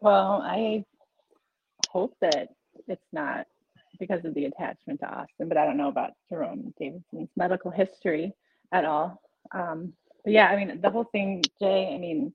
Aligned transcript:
Well, 0.00 0.42
I 0.44 0.84
hope 1.90 2.14
that 2.20 2.50
it's 2.88 3.06
not 3.12 3.46
because 4.00 4.24
of 4.24 4.34
the 4.34 4.46
attachment 4.46 5.00
to 5.00 5.08
Austin, 5.08 5.48
but 5.48 5.58
I 5.58 5.66
don't 5.66 5.78
know 5.78 5.88
about 5.88 6.12
Jerome 6.30 6.74
Davison's 6.80 7.30
medical 7.36 7.70
history 7.70 8.32
at 8.72 8.84
all. 8.84 9.20
Um, 9.52 9.94
but 10.24 10.32
yeah, 10.34 10.48
I 10.48 10.56
mean, 10.56 10.80
the 10.82 10.90
whole 10.90 11.04
thing, 11.12 11.42
Jay, 11.60 11.92
I 11.94 11.98
mean, 11.98 12.32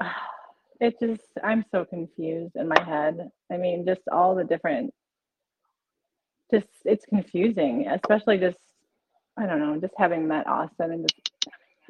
it 0.80 0.96
just, 1.00 1.22
I'm 1.44 1.64
so 1.72 1.84
confused 1.84 2.56
in 2.56 2.68
my 2.68 2.82
head. 2.82 3.30
I 3.52 3.56
mean, 3.58 3.86
just 3.86 4.02
all 4.12 4.34
the 4.36 4.44
different, 4.44 4.92
just, 6.52 6.68
it's 6.84 7.06
confusing, 7.06 7.88
especially 7.88 8.38
just, 8.38 8.58
I 9.38 9.46
don't 9.46 9.60
know, 9.60 9.78
just 9.80 9.94
having 9.98 10.28
met 10.28 10.46
Austin 10.48 10.92
and 10.92 11.08
just 11.08 11.29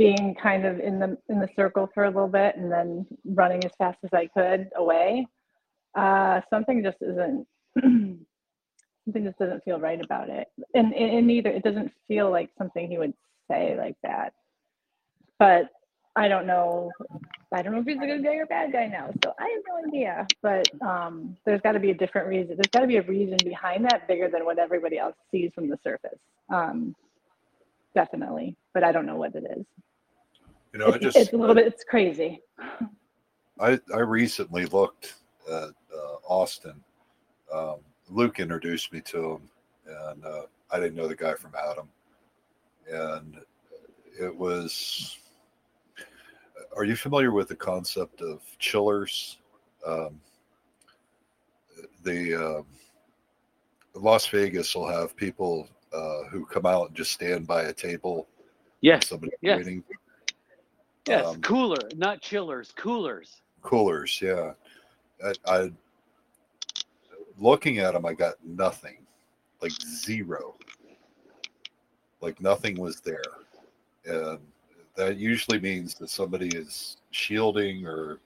being 0.01 0.35
kind 0.43 0.65
of 0.65 0.81
in 0.81 0.99
the 0.99 1.19
in 1.29 1.39
the 1.41 1.49
circle 1.55 1.87
for 1.93 2.05
a 2.05 2.11
little 2.11 2.27
bit 2.27 2.57
and 2.57 2.73
then 2.73 3.07
running 3.27 3.63
as 3.67 3.71
fast 3.77 3.99
as 4.03 4.09
I 4.15 4.29
could 4.29 4.71
away. 4.75 5.27
Uh, 5.95 6.41
something 6.49 6.83
just 6.83 6.97
isn't 7.03 7.47
something 7.83 9.25
just 9.25 9.39
doesn't 9.39 9.63
feel 9.63 9.79
right 9.79 10.03
about 10.03 10.31
it, 10.31 10.49
and 10.73 10.95
and 10.95 11.27
neither 11.27 11.51
it 11.51 11.63
doesn't 11.63 11.93
feel 12.09 12.31
like 12.31 12.49
something 12.57 12.89
he 12.89 12.97
would 12.97 13.13
say 13.51 13.77
like 13.77 13.97
that. 14.03 14.33
But 15.39 15.69
I 16.17 16.29
don't 16.29 16.47
know. 16.47 16.91
I 17.53 17.61
don't 17.61 17.75
know 17.75 17.81
if 17.81 17.87
he's 17.87 17.99
a 17.99 18.07
good 18.07 18.25
guy 18.25 18.37
or 18.37 18.47
bad 18.47 18.73
guy 18.73 18.87
now, 18.87 19.11
so 19.23 19.35
I 19.39 19.49
have 19.49 19.63
no 19.69 19.89
idea. 19.89 20.27
But 20.41 20.67
um, 20.81 21.37
there's 21.45 21.61
got 21.61 21.73
to 21.73 21.81
be 21.81 21.91
a 21.91 21.95
different 21.95 22.27
reason. 22.27 22.57
There's 22.57 22.71
got 22.73 22.81
to 22.81 22.87
be 22.87 22.97
a 22.97 23.03
reason 23.03 23.37
behind 23.45 23.85
that 23.85 24.09
bigger 24.09 24.31
than 24.31 24.47
what 24.47 24.59
everybody 24.59 24.99
else 24.99 25.17
sees 25.31 25.51
from 25.55 25.69
the 25.69 25.79
surface. 25.85 26.19
Um, 26.49 26.95
definitely, 27.95 28.57
but 28.73 28.83
I 28.83 28.93
don't 28.93 29.05
know 29.05 29.17
what 29.17 29.35
it 29.35 29.45
is. 29.59 29.67
You 30.73 30.79
know, 30.79 30.93
I 30.93 30.99
just 30.99 31.17
it's 31.17 31.33
a 31.33 31.37
little 31.37 31.55
bit 31.55 31.67
it's 31.67 31.85
crazy. 31.85 32.41
I 33.61 33.79
I 33.95 33.99
recently 34.01 34.67
looked 34.67 35.15
at 35.49 35.71
uh, 35.95 36.17
Austin. 36.29 36.83
Um, 37.53 37.77
Luke 38.09 38.39
introduced 38.39 38.93
me 38.93 39.01
to 39.03 39.33
him, 39.33 39.51
and 39.87 40.25
uh, 40.25 40.43
I 40.71 40.79
didn't 40.79 40.95
know 40.95 41.09
the 41.09 41.17
guy 41.17 41.35
from 41.35 41.53
Adam, 41.71 41.89
and 42.91 43.37
it 44.21 44.35
was. 44.35 45.17
Are 46.77 46.85
you 46.85 46.95
familiar 46.95 47.33
with 47.33 47.49
the 47.49 47.57
concept 47.57 48.21
of 48.21 48.43
chillers? 48.61 49.39
Um, 49.85 50.21
the 52.05 52.35
uh, 52.35 52.63
Las 53.95 54.27
Vegas 54.29 54.75
will 54.75 54.89
have 54.89 55.17
people 55.17 55.69
uh, 55.93 56.25
who 56.31 56.45
come 56.47 56.67
out 56.67 56.89
and 56.89 56.97
just 56.97 57.11
stand 57.11 57.47
by 57.47 57.63
a 57.63 57.73
table. 57.73 58.29
Yes. 58.81 59.09
Somebody 59.09 59.33
yes. 59.41 59.59
waiting. 59.59 59.85
Yes, 61.11 61.27
Um, 61.27 61.41
cooler, 61.41 61.89
not 61.97 62.21
chillers, 62.21 62.73
coolers. 62.77 63.43
Coolers, 63.63 64.21
yeah. 64.23 64.53
I, 65.25 65.33
I 65.47 65.73
looking 67.39 67.79
at 67.79 67.95
them, 67.95 68.07
I 68.07 68.15
got 68.15 68.35
nothing, 68.45 68.99
like 69.61 69.73
zero. 69.73 70.55
Like 72.21 72.41
nothing 72.41 72.79
was 72.79 73.01
there, 73.01 73.23
and 74.05 74.39
that 74.95 75.17
usually 75.17 75.59
means 75.59 75.95
that 75.95 76.11
somebody 76.11 76.49
is 76.49 76.99
shielding 77.11 77.87
or 77.87 78.21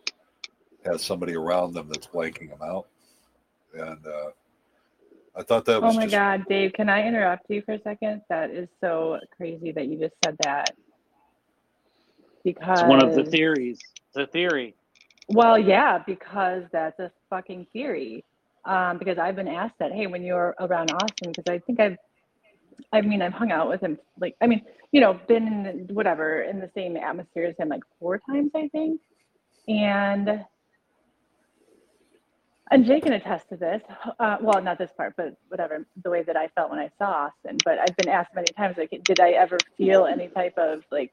has 0.84 1.00
somebody 1.02 1.34
around 1.34 1.74
them 1.74 1.88
that's 1.88 2.08
blanking 2.08 2.50
them 2.50 2.62
out. 2.62 2.88
And 3.72 4.05
uh, 4.05 4.30
I 5.36 5.42
thought 5.42 5.64
that 5.66 5.80
was. 5.80 5.94
Oh 5.94 5.96
my 5.96 6.06
just 6.06 6.12
God, 6.12 6.44
Dave, 6.48 6.72
can 6.72 6.88
I 6.88 7.06
interrupt 7.06 7.48
you 7.48 7.62
for 7.62 7.72
a 7.74 7.82
second? 7.82 8.22
That 8.28 8.50
is 8.50 8.68
so 8.80 9.20
crazy 9.36 9.70
that 9.72 9.86
you 9.86 9.96
just 9.98 10.14
said 10.24 10.36
that. 10.42 10.74
Because 12.44 12.80
It's 12.80 12.88
one 12.88 13.02
of 13.02 13.14
the 13.14 13.24
theories. 13.24 13.80
The 14.14 14.26
theory. 14.26 14.74
Well, 15.28 15.58
yeah, 15.58 15.98
because 16.06 16.64
that's 16.70 17.00
a 17.00 17.10
fucking 17.30 17.66
theory. 17.72 18.24
Um, 18.64 18.98
because 18.98 19.18
I've 19.18 19.36
been 19.36 19.48
asked 19.48 19.78
that, 19.78 19.92
hey, 19.92 20.06
when 20.06 20.22
you're 20.22 20.54
around 20.60 20.90
Austin, 20.92 21.32
because 21.32 21.52
I 21.52 21.58
think 21.58 21.80
I've, 21.80 21.96
I 22.92 23.00
mean, 23.02 23.20
I've 23.20 23.32
hung 23.32 23.52
out 23.52 23.68
with 23.68 23.80
him, 23.83 23.98
like, 24.18 24.36
I 24.40 24.46
mean, 24.46 24.62
you 24.92 25.00
know, 25.00 25.20
been 25.27 25.66
in 25.66 25.94
whatever 25.94 26.42
in 26.42 26.60
the 26.60 26.70
same 26.74 26.96
atmosphere 26.96 27.46
as 27.46 27.56
him 27.58 27.68
like 27.68 27.83
four 27.98 28.18
times, 28.18 28.52
I 28.54 28.68
think, 28.68 29.00
and 29.68 30.44
and 32.70 32.86
Jay 32.86 33.00
can 33.00 33.12
attest 33.12 33.48
to 33.50 33.56
this. 33.56 33.83
Uh, 34.18 34.38
well, 34.40 34.62
not 34.62 34.78
this 34.78 34.90
part, 34.96 35.14
but 35.16 35.36
whatever 35.48 35.84
the 36.02 36.10
way 36.10 36.22
that 36.22 36.36
I 36.36 36.48
felt 36.48 36.70
when 36.70 36.78
I 36.78 36.90
saw 36.98 37.27
Austin. 37.27 37.58
But 37.64 37.78
I've 37.78 37.96
been 37.96 38.08
asked 38.08 38.34
many 38.34 38.46
times, 38.56 38.77
like, 38.78 38.90
did 39.04 39.20
I 39.20 39.30
ever 39.33 39.58
feel 39.77 40.06
any 40.06 40.28
type 40.28 40.56
of 40.56 40.83
like 40.90 41.12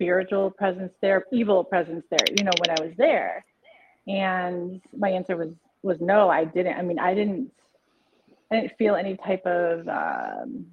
spiritual 0.00 0.50
presence 0.50 0.92
there, 1.02 1.26
evil 1.30 1.62
presence 1.62 2.04
there, 2.10 2.26
you 2.38 2.44
know, 2.44 2.52
when 2.58 2.70
I 2.70 2.82
was 2.82 2.94
there? 2.96 3.44
And 4.08 4.80
my 4.96 5.10
answer 5.10 5.36
was 5.36 5.50
was 5.82 5.98
no, 6.00 6.28
I 6.30 6.44
didn't. 6.44 6.76
I 6.76 6.82
mean, 6.82 6.98
I 6.98 7.14
didn't 7.14 7.50
I 8.50 8.60
didn't 8.60 8.76
feel 8.78 8.94
any 8.96 9.16
type 9.18 9.44
of 9.44 9.86
um, 9.88 10.66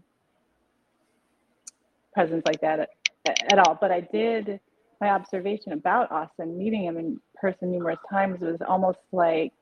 presence 2.14 2.44
like 2.48 2.62
that 2.62 2.80
at, 3.28 3.52
at 3.52 3.60
all. 3.60 3.78
But 3.80 3.92
I 3.92 4.02
did 4.02 4.60
my 5.02 5.10
observation 5.10 5.74
about 5.74 6.12
Austin, 6.12 6.58
meeting 6.58 6.84
him 6.86 6.98
in 6.98 7.20
person 7.36 7.72
numerous 7.72 8.00
times, 8.09 8.40
was 8.40 8.59
almost 8.66 9.00
like 9.12 9.54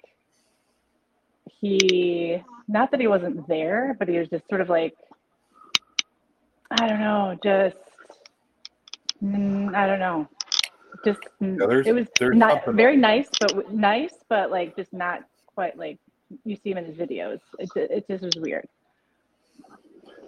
he 1.60 2.42
not 2.68 2.92
that 2.92 3.00
he 3.00 3.08
wasn't 3.08 3.48
there, 3.48 3.96
but 3.98 4.08
he 4.08 4.20
was 4.20 4.28
just 4.30 4.48
sort 4.48 4.62
of 4.62 4.70
like 4.70 4.94
I 6.70 6.88
don't 6.88 7.00
know, 7.00 7.36
just 7.44 7.78
mm, 9.26 9.76
I 9.76 9.88
don't 9.88 10.00
know, 10.00 10.28
just 11.04 11.20
mm, 11.42 11.60
Yeah, 11.60 11.92
it 11.92 11.94
was 11.94 12.08
not 12.36 12.66
very 12.74 12.98
nice, 12.98 13.30
but 13.40 13.74
nice, 13.74 14.14
but 14.30 14.52
like 14.52 14.76
just 14.76 14.94
not 14.94 15.24
quite 15.48 15.78
like 15.78 15.98
you 16.44 16.56
see 16.56 16.72
him 16.72 16.78
in 16.78 16.86
his 16.86 16.96
videos. 16.96 17.40
It 17.60 17.70
it 17.76 18.08
just 18.10 18.24
was 18.24 18.36
weird. 18.38 18.68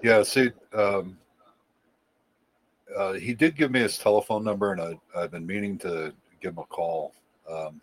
Yeah, 0.04 0.24
see, 0.24 0.52
um, 0.74 1.18
uh, 2.96 3.14
he 3.14 3.34
did 3.34 3.56
give 3.56 3.72
me 3.72 3.80
his 3.80 3.98
telephone 3.98 4.44
number, 4.44 4.72
and 4.72 4.82
I, 4.82 5.20
I've 5.20 5.32
been 5.32 5.46
meaning 5.46 5.78
to 5.80 6.14
give 6.42 6.54
him 6.54 6.60
a 6.60 6.66
call. 6.66 7.14
Um, 7.50 7.82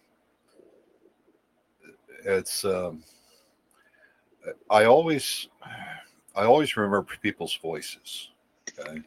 it's, 2.25 2.65
um, 2.65 3.03
I 4.71 4.85
always, 4.85 5.49
I 6.35 6.45
always 6.45 6.77
remember 6.77 7.03
people's 7.21 7.55
voices, 7.57 8.31
okay, 8.79 9.01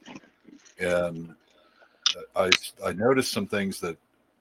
and 0.80 1.34
I, 2.36 2.50
I 2.86 2.94
noticed 2.94 3.32
some 3.32 3.48
things 3.48 3.80
that 3.82 3.98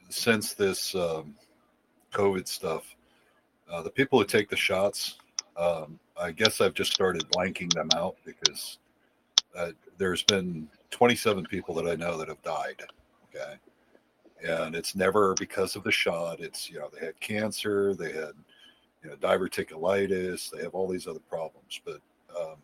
since 0.09 0.55
this 0.55 0.95
um, 0.95 1.35
COVID 2.13 2.47
stuff, 2.47 2.95
uh, 3.71 3.83
the 3.83 3.91
people 3.91 4.19
who 4.19 4.25
take 4.25 4.49
the 4.49 4.57
shots, 4.57 5.17
um, 5.57 5.99
I 6.19 6.33
guess 6.33 6.61
I've 6.61 6.75
just 6.75 6.93
started 6.93 7.25
blanking 7.31 7.73
them 7.73 7.89
out 7.95 8.17
because 8.25 8.79
uh, 9.57 9.71
there's 9.99 10.23
been 10.23 10.69
27 10.91 11.45
people 11.47 11.75
that 11.75 11.87
I 11.87 11.95
know 11.95 12.17
that 12.19 12.29
have 12.29 12.43
died. 12.43 12.83
Okay. 13.35 13.55
And 14.47 14.77
it's 14.77 14.95
never 14.95 15.35
because 15.35 15.77
of 15.77 15.83
the 15.83 15.91
shot. 15.91 16.41
It's, 16.41 16.71
you 16.71 16.79
know, 16.79 16.91
they 16.93 17.05
had 17.05 17.19
cancer, 17.21 17.95
they 17.95 18.13
had, 18.13 18.33
you 19.03 19.11
know, 19.11 19.17
diverticulitis, 19.17 20.51
they 20.51 20.63
have 20.63 20.75
all 20.75 20.89
these 20.89 21.07
other 21.07 21.21
problems. 21.29 21.81
But 21.85 22.01
um, 22.39 22.57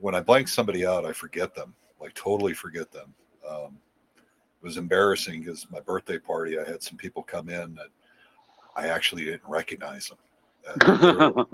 when 0.00 0.14
I 0.14 0.20
blank 0.20 0.48
somebody 0.48 0.86
out, 0.86 1.04
I 1.04 1.12
forget 1.12 1.54
them, 1.54 1.74
like 2.00 2.14
totally 2.14 2.54
forget 2.54 2.90
them. 2.90 3.14
Um, 3.48 3.78
it 4.62 4.64
was 4.64 4.76
embarrassing 4.76 5.40
because 5.40 5.66
my 5.70 5.80
birthday 5.80 6.18
party, 6.18 6.58
I 6.58 6.64
had 6.64 6.82
some 6.82 6.96
people 6.96 7.22
come 7.22 7.48
in 7.48 7.74
that 7.74 7.88
I 8.76 8.88
actually 8.88 9.24
didn't 9.24 9.42
recognize 9.46 10.08
them. 10.08 10.18
And 10.66 11.00
they 11.00 11.12
were- 11.12 11.46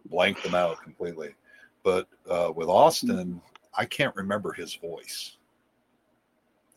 blank 0.06 0.42
them 0.42 0.54
out 0.54 0.82
completely. 0.82 1.34
But 1.82 2.08
uh, 2.28 2.52
with 2.54 2.68
Austin, 2.68 3.40
I 3.76 3.84
can't 3.84 4.14
remember 4.14 4.52
his 4.52 4.74
voice. 4.74 5.36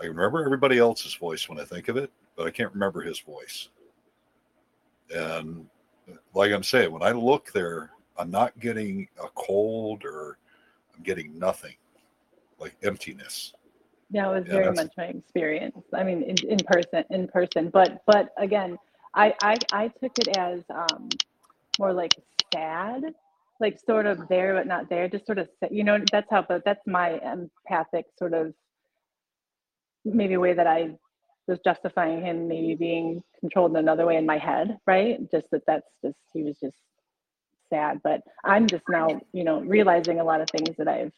I 0.01 0.05
remember 0.05 0.43
everybody 0.43 0.77
else's 0.77 1.13
voice 1.13 1.47
when 1.47 1.59
I 1.59 1.63
think 1.63 1.87
of 1.87 1.95
it, 1.97 2.11
but 2.35 2.47
I 2.47 2.51
can't 2.51 2.73
remember 2.73 3.01
his 3.01 3.19
voice. 3.19 3.69
And 5.13 5.67
like 6.33 6.51
I'm 6.51 6.63
saying, 6.63 6.91
when 6.91 7.03
I 7.03 7.11
look 7.11 7.51
there, 7.53 7.91
I'm 8.17 8.31
not 8.31 8.57
getting 8.59 9.07
a 9.23 9.27
cold 9.35 10.03
or 10.03 10.37
I'm 10.95 11.03
getting 11.03 11.37
nothing, 11.37 11.75
like 12.59 12.75
emptiness. 12.83 13.53
That 14.15 14.31
was 14.31 14.45
Yeah, 14.47 14.53
very 14.53 14.65
that's- 14.65 14.85
much 14.85 14.93
my 14.97 15.05
experience. 15.05 15.77
I 15.93 16.03
mean, 16.03 16.23
in, 16.23 16.35
in 16.49 16.57
person, 16.59 17.03
in 17.09 17.27
person. 17.27 17.69
But 17.69 18.01
but 18.07 18.33
again, 18.37 18.77
I 19.13 19.33
I, 19.41 19.57
I 19.73 19.87
took 19.89 20.17
it 20.19 20.29
as 20.37 20.61
um, 20.69 21.09
more 21.79 21.93
like 21.93 22.13
sad, 22.53 23.03
like 23.59 23.79
sort 23.85 24.05
of 24.05 24.27
there 24.29 24.53
but 24.55 24.67
not 24.67 24.89
there. 24.89 25.07
Just 25.09 25.25
sort 25.25 25.37
of 25.39 25.49
you 25.69 25.83
know 25.83 25.97
that's 26.11 26.29
how. 26.29 26.41
But 26.47 26.63
that's 26.65 26.85
my 26.87 27.19
empathic 27.33 28.05
sort 28.17 28.33
of 28.33 28.53
maybe 30.05 30.37
way 30.37 30.53
that 30.53 30.67
I 30.67 30.91
was 31.47 31.59
justifying 31.63 32.21
him 32.23 32.47
maybe 32.47 32.75
being 32.75 33.21
controlled 33.39 33.71
in 33.71 33.77
another 33.77 34.05
way 34.05 34.15
in 34.17 34.25
my 34.25 34.37
head, 34.37 34.77
right? 34.87 35.19
Just 35.31 35.47
that 35.51 35.63
that's 35.67 35.87
just 36.03 36.17
he 36.33 36.41
was 36.43 36.55
just 36.63 36.77
sad. 37.69 38.01
But 38.03 38.21
I'm 38.45 38.65
just 38.67 38.83
now 38.87 39.07
you 39.33 39.43
know 39.43 39.59
realizing 39.59 40.19
a 40.21 40.23
lot 40.23 40.39
of 40.41 40.49
things 40.49 40.75
that 40.77 40.87
I've 40.87 41.11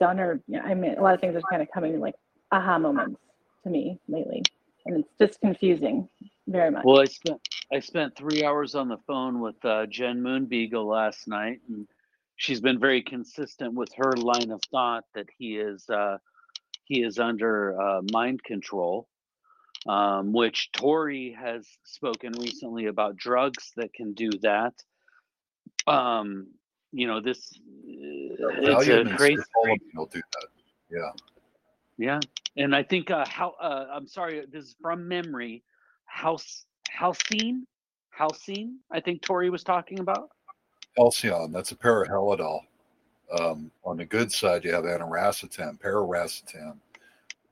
done 0.00 0.18
or 0.18 0.42
you 0.48 0.58
know, 0.58 0.64
I 0.64 0.74
mean 0.74 0.94
a 0.98 1.02
lot 1.02 1.14
of 1.14 1.20
things 1.20 1.36
are 1.36 1.42
kind 1.50 1.62
of 1.62 1.68
coming 1.72 2.00
like 2.00 2.14
aha 2.50 2.78
moments 2.78 3.20
to 3.64 3.70
me 3.70 4.00
lately. 4.08 4.42
And 4.86 5.04
it's 5.04 5.12
just 5.18 5.40
confusing 5.40 6.08
very 6.48 6.70
much. 6.70 6.84
Well, 6.84 7.00
I 7.00 7.04
spent 7.04 7.40
I 7.72 7.80
spent 7.80 8.16
three 8.16 8.44
hours 8.44 8.74
on 8.74 8.88
the 8.88 8.98
phone 9.06 9.40
with 9.40 9.62
uh, 9.64 9.86
Jen 9.86 10.22
Moonbeagle 10.22 10.86
last 10.86 11.28
night, 11.28 11.60
and 11.68 11.86
she's 12.36 12.60
been 12.60 12.80
very 12.80 13.02
consistent 13.02 13.74
with 13.74 13.90
her 13.96 14.12
line 14.16 14.50
of 14.50 14.60
thought 14.70 15.04
that 15.14 15.26
he 15.38 15.56
is 15.56 15.88
uh, 15.88 16.18
he 16.84 17.02
is 17.02 17.18
under 17.18 17.80
uh, 17.80 18.00
mind 18.10 18.42
control, 18.42 19.06
um, 19.86 20.32
which 20.32 20.72
Tori 20.72 21.36
has 21.38 21.66
spoken 21.84 22.32
recently 22.32 22.86
about 22.86 23.16
drugs 23.16 23.72
that 23.76 23.92
can 23.92 24.14
do 24.14 24.30
that. 24.42 24.74
Um, 25.86 26.48
you 26.92 27.06
know, 27.06 27.20
this 27.20 27.52
uh, 27.56 28.48
it's 28.58 28.88
a 28.88 29.16
crazy. 29.16 29.42
will 29.94 30.06
do 30.06 30.20
that. 30.32 30.46
Yeah. 30.90 31.10
Yeah, 31.98 32.20
and 32.56 32.74
I 32.74 32.82
think 32.82 33.10
uh, 33.10 33.26
how 33.28 33.50
uh, 33.60 33.86
I'm 33.92 34.06
sorry, 34.06 34.46
this 34.50 34.64
is 34.64 34.76
from 34.80 35.06
memory. 35.06 35.62
House 36.06 36.64
Halcine, 36.90 37.64
Halcine. 38.18 38.76
I 38.90 39.00
think 39.00 39.20
Tori 39.20 39.50
was 39.50 39.62
talking 39.62 40.00
about. 40.00 40.30
Halcion, 40.96 41.52
that's 41.52 41.72
a 41.72 41.76
parahalidol. 41.76 42.60
Um, 43.38 43.70
on 43.84 43.98
the 43.98 44.06
good 44.06 44.32
side, 44.32 44.64
you 44.64 44.72
have 44.72 44.84
aniracetam, 44.84 45.78
pararacetam. 45.78 46.78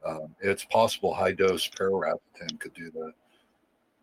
Um, 0.05 0.35
it's 0.41 0.65
possible 0.65 1.13
high 1.15 1.33
dose 1.33 1.69
pararacetam 1.69 2.59
could 2.59 2.75
do 2.75 2.91
that, 2.91 3.13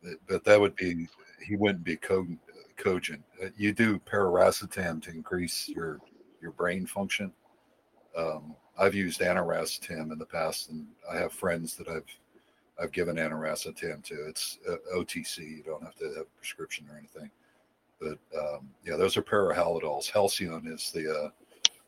But- 0.04 0.20
but 0.28 0.44
that 0.46 0.60
would 0.62 0.76
be 0.76 1.08
he 1.46 1.56
wouldn't 1.56 1.84
be 1.84 1.98
co- 1.98 2.28
cogent. 2.78 3.24
Uh, 3.44 3.48
You 3.58 3.74
do 3.74 4.00
pararacetam 4.00 5.02
to 5.04 5.12
increase 5.12 5.68
your 5.70 6.00
your 6.42 6.52
brain 6.52 6.86
function. 6.86 7.32
Um, 8.18 8.56
I've 8.78 8.96
used 8.96 9.22
aniracetam 9.22 10.12
in 10.12 10.20
the 10.20 10.26
past, 10.26 10.70
and 10.70 10.88
I 11.12 11.18
have 11.18 11.34
friends 11.34 11.76
that 11.78 11.88
I've 11.90 12.08
I've 12.80 12.92
given 12.92 13.18
aniracetam 13.18 14.04
to. 14.06 14.28
It's 14.28 14.60
uh, 14.70 14.76
OTC. 14.96 15.40
You 15.58 15.64
don't 15.64 15.84
have 15.84 15.96
to 15.96 16.06
have 16.10 16.18
a 16.18 16.38
prescription 16.40 16.88
or 16.92 16.98
anything 16.98 17.32
but 18.00 18.18
um, 18.38 18.70
yeah, 18.86 18.96
those 18.96 19.18
are 19.18 19.22
parahalidols. 19.22 20.10
Halcion 20.12 20.68
is 20.68 20.92
the 20.92 21.10
uh, 21.26 21.30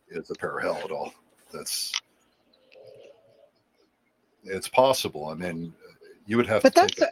is 0.10 0.28
the 0.28 0.36
parahalidol. 0.36 1.12
That's 1.52 1.92
it's 4.44 4.68
possible. 4.68 5.28
I 5.28 5.34
mean, 5.36 5.74
you 6.26 6.38
would 6.38 6.48
have 6.48 6.64
But 6.64 6.74
to 6.76 6.82
that's 6.82 6.96
take. 6.96 7.10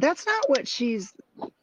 That's 0.00 0.26
not 0.26 0.48
what 0.48 0.66
she's 0.68 1.12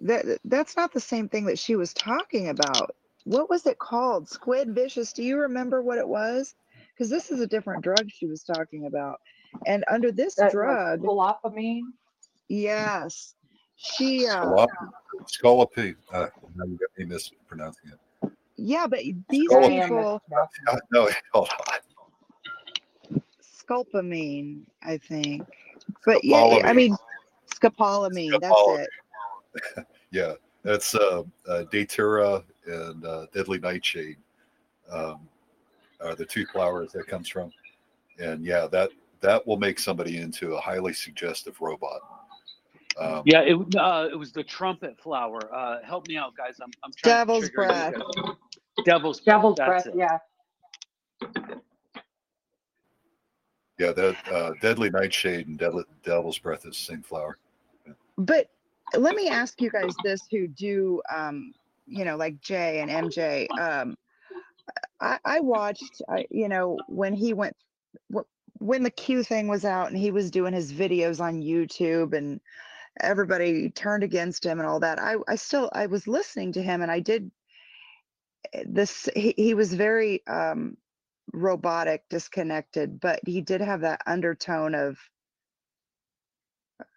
that 0.01 0.39
that's 0.45 0.75
not 0.77 0.93
the 0.93 0.99
same 0.99 1.27
thing 1.29 1.45
that 1.45 1.59
she 1.59 1.75
was 1.75 1.93
talking 1.93 2.49
about. 2.49 2.95
What 3.25 3.49
was 3.49 3.65
it 3.65 3.79
called? 3.79 4.29
Squid 4.29 4.73
vicious. 4.75 5.11
Do 5.13 5.23
you 5.23 5.37
remember 5.39 5.81
what 5.81 5.97
it 5.97 6.07
was? 6.07 6.55
Because 6.93 7.09
this 7.09 7.31
is 7.31 7.39
a 7.41 7.47
different 7.47 7.83
drug 7.83 8.09
she 8.09 8.27
was 8.27 8.43
talking 8.43 8.85
about. 8.85 9.19
And 9.65 9.83
under 9.91 10.11
this 10.11 10.35
That, 10.35 10.45
like, 10.45 10.51
drug, 10.53 11.01
Lopamine. 11.01 11.91
yes, 12.49 13.35
she 13.75 14.27
uh 14.27 14.45
Scalop- 15.25 15.95
Uh, 16.11 16.27
now 16.55 16.65
you 16.65 16.77
got 16.77 16.97
me 16.97 17.05
mispronouncing 17.05 17.91
it. 17.91 18.31
yeah, 18.57 18.85
but 18.87 18.99
these 19.29 19.49
Oh. 19.51 19.67
people 19.69 20.21
no, 20.91 21.09
hold 21.33 21.49
on. 21.49 23.19
sculpamine, 23.41 24.61
I 24.83 24.97
think. 24.97 25.47
But 26.05 26.23
yeah, 26.23 26.57
yeah, 26.57 26.67
I 26.67 26.73
mean 26.73 26.95
scopolamine, 27.59 28.39
that's 28.39 28.55
it. 28.57 29.85
Yeah, 30.11 30.33
that's 30.63 30.95
uh, 30.95 31.23
uh, 31.47 31.63
Datura 31.71 32.43
and 32.67 33.05
uh, 33.05 33.25
Deadly 33.33 33.59
Nightshade. 33.59 34.17
Um, 34.89 35.27
are 36.01 36.15
the 36.15 36.25
two 36.25 36.45
flowers 36.45 36.91
that 36.93 37.07
comes 37.07 37.27
from, 37.27 37.51
and 38.19 38.45
yeah, 38.45 38.67
that 38.67 38.91
that 39.21 39.45
will 39.47 39.57
make 39.57 39.79
somebody 39.79 40.17
into 40.17 40.55
a 40.55 40.61
highly 40.61 40.93
suggestive 40.93 41.59
robot. 41.59 41.99
Um, 42.99 43.23
Yeah, 43.25 43.41
it 43.41 43.57
uh, 43.75 44.07
it 44.11 44.15
was 44.15 44.31
the 44.31 44.43
trumpet 44.43 44.97
flower. 44.99 45.39
Uh, 45.53 45.77
help 45.83 46.07
me 46.07 46.17
out, 46.17 46.35
guys. 46.35 46.57
I'm 46.61 46.71
I'm 46.83 46.91
trying. 46.95 47.15
Devil's 47.15 47.49
trigger 47.49 47.67
breath. 47.67 47.93
guys. 47.93 48.35
Devil's 48.85 49.19
Devil's 49.21 49.55
that's 49.57 49.85
breath. 49.85 49.95
Yeah. 49.95 50.17
Yeah, 53.77 53.91
that 53.91 54.15
uh, 54.31 54.51
Deadly 54.61 54.89
Nightshade 54.89 55.47
and 55.47 55.57
Deadly, 55.57 55.83
Devil's 56.03 56.37
Breath 56.37 56.65
is 56.65 56.77
the 56.77 56.93
same 56.93 57.01
flower. 57.01 57.37
But 58.17 58.47
let 58.95 59.15
me 59.15 59.27
ask 59.29 59.61
you 59.61 59.69
guys 59.69 59.93
this 60.03 60.21
who 60.31 60.47
do 60.47 61.01
um 61.13 61.53
you 61.87 62.05
know 62.05 62.15
like 62.17 62.39
Jay 62.41 62.79
and 62.81 62.89
MJ 63.11 63.47
um 63.59 63.95
I, 65.01 65.19
I 65.25 65.39
watched 65.41 66.01
you 66.29 66.47
know 66.49 66.77
when 66.87 67.13
he 67.13 67.33
went 67.33 67.55
wh- 68.13 68.29
when 68.59 68.83
the 68.83 68.91
Q 68.91 69.23
thing 69.23 69.47
was 69.47 69.65
out 69.65 69.89
and 69.89 69.97
he 69.97 70.11
was 70.11 70.31
doing 70.31 70.53
his 70.53 70.71
videos 70.71 71.19
on 71.19 71.41
YouTube 71.41 72.15
and 72.15 72.39
everybody 73.01 73.69
turned 73.69 74.03
against 74.03 74.45
him 74.45 74.59
and 74.59 74.67
all 74.67 74.79
that 74.79 74.99
I 74.99 75.15
I 75.27 75.35
still 75.35 75.69
I 75.73 75.87
was 75.87 76.07
listening 76.07 76.53
to 76.53 76.61
him 76.63 76.81
and 76.81 76.91
I 76.91 76.99
did 77.01 77.31
eh, 78.53 78.63
this 78.67 79.09
he, 79.15 79.33
he 79.37 79.53
was 79.53 79.73
very 79.73 80.25
um 80.27 80.77
robotic 81.33 82.03
disconnected 82.09 82.99
but 82.99 83.19
he 83.25 83.41
did 83.41 83.61
have 83.61 83.81
that 83.81 84.01
undertone 84.07 84.75
of 84.75 84.97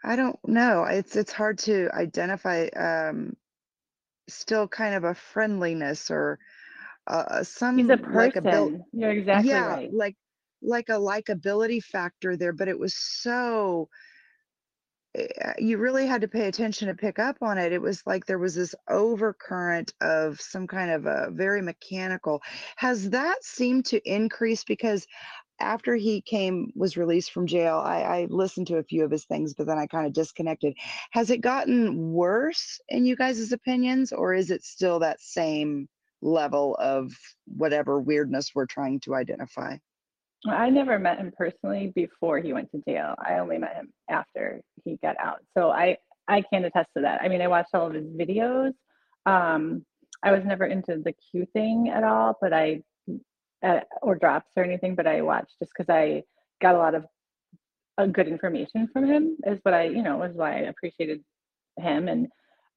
I 0.05 0.17
don't 0.17 0.39
know. 0.47 0.85
It's 0.85 1.17
it's 1.17 1.33
hard 1.33 1.59
to 1.61 1.89
identify. 1.95 2.67
Um, 2.69 3.37
still 4.29 4.69
kind 4.69 4.95
of 4.95 5.05
a 5.05 5.15
friendliness 5.15 6.11
or 6.11 6.39
uh, 7.07 7.43
some 7.43 7.79
He's 7.79 7.89
a 7.89 7.97
person. 7.97 8.85
You're 8.93 9.11
exactly 9.13 9.51
yeah, 9.51 9.67
right. 9.67 9.93
like 9.93 10.17
like 10.61 10.89
a 10.89 10.99
likability 10.99 11.83
factor 11.83 12.37
there. 12.37 12.53
But 12.53 12.69
it 12.69 12.79
was 12.79 12.95
so. 12.95 13.89
uh, 15.17 15.53
You 15.59 15.79
really 15.79 16.07
had 16.07 16.21
to 16.21 16.29
pay 16.29 16.49
attention 16.49 16.89
to 16.89 16.95
pick 16.95 17.19
up 17.19 17.39
on 17.41 17.57
it. 17.59 17.73
It 17.73 17.81
was 17.81 18.03
like 18.07 18.27
there 18.27 18.39
was 18.39 18.55
this 18.55 18.75
overcurrent 18.91 19.93
of 20.01 20.41
some 20.41 20.67
kind 20.67 20.91
of 20.91 21.07
a 21.07 21.31
very 21.31 21.63
mechanical. 21.63 22.43
Has 22.77 23.11
that 23.11 23.43
seemed 23.45 23.87
to 23.87 24.01
increase 24.05 24.65
because 24.65 25.07
after 25.61 25.97
he 25.97 26.21
came 26.21 26.73
was 26.75 26.97
released 26.97 27.33
from 27.33 27.47
jail 27.47 27.79
I, 27.79 28.03
I 28.03 28.27
listened 28.31 28.67
to 28.69 28.79
a 28.79 28.83
few 28.83 29.05
of 29.05 29.11
his 29.11 29.25
things 29.25 29.55
but 29.55 29.67
then 29.67 29.79
i 29.79 29.87
kind 29.87 30.07
of 30.07 30.13
disconnected 30.13 30.75
has 31.11 31.31
it 31.31 31.41
gotten 31.41 32.13
worse 32.13 32.81
in 32.89 33.05
you 33.05 33.17
guys' 33.17 33.53
opinions 33.53 34.13
or 34.13 34.35
is 34.35 34.51
it 34.51 34.65
still 34.65 34.99
that 35.01 35.21
same 35.21 35.89
level 36.21 36.77
of 36.77 37.13
whatever 37.47 38.01
weirdness 38.01 38.53
we're 38.55 38.67
trying 38.67 39.01
to 39.01 39.15
identify 39.15 39.77
I 40.47 40.71
never 40.71 40.99
met 40.99 41.19
him 41.19 41.33
personally 41.37 41.93
before 41.97 42.39
he 42.39 42.53
went 42.53 42.71
to 42.71 42.83
jail. 42.87 43.15
I 43.19 43.39
only 43.39 43.59
met 43.59 43.75
him 43.75 43.93
after 44.09 44.61
he 44.85 44.97
got 45.03 45.17
out. 45.19 45.41
So 45.57 45.71
I 45.71 45.97
I 46.29 46.43
can 46.43 46.65
attest 46.65 46.91
to 46.97 47.03
that. 47.03 47.23
I 47.23 47.29
mean, 47.29 47.43
I 47.43 47.49
watched 47.49 47.71
all 47.75 47.87
of 47.87 47.95
his 47.95 48.05
videos. 48.05 48.73
Um, 49.27 49.85
I 50.23 50.33
was 50.33 50.43
never 50.45 50.67
into 50.67 50.99
the 51.03 51.13
Q 51.13 51.47
thing 51.53 51.89
at 51.89 52.05
all, 52.05 52.37
but 52.41 52.53
I 52.53 52.83
uh, 53.63 53.81
or 54.03 54.17
drops 54.17 54.53
or 54.57 54.65
anything. 54.65 54.95
But 54.95 55.07
I 55.07 55.23
watched 55.23 55.59
just 55.59 55.73
because 55.77 55.93
I 55.93 56.23
got 56.61 56.75
a 56.75 56.79
lot 56.79 56.95
of 56.95 57.05
uh, 57.99 58.07
good 58.07 58.29
information 58.29 58.89
from 58.93 59.07
him. 59.07 59.37
Is 59.47 59.61
what 59.63 59.75
I 59.75 59.85
you 59.85 60.03
know 60.03 60.19
was 60.19 60.35
why 60.35 60.53
I 60.53 60.61
appreciated 60.61 61.23
him 61.79 62.09
and. 62.09 62.29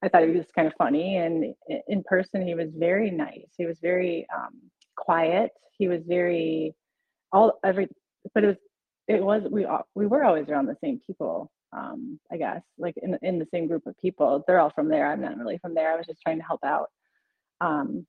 I 0.03 0.09
thought 0.09 0.23
he 0.23 0.31
was 0.31 0.47
kind 0.55 0.67
of 0.67 0.73
funny, 0.79 1.17
and 1.17 1.53
in 1.87 2.01
person 2.01 2.41
he 2.41 2.55
was 2.55 2.69
very 2.75 3.11
nice. 3.11 3.45
He 3.55 3.67
was 3.67 3.77
very 3.83 4.25
um, 4.35 4.59
quiet. 4.95 5.51
He 5.77 5.87
was 5.87 6.01
very 6.07 6.73
all 7.31 7.59
every 7.63 7.87
but 8.33 8.43
it 8.43 8.47
was 8.47 8.57
it 9.07 9.23
was 9.23 9.43
we 9.49 9.65
all 9.65 9.87
we 9.95 10.05
were 10.05 10.23
always 10.23 10.49
around 10.49 10.65
the 10.65 10.77
same 10.83 10.99
people 11.05 11.51
um 11.73 12.19
i 12.31 12.37
guess 12.37 12.61
like 12.77 12.95
in 13.01 13.17
in 13.21 13.39
the 13.39 13.47
same 13.53 13.67
group 13.67 13.85
of 13.85 13.97
people 13.97 14.43
they're 14.45 14.59
all 14.59 14.71
from 14.71 14.89
there 14.89 15.11
i'm 15.11 15.21
not 15.21 15.37
really 15.37 15.57
from 15.57 15.73
there 15.73 15.93
i 15.93 15.95
was 15.95 16.05
just 16.05 16.21
trying 16.21 16.37
to 16.37 16.45
help 16.45 16.63
out 16.63 16.89
um 17.61 18.05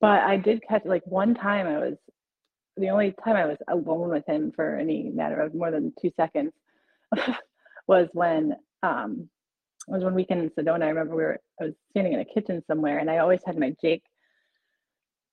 but 0.00 0.20
i 0.22 0.36
did 0.36 0.62
catch 0.68 0.84
like 0.84 1.02
one 1.06 1.34
time 1.34 1.66
i 1.66 1.78
was 1.78 1.94
the 2.76 2.90
only 2.90 3.14
time 3.24 3.36
i 3.36 3.46
was 3.46 3.58
alone 3.68 4.10
with 4.10 4.26
him 4.26 4.52
for 4.54 4.76
any 4.76 5.10
matter 5.10 5.40
of 5.40 5.54
more 5.54 5.70
than 5.70 5.92
two 6.00 6.10
seconds 6.16 6.52
was 7.88 8.08
when 8.12 8.54
um 8.82 9.28
was 9.86 10.02
one 10.02 10.14
weekend 10.14 10.40
in 10.40 10.50
sedona. 10.50 10.84
I 10.84 10.88
remember 10.88 11.14
we 11.14 11.22
were 11.22 11.38
i 11.60 11.64
was 11.64 11.74
standing 11.90 12.14
in 12.14 12.20
a 12.20 12.24
kitchen 12.24 12.62
somewhere 12.66 12.98
and 12.98 13.10
i 13.10 13.18
always 13.18 13.40
had 13.46 13.58
my 13.58 13.74
jake 13.82 14.02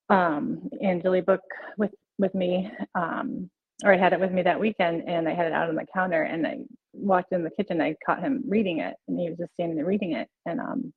um 0.09 0.69
angeli 0.83 1.21
book 1.21 1.41
with 1.77 1.91
with 2.17 2.35
me 2.35 2.69
um 2.95 3.49
or 3.83 3.93
I 3.93 3.97
had 3.97 4.13
it 4.13 4.19
with 4.19 4.31
me 4.31 4.43
that 4.43 4.59
weekend 4.59 5.03
and 5.07 5.27
I 5.27 5.33
had 5.33 5.47
it 5.47 5.53
out 5.53 5.69
on 5.69 5.75
the 5.75 5.85
counter 5.93 6.21
and 6.21 6.45
I 6.45 6.59
walked 6.93 7.31
in 7.31 7.43
the 7.43 7.49
kitchen 7.49 7.81
I 7.81 7.95
caught 8.05 8.19
him 8.19 8.43
reading 8.47 8.79
it 8.79 8.95
and 9.07 9.19
he 9.19 9.29
was 9.29 9.39
just 9.39 9.53
standing 9.53 9.75
there 9.75 9.85
reading 9.85 10.13
it 10.13 10.27
and 10.45 10.59
um 10.59 10.93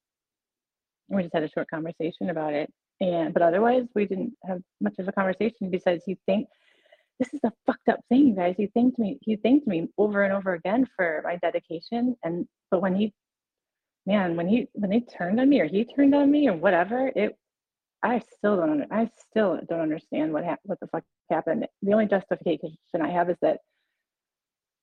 we 1.08 1.22
just 1.22 1.34
had 1.34 1.44
a 1.44 1.50
short 1.50 1.68
conversation 1.70 2.30
about 2.30 2.52
it 2.54 2.70
and 3.04 3.34
but 3.34 3.42
otherwise 3.42 3.84
we 3.94 4.06
didn't 4.06 4.32
have 4.44 4.60
much 4.80 4.94
of 4.98 5.08
a 5.08 5.12
conversation 5.12 5.70
besides 5.70 6.02
he 6.06 6.16
thanked 6.26 6.50
this 7.18 7.32
is 7.32 7.40
a 7.44 7.52
fucked 7.66 7.88
up 7.88 8.00
thing 8.08 8.34
guys 8.34 8.54
he 8.56 8.66
thanked 8.68 8.98
me 8.98 9.18
he 9.22 9.36
thanked 9.36 9.66
me 9.66 9.88
over 9.98 10.24
and 10.24 10.32
over 10.32 10.54
again 10.54 10.88
for 10.96 11.20
my 11.24 11.36
dedication 11.36 12.16
and 12.24 12.46
but 12.70 12.80
when 12.80 12.94
he 12.94 13.12
man 14.06 14.36
when 14.36 14.48
he 14.48 14.68
when 14.72 14.90
they 14.90 15.00
turned 15.00 15.38
on 15.40 15.48
me 15.48 15.60
or 15.60 15.66
he 15.66 15.84
turned 15.84 16.14
on 16.14 16.30
me 16.30 16.48
or 16.48 16.56
whatever 16.56 17.10
it 17.14 17.36
I 18.06 18.20
still 18.36 18.58
don't. 18.58 18.84
I 18.92 19.08
still 19.30 19.58
don't 19.66 19.80
understand 19.80 20.30
what 20.30 20.44
hap- 20.44 20.60
what 20.64 20.78
the 20.78 20.88
fuck 20.88 21.04
happened. 21.30 21.66
The 21.80 21.92
only 21.94 22.04
justification 22.04 22.76
I 23.00 23.08
have 23.08 23.30
is 23.30 23.38
that 23.40 23.60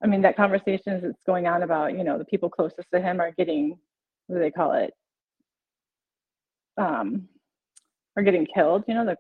I 0.03 0.07
mean, 0.07 0.21
that 0.23 0.35
conversation 0.35 0.99
that's 1.01 1.21
going 1.25 1.47
on 1.47 1.63
about, 1.63 1.95
you 1.95 2.03
know, 2.03 2.17
the 2.17 2.25
people 2.25 2.49
closest 2.49 2.87
to 2.93 2.99
him 2.99 3.19
are 3.19 3.31
getting, 3.37 3.77
what 4.27 4.37
do 4.37 4.39
they 4.41 4.51
call 4.51 4.73
it? 4.73 4.93
Um, 6.77 7.27
are 8.15 8.23
getting 8.23 8.45
killed, 8.45 8.83
you 8.87 8.93
know, 8.93 9.05
the, 9.05 9.17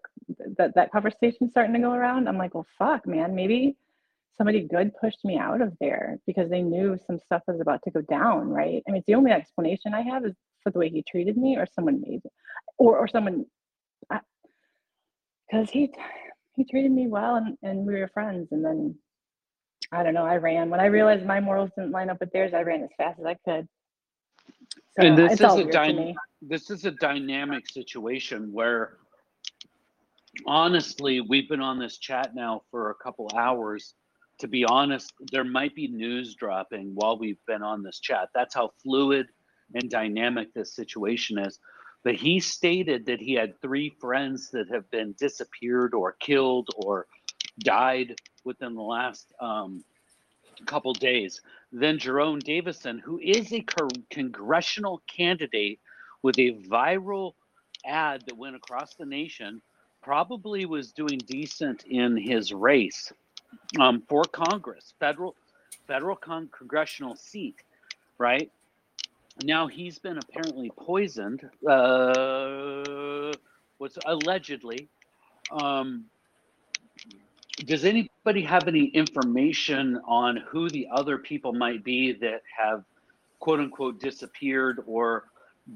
that, 0.57 0.75
that 0.75 0.91
conversation's 0.91 1.51
starting 1.51 1.73
to 1.73 1.79
go 1.79 1.91
around. 1.91 2.27
I'm 2.27 2.37
like, 2.37 2.53
well, 2.53 2.67
fuck, 2.77 3.07
man, 3.07 3.35
maybe 3.35 3.77
somebody 4.37 4.61
good 4.61 4.91
pushed 4.99 5.23
me 5.23 5.37
out 5.37 5.61
of 5.61 5.73
there 5.79 6.17
because 6.25 6.49
they 6.49 6.61
knew 6.61 6.99
some 7.07 7.19
stuff 7.19 7.41
was 7.47 7.61
about 7.61 7.81
to 7.83 7.91
go 7.91 8.01
down, 8.01 8.49
right? 8.49 8.83
I 8.87 8.91
mean, 8.91 8.99
it's 8.99 9.07
the 9.07 9.15
only 9.15 9.31
explanation 9.31 9.93
I 9.93 10.01
have 10.01 10.25
is 10.25 10.33
for 10.63 10.71
the 10.71 10.79
way 10.79 10.89
he 10.89 11.03
treated 11.03 11.37
me 11.37 11.57
or 11.57 11.67
someone 11.73 12.01
made, 12.01 12.21
or, 12.77 12.97
or 12.97 13.07
someone, 13.07 13.45
because 15.49 15.69
he, 15.69 15.93
he 16.55 16.65
treated 16.65 16.91
me 16.91 17.07
well 17.07 17.35
and, 17.35 17.57
and 17.63 17.85
we 17.85 17.99
were 17.99 18.09
friends. 18.13 18.49
And 18.51 18.63
then 18.63 18.95
I 19.91 20.03
don't 20.03 20.13
know, 20.13 20.25
I 20.25 20.37
ran. 20.37 20.69
When 20.69 20.79
I 20.79 20.85
realized 20.85 21.25
my 21.25 21.39
morals 21.39 21.71
didn't 21.77 21.91
line 21.91 22.09
up 22.09 22.19
with 22.19 22.31
theirs, 22.31 22.53
I 22.53 22.61
ran 22.61 22.83
as 22.83 22.89
fast 22.97 23.19
as 23.19 23.25
I 23.25 23.35
could. 23.45 23.67
So 24.99 25.05
And 25.05 25.17
this 25.17 25.33
is 25.33 25.41
a 25.41 25.63
dyna- 25.65 26.13
this 26.41 26.69
is 26.69 26.85
a 26.85 26.91
dynamic 26.91 27.69
situation 27.69 28.51
where 28.51 28.97
honestly 30.45 31.21
we've 31.21 31.49
been 31.49 31.61
on 31.61 31.77
this 31.77 31.97
chat 31.97 32.33
now 32.35 32.63
for 32.71 32.89
a 32.89 32.95
couple 32.95 33.29
hours. 33.35 33.95
To 34.39 34.47
be 34.47 34.65
honest 34.65 35.13
there 35.31 35.43
might 35.43 35.75
be 35.75 35.87
news 35.87 36.35
dropping 36.35 36.95
while 36.95 37.17
we've 37.17 37.43
been 37.47 37.61
on 37.61 37.83
this 37.83 37.99
chat. 37.99 38.29
That's 38.33 38.55
how 38.55 38.71
fluid 38.81 39.27
and 39.73 39.89
dynamic 39.89 40.53
this 40.53 40.75
situation 40.75 41.37
is. 41.37 41.59
But 42.03 42.15
he 42.15 42.39
stated 42.39 43.05
that 43.05 43.19
he 43.19 43.33
had 43.33 43.61
three 43.61 43.95
friends 44.01 44.49
that 44.51 44.67
have 44.69 44.89
been 44.89 45.13
disappeared 45.19 45.93
or 45.93 46.13
killed 46.13 46.69
or 46.75 47.07
died 47.59 48.15
within 48.43 48.73
the 48.73 48.81
last 48.81 49.31
um, 49.39 49.83
couple 50.65 50.93
days 50.93 51.41
then 51.71 51.97
Jerome 51.99 52.39
Davison, 52.39 52.99
who 52.99 53.19
is 53.19 53.51
a 53.53 53.61
co- 53.61 53.87
congressional 54.09 55.01
candidate 55.07 55.79
with 56.21 56.37
a 56.37 56.53
viral 56.69 57.33
ad 57.85 58.23
that 58.27 58.37
went 58.37 58.55
across 58.55 58.95
the 58.95 59.05
nation, 59.05 59.61
probably 60.03 60.65
was 60.65 60.91
doing 60.91 61.17
decent 61.25 61.83
in 61.85 62.17
his 62.17 62.53
race 62.53 63.11
um, 63.79 64.03
for 64.07 64.23
Congress, 64.25 64.93
federal 64.99 65.35
federal 65.87 66.15
con- 66.15 66.49
congressional 66.57 67.15
seat, 67.15 67.55
right? 68.17 68.51
Now 69.43 69.67
he's 69.67 69.99
been 69.99 70.17
apparently 70.17 70.71
poisoned. 70.77 71.41
Uh, 71.67 73.31
what's 73.77 73.97
allegedly. 74.05 74.89
Um, 75.51 76.05
does 77.65 77.85
anybody 78.25 78.45
have 78.45 78.67
any 78.67 78.85
information 78.85 79.99
on 80.05 80.37
who 80.37 80.69
the 80.69 80.87
other 80.91 81.17
people 81.17 81.53
might 81.53 81.83
be 81.83 82.13
that 82.13 82.41
have 82.55 82.83
quote 83.39 83.59
unquote 83.59 83.99
disappeared 83.99 84.79
or 84.85 85.25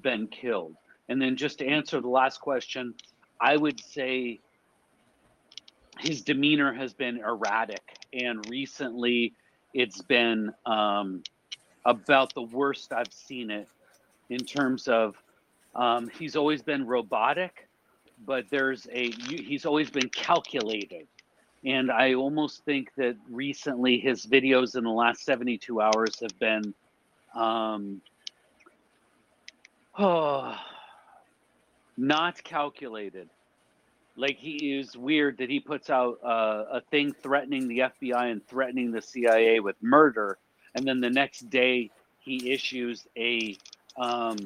been 0.01 0.27
killed? 0.27 0.75
And 1.09 1.21
then 1.21 1.35
just 1.35 1.59
to 1.59 1.67
answer 1.67 2.01
the 2.01 2.09
last 2.09 2.39
question, 2.39 2.93
I 3.41 3.57
would 3.57 3.79
say 3.79 4.39
his 5.99 6.21
demeanor 6.21 6.73
has 6.73 6.93
been 6.93 7.17
erratic, 7.17 7.81
and 8.13 8.47
recently 8.49 9.33
it's 9.73 10.01
been 10.01 10.51
um, 10.65 11.23
about 11.85 12.33
the 12.33 12.43
worst 12.43 12.93
I've 12.93 13.13
seen 13.13 13.49
it 13.49 13.67
in 14.29 14.39
terms 14.39 14.87
of 14.87 15.15
um, 15.73 16.09
he's 16.17 16.35
always 16.35 16.61
been 16.61 16.85
robotic, 16.85 17.67
but 18.25 18.45
there's 18.49 18.87
a 18.91 19.11
he's 19.11 19.65
always 19.65 19.89
been 19.89 20.09
calculated 20.09 21.07
and 21.65 21.91
I 21.91 22.13
almost 22.13 22.63
think 22.63 22.93
that 22.95 23.15
recently 23.29 23.97
his 23.97 24.25
videos 24.25 24.75
in 24.75 24.83
the 24.83 24.91
last 24.91 25.25
72 25.25 25.81
hours 25.81 26.19
have 26.21 26.37
been, 26.39 26.73
um, 27.33 28.01
oh, 29.97 30.55
not 31.97 32.43
calculated. 32.43 33.29
Like 34.15 34.37
he 34.37 34.77
is 34.77 34.95
weird 34.95 35.39
that 35.39 35.49
he 35.49 35.59
puts 35.59 35.89
out 35.89 36.19
uh, 36.23 36.65
a 36.71 36.81
thing 36.91 37.13
threatening 37.13 37.67
the 37.67 37.79
FBI 37.79 38.31
and 38.31 38.45
threatening 38.47 38.91
the 38.91 39.01
CIA 39.01 39.59
with 39.59 39.75
murder, 39.81 40.37
and 40.73 40.85
then 40.85 41.01
the 41.01 41.09
next 41.09 41.49
day 41.49 41.89
he 42.19 42.51
issues 42.51 43.05
a 43.17 43.57
um, 43.97 44.37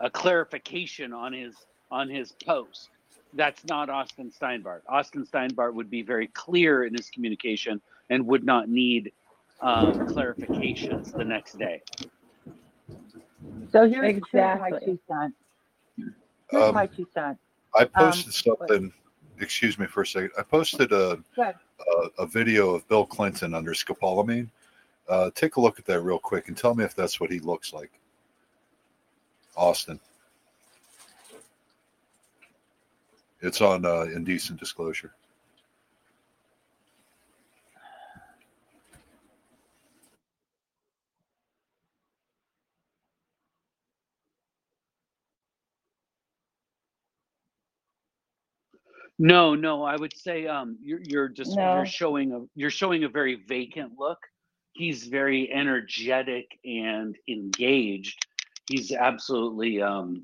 a 0.00 0.10
clarification 0.10 1.14
on 1.14 1.32
his 1.32 1.54
on 1.90 2.10
his 2.10 2.32
post 2.44 2.90
that's 3.34 3.64
not 3.66 3.88
Austin 3.88 4.30
Steinbart. 4.30 4.82
Austin 4.88 5.26
Steinbart 5.26 5.74
would 5.74 5.90
be 5.90 6.02
very 6.02 6.28
clear 6.28 6.84
in 6.84 6.94
his 6.94 7.10
communication 7.10 7.80
and 8.10 8.26
would 8.26 8.44
not 8.44 8.68
need 8.68 9.12
um, 9.60 9.92
clarifications 10.08 11.12
the 11.16 11.24
next 11.24 11.58
day. 11.58 11.82
So 13.70 13.88
here's, 13.88 14.20
here's 14.30 14.32
my 14.32 14.68
Exactly. 14.68 14.80
two 14.84 14.98
cents. 15.08 15.34
Here's 16.50 16.62
Um, 16.64 16.74
my 16.74 16.86
two 16.86 17.06
cents. 17.14 17.38
I 17.74 17.82
Um, 17.82 17.88
posted 17.94 18.34
something. 18.34 18.92
Excuse 19.40 19.78
me 19.78 19.86
for 19.86 20.02
a 20.02 20.06
second. 20.06 20.30
I 20.38 20.42
posted 20.42 20.92
a 20.92 21.18
a, 21.38 22.22
a 22.22 22.26
video 22.26 22.74
of 22.74 22.86
Bill 22.88 23.04
Clinton 23.04 23.54
under 23.54 23.72
scopolamine. 23.72 24.48
Uh, 25.08 25.30
take 25.34 25.56
a 25.56 25.60
look 25.60 25.78
at 25.80 25.84
that 25.86 26.00
real 26.00 26.18
quick 26.18 26.48
and 26.48 26.56
tell 26.56 26.74
me 26.74 26.84
if 26.84 26.94
that's 26.94 27.18
what 27.18 27.30
he 27.30 27.40
looks 27.40 27.72
like. 27.72 27.90
Austin. 29.56 29.98
It's 33.42 33.60
on 33.60 33.84
uh, 33.84 34.02
indecent 34.02 34.60
disclosure. 34.60 35.12
No, 49.18 49.54
no, 49.54 49.84
I 49.84 49.96
would 49.96 50.16
say 50.16 50.46
um, 50.46 50.78
you're 50.82 51.00
you're 51.02 51.28
just 51.28 51.56
No. 51.56 51.76
you're 51.76 51.86
showing 51.86 52.32
a 52.32 52.40
you're 52.54 52.70
showing 52.70 53.04
a 53.04 53.08
very 53.08 53.36
vacant 53.46 53.92
look. 53.98 54.18
He's 54.72 55.04
very 55.06 55.52
energetic 55.52 56.46
and 56.64 57.16
engaged. 57.28 58.26
He's 58.68 58.90
absolutely 58.90 59.82
um, 59.82 60.22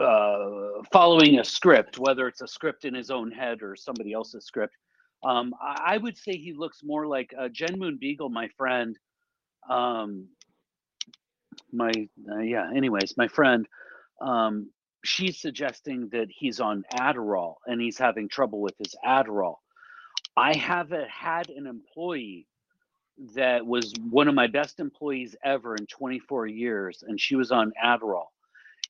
uh, 0.00 0.82
following 0.92 1.38
a 1.38 1.44
script, 1.44 1.98
whether 1.98 2.28
it's 2.28 2.40
a 2.40 2.48
script 2.48 2.84
in 2.84 2.94
his 2.94 3.10
own 3.10 3.30
head 3.30 3.62
or 3.62 3.76
somebody 3.76 4.12
else's 4.12 4.44
script. 4.44 4.74
Um, 5.24 5.54
I, 5.60 5.94
I 5.94 5.98
would 5.98 6.16
say 6.16 6.32
he 6.32 6.52
looks 6.52 6.80
more 6.82 7.06
like 7.06 7.34
uh, 7.38 7.48
Jen 7.48 7.78
Moon 7.78 7.98
Beagle, 8.00 8.28
my 8.28 8.48
friend. 8.56 8.96
Um, 9.68 10.28
my 11.72 11.90
uh, 12.30 12.38
yeah. 12.38 12.70
Anyways, 12.74 13.16
my 13.16 13.28
friend. 13.28 13.66
Um, 14.20 14.70
she's 15.04 15.40
suggesting 15.40 16.08
that 16.12 16.28
he's 16.28 16.60
on 16.60 16.84
Adderall 16.94 17.54
and 17.66 17.80
he's 17.80 17.98
having 17.98 18.28
trouble 18.28 18.60
with 18.60 18.74
his 18.78 18.94
Adderall. 19.04 19.56
I 20.36 20.56
haven't 20.56 21.08
had 21.08 21.50
an 21.50 21.66
employee 21.66 22.46
that 23.34 23.66
was 23.66 23.92
one 24.10 24.28
of 24.28 24.34
my 24.34 24.46
best 24.46 24.78
employees 24.78 25.34
ever 25.44 25.74
in 25.74 25.86
24 25.86 26.46
years, 26.46 27.02
and 27.06 27.20
she 27.20 27.34
was 27.34 27.50
on 27.50 27.72
Adderall. 27.82 28.26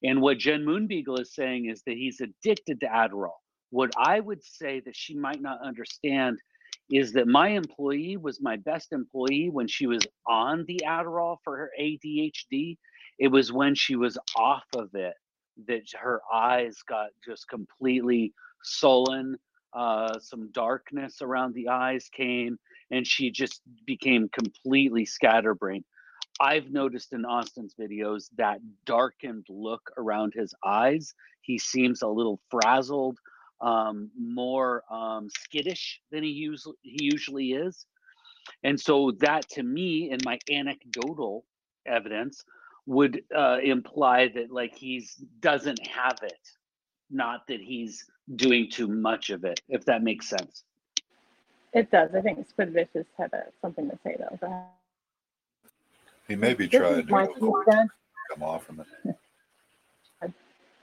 And 0.02 0.20
what 0.20 0.38
Jen 0.38 0.64
Moonbeagle 0.64 1.18
is 1.18 1.34
saying 1.34 1.66
is 1.66 1.82
that 1.86 1.96
he's 1.96 2.20
addicted 2.20 2.80
to 2.80 2.86
Adderall. 2.86 3.40
What 3.70 3.92
I 3.96 4.20
would 4.20 4.42
say 4.44 4.80
that 4.80 4.96
she 4.96 5.14
might 5.14 5.40
not 5.40 5.60
understand 5.62 6.38
is 6.90 7.12
that 7.12 7.26
my 7.26 7.48
employee 7.48 8.16
was 8.16 8.40
my 8.40 8.56
best 8.56 8.92
employee 8.92 9.50
when 9.50 9.68
she 9.68 9.86
was 9.86 10.02
on 10.26 10.64
the 10.66 10.80
Adderall 10.86 11.36
for 11.44 11.56
her 11.56 11.70
ADHD. 11.78 12.78
It 13.18 13.28
was 13.28 13.52
when 13.52 13.74
she 13.74 13.96
was 13.96 14.16
off 14.36 14.64
of 14.74 14.94
it 14.94 15.14
that 15.66 15.82
her 15.98 16.20
eyes 16.32 16.76
got 16.88 17.10
just 17.24 17.48
completely 17.48 18.32
sullen. 18.62 19.36
Uh, 19.74 20.18
some 20.18 20.50
darkness 20.52 21.20
around 21.20 21.54
the 21.54 21.68
eyes 21.68 22.08
came, 22.10 22.58
and 22.90 23.06
she 23.06 23.30
just 23.30 23.60
became 23.86 24.28
completely 24.30 25.04
scatterbrained. 25.04 25.84
I've 26.40 26.70
noticed 26.70 27.12
in 27.12 27.24
Austin's 27.24 27.74
videos 27.78 28.28
that 28.36 28.60
darkened 28.84 29.46
look 29.48 29.90
around 29.96 30.34
his 30.34 30.54
eyes. 30.64 31.14
He 31.42 31.58
seems 31.58 32.02
a 32.02 32.08
little 32.08 32.40
frazzled, 32.50 33.18
um, 33.60 34.10
more 34.16 34.84
um, 34.90 35.28
skittish 35.30 36.00
than 36.12 36.22
he 36.22 36.30
usually 36.30 36.76
he 36.82 37.04
usually 37.04 37.52
is, 37.52 37.86
and 38.62 38.80
so 38.80 39.12
that 39.18 39.48
to 39.50 39.62
me, 39.62 40.10
in 40.10 40.18
my 40.24 40.38
anecdotal 40.50 41.44
evidence, 41.86 42.44
would 42.86 43.22
uh, 43.36 43.58
imply 43.62 44.28
that 44.28 44.52
like 44.52 44.76
he's 44.76 45.16
doesn't 45.40 45.84
have 45.86 46.18
it, 46.22 46.48
not 47.10 47.46
that 47.48 47.60
he's 47.60 48.04
doing 48.36 48.70
too 48.70 48.86
much 48.86 49.30
of 49.30 49.44
it. 49.44 49.60
If 49.68 49.84
that 49.86 50.02
makes 50.02 50.28
sense. 50.28 50.62
It 51.72 51.90
does. 51.90 52.10
I 52.14 52.20
think 52.20 52.48
Squid 52.48 52.72
Vicious 52.72 53.06
had 53.18 53.32
a, 53.32 53.44
something 53.60 53.90
to 53.90 53.98
say 54.04 54.16
though. 54.18 54.38
He 56.28 56.36
may 56.36 56.54
be 56.54 56.66
This 56.66 56.80
trying 56.80 57.06
to 57.06 57.12
my 57.12 57.26
two 57.26 57.64
cents. 57.70 57.92
come 58.30 58.42
off 58.42 58.66
from 58.66 58.80
it. 58.80 58.86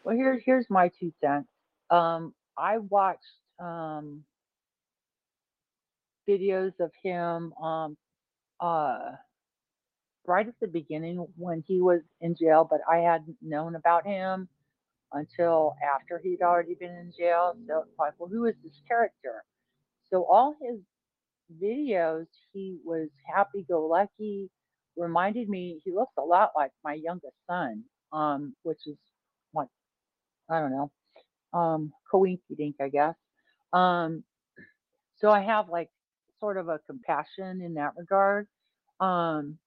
Well, 0.04 0.16
here's 0.16 0.42
here's 0.46 0.68
my 0.70 0.92
two 1.00 1.12
cents. 1.20 1.48
Um, 1.90 2.34
I 2.58 2.78
watched 2.78 3.22
um 3.60 4.24
videos 6.30 6.74
of 6.80 6.92
him 7.04 7.54
um 7.54 7.98
uh, 8.60 9.12
right 10.28 10.48
at 10.48 10.56
the 10.62 10.68
beginning 10.68 11.26
when 11.38 11.64
he 11.68 11.82
was 11.82 12.02
in 12.22 12.36
jail, 12.36 12.68
but 12.70 12.82
I 12.90 12.98
hadn't 12.98 13.38
known 13.42 13.76
about 13.76 14.06
him 14.06 14.48
until 15.14 15.76
after 15.96 16.20
he'd 16.24 16.42
already 16.42 16.76
been 16.76 16.92
in 16.92 17.14
jail. 17.18 17.56
So 17.68 17.80
it's 17.88 18.00
like, 18.00 18.14
well, 18.20 18.30
who 18.30 18.46
is 18.46 18.56
this 18.64 18.82
character? 18.88 19.44
So 20.12 20.26
all 20.26 20.56
his 20.62 20.80
videos, 21.62 22.28
he 22.54 22.78
was 22.86 23.10
happy 23.34 23.66
go 23.70 23.86
lucky, 23.88 24.50
reminded 24.98 25.50
me, 25.50 25.82
he 25.84 25.92
looks 25.92 26.14
a 26.18 26.22
lot 26.22 26.52
like 26.56 26.72
my 26.84 26.94
youngest 26.94 27.36
son, 27.50 27.84
um, 28.14 28.56
which 28.64 28.80
is 28.88 28.98
like, 29.54 29.68
I 30.50 30.60
don't 30.60 30.72
know, 30.72 30.92
um, 31.54 31.94
coinky 32.12 32.56
dink, 32.58 32.76
I 32.82 32.90
guess. 32.90 33.16
Um, 33.74 34.24
so 35.18 35.32
I 35.32 35.42
have 35.42 35.70
like 35.70 35.90
sort 36.40 36.58
of 36.58 36.70
a 36.70 36.80
compassion 36.88 37.62
in 37.62 37.76
that 37.76 37.94
regard. 37.98 38.48
Um, 39.00 39.58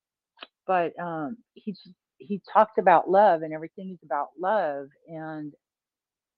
but 0.66 0.98
um, 1.00 1.38
he 1.54 1.74
he 2.18 2.40
talked 2.52 2.78
about 2.78 3.10
love 3.10 3.42
and 3.42 3.52
everything 3.52 3.90
is 3.90 3.98
about 4.04 4.28
love. 4.38 4.88
And 5.08 5.52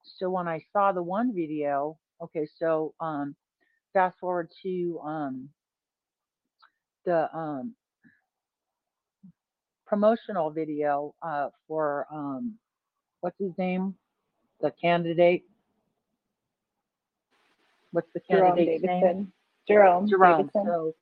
so 0.04 0.30
when 0.30 0.48
I 0.48 0.64
saw 0.72 0.92
the 0.92 1.02
one 1.02 1.34
video, 1.34 1.98
okay, 2.22 2.46
so 2.58 2.94
um, 3.00 3.34
fast 3.92 4.18
forward 4.18 4.50
to 4.62 5.00
um, 5.04 5.48
the 7.04 7.34
um, 7.36 7.74
promotional 9.90 10.50
video 10.50 11.12
uh, 11.20 11.48
for 11.66 12.06
um, 12.12 12.54
what's 13.22 13.36
his 13.40 13.50
name, 13.58 13.92
the 14.60 14.72
candidate. 14.80 15.42
What's 17.90 18.06
the 18.14 18.20
Jerome 18.30 18.56
candidate's 18.56 18.84
name? 18.84 19.32
Jerome, 19.66 20.08
Jerome. 20.08 20.42
Davison. 20.42 20.64
So, 20.64 20.94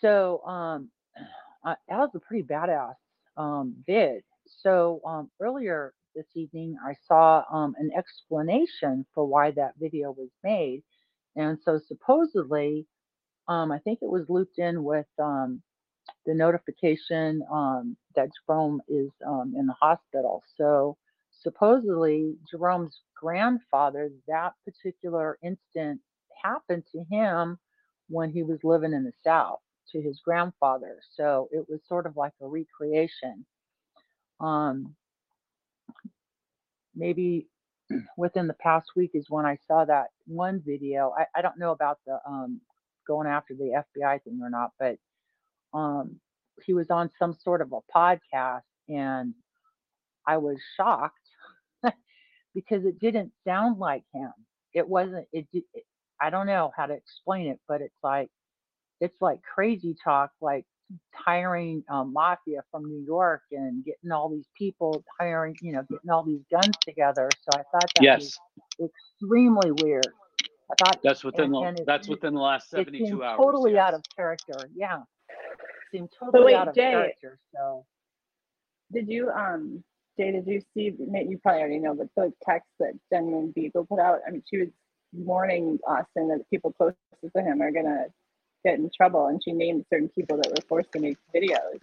so 0.00 0.42
um, 0.46 0.88
uh, 1.66 1.74
that 1.88 1.98
was 1.98 2.10
a 2.14 2.18
pretty 2.20 2.42
badass 2.42 2.94
um 3.36 3.76
vid. 3.86 4.22
So 4.62 5.02
um, 5.06 5.30
earlier 5.38 5.92
this 6.14 6.24
evening, 6.34 6.78
I 6.82 6.94
saw 7.06 7.44
um 7.52 7.74
an 7.78 7.90
explanation 7.94 9.04
for 9.14 9.26
why 9.26 9.50
that 9.50 9.74
video 9.78 10.12
was 10.12 10.30
made, 10.42 10.82
and 11.36 11.58
so 11.62 11.78
supposedly, 11.86 12.86
um, 13.48 13.70
I 13.70 13.78
think 13.80 13.98
it 14.00 14.08
was 14.08 14.24
looped 14.30 14.58
in 14.58 14.82
with 14.82 15.06
um 15.18 15.60
the 16.26 16.34
notification 16.34 17.42
um 17.52 17.96
that 18.14 18.28
Jerome 18.46 18.80
is 18.88 19.10
um 19.26 19.54
in 19.56 19.66
the 19.66 19.74
hospital. 19.80 20.42
So 20.56 20.96
supposedly 21.42 22.36
Jerome's 22.50 23.00
grandfather, 23.16 24.10
that 24.28 24.52
particular 24.64 25.38
incident 25.42 26.00
happened 26.42 26.84
to 26.92 27.04
him 27.10 27.58
when 28.08 28.30
he 28.30 28.42
was 28.42 28.58
living 28.62 28.92
in 28.92 29.04
the 29.04 29.12
South 29.24 29.60
to 29.92 30.00
his 30.00 30.20
grandfather. 30.24 30.98
So 31.14 31.48
it 31.52 31.66
was 31.68 31.80
sort 31.88 32.06
of 32.06 32.16
like 32.16 32.32
a 32.42 32.46
recreation. 32.46 33.46
Um, 34.40 34.94
maybe 36.94 37.46
within 38.16 38.46
the 38.46 38.54
past 38.54 38.90
week 38.96 39.12
is 39.14 39.26
when 39.28 39.46
I 39.46 39.58
saw 39.66 39.84
that 39.84 40.08
one 40.26 40.62
video. 40.64 41.14
I, 41.16 41.26
I 41.38 41.42
don't 41.42 41.58
know 41.58 41.72
about 41.72 41.98
the 42.06 42.18
um, 42.26 42.60
going 43.06 43.28
after 43.28 43.54
the 43.54 43.82
FBI 43.96 44.22
thing 44.22 44.40
or 44.42 44.50
not, 44.50 44.72
but 44.78 44.96
um, 45.74 46.20
he 46.64 46.72
was 46.72 46.90
on 46.90 47.10
some 47.18 47.34
sort 47.42 47.60
of 47.60 47.72
a 47.72 47.80
podcast 47.94 48.62
and 48.88 49.34
I 50.26 50.38
was 50.38 50.58
shocked 50.76 51.28
because 52.54 52.84
it 52.84 52.98
didn't 52.98 53.32
sound 53.46 53.78
like 53.78 54.04
him. 54.14 54.30
It 54.72 54.88
wasn't, 54.88 55.26
it, 55.32 55.46
it 55.52 55.64
I 56.20 56.30
don't 56.30 56.46
know 56.46 56.70
how 56.76 56.86
to 56.86 56.94
explain 56.94 57.48
it, 57.48 57.60
but 57.68 57.80
it's 57.82 57.98
like, 58.02 58.28
it's 59.00 59.20
like 59.20 59.40
crazy 59.42 59.94
talk, 60.02 60.30
like 60.40 60.64
hiring 61.12 61.82
um, 61.90 62.12
mafia 62.12 62.62
from 62.70 62.84
New 62.84 63.04
York 63.06 63.42
and 63.52 63.84
getting 63.84 64.10
all 64.12 64.30
these 64.30 64.46
people 64.56 65.04
hiring, 65.20 65.54
you 65.60 65.72
know, 65.72 65.82
getting 65.90 66.08
all 66.10 66.24
these 66.24 66.42
guns 66.50 66.74
together. 66.82 67.28
So 67.42 67.58
I 67.58 67.62
thought 67.72 67.90
that 67.96 68.02
Yes, 68.02 68.38
was 68.78 68.90
extremely 69.20 69.72
weird. 69.72 70.06
I 70.70 70.74
thought 70.84 70.98
that's 71.02 71.22
within 71.22 71.44
and- 71.46 71.54
the 71.54 71.58
and 71.60 71.80
that's 71.86 72.08
within 72.08 72.34
the 72.34 72.40
last 72.40 72.70
seventy-two 72.70 73.06
seemed 73.06 73.22
hours. 73.22 73.38
totally 73.38 73.78
out 73.78 73.94
of 73.94 74.02
character. 74.16 74.68
Yeah, 74.74 75.02
seemed 75.90 76.10
totally 76.18 76.44
wait, 76.46 76.54
out 76.54 76.68
of 76.68 76.74
Jay. 76.74 76.90
character. 76.90 77.38
So 77.54 77.84
Did 78.92 79.08
you, 79.08 79.30
um, 79.30 79.82
Jay, 80.18 80.32
did 80.32 80.46
you 80.46 80.60
see, 80.74 80.94
you 80.98 81.38
probably 81.42 81.60
already 81.60 81.78
know, 81.78 81.94
but 81.94 82.08
the 82.16 82.32
text 82.44 82.68
that 82.80 82.92
Jen 83.12 83.30
Moon 83.30 83.52
Beagle 83.54 83.86
put 83.86 83.98
out, 84.00 84.20
I 84.26 84.30
mean, 84.30 84.42
she 84.48 84.58
was 84.58 84.68
warning 85.12 85.78
Austin 85.86 86.28
that 86.28 86.48
people 86.50 86.72
closest 86.72 86.98
to 87.34 87.42
him 87.42 87.60
are 87.62 87.70
gonna 87.70 88.06
get 88.64 88.78
in 88.78 88.90
trouble, 88.96 89.26
and 89.26 89.40
she 89.42 89.52
named 89.52 89.84
certain 89.92 90.08
people 90.08 90.36
that 90.38 90.48
were 90.50 90.64
forced 90.68 90.92
to 90.92 91.00
make 91.00 91.16
videos. 91.34 91.80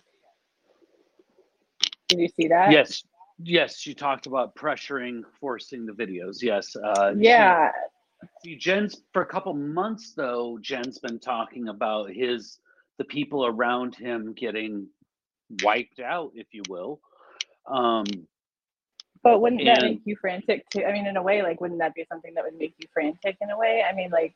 Did 2.10 2.20
you 2.20 2.28
see 2.28 2.48
that? 2.50 2.72
Yes, 2.72 3.04
yes, 3.42 3.78
she 3.78 3.94
talked 3.94 4.26
about 4.26 4.56
pressuring, 4.56 5.24
forcing 5.40 5.86
the 5.86 5.94
videos. 5.94 6.42
Yes. 6.42 6.76
Uh, 6.76 7.14
she- 7.14 7.22
Yeah, 7.22 7.72
See, 8.42 8.56
Jen's 8.56 9.04
for 9.12 9.22
a 9.22 9.26
couple 9.26 9.54
months 9.54 10.14
though. 10.14 10.58
Jen's 10.62 10.98
been 11.00 11.20
talking 11.20 11.68
about 11.68 12.10
his 12.10 12.60
the 12.98 13.06
people 13.06 13.46
around 13.46 13.96
him 13.96 14.34
getting 14.34 14.88
wiped 15.64 16.00
out, 16.00 16.32
if 16.36 16.48
you 16.52 16.64
will. 16.70 17.00
Um, 17.68 18.06
but 19.24 19.40
wouldn't 19.40 19.64
that 19.66 19.82
make 19.84 20.02
you 20.06 20.18
frantic 20.20 20.70
too? 20.70 20.84
I 20.84 20.92
mean, 20.92 21.08
in 21.08 21.18
a 21.18 21.22
way, 21.22 21.42
like, 21.42 21.62
wouldn't 21.62 21.80
that 21.80 21.96
be 21.96 22.06
something 22.12 22.34
that 22.34 22.44
would 22.44 22.58
make 22.58 22.76
you 22.78 22.88
frantic 22.94 23.38
in 23.40 23.50
a 23.50 23.58
way? 23.58 23.84
I 23.90 23.96
mean, 23.96 24.12
like, 24.12 24.36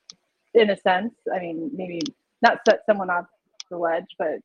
in 0.53 0.69
a 0.69 0.77
sense, 0.77 1.13
I 1.33 1.39
mean, 1.39 1.69
maybe 1.73 1.99
not 2.41 2.59
set 2.67 2.79
someone 2.85 3.09
off 3.09 3.25
the 3.69 3.77
ledge, 3.77 4.05
but 4.17 4.39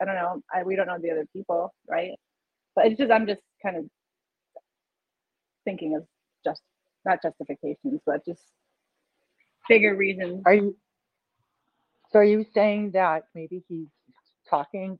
I 0.00 0.04
don't 0.06 0.14
know. 0.14 0.42
I, 0.54 0.62
we 0.62 0.76
don't 0.76 0.86
know 0.86 0.98
the 0.98 1.10
other 1.10 1.26
people, 1.32 1.74
right? 1.88 2.12
But 2.74 2.86
it's 2.86 2.98
just, 2.98 3.10
I'm 3.10 3.26
just 3.26 3.42
kind 3.62 3.76
of 3.76 3.84
thinking 5.64 5.94
of 5.96 6.06
just, 6.44 6.62
not 7.04 7.22
justifications, 7.22 8.00
but 8.06 8.24
just 8.24 8.42
bigger 9.68 9.94
reasons. 9.94 10.42
are 10.46 10.54
you? 10.54 10.76
So 12.16 12.20
are 12.20 12.24
you 12.24 12.46
saying 12.54 12.92
that 12.92 13.24
maybe 13.34 13.62
he's 13.68 13.88
talking 14.48 14.98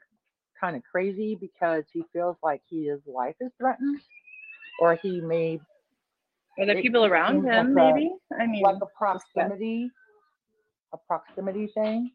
kind 0.61 0.77
of 0.77 0.83
crazy 0.83 1.35
because 1.35 1.85
he 1.91 2.05
feels 2.13 2.37
like 2.43 2.61
his 2.71 3.01
life 3.07 3.37
is 3.41 3.51
threatened, 3.59 4.03
or 4.83 4.97
he 5.03 5.23
may 5.23 5.59
Are 6.59 6.67
there 6.67 6.83
people 6.83 7.07
around 7.07 7.43
him, 7.43 7.73
like 7.75 7.95
maybe? 7.95 8.11
I 8.39 8.47
mean, 8.47 8.63
like 8.63 8.77
a 8.83 8.87
proximity, 8.99 9.91
a 10.93 10.99
proximity 11.09 11.69
thing? 11.69 12.11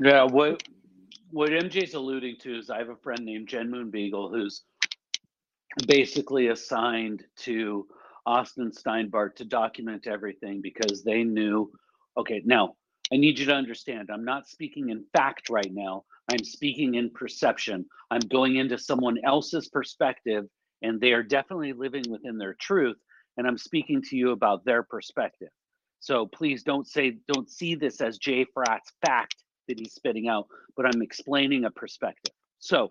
yeah, 0.00 0.24
what 0.24 0.62
what 1.30 1.50
MJ's 1.50 1.94
alluding 1.94 2.36
to 2.40 2.58
is 2.58 2.70
I 2.70 2.78
have 2.78 2.90
a 2.90 2.96
friend 2.96 3.24
named 3.24 3.48
Jen 3.48 3.70
Moon 3.70 3.90
Beagle 3.90 4.30
who's 4.30 4.64
basically 5.86 6.48
assigned 6.48 7.24
to 7.38 7.86
Austin 8.26 8.70
Steinbart 8.70 9.36
to 9.36 9.46
document 9.46 10.06
everything 10.06 10.60
because 10.62 11.04
they 11.04 11.24
knew. 11.24 11.72
Okay, 12.18 12.42
now 12.44 12.74
I 13.12 13.16
need 13.16 13.38
you 13.38 13.46
to 13.46 13.54
understand. 13.54 14.10
I'm 14.12 14.24
not 14.24 14.48
speaking 14.48 14.90
in 14.90 15.04
fact 15.16 15.48
right 15.48 15.72
now. 15.72 16.04
I'm 16.30 16.44
speaking 16.44 16.94
in 16.94 17.10
perception. 17.10 17.86
I'm 18.10 18.20
going 18.20 18.56
into 18.56 18.78
someone 18.78 19.18
else's 19.24 19.68
perspective, 19.68 20.44
and 20.82 21.00
they 21.00 21.12
are 21.12 21.22
definitely 21.22 21.72
living 21.72 22.04
within 22.10 22.38
their 22.38 22.54
truth. 22.54 22.98
And 23.36 23.46
I'm 23.46 23.58
speaking 23.58 24.02
to 24.02 24.16
you 24.16 24.32
about 24.32 24.64
their 24.64 24.82
perspective. 24.82 25.48
So 26.00 26.26
please 26.26 26.62
don't 26.62 26.86
say, 26.86 27.18
don't 27.32 27.50
see 27.50 27.74
this 27.74 28.00
as 28.00 28.18
Jay 28.18 28.44
Fratt's 28.52 28.92
fact 29.04 29.36
that 29.68 29.78
he's 29.78 29.94
spitting 29.94 30.28
out, 30.28 30.46
but 30.76 30.86
I'm 30.86 31.02
explaining 31.02 31.64
a 31.64 31.70
perspective. 31.70 32.34
So 32.58 32.88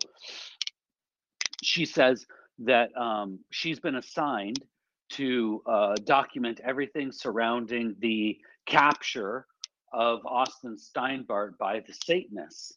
she 1.62 1.84
says 1.84 2.26
that 2.60 2.96
um, 2.96 3.40
she's 3.50 3.80
been 3.80 3.96
assigned 3.96 4.62
to 5.10 5.62
uh, 5.66 5.94
document 6.04 6.60
everything 6.64 7.12
surrounding 7.12 7.96
the 8.00 8.38
capture 8.66 9.46
of 9.92 10.20
Austin 10.26 10.76
Steinbart 10.76 11.58
by 11.58 11.80
the 11.80 11.94
Satanists. 12.04 12.74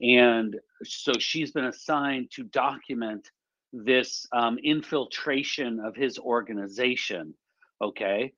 And 0.00 0.56
so 0.84 1.12
she's 1.18 1.52
been 1.52 1.66
assigned 1.66 2.30
to 2.32 2.44
document 2.44 3.30
this 3.72 4.26
um, 4.32 4.58
infiltration 4.58 5.80
of 5.80 5.94
his 5.94 6.18
organization. 6.18 7.34
Okay. 7.82 8.32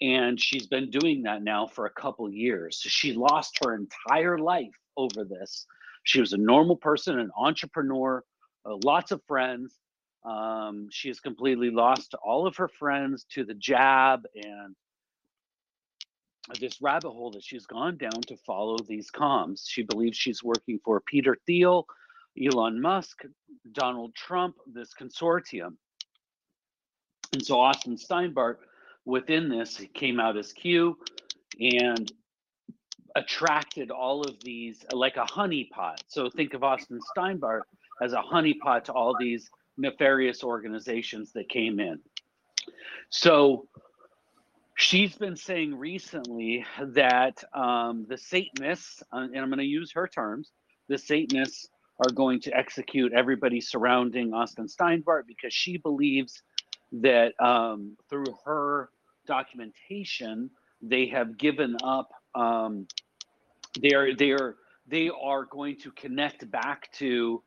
And 0.00 0.38
she's 0.40 0.66
been 0.66 0.90
doing 0.90 1.22
that 1.22 1.42
now 1.42 1.66
for 1.66 1.86
a 1.86 1.90
couple 1.90 2.30
years. 2.30 2.82
So 2.82 2.88
she 2.88 3.14
lost 3.14 3.58
her 3.64 3.74
entire 3.74 4.38
life 4.38 4.74
over 4.96 5.24
this. 5.24 5.66
She 6.04 6.20
was 6.20 6.32
a 6.32 6.38
normal 6.38 6.76
person, 6.76 7.18
an 7.18 7.30
entrepreneur, 7.36 8.22
uh, 8.64 8.76
lots 8.84 9.10
of 9.10 9.22
friends. 9.26 9.74
Um, 10.24 10.88
she 10.90 11.08
has 11.08 11.20
completely 11.20 11.70
lost 11.70 12.14
all 12.22 12.46
of 12.46 12.56
her 12.56 12.68
friends 12.68 13.24
to 13.32 13.44
the 13.44 13.54
jab 13.54 14.22
and 14.34 14.74
this 16.60 16.80
rabbit 16.80 17.10
hole 17.10 17.30
that 17.32 17.42
she's 17.42 17.66
gone 17.66 17.96
down 17.96 18.20
to 18.28 18.36
follow 18.36 18.78
these 18.78 19.10
comms. 19.10 19.64
She 19.66 19.82
believes 19.82 20.16
she's 20.16 20.42
working 20.42 20.78
for 20.84 21.00
Peter 21.00 21.36
Thiel, 21.46 21.86
Elon 22.40 22.80
Musk, 22.80 23.22
Donald 23.72 24.14
Trump, 24.14 24.56
this 24.66 24.90
consortium. 25.00 25.74
And 27.32 27.44
so 27.44 27.60
Austin 27.60 27.96
Steinbart 27.96 28.56
within 29.04 29.48
this 29.48 29.80
came 29.94 30.20
out 30.20 30.36
as 30.36 30.52
Q. 30.52 30.98
And 31.58 32.12
attracted 33.16 33.90
all 33.90 34.20
of 34.20 34.36
these 34.44 34.84
like 34.92 35.16
a 35.16 35.24
honeypot. 35.24 35.96
So 36.06 36.28
think 36.28 36.52
of 36.54 36.62
Austin 36.62 37.00
Steinbart 37.16 37.62
as 38.02 38.12
a 38.12 38.20
honeypot 38.20 38.84
to 38.84 38.92
all 38.92 39.16
these 39.18 39.50
nefarious 39.78 40.44
organizations 40.44 41.32
that 41.32 41.48
came 41.48 41.80
in. 41.80 41.98
So 43.08 43.66
she's 44.76 45.16
been 45.16 45.36
saying 45.36 45.76
recently 45.76 46.64
that 46.78 47.42
um, 47.52 48.06
the 48.08 48.16
Satanists, 48.16 49.02
uh, 49.12 49.16
and 49.16 49.38
I'm 49.38 49.48
going 49.48 49.58
to 49.58 49.64
use 49.64 49.90
her 49.92 50.06
terms, 50.06 50.52
the 50.88 50.98
Satanists 50.98 51.68
are 52.06 52.12
going 52.12 52.40
to 52.42 52.56
execute 52.56 53.12
everybody 53.12 53.60
surrounding 53.60 54.32
Austin 54.34 54.68
Steinbart 54.68 55.26
because 55.26 55.52
she 55.52 55.78
believes 55.78 56.42
that 56.92 57.32
um, 57.40 57.96
through 58.08 58.36
her 58.44 58.90
documentation, 59.26 60.50
they 60.82 61.06
have 61.06 61.36
given 61.38 61.76
up. 61.82 62.10
Um, 62.34 62.86
they 63.80 63.94
are 63.94 64.14
they 64.14 64.30
are 64.32 64.56
they 64.86 65.10
are 65.10 65.44
going 65.46 65.76
to 65.80 65.90
connect 65.92 66.48
back 66.50 66.92
to 66.92 67.42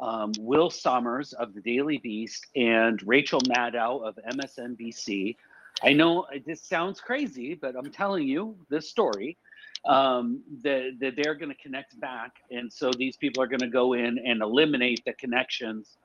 um, 0.00 0.32
Will 0.38 0.70
Sommers 0.70 1.32
of 1.32 1.54
the 1.54 1.60
Daily 1.62 1.98
Beast 1.98 2.46
and 2.54 3.02
Rachel 3.06 3.40
Maddow 3.40 4.06
of 4.06 4.18
MSNBC. 4.32 5.36
I 5.82 5.92
know 5.92 6.26
this 6.46 6.62
sounds 6.62 7.00
crazy, 7.00 7.54
but 7.54 7.76
I'm 7.76 7.90
telling 7.90 8.26
you 8.28 8.56
this 8.70 8.88
story 8.88 9.36
um, 9.84 10.42
that, 10.62 10.92
that 11.00 11.14
they're 11.16 11.34
going 11.34 11.50
to 11.50 11.62
connect 11.62 11.98
back. 12.00 12.32
And 12.50 12.72
so 12.72 12.90
these 12.96 13.16
people 13.16 13.42
are 13.42 13.46
going 13.46 13.60
to 13.60 13.68
go 13.68 13.92
in 13.94 14.18
and 14.18 14.40
eliminate 14.40 15.02
the 15.04 15.12
connections 15.14 15.96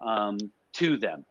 um, 0.00 0.38
to 0.74 0.96
them. 0.96 1.24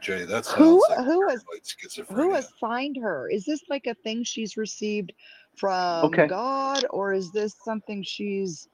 Jay, 0.00 0.24
that 0.24 0.46
sounds 0.46 0.58
Who- 0.58 0.84
like 0.88 1.04
who 1.04 1.28
is- 1.28 1.44
paranoid 1.44 1.62
schizophrenia. 1.62 2.14
Who 2.16 2.34
assigned 2.34 2.96
her? 3.02 3.28
Is 3.28 3.44
this 3.44 3.62
like 3.68 3.86
a 3.86 3.94
thing 3.94 4.24
she's 4.24 4.56
received 4.56 5.12
from 5.56 6.06
Okay. 6.06 6.26
God, 6.26 6.86
or 6.90 7.12
is 7.12 7.30
this 7.32 7.54
something 7.62 8.02
she's? 8.02 8.66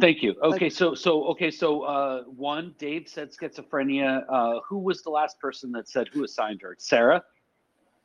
Thank 0.00 0.22
you. 0.22 0.34
Okay, 0.42 0.68
so 0.68 0.94
so 0.94 1.24
okay, 1.28 1.50
so 1.50 1.82
uh, 1.82 2.22
one, 2.24 2.74
Dave 2.78 3.08
said 3.08 3.30
schizophrenia. 3.32 4.24
Uh, 4.28 4.60
who 4.68 4.78
was 4.78 5.02
the 5.02 5.10
last 5.10 5.40
person 5.40 5.72
that 5.72 5.88
said 5.88 6.08
who 6.12 6.24
assigned 6.24 6.60
her? 6.62 6.74
Sarah. 6.78 7.22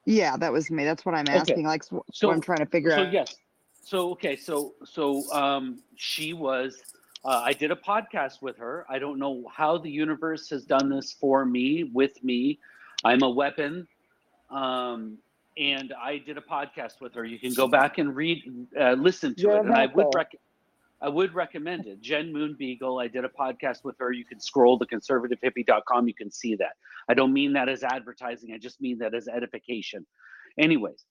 Yeah, 0.06 0.38
that 0.38 0.52
was 0.52 0.72
me. 0.72 0.84
That's 0.86 1.06
what 1.06 1.16
I'm 1.16 1.28
Okay. 1.28 1.38
asking. 1.38 1.66
Like, 1.66 1.84
s- 1.84 2.00
So- 2.14 2.32
I'm 2.32 2.42
trying 2.42 2.60
to 2.60 2.66
figure 2.66 2.92
so 2.92 3.02
out. 3.04 3.12
yes 3.14 3.36
so 3.84 4.12
okay 4.12 4.36
so 4.36 4.76
so 4.86 5.30
um 5.34 5.82
she 5.96 6.34
was 6.34 6.80
uh, 7.26 7.42
i 7.44 7.52
did 7.52 7.72
a 7.72 7.76
podcast 7.76 8.40
with 8.42 8.56
her 8.56 8.86
i 8.90 9.00
don't 9.00 9.18
know 9.18 9.44
how 9.52 9.76
the 9.76 9.90
universe 9.90 10.48
has 10.52 10.64
done 10.66 10.88
this 10.88 11.14
for 11.14 11.46
me 11.46 11.86
with 11.92 12.24
me 12.24 12.60
i'm 13.04 13.24
a 13.24 13.30
weapon 13.30 13.88
um 14.52 15.18
and 15.58 15.94
i 16.00 16.20
did 16.20 16.38
a 16.38 16.42
podcast 16.42 17.02
with 17.02 17.12
her 17.16 17.26
you 17.26 17.40
can 17.40 17.54
go 17.56 17.68
back 17.68 17.98
and 17.98 18.16
read 18.16 18.44
uh, 18.80 18.92
listen 18.94 19.34
to 19.34 19.42
You're 19.42 19.58
it 19.58 19.66
and 19.66 19.74
i 19.74 19.88
would 19.88 20.04
helpful. 20.04 20.12
I 21.02 21.10
would 21.10 21.34
recommend 21.34 21.88
it. 21.88 22.00
Jen 22.00 22.32
Moon 22.32 22.56
Beagle. 22.58 23.00
I 23.00 23.08
did 23.08 23.26
a 23.26 23.30
podcast 23.30 23.84
with 23.84 23.96
her. 24.00 24.12
You 24.12 24.24
can 24.24 24.40
scroll 24.40 24.78
to 24.80 24.86
conservativehippie.com. 24.86 26.08
You 26.08 26.14
can 26.14 26.30
see 26.32 26.56
that. 26.56 26.74
I 27.10 27.16
don't 27.16 27.34
mean 27.34 27.54
that 27.54 27.70
as 27.70 27.84
advertising. 27.84 28.54
I 28.54 28.60
just 28.60 28.80
mean 28.80 29.00
that 29.00 29.16
as 29.16 29.28
edification. 29.28 30.06
Anyways, 30.60 31.04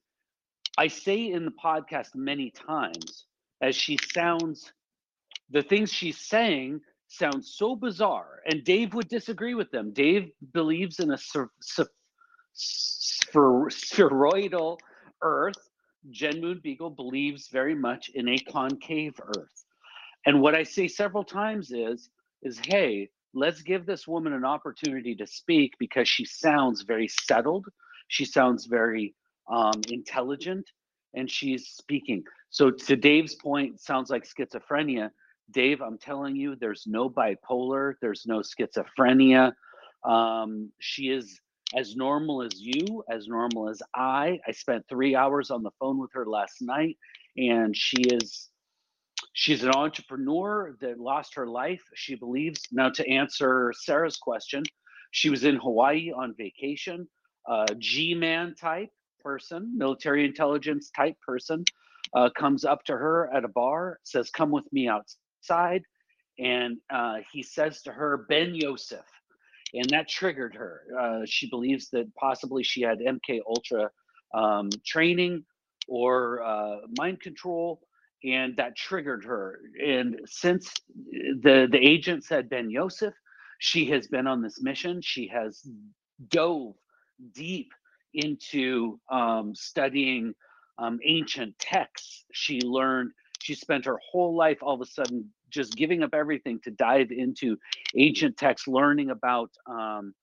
I 0.78 0.86
say 0.86 1.32
in 1.32 1.44
the 1.44 1.52
podcast 1.52 2.14
many 2.14 2.50
times 2.50 3.24
as 3.60 3.74
she 3.74 3.98
sounds, 4.14 4.72
the 5.50 5.62
things 5.62 5.92
she's 5.92 6.18
saying 6.18 6.80
sound 7.08 7.44
so 7.44 7.74
bizarre, 7.74 8.40
and 8.46 8.62
Dave 8.62 8.94
would 8.94 9.08
disagree 9.08 9.54
with 9.54 9.70
them. 9.72 9.92
Dave 9.92 10.30
believes 10.52 11.00
in 11.00 11.10
a 11.10 11.16
spher- 11.16 11.48
spher- 11.60 11.88
spher- 12.54 13.72
spheroidal 13.72 14.78
Earth. 15.20 15.68
Jen 16.10 16.40
Moon 16.40 16.60
Beagle 16.62 16.90
believes 16.90 17.48
very 17.48 17.74
much 17.74 18.10
in 18.14 18.28
a 18.28 18.38
concave 18.38 19.20
Earth. 19.36 19.64
And 20.26 20.40
what 20.40 20.54
I 20.54 20.62
say 20.62 20.88
several 20.88 21.24
times 21.24 21.72
is, 21.72 22.10
is 22.42 22.58
hey, 22.58 23.10
let's 23.34 23.62
give 23.62 23.86
this 23.86 24.06
woman 24.06 24.32
an 24.32 24.44
opportunity 24.44 25.14
to 25.16 25.26
speak 25.26 25.74
because 25.78 26.08
she 26.08 26.24
sounds 26.24 26.82
very 26.82 27.08
settled. 27.08 27.66
She 28.08 28.24
sounds 28.24 28.66
very 28.66 29.14
um, 29.50 29.80
intelligent 29.88 30.68
and 31.14 31.30
she's 31.30 31.68
speaking. 31.68 32.24
So 32.50 32.70
to 32.70 32.96
Dave's 32.96 33.34
point, 33.34 33.80
sounds 33.80 34.10
like 34.10 34.24
schizophrenia. 34.24 35.10
Dave, 35.50 35.80
I'm 35.80 35.98
telling 35.98 36.36
you, 36.36 36.56
there's 36.56 36.84
no 36.86 37.10
bipolar, 37.10 37.94
there's 38.00 38.24
no 38.26 38.40
schizophrenia. 38.40 39.52
Um, 40.04 40.70
she 40.78 41.10
is 41.10 41.40
as 41.76 41.96
normal 41.96 42.42
as 42.42 42.52
you, 42.56 43.04
as 43.10 43.26
normal 43.26 43.68
as 43.68 43.82
I. 43.94 44.40
I 44.46 44.52
spent 44.52 44.84
three 44.88 45.14
hours 45.14 45.50
on 45.50 45.62
the 45.62 45.70
phone 45.78 45.98
with 45.98 46.12
her 46.14 46.26
last 46.26 46.62
night, 46.62 46.96
and 47.36 47.76
she 47.76 47.96
is 48.02 48.48
she's 49.32 49.62
an 49.62 49.70
entrepreneur 49.70 50.76
that 50.80 50.98
lost 50.98 51.34
her 51.34 51.46
life. 51.46 51.82
She 51.94 52.14
believes 52.14 52.66
now 52.72 52.90
to 52.90 53.08
answer 53.08 53.72
Sarah's 53.76 54.16
question, 54.16 54.64
she 55.10 55.30
was 55.30 55.44
in 55.44 55.56
Hawaii 55.56 56.12
on 56.12 56.34
vacation, 56.36 57.08
a 57.46 57.66
G-man 57.78 58.54
type 58.54 58.90
person, 59.22 59.76
military 59.76 60.24
intelligence 60.24 60.90
type 60.90 61.16
person, 61.20 61.64
uh, 62.14 62.30
comes 62.36 62.64
up 62.64 62.84
to 62.84 62.92
her 62.92 63.32
at 63.34 63.44
a 63.44 63.48
bar, 63.48 63.98
says, 64.04 64.30
"Come 64.30 64.50
with 64.50 64.70
me 64.72 64.88
outside," 64.88 65.84
and 66.38 66.78
uh, 66.90 67.18
he 67.32 67.42
says 67.42 67.82
to 67.82 67.92
her, 67.92 68.26
"Ben 68.28 68.54
Yosef," 68.54 69.04
and 69.74 69.88
that 69.90 70.08
triggered 70.08 70.54
her. 70.54 70.82
Uh, 70.98 71.20
she 71.24 71.48
believes 71.50 71.90
that 71.90 72.12
possibly 72.14 72.62
she 72.62 72.82
had 72.82 72.98
MK 72.98 73.40
Ultra 73.46 73.90
um, 74.34 74.70
training 74.84 75.44
or 75.88 76.42
uh, 76.42 76.78
mind 76.98 77.20
control, 77.20 77.80
and 78.24 78.56
that 78.56 78.76
triggered 78.76 79.24
her. 79.24 79.60
And 79.84 80.20
since 80.26 80.72
the 81.42 81.68
the 81.70 81.78
agent 81.78 82.24
said 82.24 82.50
Ben 82.50 82.70
Yosef, 82.70 83.14
she 83.58 83.86
has 83.86 84.08
been 84.08 84.26
on 84.26 84.42
this 84.42 84.62
mission. 84.62 85.00
She 85.02 85.28
has 85.28 85.62
dove 86.28 86.74
deep 87.34 87.72
into 88.14 88.98
um, 89.10 89.54
studying 89.54 90.34
um, 90.78 90.98
ancient 91.04 91.58
texts. 91.58 92.24
She 92.32 92.60
learned, 92.60 93.12
she 93.40 93.54
spent 93.54 93.84
her 93.84 93.98
whole 94.10 94.34
life 94.36 94.58
all 94.62 94.74
of 94.74 94.80
a 94.80 94.86
sudden 94.86 95.30
just 95.50 95.76
giving 95.76 96.02
up 96.02 96.14
everything 96.14 96.60
to 96.64 96.70
dive 96.70 97.10
into 97.10 97.56
ancient 97.96 98.36
texts, 98.36 98.68
learning 98.68 99.10
about 99.10 99.50
um, 99.68 100.14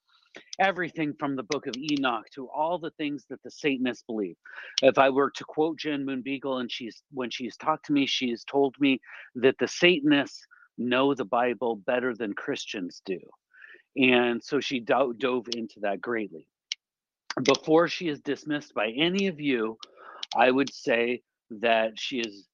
everything 0.59 1.13
from 1.19 1.35
the 1.35 1.43
book 1.43 1.67
of 1.67 1.75
Enoch 1.77 2.25
to 2.33 2.47
all 2.49 2.79
the 2.79 2.91
things 2.91 3.25
that 3.29 3.41
the 3.43 3.51
Satanists 3.51 4.03
believe. 4.03 4.35
If 4.81 4.97
I 4.97 5.09
were 5.09 5.31
to 5.31 5.43
quote 5.45 5.77
Jen 5.79 6.05
Moon 6.05 6.21
Beagle, 6.21 6.59
and 6.59 6.71
she's 6.71 7.03
when 7.11 7.29
she's 7.29 7.57
talked 7.57 7.85
to 7.87 7.93
me, 7.93 8.05
she's 8.05 8.43
told 8.43 8.75
me 8.79 8.99
that 9.35 9.57
the 9.59 9.67
Satanists 9.67 10.45
know 10.77 11.13
the 11.13 11.25
Bible 11.25 11.75
better 11.75 12.13
than 12.15 12.33
Christians 12.33 13.01
do. 13.05 13.19
And 13.95 14.43
so 14.43 14.59
she 14.59 14.79
do- 14.79 15.15
dove 15.17 15.47
into 15.55 15.79
that 15.81 16.01
greatly 16.01 16.47
before 17.43 17.87
she 17.87 18.07
is 18.07 18.19
dismissed 18.21 18.73
by 18.73 18.89
any 18.89 19.27
of 19.27 19.39
you, 19.39 19.77
I 20.35 20.51
would 20.51 20.73
say 20.73 21.21
that 21.49 21.99
she 21.99 22.19
is 22.19 22.47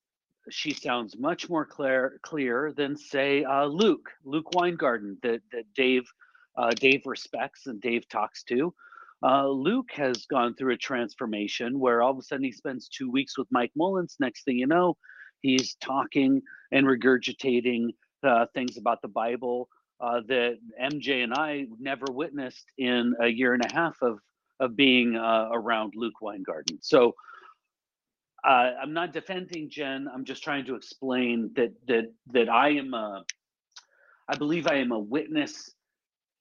she 0.50 0.74
sounds 0.74 1.18
much 1.18 1.50
more 1.50 1.66
clear 1.66 2.20
clear 2.22 2.74
than 2.76 2.98
say 2.98 3.46
uh, 3.46 3.66
Luke 3.66 4.10
Luke 4.26 4.54
Weingarten 4.54 5.18
that 5.24 5.42
that 5.54 5.64
Dave 5.74 6.04
uh, 6.58 6.72
Dave 6.72 7.04
respects 7.06 7.68
and 7.68 7.82
Dave 7.82 8.08
talks 8.10 8.44
to. 8.44 8.74
Uh, 9.24 9.48
Luke 9.48 9.90
has 9.94 10.26
gone 10.26 10.54
through 10.54 10.74
a 10.74 10.78
transformation 10.78 11.80
where 11.80 12.02
all 12.02 12.12
of 12.12 12.18
a 12.18 12.22
sudden 12.22 12.44
he 12.44 12.52
spends 12.52 12.90
two 12.90 13.10
weeks 13.10 13.38
with 13.38 13.48
Mike 13.52 13.72
Mullins. 13.76 14.18
Next 14.20 14.44
thing 14.44 14.58
you 14.58 14.68
know, 14.68 14.98
he's 15.42 15.76
talking 15.76 16.42
and 16.72 16.86
regurgitating 16.86 17.90
uh, 18.24 18.48
things 18.54 18.78
about 18.78 19.02
the 19.02 19.08
Bible 19.08 19.70
uh, 20.02 20.22
that 20.28 20.58
MJ 20.82 21.24
and 21.24 21.34
I 21.34 21.68
never 21.80 22.06
witnessed 22.12 22.66
in 22.78 23.16
a 23.22 23.28
year 23.28 23.54
and 23.54 23.64
a 23.66 23.74
half 23.74 23.98
of 24.02 24.20
of 24.60 24.76
being 24.76 25.16
uh, 25.16 25.50
around 25.52 25.94
Luke 25.96 26.22
Weingarten. 26.22 26.78
So 26.82 27.16
uh, 28.44 28.72
I'm 28.82 28.94
not 28.94 29.14
defending 29.14 29.70
Jen. 29.70 30.08
I'm 30.14 30.26
just 30.26 30.44
trying 30.44 30.66
to 30.66 30.76
explain 30.76 31.52
that 31.56 31.74
that 31.88 32.12
that 32.34 32.50
I 32.50 32.70
am 32.72 32.94
a, 32.94 33.24
I 34.28 34.36
believe 34.36 34.68
I 34.68 34.76
am 34.76 34.92
a 34.92 35.00
witness 35.00 35.72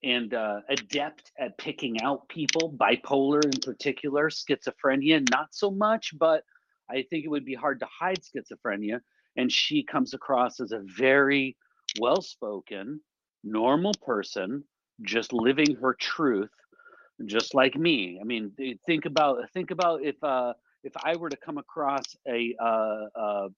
and 0.03 0.33
uh, 0.33 0.59
adept 0.69 1.31
at 1.39 1.57
picking 1.57 2.01
out 2.01 2.27
people, 2.27 2.73
bipolar 2.77 3.43
in 3.43 3.59
particular, 3.61 4.29
schizophrenia 4.29 5.25
not 5.31 5.47
so 5.51 5.71
much, 5.71 6.17
but 6.17 6.43
I 6.89 7.05
think 7.09 7.25
it 7.25 7.29
would 7.29 7.45
be 7.45 7.55
hard 7.55 7.79
to 7.79 7.87
hide 7.87 8.19
schizophrenia. 8.21 8.99
And 9.37 9.51
she 9.51 9.83
comes 9.83 10.13
across 10.13 10.59
as 10.59 10.71
a 10.71 10.81
very 10.85 11.57
well-spoken, 11.99 13.01
normal 13.43 13.93
person, 14.05 14.63
just 15.01 15.33
living 15.33 15.75
her 15.81 15.95
truth 15.99 16.51
just 17.25 17.53
like 17.53 17.75
me. 17.75 18.19
I 18.19 18.23
mean, 18.23 18.51
think 18.85 19.05
about 19.05 19.49
think 19.51 19.71
about 19.71 20.03
if 20.03 20.21
uh, 20.23 20.53
if 20.83 20.93
I 21.03 21.15
were 21.15 21.29
to 21.29 21.37
come 21.37 21.57
across 21.57 22.03
a 22.27 22.55
uh, 22.61 23.05
uh, 23.15 23.49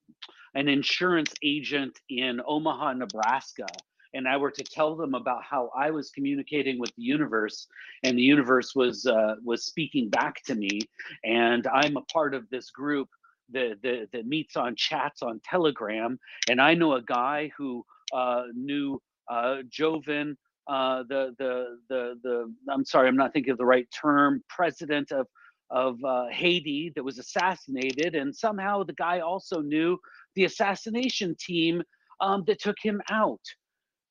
an 0.53 0.67
insurance 0.67 1.34
agent 1.43 1.99
in 2.10 2.41
Omaha, 2.45 2.93
Nebraska, 2.93 3.67
and 4.15 4.28
I 4.28 4.38
were 4.38 4.51
to 4.51 4.63
tell 4.63 4.95
them 4.95 5.13
about 5.13 5.43
how 5.43 5.69
I 5.78 5.91
was 5.91 6.10
communicating 6.10 6.80
with 6.80 6.93
the 6.95 7.04
universe, 7.04 7.67
and 8.04 8.17
the 8.17 8.23
universe 8.23 8.73
was 8.75 9.06
uh, 9.06 9.36
was 9.43 9.65
speaking 9.65 10.10
back 10.10 10.43
to 10.45 10.56
me, 10.56 10.82
and 11.23 11.67
I'm 11.67 11.97
a 11.97 12.01
part 12.01 12.34
of 12.34 12.49
this 12.49 12.71
group 12.71 13.10
that, 13.51 13.78
that, 13.84 14.08
that 14.13 14.25
meets 14.25 14.56
on 14.56 14.75
chats 14.75 15.21
on 15.21 15.39
Telegram. 15.43 16.19
And 16.49 16.62
I 16.62 16.73
know 16.73 16.93
a 16.93 17.01
guy 17.01 17.51
who 17.58 17.86
uh, 18.13 18.43
knew 18.54 19.01
uh, 19.30 19.58
Joven, 19.69 20.38
uh, 20.67 21.04
the, 21.08 21.36
the, 21.38 21.78
the, 21.89 22.19
the, 22.23 22.54
I'm 22.69 22.86
sorry, 22.86 23.08
I'm 23.08 23.17
not 23.17 23.34
thinking 23.34 23.51
of 23.51 23.58
the 23.58 23.65
right 23.65 23.88
term, 23.91 24.43
president 24.49 25.12
of, 25.12 25.28
of 25.69 26.04
uh, 26.04 26.25
Haiti 26.32 26.91
that 26.95 27.04
was 27.04 27.19
assassinated. 27.19 28.15
And 28.15 28.36
somehow 28.36 28.84
the 28.84 28.93
guy 28.93 29.19
also 29.19 29.62
knew 29.62 29.97
the 30.36 30.45
assassination 30.45 31.36
team 31.39 31.82
um, 32.21 32.43
that 32.47 32.60
took 32.60 32.78
him 32.82 33.01
out. 33.10 33.41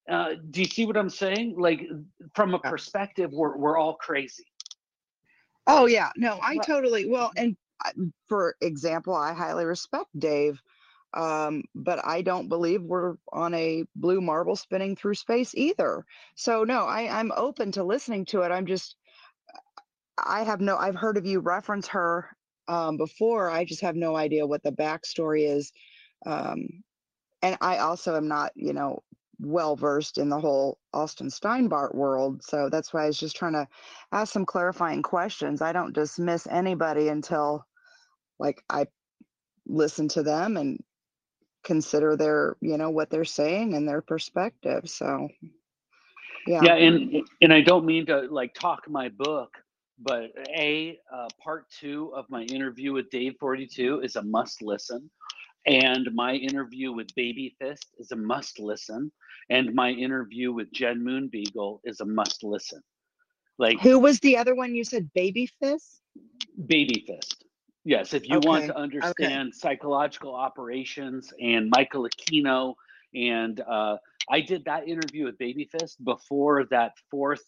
Uh, 0.09 0.35
do 0.51 0.61
you 0.61 0.67
see 0.67 0.87
what 0.87 0.97
I'm 0.97 1.09
saying? 1.11 1.57
Like, 1.59 1.89
from 2.35 2.55
a 2.55 2.59
perspective, 2.59 3.31
we're, 3.33 3.57
we're 3.57 3.79
all 3.79 3.95
crazy. 3.95 4.45
Oh 5.67 5.87
yeah, 5.87 6.11
no, 6.17 6.39
I 6.43 6.57
Right. 6.57 6.67
totally 6.67 7.07
well, 7.07 7.33
and 7.37 7.57
for 8.29 8.57
example, 8.61 9.15
I 9.15 9.33
highly 9.33 9.65
respect 9.65 10.09
Dave, 10.19 10.61
um, 11.15 11.65
but 11.75 12.05
I 12.05 12.23
don't 12.23 12.49
believe 12.49 12.83
we're 12.83 13.17
on 13.33 13.55
a 13.55 13.85
blue 13.97 14.21
marble 14.21 14.57
spinning 14.57 14.95
through 14.95 15.15
space 15.15 15.55
either. 15.55 16.05
So 16.35 16.65
no, 16.65 16.85
I, 16.85 17.19
I'm 17.19 17.33
open 17.35 17.73
to 17.73 17.85
listening 17.85 18.27
to 18.27 18.43
it. 18.43 18.51
I'm 18.51 18.67
just, 18.67 18.97
I 20.19 20.45
have 20.45 20.61
no, 20.61 20.77
I've 20.77 20.97
heard 20.97 21.17
of 21.17 21.25
you 21.27 21.41
reference 21.41 21.89
her 21.89 22.29
um, 22.69 22.99
before. 22.99 23.51
I 23.51 23.65
just 23.65 23.81
have 23.83 23.97
no 23.97 24.17
idea 24.17 24.47
what 24.47 24.63
the 24.63 24.73
backstory 24.73 25.49
is, 25.49 25.73
um, 26.27 26.69
and 27.43 27.57
I 27.63 27.79
also 27.79 28.17
am 28.17 28.29
not, 28.29 28.53
you 28.55 28.75
know, 28.75 29.03
well 29.45 29.77
versed 29.77 30.19
in 30.19 30.29
the 30.29 30.41
whole 30.41 30.79
Austin 30.93 31.29
Steinbart 31.29 31.95
world. 31.95 32.43
So 32.43 32.69
that's 32.71 32.93
why 32.93 33.05
I 33.05 33.07
was 33.07 33.19
just 33.19 33.37
trying 33.37 33.55
to 33.55 33.67
ask 34.13 34.33
some 34.33 34.47
clarifying 34.47 35.03
questions. 35.03 35.63
I 35.63 35.73
don't 35.73 35.95
dismiss 35.95 36.47
anybody 36.47 37.09
until 37.09 37.67
like 38.39 38.63
I 38.71 38.87
listen 39.67 40.09
to 40.09 40.23
them 40.23 40.57
and 40.57 40.83
consider 41.65 42.17
their, 42.17 42.57
you 42.61 42.77
know, 42.77 42.91
what 42.91 43.11
they're 43.11 43.25
saying 43.25 43.75
and 43.75 43.89
their 43.89 44.03
perspective. 44.03 44.89
So 44.89 45.29
yeah. 46.47 46.61
Yeah, 46.63 46.75
and 46.75 47.23
and 47.41 47.53
I 47.53 47.61
don't 47.63 47.87
mean 47.87 48.07
to 48.07 48.23
like 48.31 48.55
talk 48.55 48.89
my 48.89 49.09
book, 49.09 49.57
but 49.99 50.31
a 50.57 50.99
uh, 51.13 51.29
part 51.43 51.67
two 51.71 52.13
of 52.15 52.27
my 52.29 52.43
interview 52.43 52.93
with 52.93 53.11
Dave 53.11 53.35
Forty 53.41 53.67
Two 53.67 54.01
is 54.03 54.17
a 54.17 54.23
must 54.23 54.63
listen, 54.63 55.11
and 55.67 56.09
my 56.15 56.35
interview 56.35 56.93
with 56.93 57.15
Baby 57.15 57.57
Fist 57.61 57.87
is 57.99 58.13
a 58.13 58.17
must 58.17 58.59
listen, 58.59 59.11
and 59.51 59.75
my 59.75 59.91
interview 59.91 60.53
with 60.53 60.73
Jen 60.73 61.03
Moonbeagle 61.03 61.81
is 61.85 62.01
a 62.01 62.05
must 62.05 62.45
listen. 62.45 62.83
Like 63.59 63.81
Who 63.81 63.99
was 63.99 64.19
the 64.21 64.37
other 64.37 64.55
one 64.55 64.75
you 64.75 64.85
said? 64.85 65.11
Baby 65.15 65.49
Fist? 65.61 66.03
Baby 66.67 67.05
Fist. 67.07 67.45
Yes, 67.85 68.15
if 68.15 68.29
you 68.29 68.41
want 68.41 68.67
to 68.67 68.77
understand 68.77 69.55
psychological 69.55 70.35
operations 70.35 71.33
and 71.41 71.71
Michael 71.71 72.09
Aquino, 72.09 72.75
and 73.15 73.61
uh, 73.61 73.97
I 74.31 74.41
did 74.41 74.65
that 74.65 74.89
interview 74.89 75.27
with 75.27 75.39
Baby 75.39 75.69
Fist 75.79 76.03
before 76.03 76.65
that 76.71 76.93
fourth 77.11 77.45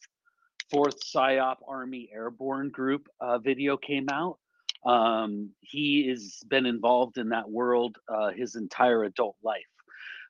fourth 0.70 0.96
PSYOP 1.00 1.56
Army 1.66 2.10
Airborne 2.12 2.70
Group 2.70 3.08
uh, 3.20 3.38
video 3.38 3.76
came 3.76 4.06
out. 4.10 4.38
Um, 4.86 5.50
he 5.62 6.08
has 6.08 6.38
been 6.48 6.66
involved 6.66 7.18
in 7.18 7.30
that 7.30 7.50
world 7.50 7.96
uh, 8.08 8.30
his 8.30 8.56
entire 8.56 9.04
adult 9.04 9.36
life. 9.42 9.62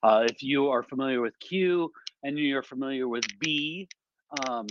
Uh, 0.03 0.27
if 0.29 0.43
you 0.43 0.69
are 0.69 0.83
familiar 0.83 1.21
with 1.21 1.35
Q 1.41 1.91
and 2.23 2.39
you're 2.39 2.63
familiar 2.63 3.09
with 3.09 3.25
B, 3.41 3.89
um, 4.49 4.67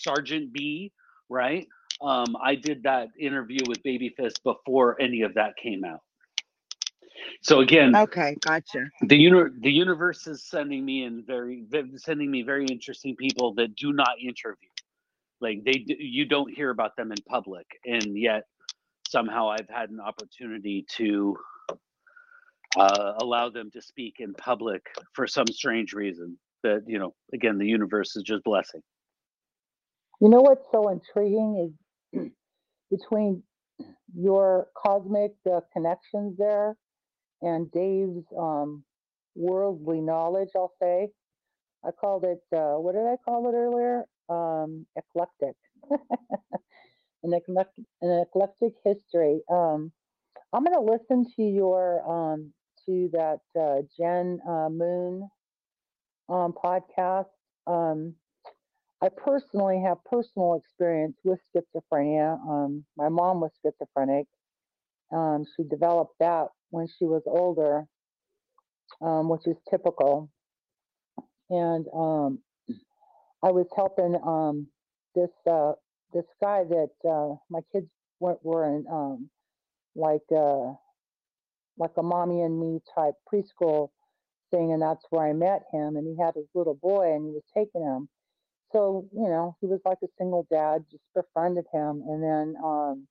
Sergeant 0.00 0.52
B, 0.52 0.92
right? 1.28 1.66
Um, 2.02 2.36
I 2.42 2.54
did 2.56 2.82
that 2.84 3.08
interview 3.18 3.60
with 3.68 3.82
Baby 3.82 4.14
Fist 4.16 4.42
before 4.44 5.00
any 5.00 5.22
of 5.22 5.34
that 5.34 5.56
came 5.56 5.84
out. 5.84 6.00
So 7.42 7.60
again, 7.60 7.94
Okay, 7.94 8.36
gotcha. 8.44 8.90
the 9.02 9.16
uni- 9.16 9.50
the 9.60 9.70
universe 9.72 10.26
is 10.26 10.44
sending 10.44 10.84
me 10.84 11.04
in 11.04 11.24
very 11.26 11.64
sending 11.96 12.30
me 12.30 12.42
very 12.42 12.66
interesting 12.66 13.16
people 13.16 13.54
that 13.54 13.76
do 13.76 13.92
not 13.92 14.20
interview 14.22 14.56
like 15.40 15.64
they 15.64 15.84
you 15.86 16.26
don't 16.26 16.52
hear 16.54 16.70
about 16.70 16.96
them 16.96 17.12
in 17.12 17.18
public 17.28 17.66
and 17.86 18.18
yet 18.18 18.44
somehow 19.10 19.50
i've 19.50 19.68
had 19.68 19.90
an 19.90 20.00
opportunity 20.00 20.84
to 20.88 21.36
uh, 22.78 23.14
allow 23.20 23.48
them 23.50 23.70
to 23.72 23.80
speak 23.82 24.16
in 24.20 24.34
public 24.34 24.86
for 25.14 25.26
some 25.26 25.46
strange 25.48 25.92
reason 25.94 26.38
that 26.62 26.82
you 26.86 26.98
know 26.98 27.14
again 27.34 27.58
the 27.58 27.66
universe 27.66 28.16
is 28.16 28.22
just 28.22 28.44
blessing 28.44 28.82
You 30.20 30.28
know 30.30 30.40
what's 30.40 30.66
so 30.72 30.88
intriguing 30.88 31.72
is 32.14 32.30
between 32.90 33.42
your 34.16 34.68
cosmic 34.76 35.32
uh, 35.50 35.60
connections 35.72 36.36
there 36.38 36.76
and 37.42 37.70
Dave's 37.70 38.24
um, 38.38 38.84
worldly 39.36 40.00
knowledge, 40.00 40.48
I'll 40.56 40.72
say. 40.82 41.08
I 41.84 41.90
called 41.92 42.24
it, 42.24 42.42
uh, 42.56 42.74
what 42.80 42.94
did 42.94 43.06
I 43.06 43.16
call 43.24 43.48
it 43.48 43.54
earlier? 43.54 44.04
Um, 44.28 44.86
eclectic. 44.96 45.54
an, 47.22 47.32
eclectic 47.34 47.84
an 48.02 48.24
eclectic 48.26 48.72
history. 48.84 49.40
Um, 49.50 49.92
I'm 50.52 50.64
going 50.64 50.74
to 50.74 50.92
listen 50.92 51.26
to 51.36 51.42
your, 51.42 52.02
um, 52.08 52.52
to 52.86 53.10
that 53.12 53.40
uh, 53.58 53.82
Jen 53.98 54.40
uh, 54.48 54.68
Moon 54.70 55.28
um, 56.28 56.54
podcast. 56.64 57.26
Um, 57.66 58.14
I 59.02 59.08
personally 59.10 59.82
have 59.86 59.98
personal 60.04 60.54
experience 60.54 61.16
with 61.22 61.38
schizophrenia. 61.54 62.38
Um, 62.48 62.84
my 62.96 63.08
mom 63.08 63.40
was 63.40 63.50
schizophrenic. 63.62 64.26
Um, 65.12 65.44
she 65.56 65.62
developed 65.64 66.14
that 66.20 66.48
when 66.70 66.86
she 66.98 67.04
was 67.04 67.22
older, 67.26 67.86
which 69.00 69.46
is 69.46 69.56
typical. 69.70 70.30
And 71.50 71.86
I 73.42 73.50
was 73.50 73.66
helping 73.76 74.16
this 75.14 75.30
uh, 75.48 75.72
this 76.14 76.26
guy 76.42 76.64
that 76.64 76.90
uh, 77.08 77.36
my 77.50 77.60
kids 77.72 77.88
were, 78.20 78.38
were 78.42 78.66
in 78.66 78.86
um, 78.90 79.30
like 79.96 80.22
uh, 80.36 80.72
like 81.78 81.92
a 81.98 82.02
mommy 82.02 82.42
and 82.42 82.58
me 82.60 82.80
type 82.94 83.14
preschool 83.32 83.90
thing, 84.52 84.72
and 84.72 84.82
that's 84.82 85.04
where 85.10 85.26
I 85.28 85.32
met 85.34 85.62
him. 85.72 85.96
And 85.96 86.06
he 86.06 86.22
had 86.22 86.34
his 86.36 86.46
little 86.54 86.74
boy, 86.74 87.14
and 87.14 87.26
he 87.26 87.32
was 87.32 87.44
taking 87.54 87.82
him 87.82 88.08
so 88.72 89.06
you 89.12 89.28
know 89.28 89.56
he 89.60 89.66
was 89.66 89.80
like 89.84 89.98
a 90.04 90.08
single 90.18 90.46
dad 90.50 90.84
just 90.90 91.02
befriended 91.14 91.64
him 91.72 92.02
and 92.08 92.22
then 92.22 92.54
um 92.64 93.06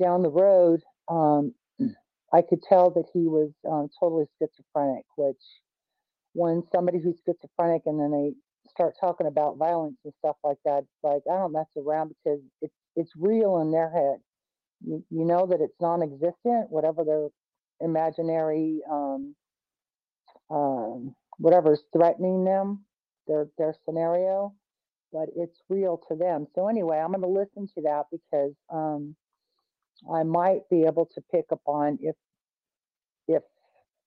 down 0.00 0.22
the 0.22 0.30
road 0.30 0.80
um 1.08 1.54
i 2.34 2.42
could 2.42 2.62
tell 2.62 2.90
that 2.90 3.06
he 3.12 3.20
was 3.28 3.50
um, 3.70 3.88
totally 4.00 4.26
schizophrenic 4.38 5.04
which 5.16 5.42
when 6.34 6.62
somebody 6.72 6.98
who's 7.02 7.16
schizophrenic 7.26 7.82
and 7.86 8.00
then 8.00 8.10
they 8.12 8.32
start 8.70 8.94
talking 9.00 9.26
about 9.26 9.58
violence 9.58 9.96
and 10.04 10.14
stuff 10.18 10.36
like 10.44 10.58
that 10.64 10.82
like 11.02 11.22
i 11.30 11.36
don't 11.36 11.52
mess 11.52 11.66
around 11.76 12.08
because 12.10 12.40
it's 12.62 12.74
it's 12.96 13.12
real 13.16 13.60
in 13.60 13.70
their 13.72 13.90
head 13.90 14.18
you, 14.84 15.04
you 15.10 15.24
know 15.24 15.46
that 15.46 15.60
it's 15.60 15.74
non-existent 15.80 16.70
whatever 16.70 17.04
their 17.04 17.28
imaginary 17.80 18.80
um 18.90 19.34
um 20.50 21.14
whatever's 21.38 21.82
threatening 21.92 22.44
them 22.44 22.84
their 23.26 23.48
their 23.58 23.74
scenario, 23.84 24.54
but 25.12 25.28
it's 25.36 25.58
real 25.68 26.00
to 26.08 26.16
them. 26.16 26.46
So 26.54 26.68
anyway, 26.68 26.98
I'm 26.98 27.12
going 27.12 27.22
to 27.22 27.28
listen 27.28 27.68
to 27.74 27.82
that 27.82 28.04
because 28.12 28.52
um, 28.72 29.14
I 30.12 30.22
might 30.24 30.68
be 30.70 30.84
able 30.84 31.06
to 31.14 31.22
pick 31.32 31.46
up 31.52 31.60
on 31.66 31.98
if 32.02 32.16
if 33.28 33.42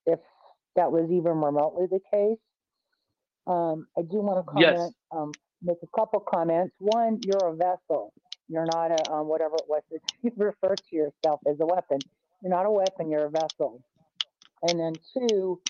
if 0.05 0.19
that 0.75 0.91
was 0.91 1.09
even 1.11 1.41
remotely 1.41 1.87
the 1.89 2.01
case. 2.13 2.39
Um, 3.47 3.88
I 3.97 4.01
do 4.01 4.17
want 4.21 4.45
to 4.45 4.51
Yes. 4.55 4.79
comment, 4.79 4.95
um, 5.12 5.31
make 5.62 5.77
a 5.84 5.88
couple 5.99 6.19
comments. 6.21 6.75
One, 6.79 7.19
you're 7.25 7.49
a 7.53 7.55
vessel. 7.55 8.13
You're 8.47 8.65
not 8.65 8.91
a 8.91 9.12
um, 9.13 9.27
whatever 9.27 9.55
it 9.55 9.65
was 9.67 9.84
that 9.91 10.01
you 10.23 10.31
refer 10.38 10.75
to 10.75 10.95
yourself 10.95 11.41
as 11.47 11.60
a 11.60 11.65
weapon. 11.65 11.99
You're 12.41 12.51
not 12.51 12.65
a 12.65 12.71
weapon. 12.71 13.10
You're 13.10 13.25
a 13.27 13.29
vessel. 13.31 13.84
And 14.63 14.79
then 14.79 14.93
two, 15.17 15.62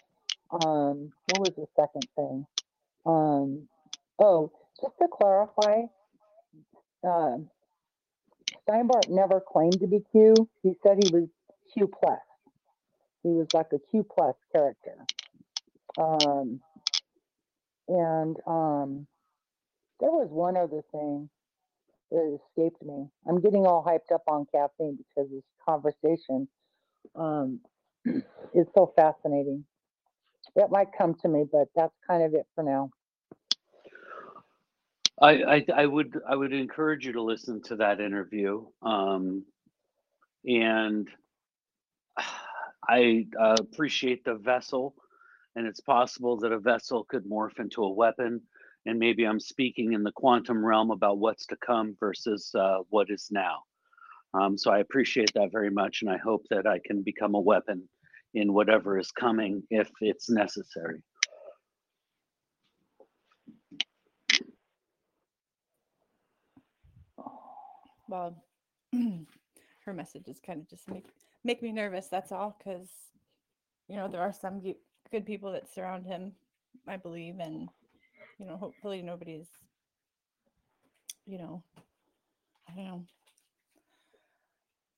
um, 0.52 1.12
what 1.32 1.40
was 1.40 1.54
the 1.58 1.68
second 1.76 2.08
thing? 2.16 2.46
Um, 3.06 3.68
oh, 4.20 4.52
just 4.82 4.94
to 5.02 5.08
clarify, 5.12 5.84
um, 7.04 7.50
Steinbart 8.68 9.10
never 9.10 9.42
claimed 9.42 9.80
to 9.82 9.88
be 9.88 10.02
Q. 10.12 10.36
He 10.64 10.74
said 10.84 11.00
he 11.04 11.12
was 11.14 11.30
Q 11.74 11.88
plus. 11.88 12.20
He 13.24 13.30
was 13.30 13.48
like 13.54 13.68
a 13.74 13.80
Q 13.92 14.04
plus 14.06 14.36
character. 14.52 14.96
Um, 15.98 16.62
and 17.88 18.38
um, 18.48 19.08
there 20.00 20.12
was 20.12 20.28
one 20.30 20.58
other 20.58 20.82
thing 20.92 21.30
that 22.12 22.40
escaped 22.40 22.84
me. 22.84 23.08
I'm 23.28 23.42
getting 23.42 23.66
all 23.66 23.84
hyped 23.84 24.14
up 24.14 24.24
on 24.28 24.46
caffeine 24.54 24.98
because 24.98 25.30
this 25.32 25.44
conversation 25.68 26.48
um, 27.16 27.60
is 28.54 28.68
so 28.76 28.94
fascinating. 28.96 29.66
It 30.56 30.70
might 30.70 30.88
come 30.98 31.16
to 31.22 31.28
me, 31.28 31.46
but 31.52 31.68
that's 31.76 31.94
kind 32.08 32.24
of 32.24 32.34
it 32.34 32.46
for 32.56 32.64
now. 32.64 32.90
I, 35.22 35.44
I 35.44 35.66
I 35.76 35.86
would 35.86 36.20
I 36.28 36.36
would 36.36 36.52
encourage 36.54 37.06
you 37.06 37.14
to 37.14 37.22
listen 37.22 37.62
to 37.64 37.78
that 37.78 38.02
interview. 38.02 38.66
Um, 38.82 39.46
and 40.46 41.08
I 42.88 43.28
uh, 43.40 43.56
appreciate 43.60 44.24
the 44.26 44.36
vessel, 44.36 44.96
and 45.56 45.66
it's 45.66 45.80
possible 45.80 46.38
that 46.38 46.52
a 46.52 46.60
vessel 46.60 47.06
could 47.06 47.26
morph 47.26 47.60
into 47.60 47.84
a 47.84 47.94
weapon. 47.94 48.42
And 48.86 49.00
maybe 49.00 49.26
I'm 49.26 49.40
speaking 49.40 49.94
in 49.94 50.04
the 50.04 50.12
quantum 50.12 50.64
realm 50.64 50.92
about 50.92 51.18
what's 51.18 51.46
to 51.48 51.58
come 51.66 51.96
versus 52.00 52.52
uh, 52.54 52.80
what 52.90 53.10
is 53.10 53.30
now. 53.32 53.64
Um, 54.34 54.58
so 54.58 54.72
I 54.72 54.80
appreciate 54.80 55.32
that 55.34 55.52
very 55.52 55.70
much, 55.70 56.02
and 56.02 56.12
I 56.12 56.18
hope 56.18 56.46
that 56.50 56.68
I 56.68 56.80
can 56.86 57.02
become 57.02 57.36
a 57.36 57.40
weapon 57.40 57.88
in 58.34 58.54
whatever 58.54 59.00
is 59.00 59.12
coming 59.12 59.64
if 59.70 59.90
it's 60.02 60.30
necessary. 60.30 61.02
Well, 68.08 68.44
her 68.94 69.94
messages 69.94 70.40
kind 70.46 70.60
of 70.60 70.70
just 70.70 70.90
make 70.90 71.06
make 71.44 71.64
me 71.64 71.72
nervous. 71.72 72.08
That's 72.08 72.32
all, 72.32 72.56
because 72.58 72.90
you 73.88 73.96
know 73.96 74.08
there 74.08 74.22
are 74.22 74.34
some 74.34 74.62
good 75.12 75.26
people 75.26 75.52
that 75.54 75.74
surround 75.74 76.06
him, 76.06 76.34
I 76.88 76.98
believe, 76.98 77.36
and 77.40 77.70
you 78.40 78.46
know 78.46 78.58
hopefully 78.58 79.02
nobody's, 79.02 79.48
you 81.26 81.38
know, 81.38 81.64
I 82.70 82.76
don't 82.76 82.86
know. 82.86 83.06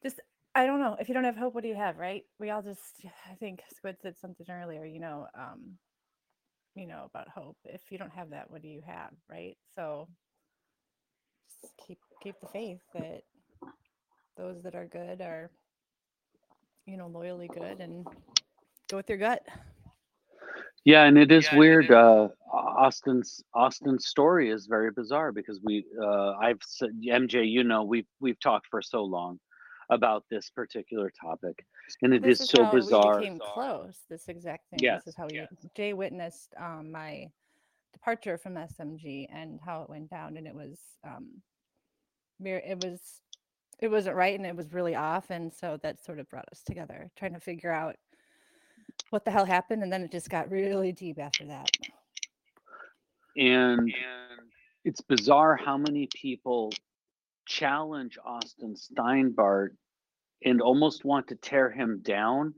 Just 0.03 0.19
I 0.55 0.65
don't 0.65 0.79
know. 0.79 0.97
If 0.99 1.07
you 1.07 1.13
don't 1.13 1.23
have 1.23 1.37
hope, 1.37 1.53
what 1.53 1.63
do 1.63 1.69
you 1.69 1.75
have, 1.75 1.97
right? 1.97 2.23
We 2.39 2.49
all 2.49 2.61
just 2.61 3.05
I 3.29 3.35
think 3.35 3.61
Squid 3.75 3.97
said 4.01 4.15
something 4.19 4.47
earlier. 4.49 4.85
You 4.85 4.99
know, 4.99 5.27
um, 5.37 5.77
you 6.75 6.87
know 6.87 7.03
about 7.05 7.29
hope. 7.29 7.57
If 7.65 7.81
you 7.91 7.97
don't 7.97 8.13
have 8.13 8.31
that, 8.31 8.51
what 8.51 8.61
do 8.61 8.67
you 8.67 8.81
have, 8.85 9.11
right? 9.29 9.57
So 9.75 10.07
just 11.61 11.73
keep 11.85 11.99
keep 12.21 12.35
the 12.39 12.47
faith 12.47 12.79
that 12.93 13.23
those 14.37 14.61
that 14.63 14.75
are 14.75 14.85
good 14.85 15.21
are 15.21 15.49
you 16.85 16.97
know 16.97 17.07
loyally 17.07 17.47
good 17.47 17.79
and 17.79 18.05
go 18.89 18.97
with 18.97 19.09
your 19.09 19.17
gut 19.17 19.43
Yeah, 20.87 21.03
and 21.03 21.17
it 21.17 21.33
is 21.33 21.45
Yeah, 21.51 21.57
weird. 21.57 21.85
is- 21.85 21.91
Uh, 21.91 22.29
Austin's 22.53 23.43
Austin's 23.53 24.07
story 24.07 24.49
is 24.49 24.67
very 24.67 24.89
bizarre 24.89 25.33
because 25.33 25.59
we, 25.61 25.85
uh, 26.01 26.31
I've 26.39 26.61
said 26.63 26.91
MJ, 27.03 27.43
you 27.45 27.65
know, 27.65 27.83
we've 27.83 28.07
we've 28.21 28.39
talked 28.39 28.67
for 28.67 28.81
so 28.81 29.03
long 29.03 29.37
about 29.89 30.23
this 30.29 30.49
particular 30.49 31.11
topic, 31.11 31.65
and 32.03 32.13
it 32.13 32.21
this 32.23 32.39
is 32.39 32.45
is 32.45 32.49
so 32.51 32.71
bizarre. 32.71 33.15
we 33.19 33.25
became 33.25 33.39
close 33.39 34.05
this 34.09 34.29
exact 34.29 34.69
thing 34.69 34.79
Yes, 34.81 35.03
this 35.03 35.11
is 35.13 35.17
how 35.17 35.27
we 35.29 35.35
yes. 35.39 35.49
jay 35.75 35.91
witnessed 35.91 36.53
um, 36.57 36.89
my 36.91 37.29
departure 37.93 38.37
from 38.37 38.53
smg 38.55 39.27
and 39.29 39.59
how 39.65 39.81
it 39.81 39.89
went 39.89 40.09
down 40.09 40.37
and 40.37 40.45
it 40.47 40.53
was 40.55 40.79
um 41.03 41.41
it 42.39 42.77
was 42.83 43.21
it 43.79 43.87
wasn't 43.89 44.15
right 44.15 44.37
and 44.37 44.45
it 44.45 44.55
was 44.55 44.71
really 44.73 44.93
off 44.95 45.29
and 45.31 45.53
so 45.53 45.77
that 45.83 46.03
sort 46.03 46.19
of 46.19 46.29
brought 46.29 46.47
us 46.51 46.61
together 46.63 47.09
trying 47.17 47.33
to 47.33 47.39
figure 47.39 47.71
out 47.71 47.95
what 49.11 49.25
the 49.25 49.31
hell 49.31 49.45
happened 49.45 49.83
and 49.83 49.91
then 49.91 50.03
it 50.03 50.11
just 50.11 50.29
got 50.29 50.49
really 50.51 50.91
deep 50.91 51.19
after 51.19 51.45
that 51.45 51.69
And 53.35 53.79
And 53.79 54.39
it's 54.83 55.01
bizarre 55.01 55.57
how 55.57 55.77
many 55.77 56.07
people 56.15 56.71
challenge 57.45 58.17
Austin 58.25 58.75
Steinbart 58.75 59.75
and 60.45 60.61
almost 60.61 61.05
want 61.05 61.27
to 61.27 61.35
tear 61.35 61.69
him 61.71 62.01
down, 62.03 62.53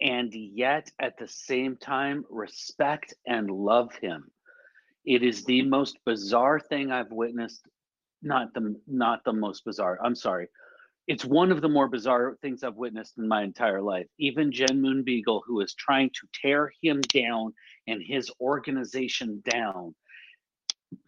and 0.00 0.32
yet 0.32 0.90
at 1.00 1.18
the 1.18 1.28
same 1.28 1.76
time 1.76 2.24
respect 2.30 3.14
and 3.26 3.50
love 3.50 3.94
him. 3.96 4.30
It 5.04 5.22
is 5.22 5.44
the 5.44 5.62
most 5.62 5.98
bizarre 6.06 6.60
thing 6.60 6.92
I've 6.92 7.12
witnessed. 7.12 7.66
Not 8.22 8.54
the 8.54 8.74
not 8.86 9.24
the 9.24 9.32
most 9.32 9.64
bizarre. 9.64 9.98
I'm 10.02 10.14
sorry. 10.14 10.48
It's 11.06 11.24
one 11.24 11.52
of 11.52 11.60
the 11.60 11.68
more 11.68 11.88
bizarre 11.88 12.36
things 12.42 12.64
I've 12.64 12.74
witnessed 12.74 13.16
in 13.18 13.28
my 13.28 13.42
entire 13.42 13.80
life. 13.80 14.06
Even 14.18 14.50
Jen 14.50 14.82
Moon 14.82 15.04
Beagle, 15.04 15.42
who 15.46 15.60
is 15.60 15.74
trying 15.74 16.10
to 16.10 16.26
tear 16.42 16.72
him 16.82 17.00
down 17.02 17.54
and 17.86 18.02
his 18.02 18.30
organization 18.40 19.42
down, 19.48 19.94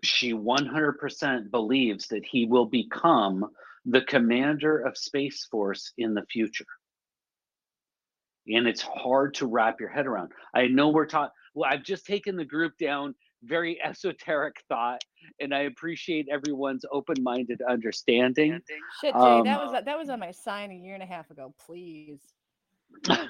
she 0.05 0.33
100% 0.33 1.51
believes 1.51 2.07
that 2.09 2.25
he 2.25 2.45
will 2.45 2.67
become 2.67 3.45
the 3.87 4.03
commander 4.03 4.79
of 4.79 4.97
Space 4.97 5.47
Force 5.51 5.93
in 5.99 6.15
the 6.15 6.25
future. 6.31 6.67
And 8.47 8.69
it's 8.69 8.83
hard 8.83 9.35
to 9.35 9.47
wrap 9.47 9.81
your 9.81 9.89
head 9.89 10.07
around. 10.07 10.33
I 10.55 10.69
know 10.69 10.91
we're 10.91 11.07
taught, 11.07 11.33
well, 11.55 11.69
I've 11.71 11.85
just 11.85 12.07
taken 12.07 12.37
the 12.37 12.45
group 12.45 12.79
down 12.79 13.15
very 13.43 13.81
esoteric 13.85 14.57
thought, 14.69 15.03
and 15.41 15.55
I 15.55 15.61
appreciate 15.61 16.29
everyone's 16.31 16.85
open 16.93 17.23
minded 17.23 17.61
understanding. 17.69 18.61
shit 19.01 19.19
jay 19.21 19.41
that 19.41 19.59
Um, 19.59 19.59
was 19.59 19.73
that 19.85 19.99
was 19.99 20.09
on 20.09 20.21
my 20.21 20.31
sign 20.31 20.71
a 20.71 20.75
year 20.75 20.95
and 20.95 21.03
a 21.03 21.07
half 21.07 21.31
ago 21.31 21.55
please. 21.67 22.21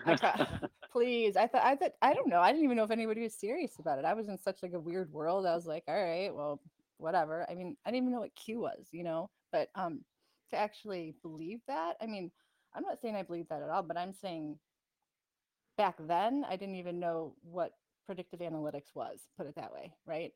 I 0.06 0.14
ca- 0.14 0.38
please 0.90 1.36
i 1.36 1.46
thought 1.46 1.62
i 1.64 1.76
thought 1.76 1.92
i 2.00 2.14
don't 2.14 2.28
know 2.28 2.40
i 2.40 2.50
didn't 2.50 2.64
even 2.64 2.76
know 2.76 2.84
if 2.84 2.90
anybody 2.90 3.22
was 3.22 3.34
serious 3.34 3.78
about 3.78 3.98
it. 3.98 4.04
I 4.04 4.14
was 4.14 4.28
in 4.28 4.38
such 4.38 4.62
like 4.62 4.72
a 4.72 4.80
weird 4.80 5.12
world 5.12 5.46
i 5.46 5.54
was 5.54 5.66
like 5.66 5.84
all 5.88 5.94
right 6.02 6.34
well 6.34 6.60
whatever. 6.98 7.46
I 7.48 7.54
mean 7.54 7.76
i 7.84 7.90
didn't 7.90 8.04
even 8.04 8.12
know 8.12 8.20
what 8.20 8.34
q 8.34 8.60
was 8.60 8.88
you 8.92 9.04
know? 9.04 9.30
But 9.52 9.68
um 9.74 10.04
to 10.50 10.56
actually 10.56 11.14
believe 11.22 11.60
that 11.68 11.96
i 12.00 12.06
mean 12.06 12.30
i'm 12.74 12.82
not 12.82 13.00
saying 13.00 13.14
i 13.16 13.22
believe 13.22 13.48
that 13.48 13.62
at 13.62 13.68
all 13.68 13.82
but 13.82 13.98
i'm 13.98 14.14
saying 14.14 14.58
back 15.76 15.96
then 16.00 16.44
i 16.48 16.56
didn't 16.56 16.76
even 16.76 16.98
know 16.98 17.34
what 17.42 17.72
predictive 18.08 18.40
analytics 18.40 18.94
was 18.94 19.20
put 19.36 19.46
it 19.46 19.54
that 19.56 19.72
way 19.72 19.92
right? 20.06 20.32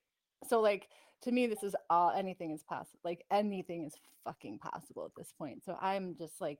So 0.46 0.60
like 0.60 0.88
to 1.22 1.32
me 1.32 1.46
this 1.46 1.62
is 1.62 1.74
all 1.88 2.10
anything 2.10 2.50
is 2.52 2.62
possible 2.62 3.00
like 3.02 3.24
anything 3.30 3.84
is 3.86 3.94
fucking 4.24 4.58
possible 4.58 5.06
at 5.06 5.14
this 5.16 5.32
point. 5.38 5.64
So 5.64 5.78
i'm 5.80 6.14
just 6.18 6.40
like 6.40 6.58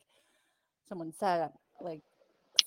someone 0.89 1.13
said 1.13 1.51
like 1.83 2.01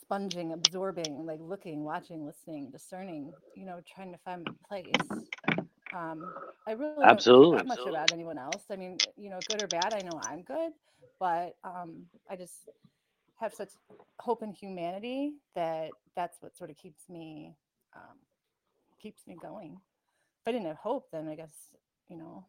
sponging 0.02 0.54
absorbing 0.54 1.26
like 1.26 1.40
looking 1.42 1.84
watching 1.84 2.26
listening 2.26 2.70
discerning 2.72 3.34
you 3.56 3.66
know 3.66 3.82
trying 3.96 4.12
to 4.12 4.20
find 4.20 4.46
my 4.46 4.54
place. 4.70 5.10
Um 5.96 6.32
i 6.68 6.72
really 6.74 6.96
don't 6.98 7.10
Absolutely. 7.10 7.58
that 7.58 7.68
much 7.68 7.80
about 7.88 8.12
anyone 8.14 8.38
else. 8.38 8.64
I 8.72 8.76
mean 8.76 8.98
you 9.18 9.30
know 9.32 9.40
good 9.50 9.64
or 9.64 9.68
bad 9.68 9.94
i 9.94 10.02
know 10.02 10.20
i'm 10.30 10.44
good 10.44 10.72
but 11.20 11.56
um 11.64 12.06
i 12.30 12.36
just 12.36 12.68
have 13.40 13.54
such 13.54 13.70
hope 14.20 14.44
in 14.44 14.52
humanity 14.52 15.34
that 15.56 15.92
that's 16.16 16.38
what 16.42 16.56
sort 16.58 16.70
of 16.70 16.78
keeps 16.78 17.10
me 17.10 17.54
um 17.96 18.18
keeps 19.06 19.28
me 19.28 19.38
going 19.40 19.74
if 20.42 20.48
i 20.48 20.52
didn't 20.52 20.68
have 20.68 20.78
hope 20.78 21.08
then 21.12 21.28
i 21.28 21.36
guess 21.36 21.54
you 22.10 22.18
know 22.18 22.46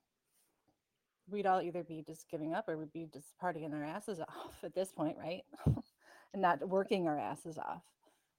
we'd 1.29 1.47
all 1.47 1.61
either 1.61 1.85
be 1.85 2.03
just 2.07 2.31
giving 2.31 2.55
up 2.55 2.69
or 2.69 2.79
we'd 2.79 2.93
be 2.93 3.09
just 3.13 3.35
partying 3.43 3.75
our 3.75 3.85
asses 3.85 4.21
off 4.29 4.55
at 4.65 4.75
this 4.75 4.93
point 4.93 5.17
right 5.19 5.45
and 6.33 6.43
not 6.43 6.67
working 6.69 7.07
our 7.09 7.19
asses 7.19 7.59
off 7.59 7.83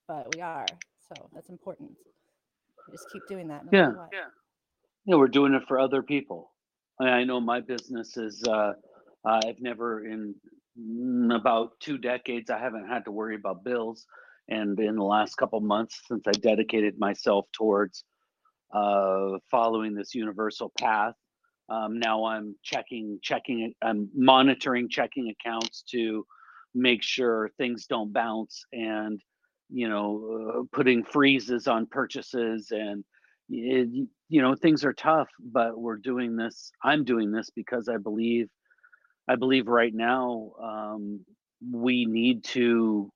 but 0.07 0.27
we 0.35 0.41
are 0.41 0.65
so 1.09 1.29
that's 1.35 1.49
important 1.49 1.91
we 2.87 2.93
just 2.93 3.09
keep 3.11 3.27
doing 3.27 3.47
that 3.49 3.65
no 3.65 3.71
Yeah. 3.71 3.81
matter 3.81 3.97
what. 3.97 4.09
Yeah. 4.13 4.25
Yeah, 5.05 5.15
we're 5.17 5.27
doing 5.29 5.53
it 5.53 5.63
for 5.67 5.79
other 5.79 6.01
people. 6.01 6.51
I, 7.01 7.05
I 7.09 7.23
know 7.25 7.39
my 7.41 7.61
business 7.61 8.17
is. 8.17 8.43
Uh, 8.43 8.73
I've 9.25 9.61
never 9.61 10.05
in 10.05 10.35
about 11.31 11.79
two 11.79 11.97
decades 11.97 12.49
I 12.49 12.59
haven't 12.59 12.87
had 12.87 13.05
to 13.05 13.11
worry 13.11 13.35
about 13.35 13.63
bills, 13.63 14.05
and 14.49 14.79
in 14.79 14.95
the 14.95 15.03
last 15.03 15.35
couple 15.35 15.59
months 15.59 16.01
since 16.07 16.23
I 16.27 16.31
dedicated 16.31 16.99
myself 16.99 17.45
towards 17.53 18.03
uh, 18.73 19.37
following 19.49 19.93
this 19.95 20.15
universal 20.15 20.71
path, 20.77 21.15
um, 21.69 21.99
now 21.99 22.25
I'm 22.25 22.55
checking, 22.63 23.19
checking, 23.21 23.73
I'm 23.81 24.09
monitoring 24.15 24.89
checking 24.89 25.29
accounts 25.29 25.83
to 25.91 26.25
make 26.73 27.03
sure 27.03 27.49
things 27.57 27.87
don't 27.87 28.13
bounce, 28.13 28.65
and 28.71 29.21
you 29.69 29.89
know, 29.89 30.59
uh, 30.59 30.63
putting 30.71 31.03
freezes 31.03 31.67
on 31.67 31.85
purchases 31.87 32.71
and 32.71 33.03
it, 33.49 34.07
you 34.29 34.41
know 34.41 34.55
things 34.55 34.83
are 34.83 34.93
tough 34.93 35.29
but 35.39 35.79
we're 35.79 35.97
doing 35.97 36.35
this 36.35 36.71
i'm 36.83 37.03
doing 37.03 37.31
this 37.31 37.49
because 37.49 37.87
i 37.87 37.97
believe 37.97 38.49
i 39.27 39.35
believe 39.35 39.67
right 39.67 39.93
now 39.93 40.51
um, 40.61 41.21
we 41.71 42.05
need 42.05 42.43
to 42.43 43.09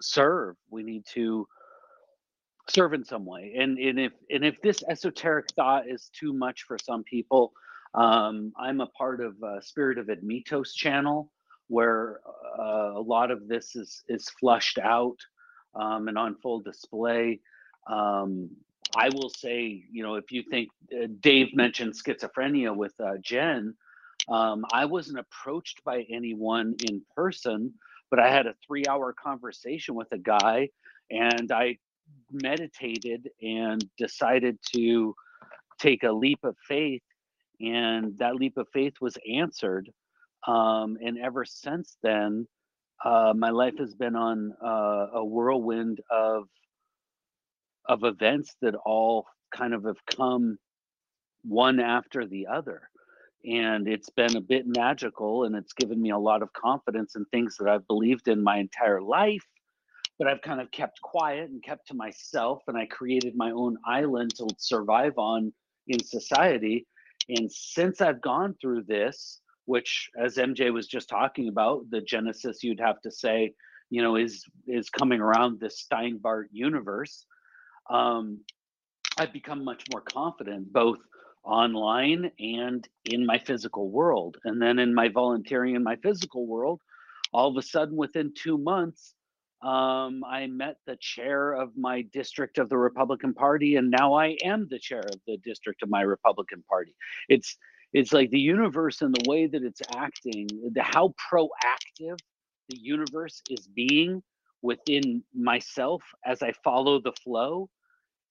serve 0.00 0.56
we 0.70 0.82
need 0.82 1.04
to 1.06 1.46
serve 2.68 2.92
in 2.94 3.04
some 3.04 3.24
way 3.24 3.54
and, 3.58 3.78
and 3.78 3.98
if 3.98 4.12
and 4.30 4.44
if 4.44 4.60
this 4.60 4.82
esoteric 4.88 5.46
thought 5.54 5.88
is 5.88 6.10
too 6.18 6.32
much 6.32 6.62
for 6.62 6.78
some 6.78 7.04
people 7.04 7.52
um, 7.94 8.52
i'm 8.58 8.80
a 8.80 8.86
part 8.88 9.20
of 9.20 9.34
uh, 9.42 9.60
spirit 9.60 9.98
of 9.98 10.06
admitos 10.06 10.74
channel 10.74 11.30
where 11.68 12.20
uh, 12.58 12.92
a 12.94 13.00
lot 13.00 13.30
of 13.30 13.48
this 13.48 13.76
is 13.76 14.04
is 14.08 14.28
flushed 14.40 14.78
out 14.78 15.18
um, 15.76 16.08
and 16.08 16.18
on 16.18 16.36
full 16.36 16.60
display. 16.60 17.40
Um, 17.88 18.50
I 18.96 19.10
will 19.10 19.30
say, 19.30 19.84
you 19.90 20.02
know, 20.02 20.14
if 20.14 20.32
you 20.32 20.42
think 20.50 20.68
uh, 20.92 21.06
Dave 21.20 21.54
mentioned 21.54 21.92
schizophrenia 21.94 22.74
with 22.74 22.94
uh, 23.00 23.16
Jen, 23.20 23.74
um, 24.28 24.64
I 24.72 24.86
wasn't 24.86 25.18
approached 25.18 25.84
by 25.84 26.06
anyone 26.10 26.74
in 26.88 27.02
person, 27.14 27.74
but 28.10 28.20
I 28.20 28.28
had 28.30 28.46
a 28.46 28.54
three 28.66 28.84
hour 28.88 29.12
conversation 29.12 29.94
with 29.94 30.08
a 30.12 30.18
guy 30.18 30.68
and 31.10 31.50
I 31.52 31.78
meditated 32.30 33.30
and 33.42 33.84
decided 33.98 34.58
to 34.74 35.14
take 35.78 36.02
a 36.02 36.12
leap 36.12 36.40
of 36.44 36.56
faith. 36.66 37.02
And 37.60 38.18
that 38.18 38.36
leap 38.36 38.56
of 38.56 38.68
faith 38.72 38.94
was 39.00 39.16
answered. 39.30 39.90
Um, 40.46 40.98
and 41.02 41.18
ever 41.18 41.44
since 41.44 41.96
then, 42.02 42.46
uh, 43.04 43.32
my 43.36 43.50
life 43.50 43.78
has 43.78 43.94
been 43.94 44.16
on 44.16 44.52
uh, 44.64 45.06
a 45.14 45.24
whirlwind 45.24 46.00
of 46.10 46.48
of 47.88 48.02
events 48.02 48.56
that 48.60 48.74
all 48.74 49.26
kind 49.54 49.72
of 49.72 49.84
have 49.84 50.04
come 50.06 50.58
one 51.44 51.78
after 51.78 52.26
the 52.26 52.48
other 52.48 52.90
and 53.46 53.86
it's 53.88 54.10
been 54.10 54.36
a 54.36 54.40
bit 54.40 54.64
magical 54.66 55.44
and 55.44 55.54
it's 55.54 55.72
given 55.72 56.00
me 56.00 56.10
a 56.10 56.18
lot 56.18 56.42
of 56.42 56.52
confidence 56.52 57.16
in 57.16 57.24
things 57.26 57.56
that 57.58 57.68
I've 57.68 57.86
believed 57.86 58.28
in 58.28 58.42
my 58.42 58.58
entire 58.58 59.00
life 59.00 59.44
but 60.18 60.28
I've 60.28 60.42
kind 60.42 60.60
of 60.60 60.70
kept 60.70 61.00
quiet 61.02 61.50
and 61.50 61.62
kept 61.62 61.88
to 61.88 61.94
myself 61.94 62.62
and 62.68 62.76
I 62.76 62.86
created 62.86 63.34
my 63.36 63.50
own 63.50 63.76
island 63.86 64.34
to 64.36 64.48
survive 64.58 65.12
on 65.18 65.52
in 65.88 66.02
society. 66.02 66.86
And 67.28 67.50
since 67.52 68.00
I've 68.00 68.20
gone 68.20 68.54
through 68.60 68.84
this 68.84 69.40
which 69.66 70.08
as 70.16 70.36
MJ 70.36 70.72
was 70.72 70.86
just 70.86 71.08
talking 71.08 71.48
about 71.48 71.90
the 71.90 72.00
genesis 72.00 72.62
you'd 72.62 72.80
have 72.80 73.00
to 73.02 73.10
say 73.10 73.52
you 73.90 74.00
know 74.00 74.16
is 74.16 74.44
is 74.66 74.88
coming 74.90 75.20
around 75.20 75.60
this 75.60 75.84
Steinbart 75.84 76.46
universe 76.52 77.26
um 77.90 78.40
I've 79.18 79.32
become 79.32 79.64
much 79.64 79.82
more 79.92 80.02
confident 80.02 80.72
both 80.72 80.98
online 81.46 82.30
and 82.38 82.86
in 83.04 83.24
my 83.24 83.38
physical 83.38 83.88
world. 83.90 84.36
And 84.44 84.60
then 84.60 84.78
in 84.78 84.94
my 84.94 85.08
volunteering 85.08 85.74
in 85.76 85.82
my 85.82 85.96
physical 85.96 86.46
world, 86.46 86.80
all 87.32 87.48
of 87.48 87.56
a 87.56 87.62
sudden 87.62 87.96
within 87.96 88.32
two 88.36 88.58
months, 88.58 89.14
um, 89.62 90.22
I 90.24 90.46
met 90.48 90.76
the 90.86 90.96
chair 91.00 91.54
of 91.54 91.76
my 91.76 92.02
district 92.12 92.58
of 92.58 92.68
the 92.68 92.76
Republican 92.76 93.32
Party, 93.32 93.76
and 93.76 93.90
now 93.90 94.14
I 94.14 94.36
am 94.44 94.68
the 94.68 94.78
chair 94.78 95.00
of 95.00 95.20
the 95.26 95.38
district 95.38 95.82
of 95.82 95.88
my 95.88 96.02
Republican 96.02 96.62
Party. 96.68 96.94
It's 97.28 97.56
it's 97.92 98.12
like 98.12 98.30
the 98.30 98.38
universe 98.38 99.00
and 99.00 99.14
the 99.14 99.28
way 99.28 99.46
that 99.46 99.62
it's 99.62 99.80
acting, 99.94 100.48
the 100.72 100.82
how 100.82 101.14
proactive 101.32 102.18
the 102.68 102.76
universe 102.78 103.40
is 103.48 103.66
being 103.68 104.22
within 104.60 105.22
myself 105.34 106.02
as 106.24 106.42
I 106.42 106.52
follow 106.64 107.00
the 107.00 107.12
flow 107.12 107.70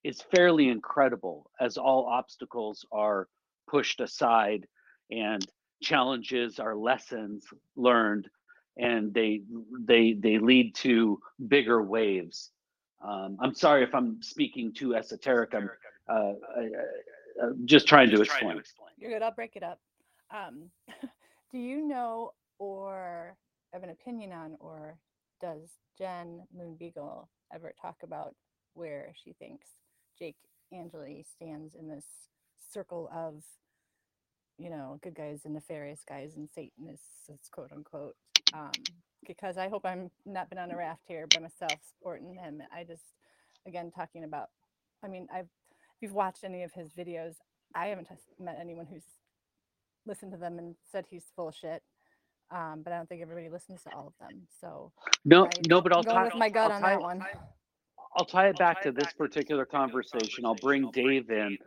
is 0.06 0.22
fairly 0.22 0.70
incredible 0.70 1.50
as 1.60 1.78
all 1.78 2.06
obstacles 2.06 2.86
are 2.92 3.28
pushed 3.68 4.00
aside 4.02 4.68
and 5.10 5.44
challenges 5.82 6.60
are 6.60 6.76
lessons 6.76 7.48
learned 7.76 8.30
and 8.78 9.14
they 9.14 9.42
they 9.86 10.14
they 10.14 10.38
lead 10.38 10.76
to 10.76 11.20
bigger 11.48 11.82
waves. 11.82 12.52
Um, 13.04 13.38
i'm 13.42 13.54
sorry 13.54 13.84
if 13.84 13.94
i'm 13.96 14.22
speaking 14.22 14.74
too 14.74 14.96
esoteric. 14.96 15.54
I'm 15.56 15.70
uh, 16.08 16.34
uh, 17.42 17.50
just 17.66 17.88
trying 17.88 18.12
to 18.12 18.22
explain. 18.22 18.62
You're 18.98 19.12
good. 19.12 19.24
I'll 19.24 19.34
break 19.34 19.56
it 19.56 19.64
up. 19.64 19.80
Um, 20.32 20.70
do 21.52 21.58
you 21.58 21.88
know 21.88 22.34
or 22.60 23.36
have 23.74 23.84
an 23.84 23.90
opinion 23.90 24.32
on, 24.32 24.56
or 24.60 24.98
does 25.42 25.68
Jen 25.98 26.44
Moon 26.56 26.76
Beagle 26.78 27.28
ever 27.54 27.74
talk 27.82 27.98
about 28.04 28.36
where 28.76 29.14
she 29.24 29.34
thinks 29.34 29.68
Jake 30.18 30.36
Angeli 30.74 31.26
stands 31.36 31.76
in 31.76 31.88
this 31.90 32.06
circle 32.72 33.10
of, 33.14 33.44
you 34.58 34.70
know, 34.70 35.00
good 35.04 35.16
guys 35.16 35.42
and 35.46 35.54
nefarious 35.54 36.02
guys 36.08 36.34
and 36.36 36.50
Satanists, 36.54 37.50
quote 37.52 37.72
unquote? 37.72 38.16
Um, 38.54 38.72
because 39.28 39.58
I 39.58 39.70
hope 39.70 39.86
I'm 39.86 40.12
not 40.26 40.50
been 40.50 40.60
on 40.60 40.72
a 40.72 40.78
raft 40.78 41.02
here 41.08 41.26
by 41.34 41.42
myself 41.42 41.74
supporting 41.88 42.36
him. 42.36 42.62
I 42.74 42.84
just, 42.84 43.04
again, 43.68 43.92
talking 43.92 44.24
about, 44.24 44.50
I 45.04 45.08
mean, 45.08 45.28
I've, 45.34 45.46
if 45.72 46.02
you've 46.02 46.14
watched 46.14 46.44
any 46.44 46.64
of 46.64 46.72
his 46.74 46.90
videos, 46.94 47.36
I 47.74 47.88
haven't 47.88 48.08
met 48.40 48.58
anyone 48.62 48.86
who's 48.86 49.04
listened 50.06 50.32
to 50.34 50.38
them 50.38 50.60
and 50.60 50.76
said 50.92 51.06
he's 51.10 51.26
full 51.36 51.50
of 51.50 51.56
shit. 51.56 51.82
Um, 52.52 52.82
but 52.84 52.94
I 52.94 52.98
don't 52.98 53.10
think 53.10 53.24
everybody 53.24 53.50
listens 53.50 53.82
to 53.84 53.94
all 53.96 54.08
of 54.08 54.14
them. 54.20 54.48
So 54.62 54.92
no 55.26 55.48
I- 55.48 55.50
no 55.68 55.82
but 55.82 55.92
i'll 55.94 56.04
tie, 56.04 56.26
with 56.26 56.36
my 56.36 56.50
gut 56.50 56.70
I'll 56.70 56.76
on 56.78 56.82
tie- 56.84 56.90
that 56.92 57.02
one. 57.02 57.20
I'll 58.16 58.26
tie 58.26 58.48
it 58.48 58.58
back 58.58 58.82
to 58.84 58.92
this 58.92 59.12
particular 59.14 59.66
conversation. 59.66 60.46
I'll 60.46 60.56
bring 60.56 60.90
Dave 60.92 61.30
in. 61.30 61.58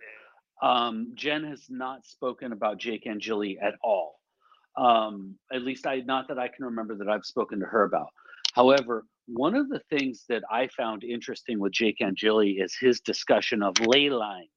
Um, 0.62 1.12
Jen 1.14 1.44
has 1.44 1.66
not 1.68 2.06
spoken 2.06 2.52
about 2.52 2.78
Jake 2.78 3.06
Angeli 3.06 3.58
at 3.60 3.74
all. 3.82 4.18
Um, 4.76 5.34
at 5.52 5.62
least 5.62 5.86
I 5.86 5.96
not 6.00 6.28
that 6.28 6.38
I 6.38 6.48
can 6.48 6.64
remember 6.64 6.96
that 6.96 7.08
I've 7.08 7.24
spoken 7.24 7.60
to 7.60 7.66
her 7.66 7.84
about. 7.84 8.08
However, 8.54 9.04
one 9.26 9.54
of 9.54 9.68
the 9.68 9.80
things 9.90 10.24
that 10.28 10.42
I 10.50 10.68
found 10.68 11.04
interesting 11.04 11.58
with 11.58 11.72
Jake 11.72 12.00
Angeli 12.00 12.52
is 12.52 12.74
his 12.80 13.00
discussion 13.00 13.62
of 13.62 13.74
ley 13.80 14.08
lines 14.08 14.48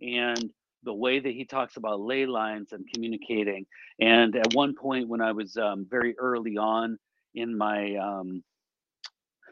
and 0.00 0.50
the 0.84 0.92
way 0.92 1.18
that 1.18 1.32
he 1.32 1.44
talks 1.44 1.76
about 1.76 2.00
ley 2.00 2.26
lines 2.26 2.72
and 2.72 2.84
communicating. 2.92 3.64
And 4.00 4.36
at 4.36 4.52
one 4.54 4.74
point, 4.74 5.08
when 5.08 5.20
I 5.20 5.32
was 5.32 5.56
um, 5.56 5.86
very 5.88 6.16
early 6.18 6.56
on 6.58 6.98
in 7.34 7.56
my 7.56 7.96
um, 7.96 8.42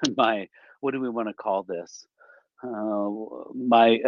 my 0.17 0.49
what 0.81 0.93
do 0.93 1.01
we 1.01 1.09
want 1.09 1.29
to 1.29 1.35
call 1.35 1.62
this? 1.62 2.07
Uh, 2.64 3.11
my 3.55 3.99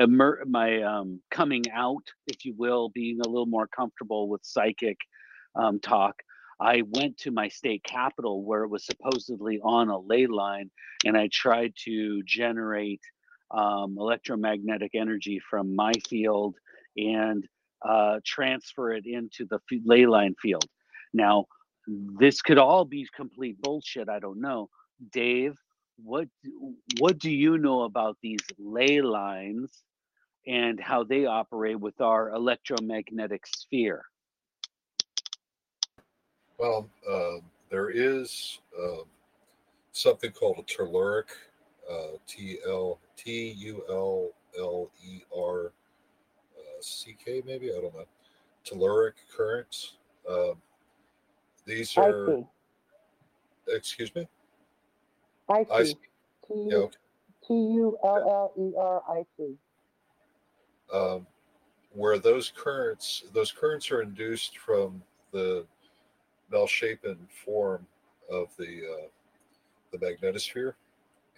my 0.46 0.82
um, 0.82 1.20
coming 1.30 1.64
out, 1.72 2.04
if 2.26 2.44
you 2.44 2.54
will, 2.56 2.88
being 2.88 3.20
a 3.20 3.28
little 3.28 3.46
more 3.46 3.68
comfortable 3.68 4.28
with 4.28 4.40
psychic 4.44 4.96
um, 5.54 5.80
talk. 5.80 6.14
I 6.60 6.82
went 6.88 7.18
to 7.18 7.30
my 7.30 7.48
state 7.48 7.84
capital 7.84 8.42
where 8.42 8.64
it 8.64 8.68
was 8.68 8.84
supposedly 8.84 9.60
on 9.62 9.90
a 9.90 9.98
ley 9.98 10.26
line, 10.26 10.70
and 11.04 11.16
I 11.16 11.28
tried 11.32 11.74
to 11.84 12.22
generate 12.24 13.00
um, 13.50 13.96
electromagnetic 13.98 14.92
energy 14.94 15.40
from 15.48 15.76
my 15.76 15.92
field 16.08 16.56
and 16.96 17.46
uh, 17.86 18.18
transfer 18.24 18.92
it 18.92 19.06
into 19.06 19.46
the 19.48 19.56
f- 19.70 19.80
ley 19.84 20.06
line 20.06 20.34
field. 20.40 20.66
Now, 21.14 21.46
this 21.86 22.42
could 22.42 22.58
all 22.58 22.84
be 22.84 23.06
complete 23.14 23.60
bullshit. 23.62 24.08
I 24.08 24.18
don't 24.18 24.40
know. 24.40 24.68
Dave, 25.12 25.56
what 26.03 26.28
what 26.99 27.18
do 27.18 27.30
you 27.30 27.59
know 27.59 27.82
about 27.82 28.16
these 28.22 28.40
ley 28.59 29.01
lines 29.01 29.82
and 30.46 30.80
how 30.80 31.05
they 31.05 31.26
operate 31.26 31.78
with 31.78 32.01
our 32.01 32.30
electromagnetic 32.30 33.46
sphere? 33.46 34.05
Well, 36.59 36.88
uh, 37.09 37.36
there 37.70 37.90
is 37.90 38.61
uh, 38.80 39.03
something 39.92 40.30
called 40.32 40.59
a 40.59 40.62
telluric, 40.62 41.26
uh, 41.90 42.16
T 42.26 42.59
L 42.66 42.99
T 43.16 43.51
U 43.59 43.82
L 43.88 44.30
L 44.59 44.90
E 45.05 45.20
R 45.36 45.66
uh, 45.66 46.80
C 46.80 47.16
K, 47.22 47.42
maybe 47.46 47.70
I 47.70 47.80
don't 47.80 47.94
know. 47.94 48.07
Telluric 48.64 49.14
currents. 49.34 49.96
Um, 50.28 50.55
these 51.64 51.96
are. 51.96 52.44
Excuse 53.68 54.14
me. 54.14 54.26
I 55.49 55.66
I 55.70 55.84
see. 55.84 55.90
see. 55.92 55.96
T 56.46 56.55
Yeah. 56.70 56.76
U 56.76 56.90
T 57.46 57.55
U 57.55 57.99
L 58.05 58.16
L 58.16 58.53
E 58.59 58.74
R 58.78 59.03
I 59.09 59.24
C. 59.36 59.57
um, 60.92 61.26
where 61.92 62.18
those 62.18 62.53
currents 62.57 63.24
those 63.32 63.51
currents 63.53 63.90
are 63.90 64.03
induced 64.03 64.59
from 64.59 65.03
the 65.32 65.66
Bell-shapen 66.51 67.18
form 67.44 67.86
of 68.30 68.49
the 68.57 68.82
uh, 69.05 69.09
the 69.92 69.99
magnetosphere 69.99 70.74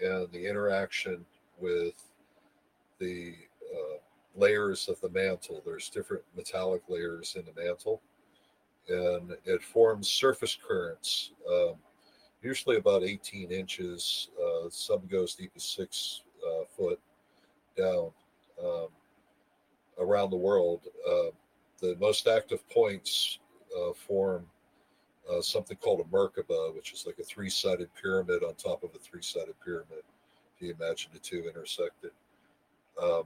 and 0.00 0.30
the 0.32 0.46
interaction 0.48 1.24
with 1.58 1.94
the 2.98 3.34
uh, 3.74 3.96
layers 4.36 4.88
of 4.88 5.00
the 5.00 5.08
mantle. 5.10 5.62
There's 5.66 5.88
different 5.88 6.22
metallic 6.36 6.82
layers 6.88 7.36
in 7.36 7.44
the 7.44 7.60
mantle, 7.60 8.00
and 8.88 9.36
it 9.44 9.62
forms 9.62 10.08
surface 10.08 10.56
currents. 10.56 11.32
Um, 11.50 11.74
usually 12.42 12.76
about 12.76 13.02
18 13.02 13.50
inches. 13.50 14.28
Uh, 14.40 14.68
some 14.70 15.02
go 15.10 15.24
as 15.24 15.34
deep 15.34 15.52
as 15.56 15.64
six 15.64 16.22
uh, 16.46 16.64
foot 16.76 17.00
down. 17.76 18.10
Um, 18.62 18.88
around 20.00 20.30
the 20.30 20.36
world. 20.36 20.80
Uh, 21.08 21.30
the 21.80 21.96
most 22.00 22.26
active 22.26 22.68
points 22.68 23.38
uh, 23.78 23.92
form 23.92 24.46
uh, 25.30 25.40
something 25.40 25.76
called 25.76 26.00
a 26.00 26.04
Merkaba, 26.04 26.74
which 26.74 26.92
is 26.92 27.06
like 27.06 27.18
a 27.18 27.22
three 27.22 27.50
sided 27.50 27.88
pyramid 28.00 28.42
on 28.42 28.54
top 28.54 28.82
of 28.82 28.90
a 28.94 28.98
three 28.98 29.22
sided 29.22 29.54
pyramid, 29.64 30.02
if 30.54 30.62
you 30.62 30.74
imagine 30.78 31.10
the 31.12 31.20
two 31.20 31.44
intersected. 31.46 32.10
Um, 33.00 33.24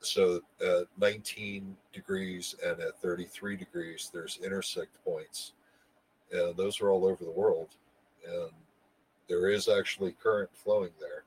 so 0.00 0.40
at 0.60 0.86
19 0.98 1.76
degrees 1.92 2.54
and 2.64 2.80
at 2.80 2.98
33 3.02 3.56
degrees, 3.56 4.10
there's 4.12 4.38
intersect 4.42 4.96
points. 5.04 5.52
And 6.32 6.56
those 6.56 6.80
are 6.80 6.90
all 6.90 7.04
over 7.04 7.24
the 7.24 7.30
world. 7.30 7.68
And 8.26 8.50
there 9.28 9.48
is 9.48 9.68
actually 9.68 10.12
current 10.12 10.50
flowing 10.52 10.90
there. 11.00 11.24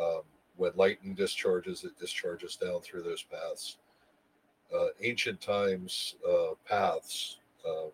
Um, 0.00 0.22
when 0.56 0.72
lightning 0.76 1.14
discharges, 1.14 1.84
it 1.84 1.98
discharges 1.98 2.56
down 2.56 2.80
through 2.80 3.02
those 3.02 3.22
paths. 3.22 3.78
Uh, 4.74 4.88
ancient 5.02 5.40
times 5.40 6.14
uh, 6.28 6.54
paths, 6.68 7.38
uh, 7.66 7.88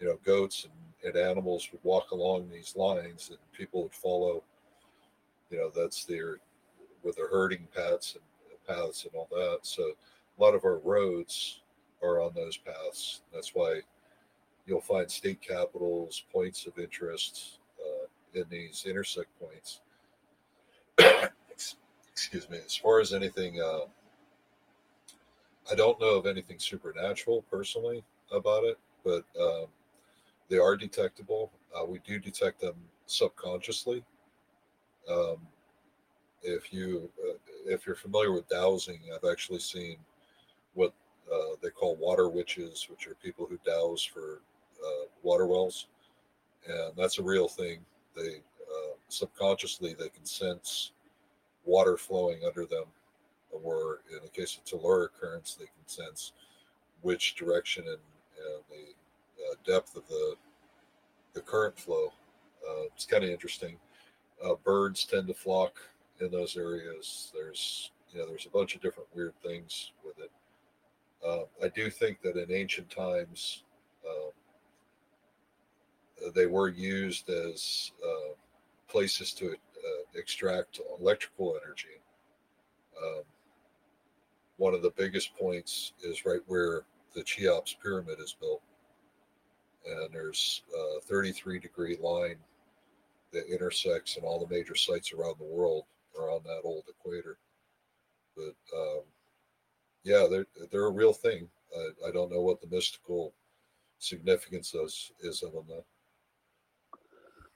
you 0.00 0.06
know, 0.06 0.18
goats 0.24 0.64
and, 0.64 1.14
and 1.14 1.28
animals 1.28 1.68
would 1.70 1.84
walk 1.84 2.10
along 2.10 2.50
these 2.50 2.74
lines, 2.74 3.28
and 3.28 3.38
people 3.56 3.82
would 3.84 3.94
follow. 3.94 4.42
You 5.50 5.58
know, 5.58 5.70
that's 5.70 6.04
their 6.04 6.38
with 7.04 7.16
their 7.16 7.28
herding 7.28 7.68
paths 7.76 8.16
and 8.16 8.24
paths 8.66 9.04
and 9.04 9.14
all 9.14 9.28
that. 9.30 9.58
So 9.62 9.82
a 10.38 10.42
lot 10.42 10.54
of 10.54 10.64
our 10.64 10.78
roads 10.78 11.60
are 12.02 12.20
on 12.20 12.32
those 12.34 12.56
paths. 12.56 13.20
That's 13.32 13.54
why 13.54 13.82
you'll 14.66 14.80
find 14.80 15.10
state 15.10 15.40
capitals, 15.40 16.24
points 16.32 16.66
of 16.66 16.78
interest 16.78 17.58
uh, 17.80 18.06
in 18.38 18.44
these 18.48 18.84
intersect 18.88 19.28
points. 19.40 19.80
Excuse 22.12 22.48
me. 22.48 22.58
As 22.64 22.76
far 22.76 23.00
as 23.00 23.12
anything, 23.12 23.60
uh, 23.60 23.86
I 25.70 25.74
don't 25.74 26.00
know 26.00 26.16
of 26.16 26.26
anything 26.26 26.58
supernatural 26.58 27.42
personally 27.50 28.04
about 28.30 28.64
it, 28.64 28.78
but 29.04 29.24
um, 29.40 29.66
they 30.48 30.58
are 30.58 30.76
detectable. 30.76 31.50
Uh, 31.76 31.84
we 31.84 32.00
do 32.06 32.18
detect 32.18 32.60
them 32.60 32.74
subconsciously. 33.06 34.04
Um, 35.10 35.38
if 36.42 36.72
you 36.72 37.10
uh, 37.26 37.36
if 37.66 37.86
you're 37.86 37.96
familiar 37.96 38.32
with 38.32 38.48
dowsing, 38.48 39.00
I've 39.14 39.28
actually 39.30 39.58
seen 39.58 39.96
what 40.74 40.92
uh, 41.32 41.56
they 41.62 41.70
call 41.70 41.96
water 41.96 42.28
witches, 42.28 42.86
which 42.90 43.06
are 43.06 43.14
people 43.14 43.46
who 43.46 43.58
douse 43.64 44.02
for 44.02 44.40
uh, 44.86 45.06
water 45.22 45.46
wells, 45.46 45.86
and 46.66 46.92
that's 46.96 47.18
a 47.18 47.22
real 47.22 47.48
thing. 47.48 47.80
They 48.16 48.36
uh, 48.62 48.94
subconsciously 49.08 49.94
they 49.94 50.08
can 50.08 50.24
sense 50.24 50.92
water 51.64 51.96
flowing 51.96 52.40
under 52.46 52.66
them, 52.66 52.84
or 53.50 54.00
in 54.10 54.18
the 54.22 54.28
case 54.28 54.56
of 54.56 54.64
telluric 54.64 55.10
currents, 55.20 55.54
they 55.54 55.66
can 55.66 55.86
sense 55.86 56.32
which 57.02 57.34
direction 57.34 57.84
and, 57.86 57.96
and 57.96 58.64
the 58.70 59.44
uh, 59.44 59.54
depth 59.64 59.96
of 59.96 60.06
the 60.08 60.34
the 61.34 61.40
current 61.40 61.78
flow. 61.78 62.12
Uh, 62.66 62.84
it's 62.94 63.06
kind 63.06 63.24
of 63.24 63.30
interesting. 63.30 63.76
Uh, 64.44 64.54
birds 64.64 65.04
tend 65.04 65.26
to 65.26 65.34
flock 65.34 65.80
in 66.20 66.30
those 66.30 66.56
areas. 66.56 67.32
There's 67.34 67.90
you 68.12 68.20
know 68.20 68.26
there's 68.26 68.46
a 68.46 68.50
bunch 68.50 68.74
of 68.74 68.80
different 68.80 69.08
weird 69.14 69.34
things 69.42 69.92
with 70.04 70.18
it. 70.18 70.30
Uh, 71.26 71.44
I 71.62 71.68
do 71.68 71.90
think 71.90 72.20
that 72.22 72.36
in 72.36 72.52
ancient 72.52 72.90
times 72.90 73.64
um, 74.08 74.30
they 76.34 76.46
were 76.46 76.68
used 76.68 77.28
as 77.28 77.92
uh, 78.04 78.34
places 78.88 79.32
to 79.34 79.52
uh, 79.52 80.02
extract 80.14 80.80
electrical 80.98 81.58
energy. 81.64 82.00
Um, 83.02 83.22
one 84.56 84.74
of 84.74 84.82
the 84.82 84.92
biggest 84.96 85.36
points 85.36 85.92
is 86.02 86.24
right 86.24 86.40
where 86.46 86.82
the 87.14 87.22
Cheops 87.22 87.76
pyramid 87.82 88.18
is 88.20 88.36
built. 88.40 88.62
And 89.86 90.12
there's 90.12 90.62
a 90.96 91.00
33 91.02 91.58
degree 91.58 91.98
line 92.00 92.36
that 93.32 93.52
intersects 93.52 94.16
and 94.16 94.24
all 94.24 94.38
the 94.38 94.54
major 94.54 94.74
sites 94.74 95.12
around 95.12 95.34
the 95.38 95.44
world 95.44 95.84
are 96.18 96.30
on 96.30 96.42
that 96.44 96.60
old 96.64 96.84
equator. 96.88 97.36
But 98.36 98.54
um, 98.76 99.02
yeah, 100.04 100.26
they're, 100.30 100.46
they're 100.70 100.86
a 100.86 100.90
real 100.90 101.12
thing. 101.12 101.48
I, 101.76 102.08
I 102.08 102.10
don't 102.12 102.32
know 102.32 102.40
what 102.40 102.60
the 102.60 102.68
mystical 102.74 103.34
significance 103.98 104.74
is, 104.74 105.12
is 105.20 105.42
of 105.42 105.52
them 105.52 105.64
though. 105.68 105.84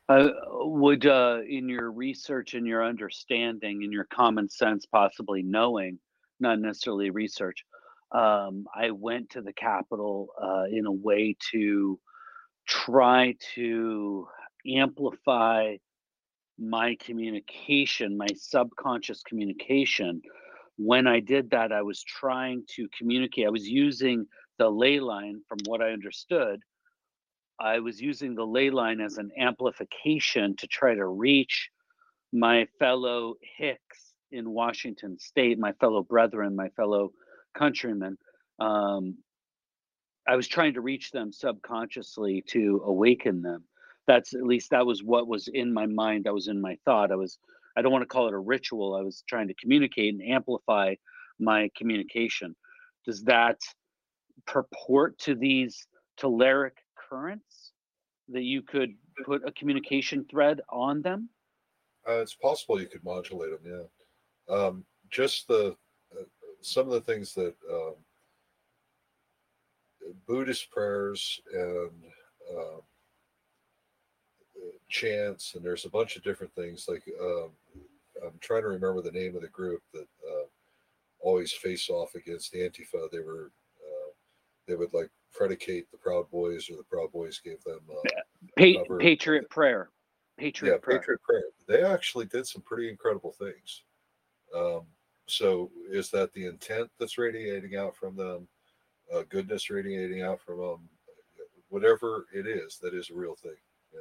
Uh, 0.09 0.29
would 0.53 1.05
uh, 1.07 1.41
in 1.47 1.69
your 1.69 1.93
research 1.93 2.55
and 2.55 2.67
your 2.67 2.83
understanding 2.85 3.83
and 3.85 3.93
your 3.93 4.07
common 4.07 4.49
sense, 4.49 4.87
possibly 4.87 5.43
knowing, 5.43 5.99
not 6.41 6.59
necessarily 6.59 7.11
research, 7.11 7.65
um, 8.13 8.65
I 8.75 8.91
went 8.91 9.31
to 9.31 9.43
the 9.43 9.53
Capitol 9.53 10.29
uh, 10.43 10.65
in 10.71 10.87
a 10.87 10.93
way 10.93 11.37
to 11.53 12.01
try 12.67 13.35
to 13.55 14.27
amplify 14.67 15.77
my 16.59 16.97
communication, 17.01 18.17
my 18.17 18.29
subconscious 18.35 19.23
communication. 19.23 20.23
When 20.77 21.07
I 21.07 21.21
did 21.21 21.51
that, 21.51 21.71
I 21.71 21.83
was 21.83 22.03
trying 22.03 22.65
to 22.77 22.89
communicate. 22.97 23.47
I 23.47 23.51
was 23.51 23.69
using 23.69 24.27
the 24.59 24.71
ley 24.71 25.01
line, 25.01 25.43
from 25.49 25.59
what 25.67 25.83
I 25.83 25.91
understood, 25.91 26.61
I 27.61 27.81
was 27.81 28.01
using 28.01 28.35
the 28.35 28.47
ley 28.47 28.71
line 28.71 29.01
as 29.01 29.19
an 29.19 29.31
amplification 29.39 30.55
to 30.57 30.67
try 30.67 30.95
to 30.95 31.07
reach 31.07 31.71
my 32.33 32.67
fellow 32.79 33.35
Hicks 33.57 34.15
in 34.31 34.51
Washington 34.51 35.19
State, 35.19 35.59
my 35.59 35.73
fellow 35.73 36.03
brethren, 36.03 36.55
my 36.55 36.69
fellow 36.71 37.13
countrymen. 37.55 38.17
Um, 38.61 39.17
I 40.27 40.37
was 40.37 40.47
trying 40.47 40.75
to 40.75 40.83
reach 40.83 41.11
them 41.11 41.33
subconsciously 41.33 42.45
to 42.49 42.83
awaken 42.85 43.43
them. 43.43 43.65
That's 44.07 44.35
at 44.35 44.45
least 44.45 44.71
that 44.71 44.87
was 44.87 45.03
what 45.03 45.27
was 45.27 45.49
in 45.49 45.73
my 45.73 45.87
mind. 45.87 46.25
That 46.25 46.35
was 46.35 46.49
in 46.49 46.61
my 46.61 46.77
thought. 46.85 47.11
I 47.11 47.17
was, 47.17 47.39
I 47.77 47.83
don't 47.83 47.93
want 47.93 48.03
to 48.03 48.07
call 48.07 48.29
it 48.29 48.35
a 48.35 48.39
ritual. 48.39 48.95
I 48.95 49.03
was 49.03 49.25
trying 49.29 49.49
to 49.49 49.55
communicate 49.55 50.15
and 50.15 50.23
amplify 50.23 50.95
my 51.41 51.71
communication. 51.77 52.55
Does 53.07 53.23
that 53.25 53.59
purport 54.47 55.19
to 55.21 55.35
these 55.35 55.87
telluric 56.21 56.73
currents 57.09 57.73
that 58.29 58.43
you 58.43 58.63
could 58.63 58.95
put 59.25 59.47
a 59.47 59.53
communication 59.53 60.25
thread 60.31 60.61
on 60.69 61.03
them? 61.03 61.29
Uh, 62.09 62.21
it's 62.21 62.35
possible 62.35 62.81
you 62.81 62.87
could 62.87 63.05
modulate 63.05 63.51
them. 63.51 63.89
Yeah. 64.49 64.55
Um, 64.55 64.85
just 65.11 65.49
the 65.49 65.77
uh, 66.13 66.25
some 66.61 66.87
of 66.87 66.93
the 66.93 67.01
things 67.01 67.35
that 67.35 67.55
um, 67.71 67.95
Buddhist 70.27 70.71
prayers 70.71 71.41
and 71.53 71.91
um, 72.51 72.81
chants, 74.89 75.55
and 75.55 75.65
there's 75.65 75.85
a 75.85 75.91
bunch 75.91 76.17
of 76.17 76.25
different 76.25 76.55
things. 76.55 76.87
Like 76.89 77.03
um, 77.21 77.51
I'm 78.25 78.39
trying 78.41 78.63
to 78.63 78.69
remember 78.69 79.03
the 79.03 79.13
name 79.13 79.37
of 79.37 79.43
the 79.43 79.49
group 79.49 79.83
that 79.93 80.07
uh, 80.27 80.47
always 81.21 81.53
face 81.53 81.91
off 81.91 82.15
against 82.15 82.53
the 82.53 82.61
Antifa. 82.61 83.11
They 83.11 83.21
were 83.21 83.53
they 84.69 84.77
would 84.77 84.93
like 84.93 85.11
predicate 85.33 85.91
the 85.91 85.97
Proud 85.97 86.31
Boys, 86.31 86.69
or 86.71 86.77
the 86.77 86.85
Proud 86.85 87.11
Boys 87.11 87.41
gave 87.41 87.61
them 87.65 87.81
uh, 87.91 88.09
pa- 88.57 88.97
Patriot 88.99 89.51
Prayer. 89.51 89.89
Patriot 90.39 90.75
yeah, 90.75 90.79
Prayer. 90.79 91.01
Patriot 91.01 91.23
Prayer. 91.23 91.43
They 91.67 91.83
actually 91.83 92.27
did 92.27 92.47
some 92.47 92.63
pretty 92.63 92.89
incredible 92.89 93.33
things. 93.33 93.83
Um, 94.55 94.83
so, 95.27 95.71
is 95.91 96.11
that 96.11 96.33
the 96.33 96.47
intent 96.47 96.91
that's 97.01 97.19
radiating 97.19 97.77
out 97.77 97.97
from 97.97 98.15
them? 98.15 98.47
Uh, 99.13 99.23
goodness 99.29 99.71
radiating 99.71 100.23
out 100.23 100.41
from 100.41 100.59
them? 100.59 100.89
Whatever 101.71 102.27
it 102.33 102.47
is, 102.47 102.79
that 102.83 102.95
is 102.95 103.11
a 103.11 103.15
real 103.15 103.35
thing. 103.35 103.57
Yeah. 103.93 104.01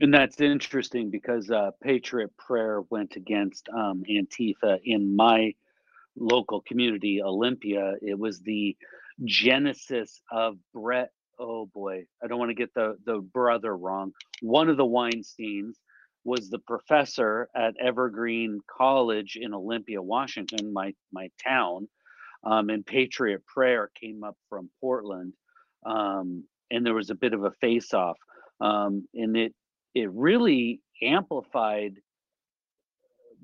And 0.00 0.12
that's 0.12 0.40
interesting 0.40 1.10
because 1.10 1.50
uh, 1.50 1.70
Patriot 1.82 2.36
Prayer 2.36 2.82
went 2.90 3.16
against 3.16 3.68
um, 3.68 4.02
Antifa 4.08 4.80
in 4.84 5.14
my 5.14 5.54
local 6.16 6.62
community, 6.62 7.22
Olympia. 7.22 7.94
It 8.02 8.18
was 8.18 8.40
the 8.40 8.76
genesis 9.24 10.20
of 10.30 10.56
Bret. 10.72 11.10
Oh 11.38 11.66
boy, 11.66 12.04
I 12.22 12.26
don't 12.26 12.38
want 12.38 12.50
to 12.50 12.54
get 12.54 12.74
the 12.74 12.96
the 13.04 13.18
brother 13.18 13.76
wrong. 13.76 14.12
One 14.40 14.68
of 14.68 14.76
the 14.76 14.84
Weinsteins 14.84 15.74
was 16.24 16.48
the 16.48 16.60
professor 16.60 17.48
at 17.54 17.74
Evergreen 17.80 18.60
College 18.66 19.36
in 19.40 19.52
Olympia, 19.52 20.00
Washington, 20.00 20.72
my 20.72 20.94
my 21.12 21.30
town. 21.42 21.88
Um, 22.44 22.68
and 22.68 22.84
Patriot 22.84 23.44
Prayer 23.46 23.90
came 23.98 24.22
up 24.22 24.36
from 24.50 24.68
Portland, 24.80 25.32
um, 25.86 26.44
and 26.70 26.84
there 26.84 26.94
was 26.94 27.08
a 27.08 27.14
bit 27.14 27.32
of 27.32 27.44
a 27.44 27.52
face-off, 27.52 28.18
um, 28.60 29.08
and 29.14 29.34
it 29.36 29.54
it 29.94 30.10
really 30.12 30.80
amplified 31.02 31.94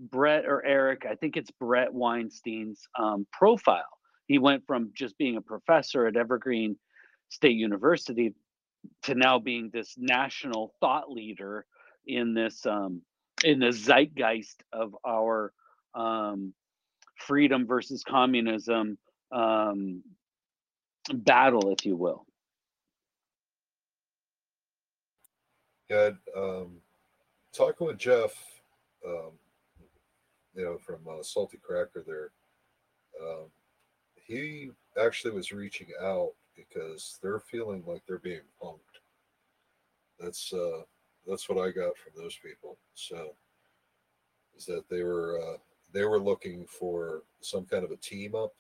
Bret 0.00 0.46
or 0.46 0.64
Eric, 0.64 1.06
I 1.08 1.14
think 1.14 1.36
it's 1.36 1.50
Bret 1.50 1.92
Weinstein's 1.92 2.88
um, 2.98 3.26
profile. 3.32 3.82
He 4.26 4.38
went 4.38 4.66
from 4.66 4.90
just 4.94 5.18
being 5.18 5.36
a 5.36 5.42
professor 5.42 6.06
at 6.06 6.16
Evergreen 6.16 6.76
State 7.28 7.56
University 7.56 8.34
to 9.02 9.14
now 9.14 9.38
being 9.38 9.70
this 9.72 9.94
national 9.98 10.74
thought 10.80 11.10
leader 11.10 11.66
in 12.06 12.32
this 12.32 12.64
um, 12.64 13.02
in 13.44 13.58
the 13.58 13.72
zeitgeist 13.72 14.62
of 14.72 14.96
our 15.06 15.52
um, 15.94 16.54
freedom 17.16 17.66
versus 17.66 18.02
communism 18.02 18.96
um, 19.32 20.02
battle, 21.12 21.72
if 21.72 21.84
you 21.84 21.96
will. 21.96 22.26
Yeah, 25.88 26.10
um, 26.36 26.76
talking 27.52 27.86
with 27.88 27.98
Jeff, 27.98 28.32
um, 29.04 29.32
you 30.60 30.66
know, 30.66 30.76
from 30.76 30.98
uh, 31.08 31.22
Salty 31.22 31.56
Cracker 31.56 32.04
there. 32.06 32.32
Um, 33.20 33.46
he 34.14 34.70
actually 35.02 35.32
was 35.32 35.52
reaching 35.52 35.88
out 36.02 36.32
because 36.54 37.18
they're 37.22 37.40
feeling 37.40 37.82
like 37.86 38.02
they're 38.06 38.18
being 38.18 38.42
punked. 38.62 39.00
That's 40.18 40.52
uh, 40.52 40.82
that's 41.26 41.48
what 41.48 41.58
I 41.58 41.70
got 41.70 41.96
from 41.96 42.12
those 42.14 42.36
people. 42.36 42.76
So 42.94 43.34
is 44.54 44.66
that 44.66 44.84
they 44.90 45.02
were 45.02 45.40
uh, 45.40 45.56
they 45.94 46.04
were 46.04 46.20
looking 46.20 46.66
for 46.66 47.22
some 47.40 47.64
kind 47.64 47.82
of 47.82 47.90
a 47.90 47.96
team 47.96 48.34
up, 48.34 48.52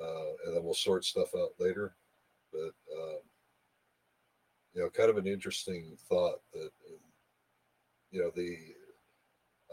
uh, 0.00 0.46
and 0.46 0.54
then 0.54 0.62
we'll 0.62 0.74
sort 0.74 1.04
stuff 1.04 1.34
out 1.36 1.50
later. 1.58 1.96
But 2.52 2.74
um, 2.96 3.18
you 4.72 4.82
know, 4.82 4.90
kind 4.90 5.10
of 5.10 5.16
an 5.16 5.26
interesting 5.26 5.96
thought 6.08 6.38
that 6.52 6.70
you 8.12 8.22
know 8.22 8.30
the 8.36 8.56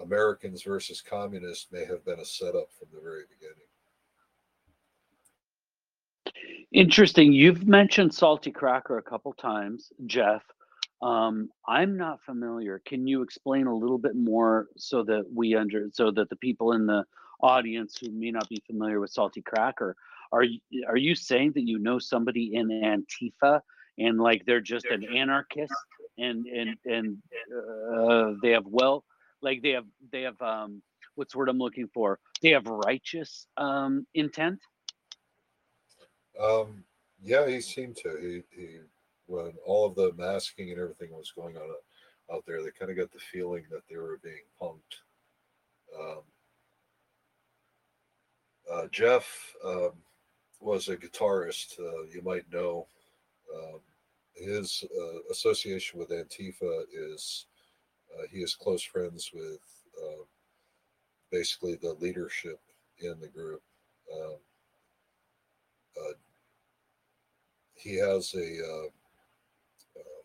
Americans 0.02 0.64
versus 0.64 1.02
communists 1.02 1.68
may 1.72 1.86
have 1.86 2.06
been 2.06 2.20
a 2.20 2.26
setup 2.26 2.72
from 2.72 2.88
the 2.94 3.02
very 3.02 3.24
beginning. 3.30 3.56
Interesting. 6.72 7.34
You've 7.34 7.68
mentioned 7.68 8.14
Salty 8.14 8.52
Cracker 8.52 8.98
a 8.98 9.02
couple 9.02 9.34
times, 9.34 9.92
Jeff. 10.06 10.44
Um, 11.02 11.50
I'm 11.68 11.96
not 11.96 12.22
familiar. 12.24 12.82
Can 12.86 13.08
you 13.08 13.22
explain 13.22 13.68
a 13.68 13.76
little 13.76 14.00
bit 14.00 14.16
more 14.16 14.68
so 14.78 15.04
that 15.04 15.26
we 15.34 15.56
under 15.56 15.88
so 15.94 16.12
that 16.12 16.30
the 16.30 16.36
people 16.36 16.74
in 16.74 16.86
the 16.86 17.06
audience 17.42 17.98
who 18.00 18.12
may 18.12 18.32
not 18.32 18.50
be 18.50 18.62
familiar 18.68 19.00
with 19.00 19.12
Salty 19.12 19.42
Cracker 19.42 19.96
are 20.32 20.44
you, 20.44 20.60
are 20.88 20.98
you 20.98 21.16
saying 21.16 21.54
that 21.54 21.68
you 21.68 21.80
know 21.80 22.00
somebody 22.00 22.56
in 22.56 22.68
Antifa 22.68 23.62
and 23.98 24.20
like 24.20 24.46
they're 24.46 24.62
just 24.62 24.86
an 24.86 25.04
anarchist 25.16 25.74
and 26.18 26.46
and 26.48 26.78
and 26.86 27.18
uh, 27.96 28.34
they 28.42 28.52
have 28.52 28.66
well 28.66 29.04
like 29.42 29.62
they 29.62 29.72
have 29.72 29.86
they 30.12 30.24
have 30.24 30.42
um 30.42 30.82
what's 31.16 31.34
the 31.34 31.40
word 31.40 31.50
I'm 31.50 31.58
looking 31.58 31.90
for? 31.94 32.20
They 32.42 32.50
have 32.50 32.68
righteous 32.68 33.48
um 33.58 34.06
intent. 34.14 34.60
Um, 36.42 36.84
yeah, 37.22 37.48
he 37.48 37.62
seemed 37.62 37.98
to. 37.98 38.44
He, 38.56 38.62
he 38.62 38.78
when 39.26 39.54
all 39.66 39.86
of 39.86 39.96
the 39.96 40.14
masking 40.18 40.72
and 40.72 40.80
everything 40.80 41.12
was 41.12 41.32
going 41.32 41.58
on 41.58 41.70
out 42.34 42.44
there, 42.46 42.64
they 42.64 42.72
kind 42.72 42.92
of 42.92 42.98
got 42.98 43.12
the 43.12 43.20
feeling 43.20 43.64
that 43.72 43.82
they 43.90 43.98
were 43.98 44.20
being 44.24 44.44
punked. 44.62 45.02
Um, 46.00 46.22
uh, 48.72 48.88
Jeff 48.92 49.54
um, 49.66 49.92
was 50.60 50.88
a 50.90 50.98
guitarist. 50.98 51.80
Uh, 51.80 52.04
you 52.14 52.22
might 52.24 52.52
know. 52.52 52.88
Um, 53.56 53.80
his 54.36 54.84
uh, 54.84 55.32
association 55.32 56.00
with 56.00 56.10
Antifa 56.10 56.84
is 56.94 57.48
uh, 57.56 57.57
he 58.32 58.40
is 58.40 58.56
close 58.56 58.84
friends 58.84 59.32
with 59.34 59.60
uh, 60.02 60.24
basically 61.32 61.76
the 61.76 61.94
leadership 62.00 62.60
in 63.00 63.20
the 63.20 63.28
group. 63.28 63.62
Um, 64.14 64.36
uh, 66.00 66.14
he 67.76 67.96
has 67.98 68.34
a 68.34 68.40
uh, 68.40 68.88
uh, 70.00 70.22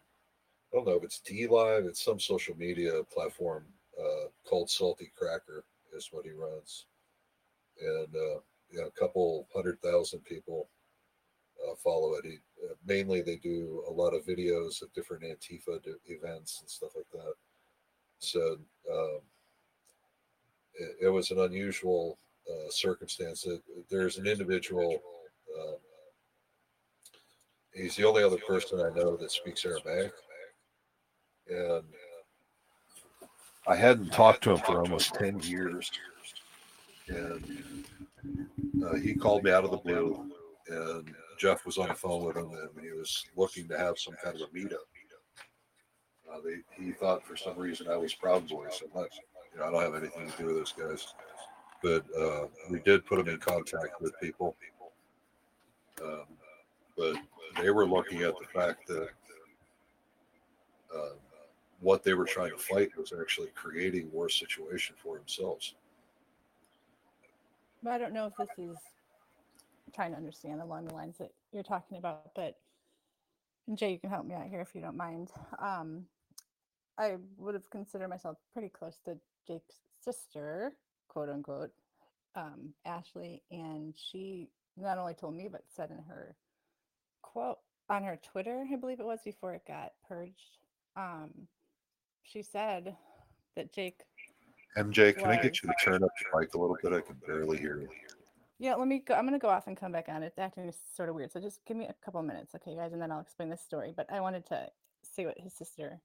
I 0.73 0.77
don't 0.77 0.87
know 0.87 0.97
if 0.97 1.05
it's 1.05 1.21
DLive, 1.21 1.87
it's 1.87 2.05
some 2.05 2.21
social 2.21 2.57
media 2.57 3.03
platform 3.13 3.65
uh, 3.99 4.29
called 4.45 4.71
Salty 4.71 5.11
Cracker 5.17 5.65
is 5.95 6.09
what 6.11 6.25
he 6.25 6.33
runs, 6.33 6.87
and 7.81 8.09
uh, 8.15 8.87
a 8.87 8.91
couple 8.99 9.47
hundred 9.55 9.81
thousand 9.83 10.21
people 10.25 10.69
uh, 11.69 11.75
follow 11.77 12.15
it. 12.15 12.25
He, 12.25 12.39
uh, 12.65 12.75
mainly, 12.87 13.21
they 13.21 13.37
do 13.37 13.85
a 13.89 13.93
lot 13.93 14.15
of 14.15 14.25
videos 14.25 14.83
of 14.83 14.93
different 14.95 15.23
Antifa 15.23 15.79
events 16.07 16.61
and 16.61 16.71
stuff 16.71 16.93
like 16.97 17.11
that. 17.13 17.35
So 18.23 18.59
um, 18.93 19.19
it, 20.75 20.97
it 21.03 21.09
was 21.09 21.31
an 21.31 21.41
unusual 21.41 22.19
uh, 22.49 22.71
circumstance. 22.71 23.43
That 23.43 23.61
there's 23.91 24.19
an 24.19 24.27
individual. 24.27 25.03
Um, 25.59 25.77
he's 27.75 27.97
the 27.97 28.05
only 28.05 28.23
other 28.23 28.39
person 28.39 28.81
I 28.81 28.91
know 28.97 29.17
that 29.17 29.31
speaks 29.31 29.65
Aramaic, 29.65 30.13
and 31.49 31.85
I 33.67 33.77
hadn't 33.77 34.13
talked 34.13 34.45
to 34.45 34.53
him 34.53 34.59
for 34.59 34.81
almost 34.81 35.15
ten 35.15 35.41
years, 35.41 35.91
and 37.09 37.85
uh, 38.85 38.95
he 38.97 39.15
called 39.15 39.45
me 39.45 39.51
out 39.51 39.65
of 39.65 39.73
the 39.73 39.77
blue, 39.79 40.31
and 40.69 41.13
Jeff 41.39 41.67
was 41.67 41.77
on 41.77 41.89
the 41.89 41.95
phone 41.95 42.25
with 42.25 42.37
him, 42.37 42.51
and 42.53 42.85
he 42.85 42.93
was 42.93 43.25
looking 43.37 43.67
to 43.69 43.77
have 43.77 43.99
some 43.99 44.15
kind 44.23 44.37
of 44.37 44.43
a 44.43 44.57
meetup. 44.57 44.87
They, 46.45 46.85
he 46.85 46.93
thought 46.93 47.25
for 47.25 47.37
some 47.37 47.57
reason 47.59 47.89
I 47.89 47.97
was 47.97 48.15
Proud 48.15 48.49
Boys. 48.49 48.83
I'm 48.83 49.01
not, 49.01 49.11
you 49.53 49.61
know, 49.61 49.67
I 49.67 49.71
don't 49.71 49.83
have 49.83 50.03
anything 50.03 50.31
to 50.31 50.39
do 50.39 50.47
with 50.47 50.57
those 50.57 50.73
guys, 50.73 51.15
but 51.83 52.05
uh, 52.19 52.47
we 52.71 52.81
did 52.81 53.07
put 53.07 53.21
him 53.21 53.29
in 53.29 53.39
contact 53.39 54.01
with 54.01 54.19
people. 54.21 54.57
Um, 56.03 56.25
but 56.97 57.17
they 57.61 57.71
were 57.71 57.87
looking 57.87 58.23
at 58.23 58.35
the 58.39 58.47
fact 58.47 58.87
that 58.89 59.09
uh, 60.95 61.15
what 61.81 62.03
they 62.03 62.15
were 62.15 62.25
trying 62.25 62.51
to 62.51 62.59
fight 62.59 62.97
was 62.97 63.13
actually 63.19 63.49
creating 63.55 64.11
worse 64.13 64.39
situation 64.39 64.95
for 65.03 65.17
themselves. 65.19 65.75
But 67.83 67.93
I 67.93 67.99
don't 67.99 68.15
know 68.15 68.27
if 68.27 68.37
this 68.37 68.49
is 68.59 68.77
trying 69.95 70.13
to 70.13 70.17
understand 70.17 70.61
along 70.61 70.87
the 70.87 70.95
lines 70.95 71.19
that 71.19 71.33
you're 71.53 71.63
talking 71.63 71.99
about, 71.99 72.35
but 72.35 72.57
Jay, 73.75 73.93
you 73.93 73.99
can 73.99 74.11
help 74.11 74.27
me 74.27 74.35
out 74.35 74.47
here 74.49 74.61
if 74.61 74.75
you 74.75 74.81
don't 74.81 74.97
mind. 74.97 75.31
Um, 75.59 76.07
I 76.99 77.17
would 77.39 77.55
have 77.55 77.69
considered 77.71 78.09
myself 78.09 78.37
pretty 78.53 78.69
close 78.69 78.99
to 79.05 79.19
Jake's 79.47 79.81
sister, 80.01 80.75
quote 81.09 81.29
unquote, 81.29 81.71
um, 82.35 82.75
Ashley, 82.85 83.43
and 83.51 83.95
she 83.97 84.49
not 84.77 84.99
only 84.99 85.15
told 85.15 85.35
me 85.35 85.49
but 85.51 85.65
said 85.75 85.91
in 85.91 85.99
her 86.09 86.35
quote 87.23 87.59
on 87.89 88.05
her 88.05 88.19
Twitter, 88.23 88.65
I 88.71 88.77
believe 88.77 89.01
it 89.01 89.07
was 89.07 89.21
before 89.25 89.55
it 89.55 89.63
got 89.67 89.93
purged. 90.09 90.59
Um, 90.97 91.31
she 92.23 92.43
said 92.43 92.97
that 93.57 93.73
Jake 93.73 94.03
MJ, 94.77 95.15
can 95.17 95.27
I 95.27 95.37
get 95.37 95.63
you 95.63 95.69
to 95.69 95.75
turn 95.85 96.03
up 96.03 96.11
your 96.23 96.41
mic 96.41 96.55
a 96.55 96.59
little 96.59 96.77
bit? 96.83 96.93
I 96.93 97.01
can 97.01 97.17
barely 97.27 97.59
hear 97.59 97.81
you. 97.81 97.89
Yeah, 98.59 98.75
let 98.77 98.89
me 98.89 99.01
go. 99.01 99.15
I'm 99.15 99.27
going 99.27 99.39
to 99.39 99.43
go 99.43 99.49
off 99.49 99.67
and 99.67 99.77
come 99.77 99.93
back 99.93 100.09
on. 100.09 100.23
It's 100.23 100.39
acting 100.39 100.73
sort 100.95 101.09
of 101.09 101.15
weird. 101.15 101.33
So 101.33 101.41
just 101.41 101.65
give 101.67 101.77
me 101.77 101.87
a 101.87 101.95
couple 102.05 102.23
minutes, 102.23 102.55
okay, 102.55 102.77
guys, 102.77 102.93
and 102.93 103.03
then 103.03 103.11
I'll 103.11 103.21
explain 103.21 103.51
this 103.51 103.61
story. 103.61 103.93
But 103.95 104.11
I 104.11 104.21
wanted 104.21 104.47
to 104.47 104.69
see 105.03 105.27
what 105.27 105.39
his 105.39 105.53
sister 105.53 106.01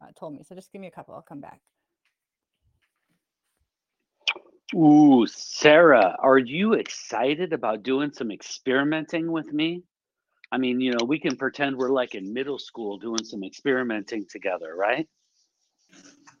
uh, 0.00 0.06
told 0.18 0.34
me. 0.34 0.42
So 0.42 0.54
just 0.54 0.72
give 0.72 0.80
me 0.80 0.88
a 0.88 0.92
couple. 0.92 1.14
I'll 1.14 1.22
come 1.22 1.40
back. 1.40 1.60
Ooh, 4.74 5.26
Sarah, 5.26 6.14
are 6.18 6.38
you 6.38 6.74
excited 6.74 7.54
about 7.54 7.82
doing 7.82 8.12
some 8.12 8.30
experimenting 8.30 9.32
with 9.32 9.50
me? 9.50 9.82
I 10.52 10.58
mean, 10.58 10.80
you 10.80 10.92
know, 10.92 11.04
we 11.06 11.18
can 11.18 11.36
pretend 11.36 11.76
we're 11.76 11.90
like 11.90 12.14
in 12.14 12.32
middle 12.32 12.58
school 12.58 12.98
doing 12.98 13.24
some 13.24 13.42
experimenting 13.44 14.26
together, 14.30 14.74
right? 14.76 15.08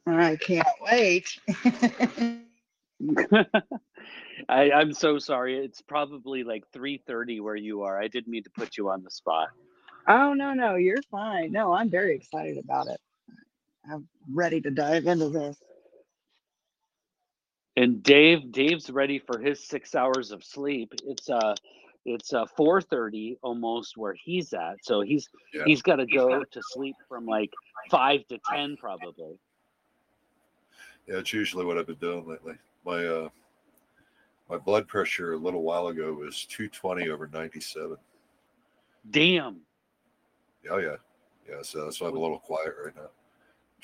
I 0.06 0.36
can't 0.36 0.66
wait. 0.82 1.38
I, 4.48 4.70
I'm 4.70 4.92
so 4.92 5.18
sorry. 5.18 5.58
It's 5.58 5.82
probably 5.82 6.44
like 6.44 6.64
3:30 6.74 7.40
where 7.40 7.56
you 7.56 7.82
are. 7.82 8.00
I 8.00 8.08
didn't 8.08 8.28
mean 8.28 8.44
to 8.44 8.50
put 8.50 8.76
you 8.76 8.90
on 8.90 9.02
the 9.02 9.10
spot. 9.10 9.48
oh, 10.06 10.32
no, 10.32 10.54
no, 10.54 10.76
you're 10.76 11.02
fine. 11.10 11.52
No, 11.52 11.72
I'm 11.72 11.90
very 11.90 12.14
excited 12.16 12.58
about 12.58 12.86
it. 12.88 13.00
I'm 13.90 14.08
ready 14.32 14.60
to 14.60 14.70
dive 14.70 15.06
into 15.06 15.28
this. 15.28 15.56
And 17.76 18.02
Dave, 18.02 18.50
Dave's 18.50 18.90
ready 18.90 19.20
for 19.20 19.38
his 19.38 19.64
six 19.66 19.94
hours 19.94 20.32
of 20.32 20.42
sleep. 20.42 20.92
It's 21.04 21.30
uh 21.30 21.54
it's 22.04 22.32
uh 22.32 22.46
4:30 22.58 23.36
almost 23.42 23.96
where 23.96 24.14
he's 24.14 24.52
at. 24.52 24.76
So 24.82 25.00
he's 25.00 25.28
Yeah. 25.52 25.64
he's 25.64 25.82
got 25.82 25.96
to 25.96 26.06
go 26.06 26.42
to 26.42 26.62
sleep 26.62 26.96
from 27.08 27.26
like 27.26 27.52
five 27.90 28.26
to 28.28 28.38
ten 28.50 28.76
probably. 28.76 29.38
Yeah, 31.06 31.18
it's 31.18 31.32
usually 31.32 31.64
what 31.64 31.78
I've 31.78 31.86
been 31.86 31.96
doing 31.96 32.26
lately. 32.26 32.54
My 32.84 33.06
uh, 33.06 33.28
my 34.50 34.56
blood 34.56 34.88
pressure 34.88 35.34
a 35.34 35.38
little 35.38 35.62
while 35.62 35.88
ago 35.88 36.12
was 36.12 36.46
220 36.46 37.08
over 37.10 37.28
97. 37.32 37.96
Damn. 39.10 39.60
Oh 40.70 40.78
yeah, 40.78 40.96
yeah. 41.48 41.62
So 41.62 41.84
that's 41.84 42.00
why 42.00 42.08
I'm 42.08 42.16
a 42.16 42.20
little 42.20 42.38
quiet 42.38 42.74
right 42.84 42.96
now. 42.96 43.10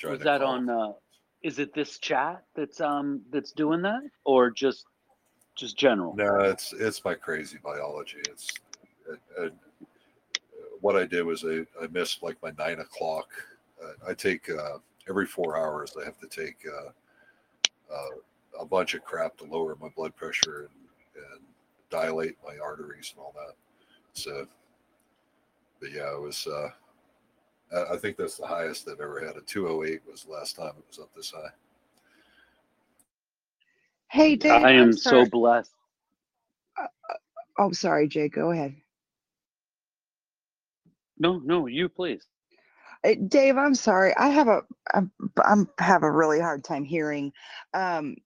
Was 0.03 0.19
that 0.21 0.41
calm. 0.41 0.69
on 0.69 0.69
uh 0.69 0.93
is 1.41 1.59
it 1.59 1.73
this 1.73 1.99
chat 1.99 2.43
that's 2.55 2.81
um 2.81 3.21
that's 3.31 3.51
doing 3.51 3.81
that 3.83 4.01
or 4.23 4.49
just 4.49 4.85
just 5.55 5.77
general? 5.77 6.15
No, 6.15 6.39
it's 6.39 6.73
it's 6.73 7.03
my 7.05 7.13
crazy 7.13 7.57
biology. 7.63 8.17
It's 8.29 8.51
it, 9.09 9.19
it, 9.37 9.53
what 10.81 10.95
I 10.95 11.05
did 11.05 11.23
was 11.23 11.45
I, 11.45 11.65
I 11.81 11.87
missed 11.91 12.23
like 12.23 12.37
my 12.41 12.51
nine 12.57 12.79
o'clock. 12.79 13.27
Uh, 13.83 14.09
I 14.09 14.13
take 14.13 14.49
uh, 14.49 14.79
every 15.07 15.25
four 15.25 15.57
hours. 15.57 15.95
I 16.01 16.05
have 16.05 16.19
to 16.19 16.27
take 16.27 16.57
uh, 16.67 17.93
uh, 17.93 18.61
a 18.61 18.65
bunch 18.65 18.93
of 18.93 19.03
crap 19.03 19.37
to 19.37 19.45
lower 19.45 19.77
my 19.79 19.89
blood 19.95 20.15
pressure 20.15 20.69
and, 21.15 21.25
and 21.31 21.41
dilate 21.89 22.37
my 22.45 22.57
arteries 22.57 23.13
and 23.15 23.23
all 23.23 23.33
that. 23.35 23.55
So, 24.13 24.47
but 25.79 25.91
yeah, 25.91 26.13
it 26.13 26.21
was. 26.21 26.47
Uh, 27.73 27.81
I 27.81 27.93
I 27.93 27.97
think 27.97 28.17
that's 28.17 28.37
the 28.37 28.47
highest 28.47 28.87
I've 28.87 28.99
ever 28.99 29.19
had. 29.25 29.35
A 29.37 29.41
208 29.41 30.01
was 30.09 30.23
the 30.23 30.31
last 30.31 30.55
time 30.55 30.73
it 30.77 30.85
was 30.87 30.99
up 30.99 31.13
this 31.15 31.31
high. 31.31 31.49
Hey, 34.11 34.35
Dave. 34.35 34.63
I 34.63 34.71
I'm 34.71 34.93
so 34.93 35.11
sorry. 35.11 35.25
blessed. 35.25 35.71
Oh, 37.57 37.71
sorry, 37.71 38.07
Jay. 38.07 38.29
Go 38.29 38.51
ahead. 38.51 38.75
No, 41.17 41.39
no, 41.39 41.67
you 41.67 41.89
please. 41.89 42.25
Uh, 43.05 43.15
Dave, 43.27 43.57
I'm 43.57 43.75
sorry. 43.75 44.13
I 44.17 44.29
have 44.29 44.47
a 44.47 44.61
I'm, 44.93 45.11
I'm 45.43 45.69
have 45.79 46.03
a 46.03 46.11
really 46.11 46.39
hard 46.39 46.63
time 46.63 46.83
hearing. 46.83 47.31
Um, 47.73 48.17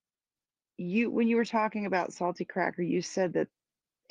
you 0.76 1.10
when 1.10 1.28
you 1.28 1.36
were 1.36 1.44
talking 1.44 1.86
about 1.86 2.12
salty 2.12 2.44
cracker, 2.44 2.82
you 2.82 3.02
said 3.02 3.34
that 3.34 3.48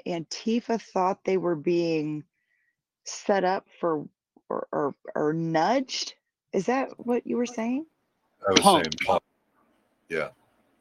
Antifa 0.08 0.82
thought 0.82 1.24
they 1.26 1.38
were 1.38 1.56
being 1.56 2.24
set 3.06 3.44
up 3.44 3.66
for 3.80 4.08
or 4.50 4.68
or, 4.72 4.96
or 5.16 5.34
nudged. 5.34 6.16
Is 6.54 6.66
that 6.66 6.90
what 6.98 7.26
you 7.28 7.38
were 7.38 7.46
saying? 7.46 7.86
I 8.48 8.52
was 8.52 8.62
Punk. 8.62 8.86
saying, 8.86 8.94
pawn. 9.06 9.20
yeah, 10.10 10.30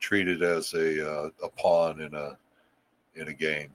treated 0.00 0.42
as 0.42 0.72
a 0.74 1.10
uh, 1.10 1.30
a 1.42 1.48
pawn 1.50 2.00
in 2.00 2.14
a 2.14 2.36
in 3.14 3.28
a 3.28 3.32
game. 3.32 3.74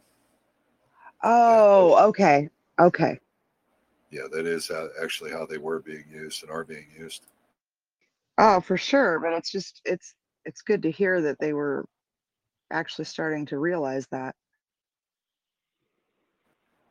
Oh, 1.24 2.08
okay. 2.10 2.50
Okay. 2.80 3.20
Yeah, 4.12 4.24
that 4.32 4.46
is 4.46 4.68
how, 4.68 4.90
actually 5.02 5.32
how 5.32 5.46
they 5.46 5.58
were 5.58 5.80
being 5.80 6.06
used 6.12 6.44
and 6.44 6.52
are 6.52 6.64
being 6.64 6.88
used. 6.98 7.24
Oh, 8.38 8.60
for 8.60 8.78
sure. 8.78 9.20
But 9.20 9.34
it's 9.34 9.52
just, 9.52 9.82
it's, 9.86 10.16
it's 10.46 10.62
good 10.62 10.84
to 10.84 10.92
hear 10.92 11.22
that 11.22 11.40
they 11.40 11.54
were 11.54 11.86
actually 12.72 13.06
starting 13.06 13.46
to 13.48 13.58
realize 13.58 14.06
that. 14.12 14.36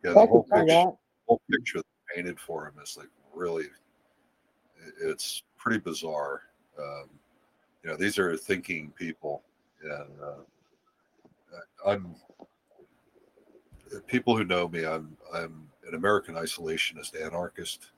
Yeah, 0.02 0.14
the 0.14 0.26
whole 0.26 0.42
picture, 0.44 0.92
whole 1.26 1.40
picture 1.50 1.78
they 1.78 1.91
painted 2.14 2.38
for 2.38 2.66
him 2.66 2.74
is 2.82 2.96
like 2.96 3.08
really, 3.34 3.66
it's 5.02 5.42
pretty 5.56 5.78
bizarre. 5.78 6.42
Um, 6.78 7.08
you 7.82 7.90
know, 7.90 7.96
these 7.96 8.18
are 8.18 8.36
thinking 8.36 8.92
people, 8.96 9.42
and 9.82 10.08
uh, 10.22 10.42
I'm 11.86 12.14
people 14.06 14.36
who 14.36 14.44
know 14.44 14.68
me. 14.68 14.86
I'm 14.86 15.16
I'm 15.34 15.68
an 15.86 15.94
American 15.94 16.34
isolationist 16.34 17.20
anarchist. 17.20 17.90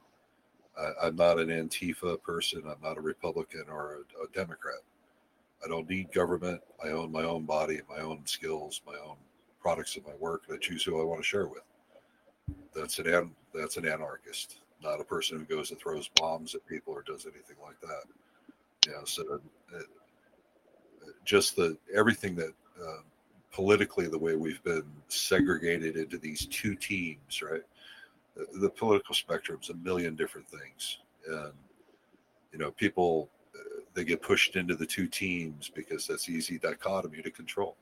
I, 0.78 1.06
I'm 1.06 1.16
not 1.16 1.38
an 1.38 1.48
Antifa 1.48 2.20
person. 2.22 2.62
I'm 2.66 2.82
not 2.82 2.98
a 2.98 3.00
Republican 3.00 3.64
or 3.68 3.98
a, 4.20 4.24
a 4.24 4.28
Democrat. 4.32 4.80
I 5.64 5.68
don't 5.68 5.88
need 5.88 6.12
government. 6.12 6.60
I 6.84 6.88
own 6.88 7.12
my 7.12 7.22
own 7.22 7.44
body, 7.44 7.80
my 7.88 8.00
own 8.00 8.20
skills, 8.24 8.82
my 8.86 8.96
own 9.06 9.16
products 9.60 9.96
of 9.96 10.06
my 10.06 10.14
work, 10.18 10.42
and 10.48 10.56
I 10.56 10.58
choose 10.58 10.82
who 10.82 11.00
I 11.00 11.04
want 11.04 11.20
to 11.20 11.26
share 11.26 11.46
with. 11.46 11.62
That's 12.74 12.98
an- 12.98 13.30
that's 13.54 13.76
an 13.76 13.86
anarchist, 13.86 14.58
not 14.82 15.00
a 15.00 15.04
person 15.04 15.38
who 15.38 15.44
goes 15.44 15.70
and 15.70 15.78
throws 15.78 16.08
bombs 16.16 16.54
at 16.54 16.66
people 16.66 16.92
or 16.92 17.02
does 17.02 17.24
anything 17.24 17.56
like 17.62 17.80
that. 17.80 18.04
Yeah, 18.86 19.00
so 19.04 19.40
uh, 19.74 19.78
just 21.24 21.56
the 21.56 21.76
everything 21.94 22.34
that 22.36 22.52
uh, 22.82 23.02
politically 23.52 24.08
the 24.08 24.18
way 24.18 24.36
we've 24.36 24.62
been 24.62 24.84
segregated 25.08 25.96
into 25.96 26.18
these 26.18 26.46
two 26.46 26.74
teams, 26.74 27.40
right? 27.42 27.62
The, 28.36 28.58
the 28.58 28.70
political 28.70 29.14
spectrum's 29.14 29.70
a 29.70 29.74
million 29.74 30.16
different 30.16 30.48
things, 30.48 30.98
and 31.26 31.52
you 32.52 32.58
know, 32.58 32.70
people 32.72 33.28
uh, 33.54 33.80
they 33.94 34.04
get 34.04 34.22
pushed 34.22 34.56
into 34.56 34.74
the 34.74 34.86
two 34.86 35.06
teams 35.06 35.70
because 35.74 36.06
that's 36.06 36.28
easy 36.28 36.58
dichotomy 36.58 37.22
to 37.22 37.30
control. 37.30 37.76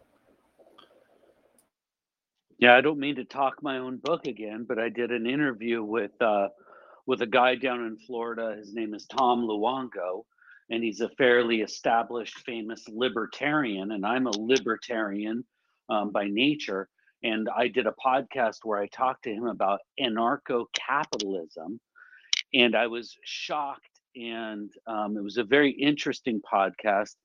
Yeah, 2.63 2.77
I 2.77 2.81
don't 2.81 3.01
mean 3.01 3.17
to 3.17 3.25
talk 3.25 3.61
my 3.61 3.79
own 3.79 3.97
book 3.97 4.29
again, 4.29 4.67
but 4.69 4.79
I 4.79 4.89
did 4.89 5.11
an 5.11 5.27
interview 5.27 5.83
with 5.83 6.13
uh, 6.23 6.47
with 7.07 7.21
a 7.21 7.27
guy 7.27 7.57
down 7.57 7.81
in 7.87 7.99
Florida. 8.07 8.55
His 8.57 8.73
name 8.73 8.95
is 8.95 9.05
Tom 9.07 9.43
Luongo, 9.43 10.27
and 10.71 10.85
he's 10.85 11.01
a 11.01 11.09
fairly 11.19 11.63
established, 11.63 12.39
famous 12.47 12.85
libertarian. 12.89 13.91
And 13.91 14.07
I'm 14.07 14.29
a 14.29 14.39
libertarian 14.39 15.45
um, 15.89 16.13
by 16.13 16.29
nature. 16.29 16.89
And 17.25 17.49
I 17.49 17.67
did 17.67 17.89
a 17.89 17.95
podcast 18.07 18.59
where 18.63 18.79
I 18.79 18.87
talked 18.87 19.25
to 19.25 19.35
him 19.35 19.47
about 19.47 19.81
anarcho 20.01 20.67
capitalism. 20.73 21.81
And 22.55 22.77
I 22.77 22.87
was 22.87 23.17
shocked. 23.25 23.91
And 24.15 24.71
um, 24.87 25.17
it 25.17 25.25
was 25.25 25.37
a 25.37 25.43
very 25.45 25.73
interesting 25.73 26.41
podcast 26.41 27.17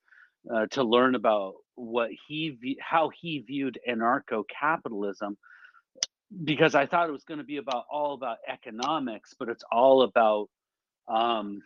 uh, 0.54 0.66
to 0.68 0.84
learn 0.84 1.16
about 1.16 1.56
what 1.76 2.10
he 2.28 2.78
how 2.82 3.10
he 3.10 3.40
viewed 3.40 3.80
anarcho 3.88 4.44
capitalism 4.48 5.38
because 6.44 6.76
I 6.76 6.86
thought 6.86 7.08
it 7.08 7.14
was 7.14 7.24
going 7.24 7.38
to 7.38 7.44
be 7.44 7.58
about 7.58 7.86
all 7.90 8.14
about 8.14 8.38
economics, 8.48 9.34
but 9.38 9.50
it's 9.50 9.64
all 9.72 10.02
about 10.02 10.50
um, 11.08 11.62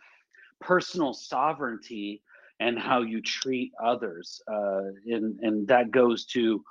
personal 0.60 1.14
sovereignty 1.14 2.22
and 2.60 2.78
how 2.78 3.02
you 3.02 3.20
treat 3.20 3.72
others, 3.82 4.40
uh, 4.50 4.82
and 5.06 5.40
and 5.40 5.66
that 5.68 5.90
goes 5.90 6.26
to 6.26 6.62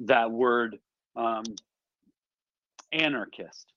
that 0.00 0.30
word 0.30 0.78
um, 1.14 1.44
anarchist 2.92 3.72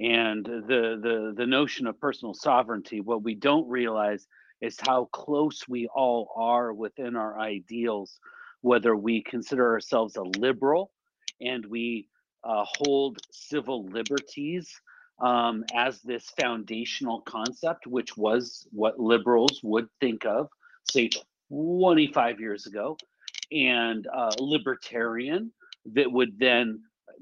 and 0.00 0.44
the 0.46 0.98
the 1.02 1.34
the 1.36 1.46
notion 1.46 1.86
of 1.86 2.00
personal 2.00 2.32
sovereignty. 2.32 3.00
What 3.00 3.22
we 3.22 3.34
don't 3.34 3.68
realize 3.68 4.26
is 4.62 4.76
how 4.80 5.06
close 5.12 5.68
we 5.68 5.88
all 5.88 6.32
are 6.36 6.72
within 6.72 7.16
our 7.16 7.38
ideals, 7.38 8.18
whether 8.62 8.96
we 8.96 9.22
consider 9.22 9.72
ourselves 9.72 10.16
a 10.16 10.22
liberal 10.22 10.92
and 11.40 11.66
we 11.66 12.08
uh, 12.44 12.64
hold 12.64 13.18
civil 13.32 13.84
liberties 13.86 14.70
um, 15.20 15.64
as 15.74 16.00
this 16.02 16.30
foundational 16.40 17.20
concept, 17.22 17.86
which 17.86 18.16
was 18.16 18.66
what 18.70 18.98
liberals 18.98 19.60
would 19.62 19.88
think 20.00 20.24
of, 20.24 20.48
say, 20.90 21.10
25 21.50 22.40
years 22.40 22.66
ago, 22.66 22.96
and 23.50 24.06
uh, 24.06 24.30
libertarian 24.38 25.52
that 25.92 26.10
would 26.10 26.38
then 26.38 26.80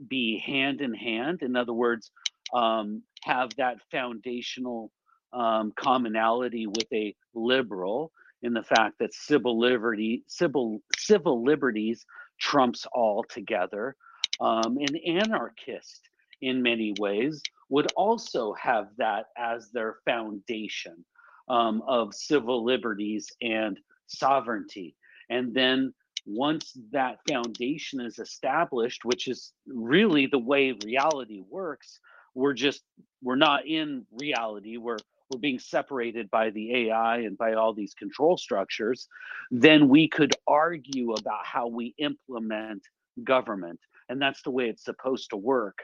be 0.09 0.38
hand 0.38 0.80
in 0.80 0.95
hand. 0.95 1.43
In 1.43 1.57
other 1.57 1.72
words, 1.72 2.11
um, 2.53 3.03
have 3.22 3.51
that 3.57 3.78
foundational 3.91 4.91
um, 5.33 5.72
commonality 5.76 6.66
with 6.66 6.87
a 6.93 7.14
liberal 7.35 8.12
in 8.43 8.53
the 8.53 8.62
fact 8.62 8.99
that 8.99 9.14
civil 9.14 9.59
liberty, 9.59 10.24
civil 10.26 10.81
civil 10.97 11.45
liberties 11.45 12.05
trumps 12.39 12.87
all 12.93 13.24
together. 13.24 13.97
Um, 14.41 14.78
an 14.78 14.97
anarchist, 15.07 16.09
in 16.41 16.62
many 16.62 16.95
ways, 16.99 17.43
would 17.68 17.93
also 17.97 18.55
have 18.55 18.89
that 18.97 19.26
as 19.37 19.70
their 19.70 19.97
foundation 20.07 21.05
um, 21.49 21.83
of 21.87 22.14
civil 22.14 22.64
liberties 22.64 23.31
and 23.43 23.78
sovereignty. 24.07 24.97
And 25.28 25.55
then 25.55 25.93
once 26.26 26.76
that 26.93 27.18
foundation 27.28 28.01
is 28.01 28.18
established, 28.18 29.05
which 29.05 29.28
is 29.28 29.53
really 29.66 30.26
the 30.26 30.39
way 30.39 30.74
reality 30.85 31.43
works, 31.49 32.01
we're 32.35 32.55
just 32.55 32.83
we're 33.22 33.37
not 33.37 33.66
in 33.66 34.07
reality. 34.12 34.76
We're 34.76 34.99
we're 35.31 35.39
being 35.39 35.59
separated 35.59 36.31
by 36.31 36.51
the 36.51 36.91
AI 36.91 37.18
and 37.18 37.39
by 37.39 37.55
all 37.55 37.72
these 37.72 37.95
control 37.95 38.37
structures, 38.37 39.09
then 39.51 39.89
we 39.89 40.09
could 40.09 40.33
argue 40.47 41.12
about 41.12 41.45
how 41.45 41.66
we 41.68 41.95
implement 41.99 42.83
government. 43.24 43.81
And 44.09 44.20
that's 44.20 44.43
the 44.43 44.51
way 44.51 44.68
it's 44.68 44.85
supposed 44.85 45.31
to 45.31 45.37
work. 45.37 45.78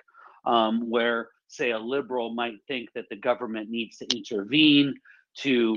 Um, 0.45 0.91
where, 0.91 1.31
say, 1.49 1.73
a 1.73 1.79
liberal 1.79 2.33
might 2.35 2.55
think 2.69 2.91
that 2.95 3.07
the 3.11 3.17
government 3.17 3.69
needs 3.69 3.99
to 3.99 4.17
intervene 4.17 4.95
to 5.39 5.77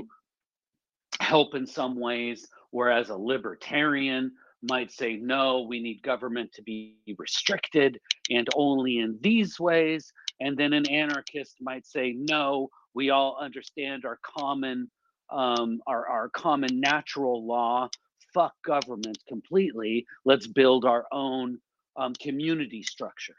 help 1.20 1.54
in 1.54 1.66
some 1.66 1.98
ways, 1.98 2.46
whereas 2.70 3.10
a 3.10 3.16
libertarian 3.16 4.32
might 4.62 4.92
say, 4.92 5.16
no, 5.16 5.62
we 5.62 5.80
need 5.80 6.02
government 6.02 6.52
to 6.52 6.62
be 6.62 6.96
restricted 7.18 7.98
and 8.30 8.48
only 8.54 8.98
in 8.98 9.18
these 9.22 9.58
ways. 9.58 10.12
And 10.40 10.56
then 10.56 10.72
an 10.72 10.88
anarchist 10.88 11.56
might 11.60 11.86
say, 11.86 12.14
no, 12.16 12.68
we 12.94 13.10
all 13.10 13.38
understand 13.40 14.04
our 14.04 14.18
common 14.22 14.90
um, 15.30 15.80
our, 15.86 16.08
our 16.08 16.28
common 16.30 16.80
natural 16.80 17.46
law. 17.46 17.88
Fuck 18.34 18.54
government 18.64 19.18
completely. 19.28 20.06
Let's 20.24 20.46
build 20.46 20.84
our 20.84 21.06
own 21.12 21.58
um, 21.96 22.14
community 22.14 22.82
structures. 22.82 23.36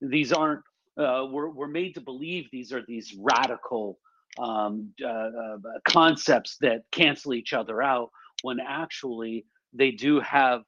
These 0.00 0.32
aren't 0.32 0.62
uh, 0.98 1.26
we're, 1.30 1.48
we're 1.48 1.68
made 1.68 1.94
to 1.94 2.00
believe 2.00 2.48
these 2.52 2.72
are 2.72 2.82
these 2.86 3.16
radical 3.18 3.98
um, 4.38 4.92
uh, 5.02 5.08
uh, 5.08 5.56
concepts 5.88 6.56
that 6.60 6.82
cancel 6.90 7.34
each 7.34 7.52
other 7.52 7.82
out 7.82 8.10
when 8.42 8.58
actually 8.60 9.46
they 9.72 9.90
do 9.90 10.20
have 10.20 10.62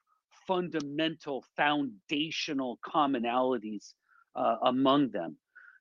fundamental 0.47 1.45
foundational 1.57 2.79
commonalities 2.87 3.93
uh, 4.37 4.57
among 4.63 5.11
them 5.11 5.37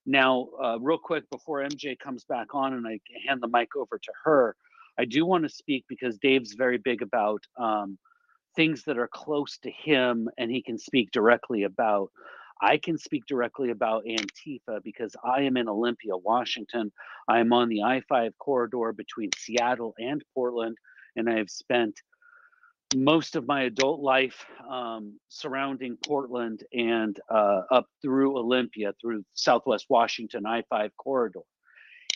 now, 0.06 0.50
uh, 0.62 0.78
real 0.80 0.98
quick 0.98 1.30
before 1.30 1.60
MJ 1.62 1.98
comes 1.98 2.26
back 2.26 2.54
on 2.54 2.74
and 2.74 2.88
I 2.88 3.00
hand 3.28 3.42
the 3.42 3.48
mic 3.48 3.76
over 3.76 3.98
to 3.98 4.12
her, 4.26 4.56
I 5.00 5.06
do 5.06 5.26
want 5.26 5.44
to 5.44 5.50
speak 5.50 5.86
because 5.88 6.18
Dave's 6.18 6.54
very 6.54 6.78
big 6.78 7.02
about 7.02 7.42
um, 7.58 7.98
things 8.56 8.84
that 8.84 8.98
are 8.98 9.10
close 9.12 9.58
to 9.60 9.72
him 9.72 10.30
and 10.38 10.52
he 10.52 10.62
can 10.62 10.78
speak 10.78 11.12
directly 11.12 11.64
about. 11.64 12.12
I 12.62 12.78
can 12.78 12.98
speak 12.98 13.24
directly 13.28 13.72
about 13.72 14.06
Antifa 14.06 14.84
because 14.84 15.16
I 15.24 15.42
am 15.42 15.58
in 15.58 15.68
Olympia, 15.68 16.16
Washington. 16.16 16.92
I 17.28 17.40
am 17.40 17.52
on 17.52 17.70
the 17.70 17.84
I 17.84 18.02
5 18.08 18.38
corridor 18.38 18.94
between 18.94 19.30
Seattle 19.38 19.94
and 19.98 20.24
Portland, 20.34 20.78
and 21.16 21.30
I 21.30 21.38
have 21.38 21.50
spent 21.50 22.00
most 22.96 23.36
of 23.36 23.48
my 23.48 23.64
adult 23.64 24.02
life 24.02 24.46
um, 24.70 25.20
surrounding 25.30 25.98
Portland 26.06 26.64
and 26.74 27.20
uh, 27.30 27.62
up 27.72 27.88
through 28.02 28.38
Olympia, 28.38 28.94
through 29.02 29.24
Southwest 29.34 29.86
Washington 29.90 30.46
I 30.46 30.64
5 30.70 30.92
corridor. 30.98 31.42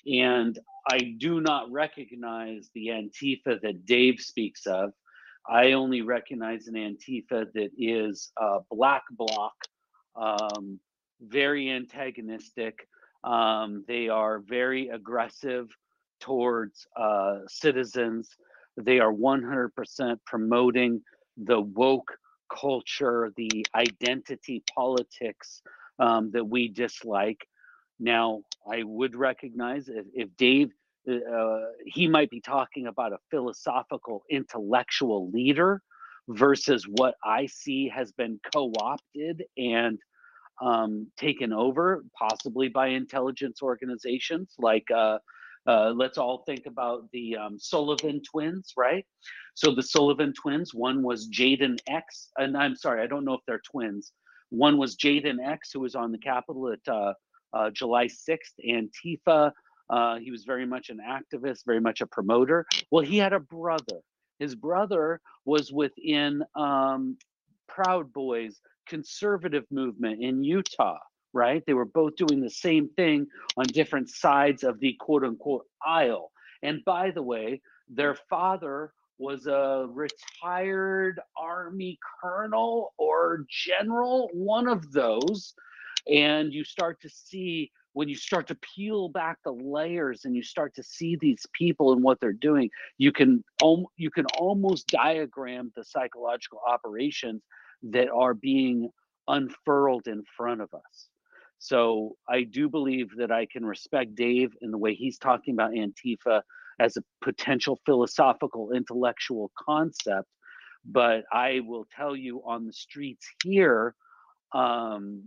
And 0.06 0.58
I 0.90 1.16
do 1.18 1.42
not 1.42 1.72
recognize 1.72 2.70
the 2.74 2.88
Antifa 2.88 3.62
that 3.62 3.86
Dave 3.86 4.20
speaks 4.20 4.66
of. 4.66 4.92
I 5.50 5.74
only 5.74 6.02
recognize 6.02 6.68
an 6.68 6.76
Antifa 6.76 7.52
that 7.54 7.70
is 7.78 8.32
uh, 8.38 8.60
black 8.70 9.04
bloc, 9.12 9.54
um, 10.16 10.80
very 11.22 11.70
antagonistic. 11.72 12.88
Um, 13.24 13.84
they 13.88 14.10
are 14.10 14.40
very 14.40 14.90
aggressive 14.90 15.68
towards 16.20 16.88
uh, 16.96 17.40
citizens 17.48 18.30
they 18.78 19.00
are 19.00 19.12
100% 19.12 20.20
promoting 20.26 21.02
the 21.38 21.60
woke 21.60 22.12
culture, 22.54 23.32
the 23.36 23.66
identity 23.76 24.64
politics 24.74 25.62
um, 26.00 26.32
that 26.32 26.46
we 26.46 26.70
dislike. 26.70 27.48
Now, 28.00 28.42
I 28.72 28.84
would 28.84 29.16
recognize 29.16 29.90
if, 29.90 30.06
if 30.14 30.30
Dave, 30.38 30.72
uh, 31.10 31.60
he 31.86 32.08
might 32.08 32.30
be 32.30 32.42
talking 32.42 32.88
about 32.88 33.14
a 33.14 33.18
philosophical, 33.32 34.24
intellectual 34.30 35.30
leader 35.32 35.82
versus 36.30 36.86
what 36.88 37.16
I 37.24 37.48
see 37.48 37.90
has 37.90 38.12
been 38.12 38.40
co 38.54 38.72
opted 38.80 39.44
and 39.58 39.98
um, 40.62 41.08
taken 41.18 41.54
over, 41.54 42.04
possibly 42.18 42.68
by 42.70 42.88
intelligence 42.88 43.62
organizations 43.62 44.54
like. 44.60 44.86
Uh, 44.92 45.18
uh, 45.68 45.92
let's 45.96 46.18
all 46.18 46.44
think 46.46 46.66
about 46.66 47.10
the 47.12 47.36
um, 47.36 47.60
Sullivan 47.60 48.22
twins, 48.24 48.74
right? 48.78 49.06
So 49.54 49.76
the 49.76 49.84
Sullivan 49.84 50.34
twins, 50.34 50.74
one 50.74 51.04
was 51.04 51.30
Jayden 51.30 51.78
X, 51.88 52.30
and 52.38 52.56
I'm 52.56 52.76
sorry, 52.76 53.02
I 53.02 53.08
don't 53.08 53.26
know 53.26 53.34
if 53.34 53.42
they're 53.46 53.62
twins. 53.70 54.14
One 54.50 54.78
was 54.78 54.96
Jayden 54.96 55.46
X, 55.46 55.72
who 55.74 55.82
was 55.82 55.96
on 55.96 56.12
the 56.12 56.18
Capitol 56.18 56.72
at 56.72 56.94
uh, 56.94 57.14
uh, 57.54 57.70
July 57.72 58.06
6th, 58.08 58.38
Antifa. 58.66 59.52
Uh, 59.90 60.18
he 60.18 60.32
was 60.32 60.44
very 60.44 60.66
much 60.66 60.90
an 60.90 61.00
activist, 61.06 61.66
very 61.66 61.82
much 61.82 62.02
a 62.02 62.08
promoter. 62.08 62.66
Well, 62.92 63.04
he 63.04 63.18
had 63.18 63.34
a 63.34 63.40
brother. 63.40 64.00
His 64.40 64.56
brother 64.56 65.20
was 65.44 65.72
within 65.72 66.44
um, 66.56 67.18
Proud 67.68 68.14
Boys 68.14 68.62
conservative 68.88 69.66
movement 69.70 70.22
in 70.22 70.44
Utah 70.44 70.98
right? 71.38 71.64
They 71.66 71.76
were 71.76 71.86
both 71.86 72.16
doing 72.16 72.42
the 72.42 72.50
same 72.50 72.90
thing 72.90 73.28
on 73.56 73.68
different 73.68 74.10
sides 74.10 74.64
of 74.64 74.80
the 74.80 74.98
quote 75.00 75.24
unquote 75.24 75.68
aisle. 75.86 76.32
And 76.64 76.84
by 76.84 77.12
the 77.12 77.22
way, 77.22 77.62
their 77.88 78.16
father 78.16 78.92
was 79.20 79.46
a 79.46 79.88
retired 79.90 81.22
army 81.38 82.00
colonel 82.22 82.94
or 82.98 83.46
general, 83.50 84.30
one 84.34 84.68
of 84.68 84.92
those. 84.92 85.54
And 86.12 86.52
you 86.52 86.64
start 86.64 87.00
to 87.02 87.10
see 87.10 87.72
when 87.94 88.10
you 88.10 88.16
start 88.16 88.48
to 88.48 88.56
peel 88.56 89.10
back 89.10 89.38
the 89.44 89.52
layers 89.52 90.26
and 90.26 90.36
you 90.36 90.44
start 90.44 90.74
to 90.76 90.84
see 90.84 91.18
these 91.20 91.46
people 91.54 91.94
and 91.94 92.04
what 92.04 92.20
they're 92.20 92.34
doing, 92.34 92.70
you 92.98 93.12
can 93.12 93.44
you 93.98 94.10
can 94.12 94.26
almost 94.40 94.88
diagram 94.88 95.72
the 95.76 95.84
psychological 95.84 96.62
operations 96.68 97.44
that 97.84 98.10
are 98.10 98.34
being 98.34 98.90
unfurled 99.28 100.08
in 100.08 100.24
front 100.36 100.62
of 100.62 100.74
us. 100.74 101.10
So 101.60 102.16
I 102.30 102.44
do 102.44 102.70
believe 102.70 103.10
that 103.18 103.32
I 103.32 103.46
can 103.46 103.66
respect 103.66 104.16
Dave 104.16 104.52
in 104.62 104.72
the 104.72 104.78
way 104.78 104.94
he's 104.94 105.18
talking 105.18 105.54
about 105.54 105.72
Antifa 105.72 106.42
as 106.80 106.98
a 106.98 107.04
potential 107.22 107.80
philosophical 107.86 108.72
intellectual 108.72 109.52
concept. 109.58 110.30
But 110.86 111.24
I 111.32 111.62
will 111.66 111.86
tell 111.96 112.16
you 112.16 112.42
on 112.46 112.66
the 112.66 112.74
streets 112.74 113.28
here, 113.44 113.96
um, 114.54 115.24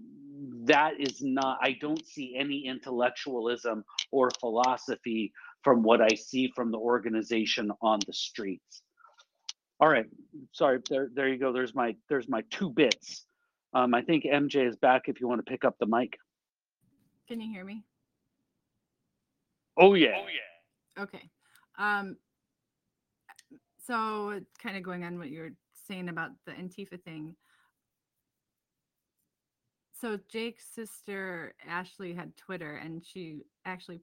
that 0.64 0.98
is 0.98 1.20
not, 1.20 1.58
I 1.60 1.76
don't 1.80 2.06
see 2.06 2.36
any 2.38 2.66
intellectualism 2.66 3.84
or 4.10 4.30
philosophy 4.40 5.32
from 5.62 5.82
what 5.82 6.00
I 6.00 6.14
see 6.14 6.50
from 6.54 6.70
the 6.70 6.78
organization 6.78 7.70
on 7.82 7.98
the 8.06 8.14
streets. 8.14 8.82
All 9.80 9.88
right, 9.88 10.06
sorry, 10.52 10.80
there, 10.88 11.10
there 11.12 11.28
you 11.28 11.38
go. 11.38 11.52
There's 11.52 11.74
my, 11.74 11.96
there's 12.08 12.28
my 12.28 12.42
two 12.50 12.70
bits. 12.70 13.26
Um, 13.72 13.94
I 13.94 14.02
think 14.02 14.24
MJ 14.24 14.68
is 14.68 14.76
back 14.76 15.02
if 15.06 15.20
you 15.20 15.28
want 15.28 15.44
to 15.44 15.50
pick 15.50 15.64
up 15.64 15.76
the 15.78 15.86
mic. 15.86 16.18
Can 17.28 17.40
you 17.40 17.50
hear 17.52 17.64
me? 17.64 17.84
Oh 19.76 19.94
yeah. 19.94 20.16
Oh 20.16 20.26
yeah. 20.26 21.02
Okay. 21.04 21.30
Um 21.78 22.16
so 23.86 24.40
kind 24.62 24.76
of 24.76 24.82
going 24.82 25.04
on 25.04 25.18
what 25.18 25.30
you 25.30 25.40
were 25.40 25.54
saying 25.86 26.08
about 26.08 26.30
the 26.44 26.52
Antifa 26.52 27.00
thing. 27.02 27.36
So 30.00 30.18
Jake's 30.28 30.66
sister 30.74 31.54
Ashley 31.66 32.14
had 32.14 32.36
Twitter 32.36 32.76
and 32.76 33.04
she 33.04 33.42
actually 33.64 34.00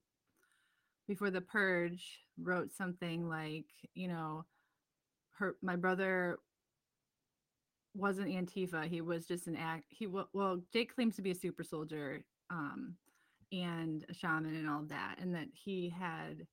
before 1.08 1.32
the 1.32 1.42
purge 1.42 2.20
wrote 2.42 2.72
something 2.72 3.28
like, 3.28 3.66
you 3.94 4.08
know, 4.08 4.46
her 5.32 5.58
my 5.62 5.76
brother 5.76 6.38
wasn't 7.94 8.30
Antifa. 8.30 8.88
He 8.88 9.02
was 9.02 9.26
just 9.26 9.48
an 9.48 9.56
act. 9.56 9.86
He 9.90 10.08
well, 10.08 10.62
Jake 10.72 10.94
claims 10.94 11.16
to 11.16 11.22
be 11.22 11.32
a 11.32 11.36
super 11.36 11.64
soldier, 11.64 12.24
um, 12.50 12.96
and 13.52 14.06
a 14.10 14.14
shaman 14.14 14.56
and 14.56 14.70
all 14.70 14.84
that, 14.88 15.16
and 15.20 15.34
that 15.36 15.48
he 15.54 15.90
had 15.90 16.46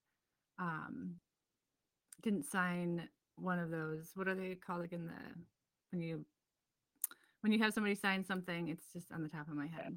um, 0.58 1.14
didn't 2.22 2.44
sign 2.44 3.08
one 3.36 3.58
of 3.58 3.70
those. 3.70 4.12
What 4.14 4.28
are 4.28 4.34
they 4.34 4.54
called? 4.54 4.80
Like 4.80 4.92
in 4.92 5.06
the 5.06 5.12
when 5.90 6.00
you 6.00 6.24
when 7.40 7.52
you 7.52 7.58
have 7.58 7.74
somebody 7.74 7.94
sign 7.94 8.24
something, 8.24 8.68
it's 8.68 8.86
just 8.92 9.12
on 9.12 9.22
the 9.22 9.28
top 9.28 9.48
of 9.48 9.54
my 9.54 9.66
head. 9.66 9.96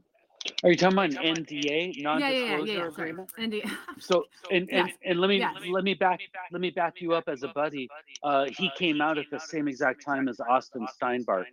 Are 0.64 0.70
you 0.70 0.76
talking 0.76 0.98
about 0.98 1.12
an 1.12 1.36
NDA, 1.36 2.02
non-disclosure 2.02 2.32
yeah, 2.32 2.56
yeah, 2.56 2.64
yeah, 2.66 2.80
yeah, 2.80 2.88
agreement? 2.88 3.32
NDA. 3.40 3.70
So, 4.00 4.26
and, 4.52 4.70
and, 4.72 4.88
Yes. 4.88 4.98
and 5.06 5.20
let 5.20 5.28
me 5.30 5.38
Yes. 5.40 5.56
let 5.72 5.84
me 5.84 5.94
back 5.96 6.20
let 6.52 6.62
me 6.62 6.70
back 6.70 7.02
you 7.02 7.14
up 7.14 7.28
as 7.28 7.44
a 7.44 7.48
buddy. 7.50 7.90
Uh, 8.24 8.46
he 8.56 8.70
came 8.78 9.02
out 9.02 9.18
at 9.18 9.26
the 9.32 9.40
same 9.40 9.68
exact 9.68 10.04
time 10.04 10.28
as 10.28 10.40
Austin 10.40 10.86
Steinbart. 11.02 11.46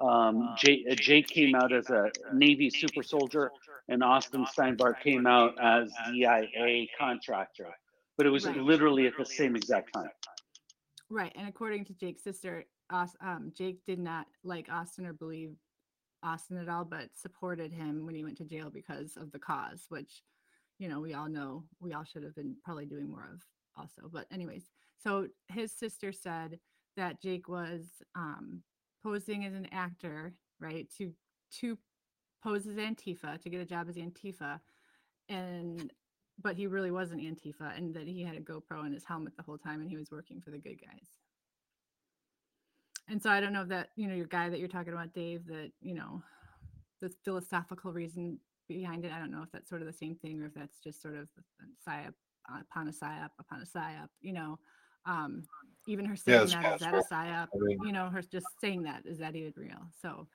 Um, 0.00 0.54
Jake, 0.56 0.86
uh, 0.90 0.94
Jake 0.94 1.26
came 1.28 1.54
out 1.54 1.72
as 1.72 1.90
a 1.90 2.10
Navy 2.32 2.70
super 2.70 3.02
soldier, 3.02 3.50
and 3.88 4.02
Austin 4.02 4.46
Steinbart 4.46 5.00
came 5.00 5.26
out 5.26 5.54
as 5.62 5.92
DIA 6.10 6.86
contractor. 6.98 7.68
But 8.16 8.26
it 8.26 8.30
was 8.30 8.46
Right. 8.46 8.56
literally 8.56 9.06
at 9.06 9.14
the 9.18 9.26
same 9.26 9.56
exact 9.56 9.92
time. 9.92 10.10
Right, 11.10 11.32
and 11.34 11.48
according 11.48 11.84
to 11.86 11.92
Jake's 11.94 12.22
sister, 12.22 12.64
um, 13.20 13.52
Jake 13.56 13.84
did 13.84 13.98
not 13.98 14.26
like 14.42 14.68
Austin 14.70 15.06
or 15.06 15.12
believe 15.12 15.54
Austin 16.22 16.58
at 16.58 16.68
all, 16.68 16.84
but 16.84 17.08
supported 17.14 17.72
him 17.72 18.04
when 18.04 18.14
he 18.14 18.24
went 18.24 18.36
to 18.38 18.44
jail 18.44 18.70
because 18.70 19.16
of 19.16 19.32
the 19.32 19.38
cause, 19.38 19.86
which, 19.88 20.22
you 20.78 20.88
know, 20.88 21.00
we 21.00 21.14
all 21.14 21.28
know 21.28 21.64
we 21.80 21.92
all 21.92 22.04
should 22.04 22.22
have 22.22 22.34
been 22.34 22.56
probably 22.64 22.86
doing 22.86 23.08
more 23.10 23.28
of 23.32 23.42
also. 23.76 24.02
But 24.12 24.26
anyways, 24.32 24.70
so 24.96 25.28
his 25.48 25.72
sister 25.72 26.12
said 26.12 26.58
that 26.96 27.20
Jake 27.20 27.48
was 27.48 28.02
um, 28.14 28.62
posing 29.02 29.44
as 29.44 29.54
an 29.54 29.68
actor, 29.72 30.34
right, 30.60 30.88
to 30.98 31.12
to 31.60 31.78
pose 32.42 32.66
as 32.66 32.76
Antifa 32.76 33.40
to 33.40 33.50
get 33.50 33.60
a 33.60 33.66
job 33.66 33.88
as 33.88 33.96
Antifa, 33.96 34.60
and 35.28 35.92
but 36.42 36.56
he 36.56 36.66
really 36.66 36.90
wasn't 36.90 37.22
Antifa, 37.22 37.76
and 37.76 37.94
that 37.94 38.06
he 38.06 38.22
had 38.22 38.36
a 38.36 38.40
GoPro 38.40 38.86
in 38.86 38.92
his 38.92 39.04
helmet 39.04 39.36
the 39.36 39.42
whole 39.42 39.58
time, 39.58 39.80
and 39.80 39.90
he 39.90 39.96
was 39.96 40.10
working 40.10 40.40
for 40.40 40.50
the 40.50 40.58
good 40.58 40.80
guys. 40.80 41.19
And 43.10 43.20
so 43.20 43.28
I 43.28 43.40
don't 43.40 43.52
know 43.52 43.62
if 43.62 43.68
that, 43.68 43.90
you 43.96 44.06
know, 44.06 44.14
your 44.14 44.26
guy 44.26 44.48
that 44.48 44.60
you're 44.60 44.68
talking 44.68 44.92
about, 44.92 45.12
Dave, 45.12 45.44
that, 45.46 45.72
you 45.82 45.94
know, 45.94 46.22
the 47.00 47.12
philosophical 47.24 47.92
reason 47.92 48.38
behind 48.68 49.04
it, 49.04 49.12
I 49.12 49.18
don't 49.18 49.32
know 49.32 49.42
if 49.42 49.50
that's 49.50 49.68
sort 49.68 49.80
of 49.80 49.88
the 49.88 49.92
same 49.92 50.14
thing 50.14 50.40
or 50.40 50.46
if 50.46 50.54
that's 50.54 50.78
just 50.78 51.02
sort 51.02 51.16
of 51.16 51.28
a 51.60 51.90
psyop 51.90 52.14
upon 52.60 52.88
a 52.88 52.92
psyop 52.92 53.30
upon 53.40 53.62
a 53.62 53.64
psyop, 53.64 54.08
you 54.20 54.32
know. 54.32 54.58
Um, 55.06 55.42
even 55.88 56.04
her 56.04 56.14
saying 56.14 56.42
it's 56.42 56.52
that, 56.52 56.74
is 56.74 56.80
that 56.80 56.94
a 56.94 57.02
psyop? 57.12 57.48
I 57.54 57.58
mean- 57.58 57.80
you 57.84 57.92
know, 57.92 58.08
her 58.10 58.22
just 58.22 58.46
saying 58.60 58.82
that, 58.84 59.04
is 59.04 59.18
that 59.18 59.34
even 59.34 59.52
real? 59.56 59.88
So, 60.00 60.28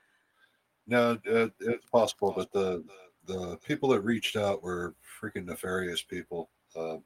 No, 0.87 1.17
uh, 1.31 1.47
it's 1.61 1.85
possible, 1.91 2.33
but 2.35 2.51
the 2.51 2.83
the 3.25 3.57
people 3.65 3.89
that 3.89 4.01
reached 4.01 4.35
out 4.35 4.61
were 4.61 4.95
freaking 5.19 5.45
nefarious 5.45 6.03
people. 6.03 6.49
Uh, 6.75 6.97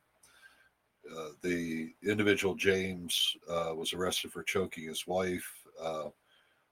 uh, 1.15 1.30
the 1.41 1.93
individual 2.03 2.55
James 2.55 3.36
uh, 3.49 3.74
was 3.76 3.93
arrested 3.93 4.32
for 4.32 4.43
choking 4.43 4.88
his 4.88 5.07
wife. 5.07 5.59
Uh, 5.82 6.09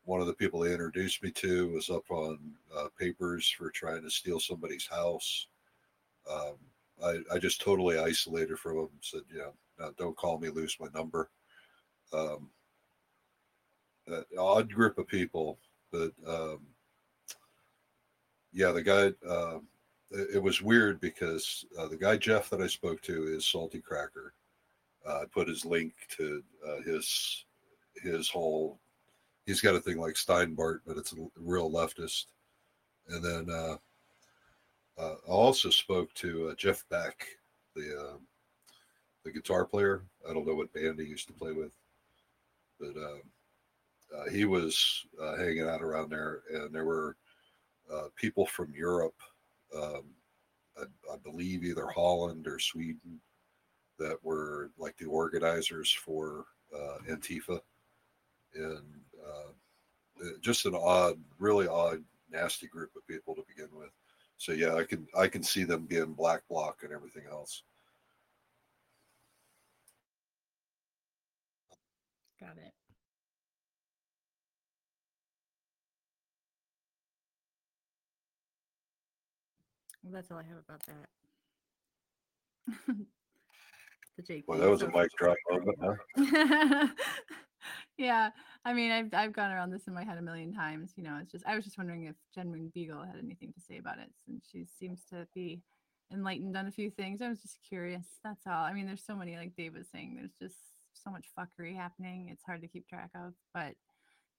one 0.06 0.22
of 0.22 0.28
the 0.28 0.34
people 0.34 0.60
they 0.60 0.72
introduced 0.72 1.22
me 1.22 1.32
to 1.32 1.72
was 1.72 1.90
up 1.90 2.10
on 2.10 2.40
uh, 2.76 2.88
papers 2.98 3.50
for 3.50 3.70
trying 3.70 4.02
to 4.04 4.10
steal 4.10 4.40
somebody's 4.40 4.88
house. 4.88 5.48
Um, 6.32 6.56
I, 7.04 7.36
I 7.36 7.40
just 7.40 7.62
totally 7.62 8.00
isolated 8.00 8.58
from 8.58 8.78
him. 8.80 8.90
Said, 9.02 9.22
you 9.32 9.40
know, 9.40 9.54
no, 9.80 9.92
don't 9.98 10.18
call 10.18 10.40
me, 10.40 10.50
lose 10.50 10.78
my 10.80 10.88
number. 10.94 11.30
Um, 12.14 12.50
odd 14.40 14.74
group 14.74 14.98
of 14.98 15.08
people, 15.08 15.60
but 15.92 16.12
um, 16.28 16.60
yeah, 18.54 18.72
the 18.72 18.82
guy. 18.82 19.12
Uh, 19.28 19.60
it, 20.12 20.36
it 20.36 20.44
was 20.44 20.62
weird 20.62 21.02
because 21.02 21.66
uh, 21.78 21.88
the 21.88 21.98
guy 21.98 22.18
Jeff 22.18 22.50
that 22.50 22.62
I 22.62 22.68
spoke 22.68 23.02
to 23.04 23.28
is 23.28 23.46
Salty 23.46 23.80
Cracker. 23.80 24.34
Uh, 25.06 25.22
I 25.22 25.26
put 25.26 25.48
his 25.48 25.66
link 25.66 25.94
to 26.18 26.44
uh, 26.68 26.82
his 26.86 27.46
his 28.02 28.30
whole. 28.30 28.80
He's 29.48 29.62
got 29.62 29.76
a 29.76 29.80
thing 29.80 29.98
like 29.98 30.16
Steinbart, 30.16 30.82
but 30.86 30.98
it's 30.98 31.14
a 31.14 31.16
real 31.38 31.72
leftist. 31.72 32.26
And 33.08 33.24
then 33.24 33.50
uh, 33.50 33.78
uh, 35.00 35.16
I 35.26 35.32
also 35.32 35.70
spoke 35.70 36.14
to 36.16 36.50
uh, 36.50 36.56
Jeff 36.56 36.84
Beck, 36.90 37.26
the 37.74 37.98
uh, 37.98 38.18
the 39.24 39.32
guitar 39.32 39.64
player. 39.64 40.04
I 40.30 40.34
don't 40.34 40.46
know 40.46 40.54
what 40.54 40.74
band 40.74 41.00
he 41.00 41.06
used 41.06 41.28
to 41.28 41.34
play 41.34 41.54
with, 41.54 41.72
but 42.78 42.90
um, 42.98 43.22
uh, 44.16 44.30
he 44.30 44.44
was 44.44 45.06
uh, 45.22 45.38
hanging 45.38 45.68
out 45.68 45.82
around 45.82 46.10
there, 46.10 46.42
and 46.54 46.76
there 46.76 46.86
were 46.86 47.16
uh, 47.92 48.08
people 48.18 48.46
from 48.46 48.74
Europe, 48.76 49.16
um, 49.74 50.04
I, 50.78 50.84
I 51.14 51.18
believe 51.24 51.64
either 51.64 51.88
Holland 51.88 52.48
or 52.48 52.60
Sweden, 52.60 53.22
that 53.98 54.18
were 54.24 54.72
like 54.78 54.98
the 54.98 55.06
organizers 55.06 55.92
for 55.92 56.46
uh, 56.76 56.98
Antifa, 57.10 57.62
and 58.54 58.84
uh, 59.28 59.52
just 60.42 60.66
an 60.66 60.76
odd, 60.76 61.18
really 61.40 61.68
odd 61.68 62.04
nasty 62.32 62.68
group 62.68 62.92
of 62.96 63.08
people 63.08 63.36
to 63.36 63.44
begin 63.48 63.70
with. 63.74 63.92
So 64.38 64.52
yeah, 64.52 64.76
I 64.76 64.84
can 64.84 65.08
I 65.18 65.28
can 65.28 65.44
see 65.44 65.64
them 65.64 65.86
being 65.86 66.14
black 66.14 66.42
bloc 66.48 66.84
and 66.84 66.92
everything 66.92 67.24
else. 67.30 67.64
Got 72.40 72.58
it. 72.58 72.74
Well, 80.04 80.14
that's 80.14 80.32
all 80.32 80.38
I 80.38 80.44
have 80.44 80.60
about 80.60 80.84
that. 80.86 81.08
the 84.18 84.24
Jake. 84.24 84.44
Well, 84.48 84.60
that 84.60 84.70
was 84.70 84.84
a 84.84 84.90
mic 84.90 85.10
drop 85.18 85.36
moment, 85.50 85.78
huh? 85.82 86.88
yeah, 87.98 88.30
I 88.64 88.74
mean, 88.74 88.92
I've 88.92 89.14
I've 89.14 89.34
gone 89.34 89.52
around 89.52 89.72
this 89.72 89.88
in 89.88 89.94
my 89.94 90.04
head 90.04 90.18
a 90.18 90.22
million 90.22 90.54
times. 90.54 90.94
You 90.96 91.04
know, 91.04 91.18
it's 91.22 91.32
just 91.32 91.46
I 91.46 91.56
was 91.56 91.66
just 91.66 91.78
wondering 91.78 92.06
if 92.06 92.16
Jen 92.34 92.52
Wing 92.52 92.72
Beagle 92.74 93.04
had 93.04 93.18
anything 93.22 93.54
to 93.54 93.62
say 93.62 93.78
about 93.78 94.00
it, 94.00 94.10
since 94.26 94.48
she 94.52 94.66
seems 94.80 95.02
to 95.12 95.28
be 95.34 95.62
enlightened 96.12 96.56
on 96.56 96.68
a 96.68 96.72
few 96.72 96.90
things. 96.90 97.22
I 97.22 97.30
was 97.30 97.42
just 97.42 97.58
curious. 97.68 98.06
That's 98.24 98.46
all. 98.48 98.64
I 98.64 98.74
mean, 98.74 98.86
there's 98.86 99.06
so 99.06 99.16
many, 99.16 99.36
like 99.36 99.56
Dave 99.56 99.74
was 99.74 99.88
saying, 99.92 100.16
there's 100.16 100.36
just 100.40 100.62
so 100.94 101.12
much 101.12 101.26
fuckery 101.38 101.76
happening. 101.76 102.30
It's 102.32 102.44
hard 102.44 102.62
to 102.62 102.68
keep 102.68 102.88
track 102.88 103.10
of. 103.16 103.34
But 103.54 103.74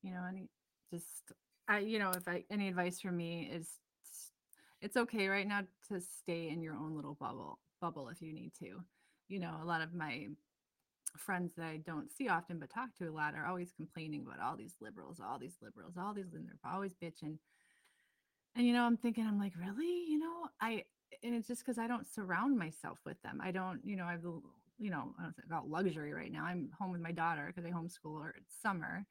you 0.03 0.13
know, 0.13 0.23
any 0.29 0.49
just 0.93 1.33
I, 1.69 1.81
you 1.81 1.99
know, 1.99 2.13
if 2.13 2.27
I 2.29 2.45
any 2.51 2.69
advice 2.69 3.01
for 3.01 3.13
me 3.13 3.51
is 3.53 3.69
it's 4.81 4.97
okay 4.97 5.27
right 5.29 5.47
now 5.47 5.63
to 5.89 6.01
stay 6.01 6.49
in 6.49 6.63
your 6.63 6.75
own 6.75 6.95
little 6.95 7.17
bubble 7.21 7.59
bubble 7.81 8.09
if 8.09 8.23
you 8.23 8.33
need 8.33 8.53
to. 8.61 8.81
You 9.29 9.41
know, 9.41 9.57
a 9.61 9.67
lot 9.67 9.83
of 9.83 9.93
my 9.95 10.29
friends 11.17 11.53
that 11.57 11.67
I 11.67 11.79
don't 11.79 12.11
see 12.11 12.29
often 12.29 12.59
but 12.59 12.71
talk 12.71 12.95
to 12.99 13.09
a 13.09 13.13
lot 13.13 13.35
are 13.35 13.47
always 13.47 13.73
complaining 13.73 14.25
about 14.27 14.41
all 14.41 14.57
these 14.57 14.75
liberals, 14.81 15.21
all 15.21 15.39
these 15.39 15.57
liberals, 15.63 15.95
all 15.99 16.15
these 16.15 16.33
and 16.35 16.47
they're 16.47 16.73
always 16.73 16.95
bitching. 16.95 17.39
And 18.57 18.67
you 18.67 18.73
know, 18.73 18.83
I'm 18.83 18.97
thinking, 18.97 19.27
I'm 19.27 19.39
like, 19.39 19.53
really? 19.57 20.05
You 20.09 20.19
know, 20.19 20.49
I 20.61 20.85
and 21.23 21.35
it's 21.35 21.49
just 21.49 21.65
because 21.65 21.79
I 21.79 21.87
don't 21.87 22.07
surround 22.07 22.59
myself 22.59 22.99
with 23.07 23.21
them. 23.23 23.41
I 23.43 23.51
don't, 23.51 23.81
you 23.85 23.97
know, 23.97 24.05
I've 24.05 24.25
you 24.79 24.91
know, 24.91 25.15
I 25.19 25.25
don't 25.25 25.35
think 25.35 25.47
about 25.47 25.69
luxury 25.69 26.13
right 26.13 26.31
now. 26.31 26.45
I'm 26.45 26.71
home 26.79 26.93
with 26.93 27.01
my 27.01 27.13
daughter 27.13 27.47
because 27.47 27.69
I 27.69 27.73
homeschool 27.73 28.23
her. 28.23 28.35
It's 28.37 28.61
summer. 28.63 29.07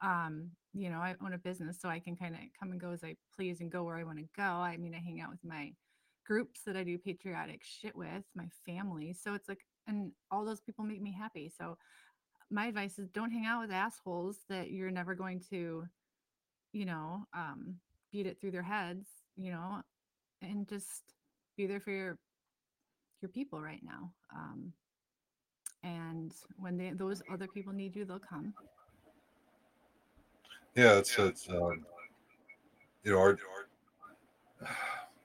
Um, 0.00 0.50
you 0.74 0.90
know, 0.90 0.98
I 0.98 1.14
own 1.24 1.32
a 1.32 1.38
business, 1.38 1.80
so 1.80 1.88
I 1.88 2.00
can 2.00 2.16
kind 2.16 2.34
of 2.34 2.40
come 2.58 2.72
and 2.72 2.80
go 2.80 2.90
as 2.90 3.04
I 3.04 3.14
please 3.36 3.60
and 3.60 3.70
go 3.70 3.84
where 3.84 3.98
I 3.98 4.04
want 4.04 4.18
to 4.18 4.24
go. 4.36 4.42
I 4.42 4.76
mean, 4.76 4.94
I 4.94 4.98
hang 4.98 5.20
out 5.20 5.30
with 5.30 5.44
my 5.44 5.72
groups 6.26 6.62
that 6.66 6.76
I 6.76 6.82
do 6.82 6.98
patriotic 6.98 7.62
shit 7.62 7.94
with, 7.94 8.24
my 8.34 8.46
family. 8.66 9.14
So 9.14 9.34
it's 9.34 9.48
like, 9.48 9.64
and 9.86 10.12
all 10.30 10.44
those 10.44 10.60
people 10.60 10.84
make 10.84 11.02
me 11.02 11.12
happy. 11.12 11.50
So 11.56 11.76
my 12.50 12.66
advice 12.66 12.98
is 12.98 13.08
don't 13.08 13.30
hang 13.30 13.46
out 13.46 13.62
with 13.62 13.70
assholes 13.70 14.38
that 14.48 14.70
you're 14.70 14.90
never 14.90 15.14
going 15.14 15.40
to, 15.50 15.84
you 16.72 16.84
know, 16.84 17.24
um, 17.34 17.76
beat 18.12 18.26
it 18.26 18.40
through 18.40 18.50
their 18.50 18.62
heads, 18.62 19.06
you 19.36 19.50
know, 19.50 19.80
and 20.42 20.68
just 20.68 21.14
be 21.56 21.66
there 21.66 21.80
for 21.80 21.90
your 21.90 22.18
your 23.20 23.30
people 23.30 23.60
right 23.60 23.82
now. 23.82 24.12
Um, 24.34 24.72
and 25.82 26.32
when 26.56 26.76
they 26.76 26.90
those 26.90 27.22
other 27.32 27.46
people 27.46 27.72
need 27.72 27.96
you, 27.96 28.04
they'll 28.04 28.18
come. 28.18 28.52
Yeah, 30.74 30.98
it's 30.98 31.18
it's 31.18 31.48
um, 31.48 31.84
you 33.04 33.12
know 33.12 33.18
our 33.18 33.38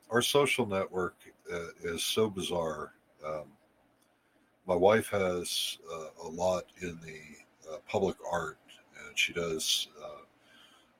our 0.10 0.22
social 0.22 0.66
network 0.66 1.16
uh, 1.52 1.68
is 1.84 2.04
so 2.04 2.30
bizarre. 2.30 2.94
Um, 3.26 3.46
my 4.68 4.76
wife 4.76 5.08
has 5.10 5.78
uh, 5.92 6.26
a 6.26 6.28
lot 6.28 6.66
in 6.82 7.00
the 7.02 7.72
uh, 7.72 7.78
public 7.88 8.18
art, 8.30 8.58
and 9.06 9.18
she 9.18 9.32
does 9.32 9.88
uh, 10.04 10.24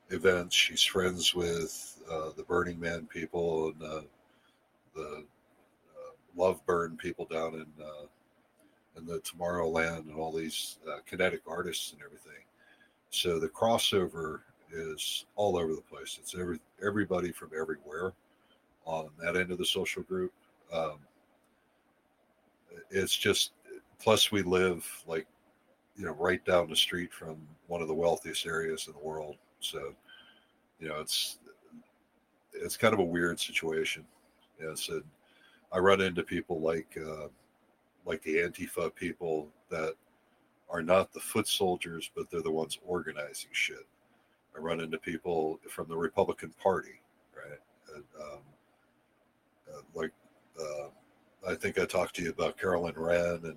events. 0.08 0.56
She's 0.56 0.82
friends 0.82 1.34
with 1.34 2.02
uh, 2.10 2.30
the 2.36 2.44
Burning 2.44 2.80
Man 2.80 3.06
people 3.06 3.68
and 3.68 3.82
uh, 3.82 4.00
the 4.94 5.24
Love 6.34 6.64
Burn 6.66 6.96
people 6.96 7.26
down 7.26 7.54
in 7.54 7.66
in 8.96 9.06
the 9.06 9.20
Tomorrowland 9.20 10.08
and 10.08 10.16
all 10.16 10.32
these 10.32 10.78
kinetic 11.06 11.42
artists 11.46 11.92
and 11.92 12.00
everything. 12.02 12.42
So 13.10 13.38
the 13.38 13.48
crossover 13.48 14.40
is 14.72 15.26
all 15.36 15.56
over 15.56 15.74
the 15.74 15.82
place. 15.82 16.18
It's 16.20 16.34
every 16.34 16.58
everybody 16.84 17.32
from 17.32 17.50
everywhere 17.58 18.12
on 18.84 19.10
that 19.20 19.36
end 19.36 19.50
of 19.50 19.58
the 19.58 19.66
social 19.66 20.02
group. 20.02 20.32
Um, 20.72 20.98
it's 22.90 23.16
just 23.16 23.52
plus 24.00 24.30
we 24.30 24.42
live 24.42 24.86
like 25.06 25.26
you 25.96 26.04
know 26.04 26.12
right 26.14 26.44
down 26.44 26.68
the 26.68 26.76
street 26.76 27.12
from 27.12 27.36
one 27.66 27.82
of 27.82 27.88
the 27.88 27.94
wealthiest 27.94 28.46
areas 28.46 28.86
in 28.86 28.92
the 28.92 29.06
world. 29.06 29.36
So 29.60 29.94
you 30.78 30.88
know 30.88 31.00
it's 31.00 31.38
it's 32.52 32.76
kind 32.76 32.94
of 32.94 33.00
a 33.00 33.04
weird 33.04 33.38
situation. 33.38 34.04
Yes, 34.60 34.88
and 34.88 35.04
I 35.72 35.78
run 35.78 36.00
into 36.00 36.22
people 36.22 36.60
like 36.60 36.96
uh, 36.96 37.28
like 38.04 38.22
the 38.22 38.36
Antifa 38.36 38.94
people 38.94 39.48
that 39.70 39.94
are 40.70 40.82
not 40.82 41.12
the 41.12 41.20
foot 41.20 41.48
soldiers, 41.48 42.10
but 42.14 42.30
they're 42.30 42.42
the 42.42 42.50
ones 42.50 42.78
organizing 42.86 43.50
shit. 43.52 43.86
I 44.56 44.60
run 44.60 44.80
into 44.80 44.98
people 44.98 45.60
from 45.68 45.88
the 45.88 45.96
Republican 45.96 46.52
Party, 46.62 47.00
right? 47.34 47.58
And, 47.94 48.04
um, 48.20 48.40
uh, 49.72 49.80
like, 49.94 50.12
uh, 50.60 50.88
I 51.48 51.54
think 51.54 51.78
I 51.78 51.84
talked 51.84 52.16
to 52.16 52.22
you 52.22 52.30
about 52.30 52.58
Carolyn 52.58 52.94
Wren 52.96 53.40
and 53.44 53.56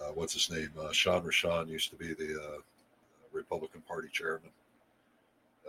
uh, 0.00 0.12
what's 0.14 0.34
his 0.34 0.50
name? 0.50 0.70
Uh, 0.80 0.92
Sean 0.92 1.22
Rashan 1.22 1.68
used 1.68 1.90
to 1.90 1.96
be 1.96 2.14
the 2.14 2.40
uh, 2.40 2.58
Republican 3.32 3.82
Party 3.82 4.08
chairman, 4.12 4.50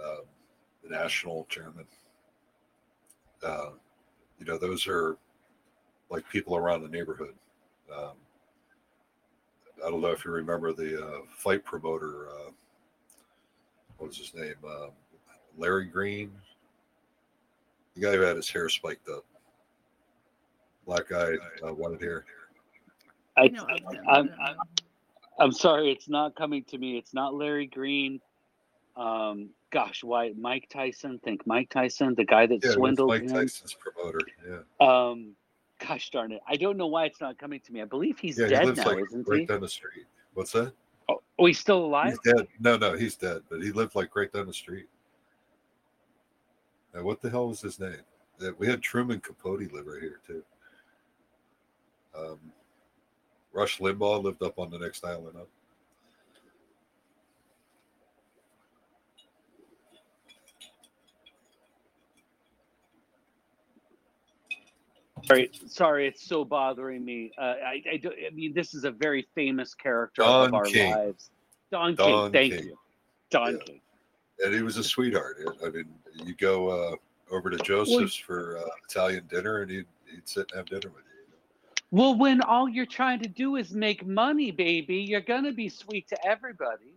um, 0.03 0.23
the 0.83 0.89
national 0.89 1.45
chairman. 1.49 1.85
Uh, 3.43 3.71
you 4.37 4.45
know, 4.45 4.57
those 4.57 4.87
are 4.87 5.17
like 6.09 6.27
people 6.29 6.55
around 6.55 6.81
the 6.81 6.89
neighborhood. 6.89 7.33
Um, 7.95 8.13
I 9.85 9.89
don't 9.89 10.01
know 10.01 10.11
if 10.11 10.25
you 10.25 10.31
remember 10.31 10.73
the 10.73 11.05
uh, 11.05 11.19
fight 11.29 11.63
promoter. 11.63 12.27
What 13.99 14.07
was 14.07 14.17
his 14.17 14.33
name? 14.33 14.55
Uh, 14.65 14.87
Larry 15.57 15.85
Green, 15.85 16.31
the 17.95 18.01
guy 18.01 18.13
who 18.13 18.21
had 18.21 18.37
his 18.37 18.49
hair 18.49 18.69
spiked 18.69 19.09
up, 19.09 19.25
black 20.85 21.09
guy, 21.09 21.33
uh, 21.61 21.73
white 21.73 22.01
hair. 22.01 22.23
I, 23.37 23.47
know 23.47 23.63
of 23.63 23.91
them, 23.91 24.03
I'm, 24.09 24.29
I 24.41 24.49
I'm. 24.49 24.55
I'm 25.39 25.51
sorry, 25.53 25.89
it's 25.91 26.09
not 26.09 26.35
coming 26.35 26.65
to 26.65 26.77
me. 26.77 26.97
It's 26.97 27.13
not 27.13 27.33
Larry 27.33 27.65
Green. 27.65 28.19
Um, 28.97 29.49
gosh, 29.71 30.03
why 30.03 30.33
Mike 30.37 30.67
Tyson? 30.69 31.19
Think 31.23 31.47
Mike 31.47 31.69
Tyson, 31.69 32.13
the 32.15 32.25
guy 32.25 32.45
that 32.45 32.55
Yeah, 32.55 32.57
it 32.57 32.63
was 32.65 32.73
swindled 32.73 33.09
Mike 33.09 33.21
him. 33.21 33.29
Tyson's 33.29 33.73
promoter. 33.73 34.19
Yeah, 34.45 34.85
Um, 34.85 35.31
gosh 35.79 36.09
darn 36.09 36.33
it, 36.33 36.41
I 36.47 36.57
don't 36.57 36.75
know 36.75 36.87
why 36.87 37.05
it's 37.05 37.21
not 37.21 37.37
coming 37.37 37.61
to 37.61 37.71
me. 37.71 37.81
I 37.81 37.85
believe 37.85 38.19
he's 38.19 38.37
yeah, 38.37 38.47
he 38.47 38.51
dead 38.51 38.65
lives 38.65 38.79
now, 38.79 38.85
like 38.87 39.05
isn't 39.05 39.27
right 39.27 39.39
he? 39.39 39.45
down 39.45 39.61
the 39.61 39.69
street. 39.69 40.05
What's 40.33 40.51
that? 40.51 40.73
Oh, 41.07 41.21
oh, 41.39 41.45
he's 41.45 41.59
still 41.59 41.85
alive. 41.85 42.17
He's 42.23 42.33
dead. 42.33 42.47
No, 42.59 42.75
no, 42.75 42.97
he's 42.97 43.15
dead. 43.15 43.41
But 43.49 43.61
he 43.63 43.71
lived 43.71 43.95
like 43.95 44.13
right 44.15 44.31
down 44.31 44.45
the 44.45 44.53
street. 44.53 44.87
Now, 46.93 47.03
what 47.03 47.21
the 47.21 47.29
hell 47.29 47.47
was 47.47 47.61
his 47.61 47.79
name? 47.79 48.01
We 48.57 48.67
had 48.67 48.81
Truman 48.81 49.21
Capote 49.21 49.71
live 49.71 49.87
right 49.87 50.01
here 50.01 50.19
too. 50.25 50.43
Um, 52.17 52.39
Rush 53.53 53.79
Limbaugh 53.79 54.23
lived 54.23 54.43
up 54.43 54.59
on 54.59 54.69
the 54.69 54.77
next 54.77 55.03
island 55.03 55.35
up. 55.37 55.47
Sorry, 65.25 65.51
sorry, 65.67 66.07
it's 66.07 66.25
so 66.25 66.45
bothering 66.45 67.03
me. 67.03 67.31
Uh, 67.37 67.41
I, 67.65 67.83
I, 67.93 67.97
do, 67.97 68.09
I 68.09 68.33
mean, 68.33 68.53
this 68.53 68.73
is 68.73 68.85
a 68.85 68.91
very 68.91 69.27
famous 69.35 69.73
character 69.73 70.21
Don 70.21 70.47
of 70.47 70.53
our 70.53 70.63
King. 70.65 70.91
lives. 70.91 71.29
Don, 71.71 71.95
Don 71.95 72.31
King, 72.31 72.31
thank 72.31 72.53
King. 72.53 72.69
you. 72.69 72.79
Don 73.29 73.53
Yeah. 73.53 73.57
King. 73.65 73.81
and 74.45 74.53
he 74.55 74.61
was 74.61 74.77
a 74.77 74.83
sweetheart. 74.83 75.37
I 75.63 75.69
mean, 75.69 75.85
you 76.25 76.33
go 76.35 76.69
uh, 76.69 76.95
over 77.31 77.49
to 77.49 77.57
Joseph's 77.57 78.15
for 78.15 78.57
uh, 78.57 78.63
Italian 78.89 79.27
dinner, 79.29 79.61
and 79.61 79.69
he'd, 79.69 79.85
he'd 80.09 80.27
sit 80.27 80.49
and 80.51 80.57
have 80.57 80.65
dinner 80.67 80.91
with 80.95 81.03
you. 81.05 81.08
Well, 81.91 82.15
when 82.15 82.41
all 82.41 82.69
you're 82.69 82.85
trying 82.85 83.19
to 83.21 83.29
do 83.29 83.55
is 83.55 83.71
make 83.71 84.05
money, 84.05 84.51
baby, 84.51 84.97
you're 84.97 85.21
gonna 85.21 85.51
be 85.51 85.69
sweet 85.69 86.07
to 86.09 86.25
everybody. 86.25 86.93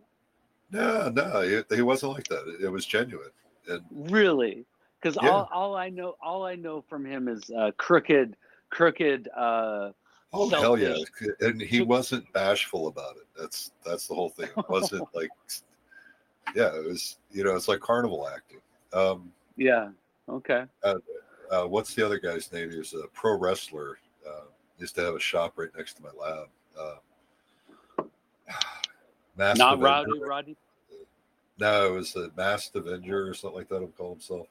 No, 0.71 1.09
no, 1.09 1.41
he, 1.41 1.75
he 1.75 1.81
wasn't 1.81 2.13
like 2.13 2.27
that. 2.27 2.47
It, 2.47 2.65
it 2.65 2.69
was 2.69 2.85
genuine, 2.85 3.31
and 3.67 3.81
Really, 3.91 4.65
because 5.01 5.17
Yeah. 5.21 5.29
all, 5.29 5.49
all 5.51 5.75
I 5.75 5.89
know, 5.89 6.15
all 6.21 6.45
I 6.45 6.55
know 6.55 6.83
from 6.89 7.05
him 7.05 7.27
is 7.27 7.41
uh, 7.49 7.71
crooked, 7.77 8.35
crooked. 8.69 9.29
Uh, 9.35 9.91
oh 10.31 10.49
hell 10.49 10.77
yeah, 10.77 10.95
and 11.41 11.59
he 11.59 11.81
wasn't 11.81 12.31
bashful 12.33 12.87
about 12.87 13.17
it. 13.17 13.27
That's 13.37 13.71
that's 13.85 14.07
the 14.07 14.13
whole 14.13 14.29
thing. 14.29 14.49
It 14.55 14.69
wasn't 14.69 15.07
like, 15.13 15.31
yeah, 16.55 16.75
it 16.75 16.85
was. 16.85 17.17
You 17.31 17.43
know, 17.43 17.55
it's 17.55 17.67
like 17.67 17.79
carnival 17.79 18.27
acting. 18.27 18.59
Um, 18.93 19.31
yeah. 19.57 19.89
Okay. 20.29 20.65
uh, 20.83 21.65
what's 21.65 21.93
the 21.93 22.05
other 22.05 22.19
guy's 22.19 22.51
name? 22.51 22.71
He 22.71 22.77
was 22.77 22.93
a 22.93 23.07
pro 23.13 23.37
wrestler. 23.37 23.97
Used 24.79 24.95
to 24.95 25.01
have 25.01 25.15
a 25.15 25.19
shop 25.19 25.53
right 25.55 25.69
next 25.77 25.95
to 25.95 26.03
my 26.03 26.09
lab. 26.19 26.47
Uh, 29.39 29.53
Not 29.55 29.79
Roddy. 29.79 30.11
Roddy. 30.21 30.55
No, 31.57 31.87
it 31.87 31.91
was 31.91 32.13
the 32.13 32.31
Masked 32.37 32.75
Avenger 32.75 33.27
or 33.27 33.33
something 33.33 33.57
like 33.57 33.69
that. 33.69 33.79
He'll 33.79 33.87
call 33.87 34.11
himself. 34.11 34.45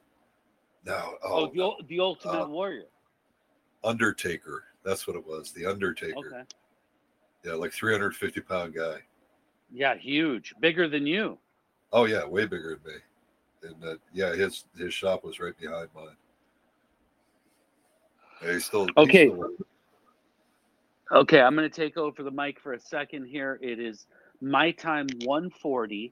No, 0.85 1.13
Oh, 1.23 1.49
oh, 1.57 1.77
the, 1.79 1.85
the 1.87 1.99
Ultimate 2.01 2.43
uh, 2.43 2.47
Warrior. 2.47 2.85
Undertaker. 3.85 4.65
That's 4.83 5.07
what 5.07 5.15
it 5.15 5.25
was. 5.25 5.51
The 5.53 5.65
Undertaker. 5.65 6.17
Okay. 6.17 6.41
Yeah, 7.45 7.53
like 7.53 7.71
350 7.71 8.41
pound 8.41 8.73
guy. 8.75 8.97
Yeah, 9.71 9.95
huge, 9.95 10.53
bigger 10.59 10.87
than 10.89 11.07
you. 11.07 11.37
Oh 11.93 12.03
yeah, 12.05 12.25
way 12.25 12.45
bigger 12.45 12.77
than 12.83 12.93
me. 12.93 12.99
And 13.63 13.83
uh, 13.89 13.95
yeah, 14.13 14.33
his 14.35 14.65
his 14.77 14.93
shop 14.93 15.23
was 15.23 15.39
right 15.39 15.57
behind 15.57 15.87
mine. 15.95 16.07
Yeah, 18.43 18.51
he's 18.53 18.65
still 18.65 18.85
he's 18.85 18.93
Okay. 18.97 19.27
still 19.27 19.37
working. 19.37 19.65
Okay, 21.13 21.39
I'm 21.39 21.55
going 21.55 21.69
to 21.69 21.75
take 21.75 21.95
over 21.95 22.23
the 22.23 22.31
mic 22.31 22.59
for 22.59 22.73
a 22.73 22.79
second 22.79 23.27
here. 23.27 23.59
It 23.61 23.79
is 23.79 24.07
my 24.41 24.71
time 24.71 25.07
140. 25.25 26.11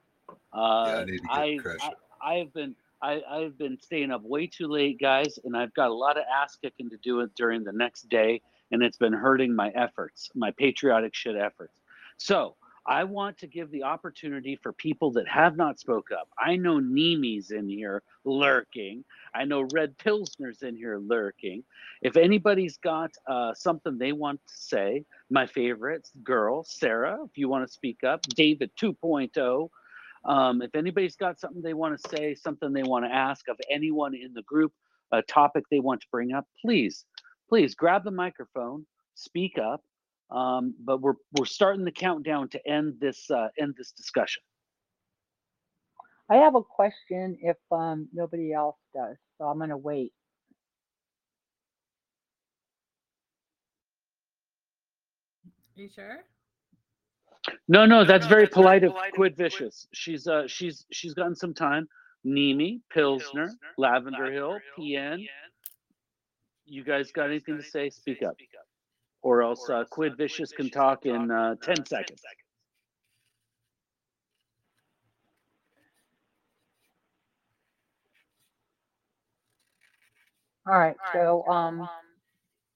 Uh, 0.52 0.56
I 0.56 1.04
to 1.04 1.06
get 1.06 1.20
I. 1.30 1.92
I, 2.22 2.34
I've 2.34 2.54
been 2.54 2.76
I, 3.02 3.20
I've 3.28 3.58
been 3.58 3.76
staying 3.80 4.12
up 4.12 4.22
way 4.22 4.46
too 4.46 4.68
late, 4.68 5.00
guys, 5.00 5.40
and 5.44 5.56
I've 5.56 5.74
got 5.74 5.90
a 5.90 5.94
lot 5.94 6.16
of 6.16 6.22
ass 6.32 6.56
kicking 6.62 6.88
to 6.90 6.96
do 6.98 7.18
it 7.20 7.30
during 7.34 7.64
the 7.64 7.72
next 7.72 8.08
day, 8.10 8.40
and 8.70 8.80
it's 8.80 8.96
been 8.96 9.12
hurting 9.12 9.56
my 9.56 9.70
efforts, 9.70 10.30
my 10.36 10.52
patriotic 10.52 11.16
shit 11.16 11.34
efforts. 11.34 11.80
So 12.18 12.54
I 12.86 13.04
want 13.04 13.38
to 13.38 13.46
give 13.46 13.70
the 13.70 13.84
opportunity 13.84 14.58
for 14.60 14.72
people 14.72 15.12
that 15.12 15.28
have 15.28 15.56
not 15.56 15.78
spoke 15.78 16.08
up. 16.10 16.28
I 16.38 16.56
know 16.56 16.80
Nemi's 16.80 17.52
in 17.52 17.68
here 17.68 18.02
lurking. 18.24 19.04
I 19.34 19.44
know 19.44 19.68
Red 19.72 19.96
Pilsner's 19.98 20.62
in 20.62 20.74
here 20.76 20.98
lurking. 20.98 21.62
If 22.02 22.16
anybody's 22.16 22.78
got 22.78 23.12
uh, 23.28 23.54
something 23.54 23.98
they 23.98 24.12
want 24.12 24.40
to 24.48 24.54
say, 24.54 25.04
my 25.30 25.46
favorite 25.46 26.08
girl, 26.24 26.64
Sarah, 26.64 27.18
if 27.24 27.38
you 27.38 27.48
want 27.48 27.66
to 27.66 27.72
speak 27.72 28.02
up, 28.04 28.22
David 28.22 28.70
2.0. 28.80 29.68
Um, 30.24 30.62
if 30.62 30.74
anybody's 30.74 31.16
got 31.16 31.38
something 31.38 31.62
they 31.62 31.74
want 31.74 32.00
to 32.00 32.08
say, 32.08 32.34
something 32.34 32.72
they 32.72 32.82
want 32.82 33.04
to 33.04 33.12
ask 33.12 33.48
of 33.48 33.56
anyone 33.70 34.14
in 34.14 34.32
the 34.34 34.42
group, 34.42 34.72
a 35.12 35.22
topic 35.22 35.64
they 35.70 35.80
want 35.80 36.00
to 36.00 36.06
bring 36.10 36.32
up, 36.32 36.46
please, 36.60 37.04
please 37.48 37.74
grab 37.74 38.02
the 38.04 38.10
microphone, 38.10 38.86
speak 39.14 39.58
up. 39.58 39.82
Um, 40.32 40.74
but 40.82 41.00
we're 41.00 41.14
we're 41.32 41.44
starting 41.46 41.84
the 41.84 41.92
countdown 41.92 42.48
to 42.50 42.68
end 42.68 42.94
this 43.00 43.30
uh, 43.30 43.48
end 43.58 43.74
this 43.76 43.92
discussion. 43.92 44.42
I 46.30 46.36
have 46.36 46.54
a 46.54 46.62
question 46.62 47.38
if 47.42 47.58
um, 47.70 48.08
nobody 48.12 48.52
else 48.54 48.76
does, 48.94 49.16
so 49.38 49.44
I'm 49.44 49.58
going 49.58 49.70
to 49.70 49.76
wait. 49.76 50.12
Are 55.76 55.82
you 55.82 55.88
sure? 55.94 56.24
No, 57.68 57.86
no, 57.86 58.04
that's 58.04 58.26
very 58.26 58.46
polite 58.46 58.84
of 58.84 58.94
Squid 59.12 59.36
Vicious. 59.36 59.86
She's 59.92 60.26
uh 60.26 60.44
she's 60.46 60.86
she's 60.92 61.14
gotten 61.14 61.34
some 61.34 61.54
time. 61.54 61.88
Nemi, 62.24 62.80
Pilsner, 62.92 63.50
Lavender 63.78 64.30
Hill, 64.32 64.58
PN. 64.78 65.26
You 66.66 66.84
guys 66.84 67.10
got 67.12 67.26
anything 67.26 67.56
to 67.56 67.62
say? 67.62 67.90
Speak 67.90 68.22
up. 68.22 68.36
Or 69.22 69.42
else 69.42 69.68
uh, 69.70 69.84
Squid 69.84 70.16
Vicious 70.16 70.52
can 70.52 70.70
talk 70.70 71.06
in 71.06 71.30
uh, 71.30 71.54
10 71.62 71.86
seconds. 71.86 72.22
All 80.66 80.78
right, 80.78 80.96
so 81.12 81.44
um, 81.48 81.88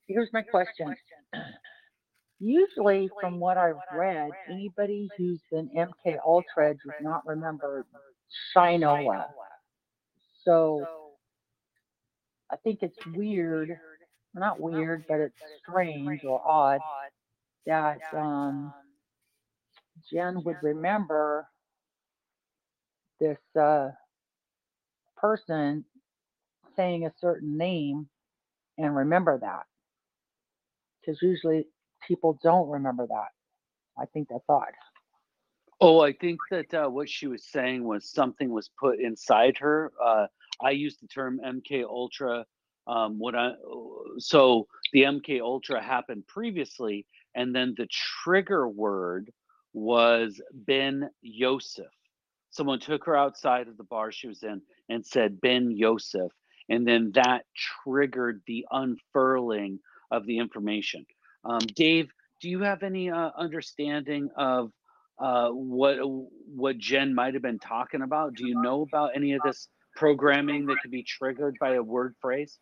here's 0.08 0.30
my 0.32 0.42
question. 0.42 0.94
Usually, 2.40 3.08
from 3.20 3.40
what 3.40 3.56
I've 3.56 3.76
read, 3.94 4.30
anybody 4.50 5.08
who's 5.16 5.40
been 5.50 5.70
MK 5.76 6.18
Ultra 6.26 6.74
does 6.74 6.94
not 7.00 7.26
remember 7.26 7.86
Shinola. 8.56 9.26
So 10.44 10.84
I 12.50 12.56
think 12.56 12.80
it's 12.82 12.98
weird, 13.14 13.70
not 14.36 14.60
weird, 14.60 15.04
but 15.08 15.20
it's 15.20 15.34
strange 15.62 16.24
or 16.24 16.40
odd 16.46 16.80
that 17.66 18.00
um, 18.14 18.72
Jen 20.10 20.42
would 20.44 20.56
remember 20.62 21.46
this 23.20 23.38
uh, 23.60 23.90
person 25.16 25.84
saying 26.76 27.06
a 27.06 27.12
certain 27.20 27.56
name 27.56 28.08
and 28.78 28.94
remember 28.94 29.38
that. 29.38 29.64
Because 31.00 31.20
usually 31.22 31.66
people 32.06 32.38
don't 32.42 32.68
remember 32.68 33.06
that. 33.06 33.28
I 33.98 34.06
think 34.06 34.28
that's 34.28 34.44
odd. 34.48 34.72
Oh, 35.80 36.00
I 36.00 36.12
think 36.12 36.38
that 36.50 36.72
uh, 36.72 36.88
what 36.88 37.08
she 37.08 37.26
was 37.26 37.44
saying 37.44 37.84
was 37.84 38.08
something 38.08 38.50
was 38.50 38.70
put 38.80 38.98
inside 38.98 39.58
her. 39.58 39.92
Uh, 40.02 40.26
I 40.62 40.70
use 40.70 40.96
the 40.96 41.06
term 41.06 41.40
MK 41.44 41.84
Ultra. 41.84 42.46
Um, 42.86 43.18
what 43.18 43.34
I 43.34 43.52
so 44.18 44.66
the 44.92 45.02
MK 45.02 45.40
Ultra 45.40 45.82
happened 45.82 46.26
previously, 46.26 47.06
and 47.34 47.54
then 47.54 47.74
the 47.76 47.88
trigger 47.90 48.68
word 48.68 49.32
was 49.72 50.40
Ben 50.52 51.10
Yosef. 51.22 51.86
Someone 52.50 52.80
took 52.80 53.04
her 53.04 53.16
outside 53.16 53.68
of 53.68 53.76
the 53.76 53.84
bar 53.84 54.10
she 54.12 54.28
was 54.28 54.42
in 54.42 54.62
and 54.88 55.04
said 55.04 55.40
Ben 55.40 55.70
Yosef, 55.70 56.30
and 56.68 56.86
then 56.86 57.12
that 57.14 57.44
triggered 57.84 58.40
the 58.46 58.64
unfurling 58.70 59.78
of 60.10 60.24
the 60.26 60.38
information. 60.38 61.04
Um, 61.44 61.60
Dave, 61.74 62.08
do 62.40 62.48
you 62.48 62.60
have 62.60 62.82
any 62.82 63.10
uh, 63.10 63.30
understanding 63.36 64.30
of 64.36 64.70
uh, 65.18 65.48
what 65.48 65.98
what 66.02 66.78
Jen 66.78 67.14
might 67.14 67.34
have 67.34 67.42
been 67.42 67.58
talking 67.58 68.02
about? 68.02 68.34
Do 68.34 68.46
you 68.46 68.60
know 68.60 68.82
about 68.82 69.10
any 69.14 69.32
of 69.32 69.40
this 69.44 69.68
programming 69.94 70.66
that 70.66 70.76
could 70.82 70.90
be 70.90 71.02
triggered 71.02 71.56
by 71.60 71.74
a 71.74 71.82
word 71.82 72.14
phrase? 72.20 72.58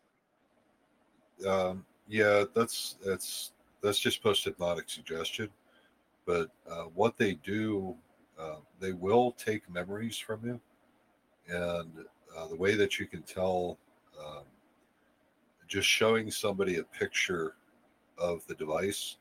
Um, 1.47 1.85
yeah, 2.07 2.45
that's 2.53 2.97
that's 3.05 3.51
that's 3.81 3.99
just 3.99 4.23
post 4.23 4.43
hypnotic 4.43 4.89
suggestion. 4.89 5.49
But 6.25 6.49
uh, 6.69 6.85
what 6.95 7.17
they 7.17 7.35
do, 7.35 7.95
uh, 8.39 8.57
they 8.79 8.93
will 8.93 9.31
take 9.33 9.69
memories 9.69 10.17
from 10.17 10.45
you, 10.45 10.59
and 11.47 11.91
uh, 12.35 12.47
the 12.47 12.55
way 12.55 12.75
that 12.75 12.99
you 12.99 13.05
can 13.05 13.21
tell, 13.21 13.77
um, 14.19 14.43
just 15.67 15.87
showing 15.87 16.31
somebody 16.31 16.77
a 16.77 16.83
picture 16.83 17.55
of 18.17 18.45
the 18.47 18.55
device 18.55 19.17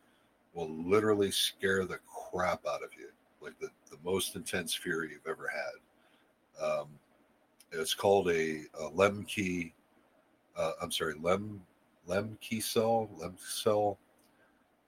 will 0.54 0.70
literally 0.70 1.30
scare 1.30 1.84
the 1.84 1.98
crap 2.06 2.64
out 2.66 2.82
of 2.82 2.90
you, 2.98 3.08
like 3.40 3.58
the, 3.60 3.68
the 3.90 3.98
most 4.04 4.36
intense 4.36 4.74
fear 4.74 5.04
you've 5.04 5.26
ever 5.26 5.48
had. 5.48 6.64
Um, 6.64 6.88
it's 7.72 7.94
called 7.94 8.28
a, 8.28 8.62
a 8.78 8.90
Lemke, 8.94 9.72
uh, 10.56 10.72
I'm 10.80 10.92
sorry, 10.92 11.14
Lem 11.20 11.60
Leksell, 12.08 13.08
Lem 13.18 13.34
cell 13.38 13.98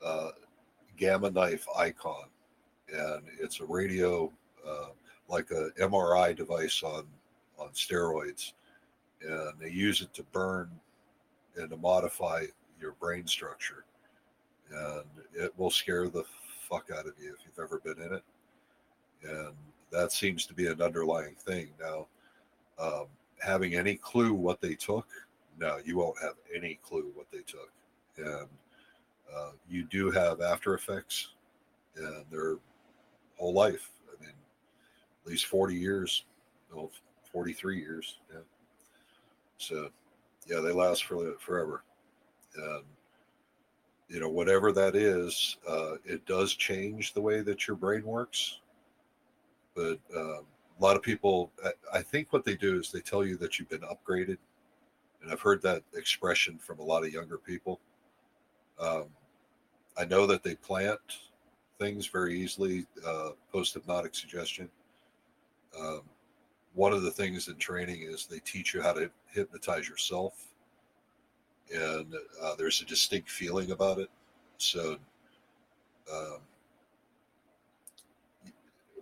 uh, 0.04 0.30
gamma 0.96 1.30
knife 1.30 1.66
icon, 1.76 2.26
and 2.92 3.22
it's 3.40 3.60
a 3.60 3.64
radio 3.64 4.32
uh, 4.66 4.88
like 5.28 5.50
a 5.50 5.70
MRI 5.80 6.36
device 6.36 6.82
on 6.82 7.06
on 7.58 7.68
steroids, 7.70 8.52
and 9.22 9.52
they 9.58 9.70
use 9.70 10.02
it 10.02 10.12
to 10.14 10.22
burn 10.24 10.70
and 11.56 11.70
to 11.70 11.76
modify 11.76 12.44
your 12.80 12.92
brain 12.92 13.26
structure, 13.26 13.84
and 14.70 15.06
it 15.34 15.52
will 15.56 15.70
scare 15.70 16.08
the 16.08 16.24
fuck 16.68 16.90
out 16.92 17.06
of 17.06 17.14
you 17.20 17.32
if 17.32 17.44
you've 17.44 17.64
ever 17.64 17.78
been 17.78 18.00
in 18.04 18.14
it, 18.14 18.24
and 19.22 19.54
that 19.90 20.12
seems 20.12 20.44
to 20.46 20.54
be 20.54 20.66
an 20.66 20.80
underlying 20.82 21.34
thing. 21.34 21.68
Now. 21.80 22.06
Um, 22.78 23.06
having 23.38 23.74
any 23.74 23.96
clue 23.96 24.32
what 24.32 24.60
they 24.60 24.74
took 24.74 25.08
no, 25.58 25.78
you 25.84 25.96
won't 25.96 26.20
have 26.20 26.34
any 26.54 26.78
clue 26.82 27.10
what 27.14 27.30
they 27.30 27.38
took. 27.38 27.70
And 28.18 28.48
uh, 29.34 29.50
you 29.68 29.84
do 29.84 30.10
have 30.10 30.40
after 30.40 30.74
effects 30.74 31.34
and 31.96 32.24
their 32.30 32.56
whole 33.36 33.52
life. 33.52 33.90
I 34.08 34.20
mean, 34.20 34.34
at 35.24 35.30
least 35.30 35.46
40 35.46 35.74
years, 35.74 36.24
no, 36.74 36.90
43 37.32 37.78
years. 37.78 38.18
Yeah. 38.32 38.40
So, 39.58 39.88
yeah, 40.46 40.60
they 40.60 40.72
last 40.72 41.04
for 41.04 41.34
forever. 41.38 41.82
And, 42.56 42.84
you 44.08 44.20
know, 44.20 44.28
whatever 44.28 44.72
that 44.72 44.94
is, 44.94 45.56
uh, 45.68 45.94
it 46.04 46.24
does 46.26 46.54
change 46.54 47.12
the 47.12 47.20
way 47.20 47.40
that 47.40 47.66
your 47.66 47.76
brain 47.76 48.04
works. 48.04 48.60
But 49.74 49.98
um, 50.16 50.42
a 50.78 50.82
lot 50.82 50.96
of 50.96 51.02
people, 51.02 51.50
I, 51.64 51.98
I 51.98 52.02
think 52.02 52.32
what 52.32 52.44
they 52.44 52.54
do 52.54 52.78
is 52.78 52.90
they 52.90 53.00
tell 53.00 53.24
you 53.24 53.36
that 53.38 53.58
you've 53.58 53.68
been 53.68 53.80
upgraded 53.80 54.38
and 55.22 55.30
I've 55.30 55.40
heard 55.40 55.62
that 55.62 55.82
expression 55.94 56.58
from 56.58 56.78
a 56.78 56.84
lot 56.84 57.04
of 57.04 57.12
younger 57.12 57.38
people. 57.38 57.80
Um, 58.78 59.06
I 59.98 60.04
know 60.04 60.26
that 60.26 60.42
they 60.42 60.54
plant 60.54 61.00
things 61.78 62.06
very 62.06 62.38
easily, 62.38 62.86
uh, 63.06 63.30
post 63.52 63.74
hypnotic 63.74 64.14
suggestion. 64.14 64.68
Um, 65.78 66.02
one 66.74 66.92
of 66.92 67.02
the 67.02 67.10
things 67.10 67.48
in 67.48 67.56
training 67.56 68.02
is 68.02 68.26
they 68.26 68.38
teach 68.40 68.74
you 68.74 68.82
how 68.82 68.92
to 68.92 69.10
hypnotize 69.32 69.88
yourself, 69.88 70.46
and 71.74 72.14
uh, 72.42 72.54
there's 72.56 72.82
a 72.82 72.84
distinct 72.84 73.30
feeling 73.30 73.70
about 73.70 73.98
it. 73.98 74.10
So, 74.58 74.96
um, 76.12 76.38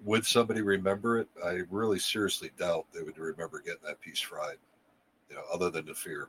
would 0.05 0.25
somebody 0.25 0.63
remember 0.63 1.19
it? 1.19 1.29
I 1.45 1.63
really 1.71 1.99
seriously 1.99 2.51
doubt 2.59 2.87
they 2.93 3.03
would 3.03 3.19
remember 3.19 3.61
getting 3.61 3.85
that 3.85 4.01
piece 4.01 4.21
fried. 4.21 4.57
You 5.29 5.37
know, 5.37 5.43
other 5.53 5.71
than 5.71 5.87
the 5.87 5.95
fear. 5.95 6.29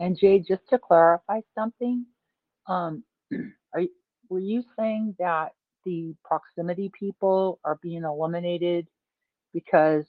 And 0.00 0.18
Jay, 0.18 0.40
just 0.40 0.68
to 0.70 0.78
clarify 0.78 1.40
something, 1.54 2.04
um, 2.66 3.04
are 3.74 3.80
you, 3.80 3.88
were 4.28 4.40
you 4.40 4.62
saying 4.78 5.14
that 5.18 5.52
the 5.84 6.14
proximity 6.24 6.90
people 6.98 7.60
are 7.64 7.78
being 7.82 8.04
eliminated 8.04 8.88
because 9.52 10.04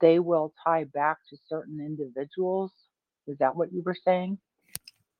they 0.00 0.18
will 0.18 0.52
tie 0.64 0.84
back 0.84 1.18
to 1.28 1.36
certain 1.48 1.80
individuals? 1.80 2.72
Is 3.26 3.36
that 3.38 3.54
what 3.54 3.72
you 3.72 3.82
were 3.84 3.96
saying? 4.04 4.38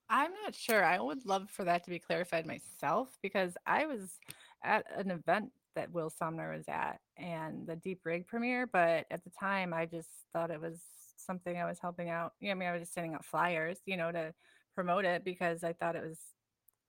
I'm 0.09 0.33
not 0.45 0.55
sure. 0.55 0.85
I 0.85 0.99
would 0.99 1.25
love 1.25 1.51
for 1.51 1.65
that 1.65 1.85
to 1.85 1.91
be 1.91 2.01
clarified 2.01 2.47
myself 2.47 3.17
because 3.23 3.57
I 3.67 3.87
was 3.87 4.19
at 4.65 4.85
an 4.97 5.11
event 5.11 5.53
that 5.75 5.93
Will 5.93 6.11
Sumner 6.11 6.53
was 6.53 6.69
at 6.69 7.01
and 7.17 7.67
the 7.67 7.77
Deep 7.77 8.01
Rig 8.05 8.27
premiere, 8.27 8.67
but 8.67 9.07
at 9.11 9.25
the 9.25 9.31
time 9.39 9.73
I 9.73 9.87
just 9.87 10.09
thought 10.33 10.51
it 10.51 10.61
was 10.61 10.81
something 11.17 11.57
I 11.57 11.67
was 11.67 11.79
helping 11.81 12.11
out. 12.11 12.33
Yeah, 12.41 12.53
I 12.53 12.55
mean, 12.55 12.69
I 12.69 12.73
was 12.73 12.83
just 12.83 12.95
sending 12.95 13.15
out 13.15 13.25
flyers, 13.25 13.79
you 13.87 13.97
know, 13.97 14.11
to 14.11 14.35
promote 14.75 15.05
it 15.05 15.25
because 15.25 15.63
I 15.63 15.73
thought 15.73 15.97
it 15.97 16.03
was 16.03 16.19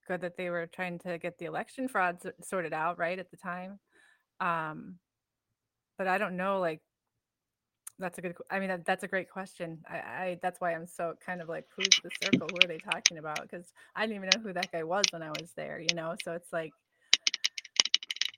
good 0.08 0.22
that 0.22 0.36
they 0.36 0.50
were 0.50 0.66
trying 0.66 0.98
to 1.00 1.18
get 1.18 1.38
the 1.38 1.44
election 1.44 1.88
fraud 1.88 2.18
sorted 2.42 2.72
out, 2.72 2.98
right, 2.98 3.18
at 3.18 3.30
the 3.30 3.36
time. 3.36 3.78
Um, 4.40 4.96
but 5.98 6.08
I 6.08 6.18
don't 6.18 6.36
know, 6.36 6.58
like, 6.58 6.80
that's 7.98 8.18
a 8.18 8.22
good. 8.22 8.34
I 8.50 8.58
mean, 8.58 8.68
that, 8.68 8.84
that's 8.84 9.04
a 9.04 9.08
great 9.08 9.30
question. 9.30 9.78
I, 9.88 9.96
I 9.96 10.38
that's 10.42 10.60
why 10.60 10.74
I'm 10.74 10.86
so 10.86 11.14
kind 11.24 11.40
of 11.40 11.48
like, 11.48 11.66
who's 11.76 11.88
the 12.02 12.10
circle? 12.22 12.48
Who 12.50 12.56
are 12.64 12.68
they 12.68 12.78
talking 12.78 13.18
about? 13.18 13.42
Because 13.42 13.66
I 13.94 14.06
didn't 14.06 14.16
even 14.16 14.30
know 14.34 14.42
who 14.42 14.52
that 14.54 14.72
guy 14.72 14.82
was 14.82 15.04
when 15.12 15.22
I 15.22 15.28
was 15.28 15.52
there. 15.56 15.78
You 15.78 15.94
know, 15.94 16.16
so 16.24 16.32
it's 16.32 16.52
like, 16.52 16.72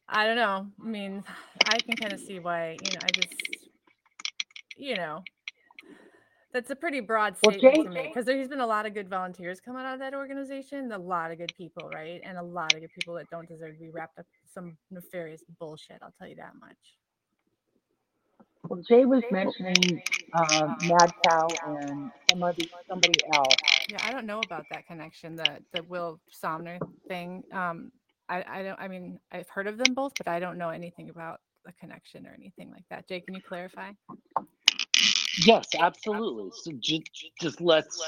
I 0.08 0.26
don't 0.26 0.36
know. 0.36 0.66
I 0.82 0.86
mean, 0.86 1.24
I 1.66 1.78
can 1.78 1.96
kind 1.96 2.12
of 2.12 2.20
see 2.20 2.38
why. 2.38 2.76
You 2.82 2.92
know, 2.92 3.00
I 3.02 3.08
just, 3.12 3.68
you 4.76 4.96
know, 4.96 5.22
that's 6.52 6.70
a 6.70 6.76
pretty 6.76 7.00
broad 7.00 7.36
Well, 7.42 7.52
statement 7.52 7.74
Jay- 7.76 7.82
to 7.84 7.90
make 7.90 8.08
because 8.14 8.26
there's 8.26 8.48
been 8.48 8.60
a 8.60 8.66
lot 8.66 8.86
of 8.86 8.94
good 8.94 9.08
volunteers 9.08 9.60
coming 9.60 9.84
out 9.84 9.94
of 9.94 10.00
that 10.00 10.14
organization, 10.14 10.92
a 10.92 10.98
lot 10.98 11.30
of 11.30 11.38
good 11.38 11.52
people, 11.56 11.88
right, 11.92 12.20
and 12.24 12.38
a 12.38 12.42
lot 12.42 12.74
of 12.74 12.80
good 12.80 12.92
people 12.98 13.14
that 13.14 13.28
don't 13.30 13.48
deserve 13.48 13.74
to 13.74 13.80
be 13.80 13.90
wrapped 13.90 14.18
up 14.18 14.26
in 14.42 14.48
some 14.52 14.76
nefarious 14.90 15.42
bullshit. 15.58 15.98
I'll 16.02 16.14
tell 16.18 16.28
you 16.28 16.36
that 16.36 16.52
much. 16.60 16.76
Well, 18.68 18.82
Jay 18.88 19.04
was 19.04 19.22
mentioning 19.30 20.00
uh, 20.32 20.74
Mad 20.84 21.12
Cow 21.26 21.48
and 21.66 22.10
somebody 22.30 22.70
somebody 22.88 23.20
else. 23.34 23.56
Yeah, 23.90 23.98
I 24.06 24.12
don't 24.12 24.26
know 24.26 24.40
about 24.40 24.64
that 24.70 24.86
connection, 24.86 25.36
the 25.36 25.58
the 25.72 25.82
Will 25.82 26.20
Somner 26.30 26.78
thing. 27.08 27.42
Um, 27.52 27.92
I 28.28 28.44
I 28.48 28.62
don't. 28.62 28.80
I 28.80 28.88
mean, 28.88 29.18
I've 29.32 29.48
heard 29.48 29.66
of 29.66 29.78
them 29.78 29.94
both, 29.94 30.12
but 30.16 30.28
I 30.28 30.40
don't 30.40 30.58
know 30.58 30.70
anything 30.70 31.10
about 31.10 31.40
the 31.64 31.72
connection 31.72 32.26
or 32.26 32.34
anything 32.36 32.70
like 32.70 32.84
that. 32.90 33.08
Jay, 33.08 33.20
can 33.20 33.34
you 33.34 33.42
clarify? 33.42 33.90
Yes, 35.44 35.68
absolutely. 35.78 36.50
So 36.62 36.72
just, 36.80 37.02
just 37.40 37.60
let's. 37.60 38.00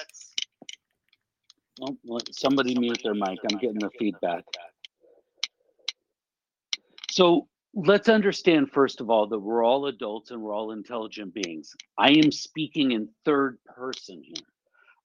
Oh, 1.83 1.97
let 2.05 2.35
somebody 2.35 2.79
mute 2.79 3.01
their 3.05 3.15
mic. 3.15 3.39
I'm 3.51 3.59
getting 3.59 3.79
the 3.79 3.91
feedback. 3.99 4.45
So 7.11 7.49
let's 7.75 8.09
understand, 8.09 8.71
first 8.71 9.01
of 9.03 9.11
all, 9.11 9.27
that 9.27 9.39
we're 9.39 9.65
all 9.65 9.87
adults 9.87 10.31
and 10.31 10.41
we're 10.41 10.55
all 10.55 10.73
intelligent 10.73 11.35
beings. 11.35 11.75
I 11.99 12.11
am 12.13 12.33
speaking 12.33 12.93
in 12.93 13.09
third 13.27 13.59
person 13.67 14.23
here. 14.23 14.47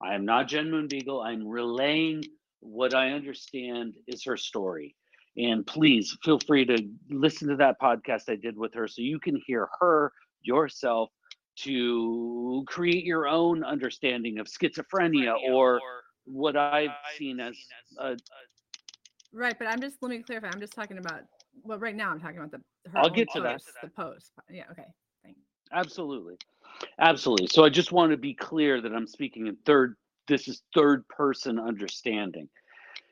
I 0.02 0.16
am 0.16 0.26
not 0.26 0.48
Jen 0.48 0.72
Moonbeagle. 0.72 1.22
I'm 1.22 1.46
relaying 1.46 2.24
what 2.62 2.94
I 2.94 3.12
understand 3.12 3.96
is 4.08 4.24
her 4.26 4.38
story. 4.38 4.96
And 5.38 5.66
please 5.66 6.18
feel 6.24 6.40
free 6.40 6.66
to 6.66 6.78
listen 7.10 7.48
to 7.50 7.56
that 7.58 7.80
podcast 7.80 8.24
I 8.28 8.36
did 8.36 8.58
with 8.58 8.74
her 8.74 8.88
so 8.88 9.02
you 9.02 9.20
can 9.20 9.42
hear 9.46 9.70
her 9.80 10.12
yourself 10.42 11.10
to 11.60 12.64
create 12.68 13.06
your 13.06 13.28
own 13.28 13.64
understanding 13.64 14.40
of 14.40 14.48
schizophrenia 14.48 15.36
or 15.50 15.80
what 16.26 16.58
I've 16.58 16.92
seen 17.18 17.40
as 17.40 17.56
a, 17.98 18.18
Right, 19.34 19.58
but 19.58 19.68
I'm 19.68 19.80
just 19.80 19.96
let 20.02 20.10
me 20.10 20.20
clarify. 20.20 20.50
I'm 20.54 20.60
just 20.60 20.74
talking 20.74 20.98
about. 20.98 21.22
Well, 21.64 21.80
right 21.80 21.96
now 21.96 22.12
I'm 22.12 22.20
talking 22.20 22.38
about 22.38 22.52
the. 22.52 22.62
Her 22.92 23.00
I'll 23.00 23.10
get 23.10 23.30
to 23.34 23.42
that. 23.42 23.62
The 23.82 23.90
post. 23.90 24.32
Yeah. 24.50 24.64
Okay. 24.72 24.84
Thanks. 25.24 25.40
absolutely 25.72 26.36
absolutely 27.00 27.48
so 27.48 27.64
i 27.64 27.70
just 27.70 27.92
want 27.92 28.12
to 28.12 28.18
be 28.18 28.34
clear 28.34 28.82
that 28.82 28.94
i'm 28.94 29.06
speaking 29.06 29.48
in 29.48 29.56
third 29.66 29.96
this 30.28 30.48
is 30.48 30.64
third 30.74 31.08
person 31.10 31.60
understanding 31.60 32.50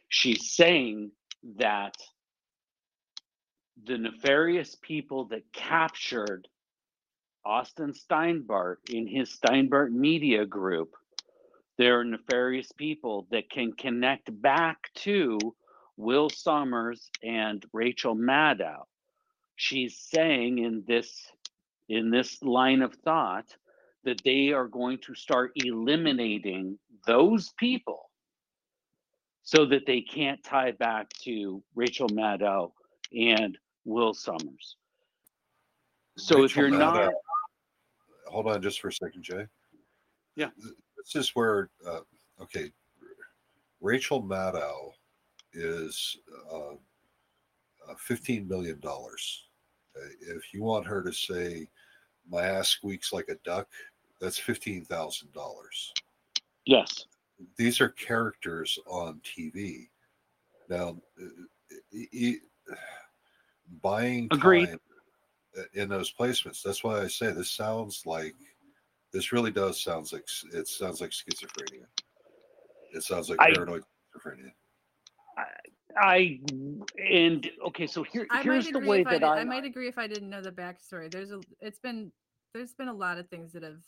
she's 0.07 0.53
saying 0.53 1.11
that 1.57 1.95
the 3.85 3.97
nefarious 3.97 4.75
people 4.81 5.25
that 5.25 5.51
captured 5.53 6.47
austin 7.45 7.93
steinbart 7.93 8.79
in 8.89 9.07
his 9.07 9.31
steinbart 9.31 9.91
media 9.91 10.45
group 10.45 10.95
they're 11.79 12.03
nefarious 12.03 12.73
people 12.73 13.25
that 13.31 13.49
can 13.49 13.71
connect 13.71 14.29
back 14.41 14.91
to 14.95 15.39
will 15.95 16.29
summers 16.29 17.09
and 17.23 17.65
rachel 17.71 18.15
maddow. 18.15 18.83
She's 19.55 19.97
saying 19.97 20.59
in 20.59 20.83
this 20.85 21.09
in 21.87 22.11
this 22.11 22.43
line 22.43 22.81
of 22.81 22.93
thought 22.95 23.45
that 24.03 24.21
they 24.25 24.51
are 24.51 24.67
going 24.67 24.97
to 24.99 25.15
start 25.15 25.53
eliminating 25.55 26.77
those 27.07 27.49
people 27.57 28.08
so 29.49 29.65
that 29.65 29.83
they 29.87 29.99
can't 29.99 30.43
tie 30.43 30.69
back 30.73 31.09
to 31.23 31.63
Rachel 31.73 32.07
Maddow 32.09 32.71
and 33.17 33.57
Will 33.83 34.13
Summers. 34.13 34.75
So 36.19 36.43
if 36.43 36.55
you're 36.55 36.69
Maddow- 36.69 36.77
not 37.07 37.13
hold 38.27 38.45
on 38.45 38.61
just 38.61 38.79
for 38.79 38.89
a 38.89 38.93
second, 38.93 39.23
Jay. 39.23 39.47
Yeah. 40.35 40.49
This 40.97 41.15
is 41.15 41.29
where, 41.35 41.71
uh, 41.83 42.01
okay, 42.39 42.71
Rachel 43.81 44.21
Maddow 44.21 44.91
is 45.53 46.15
uh, 46.53 46.73
uh, 47.89 47.95
$15 48.07 48.47
million. 48.47 48.79
Uh, 48.85 48.99
If 50.21 50.53
you 50.53 50.61
want 50.61 50.85
her 50.85 51.01
to 51.01 51.11
say, 51.11 51.67
my 52.29 52.43
ass 52.43 52.67
squeaks 52.69 53.11
like 53.11 53.29
a 53.29 53.35
duck, 53.43 53.67
that's 54.21 54.39
$15,000. 54.39 55.25
yes, 56.65 57.05
These 57.57 57.81
are 57.81 57.89
characters 57.89 58.77
on 58.87 59.21
TV. 59.23 59.89
Now, 60.69 61.01
uh, 61.21 61.25
e- 61.91 62.07
e- 62.11 62.39
buying 63.81 64.27
Agreed. 64.31 64.67
time 64.67 64.79
in 65.73 65.89
those 65.89 66.13
placements. 66.13 66.61
That's 66.61 66.83
why 66.83 67.01
I 67.01 67.07
say 67.07 67.31
this 67.31 67.51
sounds 67.51 68.03
like 68.05 68.35
this 69.11 69.31
really 69.31 69.51
does 69.51 69.81
sounds 69.81 70.13
like 70.13 70.25
it 70.53 70.67
sounds 70.67 71.01
like 71.01 71.11
schizophrenia. 71.11 71.85
It 72.93 73.03
sounds 73.03 73.29
like 73.29 73.39
I- 73.41 73.53
paranoid 73.53 73.83
schizophrenia. 74.15 74.51
I 75.97 76.39
and 77.03 77.49
okay, 77.67 77.87
so 77.87 78.03
here 78.03 78.27
I 78.29 78.43
here's 78.43 78.69
the 78.69 78.79
way 78.79 79.01
if 79.01 79.07
I, 79.07 79.17
that 79.17 79.23
I, 79.23 79.39
I 79.39 79.43
might 79.43 79.65
agree 79.65 79.87
if 79.87 79.97
I 79.97 80.07
didn't 80.07 80.29
know 80.29 80.41
the 80.41 80.51
backstory. 80.51 81.11
There's 81.11 81.31
a. 81.31 81.39
It's 81.61 81.79
been. 81.79 82.11
There's 82.53 82.73
been 82.73 82.89
a 82.89 82.93
lot 82.93 83.17
of 83.17 83.27
things 83.29 83.53
that 83.53 83.63
have. 83.63 83.81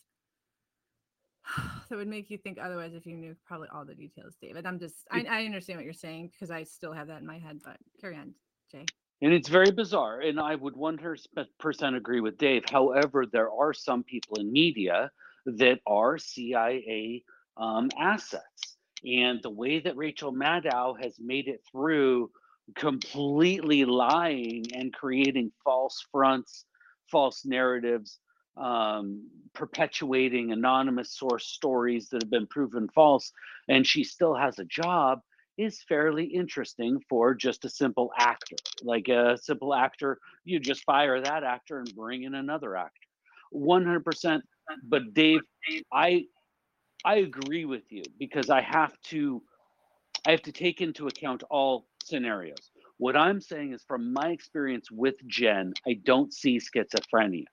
That 1.90 1.98
would 1.98 2.08
make 2.08 2.30
you 2.30 2.38
think 2.38 2.58
otherwise 2.58 2.94
if 2.94 3.06
you 3.06 3.18
knew 3.18 3.36
probably 3.46 3.68
all 3.74 3.84
the 3.84 3.94
details, 3.94 4.36
David. 4.42 4.66
I'm 4.66 4.80
just. 4.80 4.96
I, 5.12 5.26
I 5.30 5.44
understand 5.44 5.78
what 5.78 5.84
you're 5.84 5.94
saying 5.94 6.32
because 6.32 6.50
I 6.50 6.64
still 6.64 6.94
have 6.94 7.08
that 7.08 7.20
in 7.20 7.28
my 7.28 7.38
head. 7.38 7.60
But 7.62 7.76
carry 8.00 8.16
on, 8.16 8.34
Jay. 8.72 8.86
And 9.22 9.34
it's 9.34 9.50
very 9.50 9.72
bizarre. 9.72 10.22
And 10.22 10.40
I 10.40 10.56
would 10.56 10.74
100% 10.74 11.98
agree 11.98 12.22
with 12.22 12.38
Dave. 12.38 12.64
However, 12.70 13.26
there 13.26 13.52
are 13.52 13.74
some 13.74 14.04
people 14.04 14.38
in 14.40 14.52
media 14.52 15.12
that 15.46 15.80
are 15.86 16.18
CIA 16.18 17.24
um, 17.58 17.90
assets. 18.00 18.78
And 19.04 19.40
the 19.44 19.52
way 19.52 19.80
that 19.80 19.98
Rachel 19.98 20.34
Maddow 20.34 20.96
has 21.02 21.20
made 21.20 21.48
it 21.48 21.62
through 21.72 22.32
completely 22.76 23.86
lying 23.86 24.66
and 24.74 24.94
creating 24.94 25.52
false 25.64 26.04
fronts, 26.12 26.66
false 27.12 27.46
narratives, 27.46 28.20
um, 28.62 29.28
perpetuating 29.54 30.52
anonymous 30.52 31.18
source 31.18 31.48
stories 31.48 32.10
that 32.10 32.24
have 32.24 32.32
been 32.32 32.48
proven 32.48 32.88
false, 32.94 33.32
and 33.68 33.86
she 33.86 34.04
still 34.04 34.36
has 34.36 34.60
a 34.60 34.66
job 34.66 35.20
is 35.58 35.84
fairly 35.88 36.26
interesting 36.26 37.00
for 37.10 37.34
just 37.34 37.66
a 37.66 37.70
simple 37.70 38.12
actor. 38.18 38.56
Like 38.84 39.08
a 39.10 39.38
simple 39.42 39.74
actor, 39.74 40.18
you 40.46 40.60
just 40.60 40.84
fire 40.84 41.20
that 41.22 41.44
actor 41.44 41.80
and 41.80 41.96
bring 41.96 42.24
in 42.24 42.36
another 42.36 42.76
actor. 42.78 43.08
100%. 43.54 44.42
But 44.84 45.14
Dave, 45.14 45.42
I 45.92 46.26
I 47.04 47.16
agree 47.16 47.66
with 47.66 47.84
you 47.90 48.04
because 48.18 48.50
I 48.50 48.62
have 48.62 48.94
to 49.10 49.42
I 50.26 50.32
have 50.32 50.44
to 50.44 50.52
take 50.52 50.82
into 50.82 51.08
account 51.08 51.44
all 51.50 51.88
scenarios. 52.04 52.72
What 52.98 53.18
I'm 53.18 53.42
saying 53.42 53.74
is 53.74 53.84
from 53.88 54.14
my 54.14 54.30
experience 54.30 54.90
with 54.92 55.16
Jen, 55.28 55.74
I 55.88 56.00
don't 56.06 56.32
see 56.34 56.60
schizophrenia. 56.60 57.46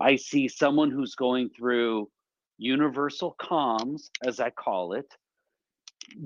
I 0.00 0.16
see 0.16 0.48
someone 0.48 0.90
who's 0.90 1.14
going 1.14 1.50
through 1.50 2.10
universal 2.58 3.36
comms, 3.40 4.10
as 4.24 4.40
I 4.40 4.50
call 4.50 4.92
it, 4.94 5.14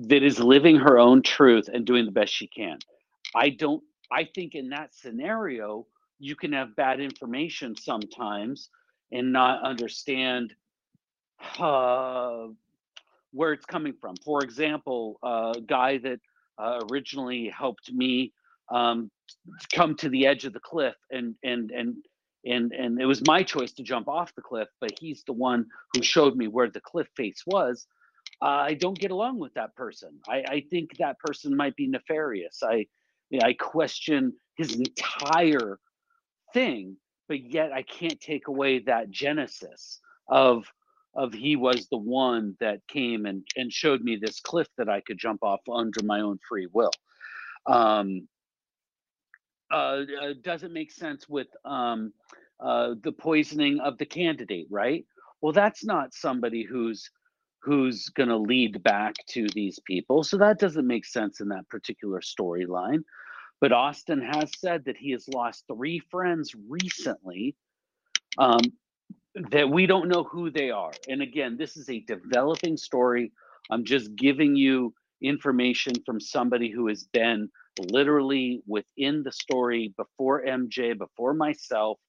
that 0.07 0.23
is 0.23 0.39
living 0.39 0.77
her 0.77 0.99
own 0.99 1.21
truth 1.21 1.69
and 1.71 1.85
doing 1.85 2.05
the 2.05 2.11
best 2.11 2.33
she 2.33 2.47
can. 2.47 2.79
I 3.35 3.49
don't 3.49 3.83
I 4.11 4.27
think 4.35 4.55
in 4.55 4.69
that 4.69 4.93
scenario 4.93 5.85
you 6.19 6.35
can 6.35 6.53
have 6.53 6.75
bad 6.75 6.99
information 6.99 7.75
sometimes 7.75 8.69
and 9.11 9.31
not 9.31 9.63
understand 9.63 10.53
uh, 11.57 12.47
where 13.31 13.53
it's 13.53 13.65
coming 13.65 13.93
from. 13.99 14.15
For 14.23 14.43
example, 14.43 15.17
a 15.23 15.61
guy 15.65 15.97
that 15.99 16.19
uh, 16.57 16.81
originally 16.91 17.49
helped 17.49 17.91
me 17.91 18.33
um, 18.71 19.09
come 19.73 19.95
to 19.95 20.09
the 20.09 20.27
edge 20.27 20.45
of 20.45 20.53
the 20.53 20.59
cliff, 20.59 20.95
and 21.11 21.35
and 21.43 21.71
and 21.71 21.95
and 22.45 22.71
and 22.71 23.01
it 23.01 23.05
was 23.05 23.25
my 23.25 23.43
choice 23.43 23.73
to 23.73 23.83
jump 23.83 24.07
off 24.07 24.33
the 24.35 24.41
cliff, 24.41 24.67
but 24.79 24.91
he's 24.99 25.23
the 25.25 25.33
one 25.33 25.65
who 25.93 26.01
showed 26.01 26.35
me 26.35 26.47
where 26.47 26.69
the 26.69 26.81
cliff 26.81 27.07
face 27.15 27.43
was. 27.45 27.87
I 28.41 28.73
don't 28.75 28.97
get 28.97 29.11
along 29.11 29.39
with 29.39 29.53
that 29.55 29.75
person. 29.75 30.19
I, 30.27 30.43
I 30.47 30.63
think 30.69 30.95
that 30.97 31.19
person 31.19 31.57
might 31.57 31.75
be 31.75 31.87
nefarious. 31.87 32.61
I 32.63 32.85
I 33.43 33.53
question 33.53 34.33
his 34.57 34.75
entire 34.75 35.79
thing, 36.53 36.97
but 37.27 37.41
yet 37.41 37.71
I 37.71 37.83
can't 37.83 38.19
take 38.19 38.47
away 38.47 38.79
that 38.79 39.09
genesis 39.09 39.99
of 40.27 40.65
of 41.15 41.33
he 41.33 41.55
was 41.55 41.87
the 41.89 41.97
one 41.97 42.55
that 42.59 42.79
came 42.87 43.25
and 43.25 43.45
and 43.55 43.71
showed 43.71 44.01
me 44.01 44.15
this 44.15 44.39
cliff 44.39 44.67
that 44.77 44.89
I 44.89 45.01
could 45.01 45.17
jump 45.17 45.43
off 45.43 45.61
under 45.71 46.03
my 46.03 46.21
own 46.21 46.39
free 46.47 46.67
will. 46.71 46.91
Um, 47.65 48.27
uh, 49.71 49.75
uh, 50.21 50.33
doesn't 50.41 50.73
make 50.73 50.91
sense 50.91 51.27
with 51.29 51.47
um, 51.65 52.13
uh, 52.59 52.95
the 53.03 53.11
poisoning 53.11 53.79
of 53.79 53.97
the 53.97 54.05
candidate, 54.05 54.67
right? 54.69 55.05
Well, 55.41 55.53
that's 55.53 55.83
not 55.83 56.13
somebody 56.13 56.63
who's 56.63 57.09
who's 57.61 58.07
going 58.09 58.29
to 58.29 58.37
lead 58.37 58.81
back 58.83 59.15
to 59.27 59.47
these 59.53 59.79
people, 59.85 60.23
so 60.23 60.37
that 60.37 60.59
doesn't 60.59 60.87
make 60.87 61.05
sense 61.05 61.41
in 61.41 61.49
that 61.49 61.67
particular 61.69 62.21
storyline. 62.21 63.03
But 63.61 63.73
Austin 63.73 64.21
has 64.21 64.51
said 64.57 64.85
that 64.85 64.95
he 64.95 65.11
has 65.11 65.27
lost 65.27 65.65
three 65.67 65.99
friends 66.09 66.53
recently 66.69 67.55
um, 68.37 68.61
that 69.51 69.69
we 69.69 69.85
don't 69.85 70.07
know 70.07 70.23
who 70.23 70.49
they 70.49 70.71
are. 70.71 70.91
And 71.09 71.21
again, 71.21 71.57
this 71.57 71.75
is 71.75 71.89
a 71.89 71.99
developing 72.01 72.77
story. 72.77 73.31
I'm 73.69 73.83
just 73.83 74.15
giving 74.15 74.55
you 74.55 74.93
information 75.21 75.93
from 76.05 76.19
somebody 76.19 76.71
who 76.71 76.87
has 76.87 77.03
been 77.03 77.49
literally 77.79 78.61
within 78.67 79.23
the 79.23 79.31
story 79.31 79.93
before 79.97 80.43
MJ, 80.43 80.97
before 80.97 81.33
myself. 81.33 81.99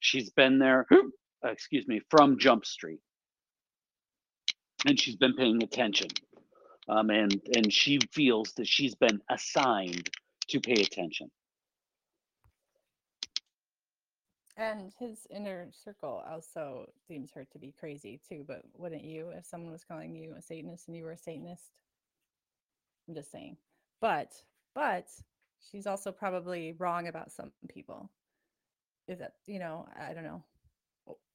She's 0.00 0.30
been 0.30 0.58
there, 0.58 0.86
excuse 1.44 1.86
me, 1.86 2.00
from 2.10 2.38
Jump 2.38 2.64
Street. 2.64 3.00
And 4.86 4.98
she's 4.98 5.16
been 5.16 5.34
paying 5.34 5.62
attention. 5.62 6.08
Um, 6.88 7.10
and 7.10 7.40
and 7.54 7.72
she 7.72 7.98
feels 8.12 8.52
that 8.54 8.66
she's 8.66 8.94
been 8.94 9.20
assigned 9.30 10.10
to 10.48 10.60
pay 10.60 10.80
attention. 10.82 11.30
And 14.56 14.92
his 14.98 15.26
inner 15.30 15.68
circle 15.72 16.22
also 16.28 16.90
seems 17.08 17.30
her 17.32 17.46
to 17.52 17.58
be 17.58 17.72
crazy 17.78 18.20
too, 18.28 18.44
but 18.46 18.62
wouldn't 18.76 19.04
you 19.04 19.30
if 19.30 19.46
someone 19.46 19.72
was 19.72 19.84
calling 19.84 20.14
you 20.14 20.34
a 20.36 20.42
Satanist 20.42 20.88
and 20.88 20.96
you 20.96 21.04
were 21.04 21.12
a 21.12 21.16
Satanist? 21.16 21.70
I'm 23.08 23.14
just 23.14 23.32
saying. 23.32 23.56
But 24.00 24.32
but 24.74 25.06
she's 25.70 25.86
also 25.86 26.12
probably 26.12 26.74
wrong 26.78 27.08
about 27.08 27.32
some 27.32 27.52
people. 27.68 28.10
Is 29.08 29.18
that 29.18 29.32
you 29.46 29.58
know, 29.58 29.86
I 29.98 30.12
don't 30.12 30.24
know. 30.24 30.44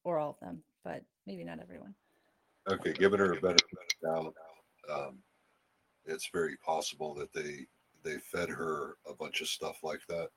Or 0.04 0.18
all 0.18 0.30
of 0.30 0.40
them, 0.40 0.62
but 0.84 1.02
maybe 1.26 1.44
not 1.44 1.58
everyone. 1.60 1.94
Okay, 2.68 2.92
giving 2.92 3.18
her 3.18 3.32
a 3.32 3.40
benefit 3.40 3.78
of. 4.04 4.32
Um, 4.90 5.18
it's 6.06 6.30
very 6.32 6.56
possible 6.64 7.14
that 7.14 7.32
they 7.32 7.66
they 8.04 8.18
fed 8.18 8.48
her 8.48 8.94
a 9.08 9.14
bunch 9.14 9.40
of 9.40 9.48
stuff 9.48 9.78
like 9.82 10.06
that 10.08 10.28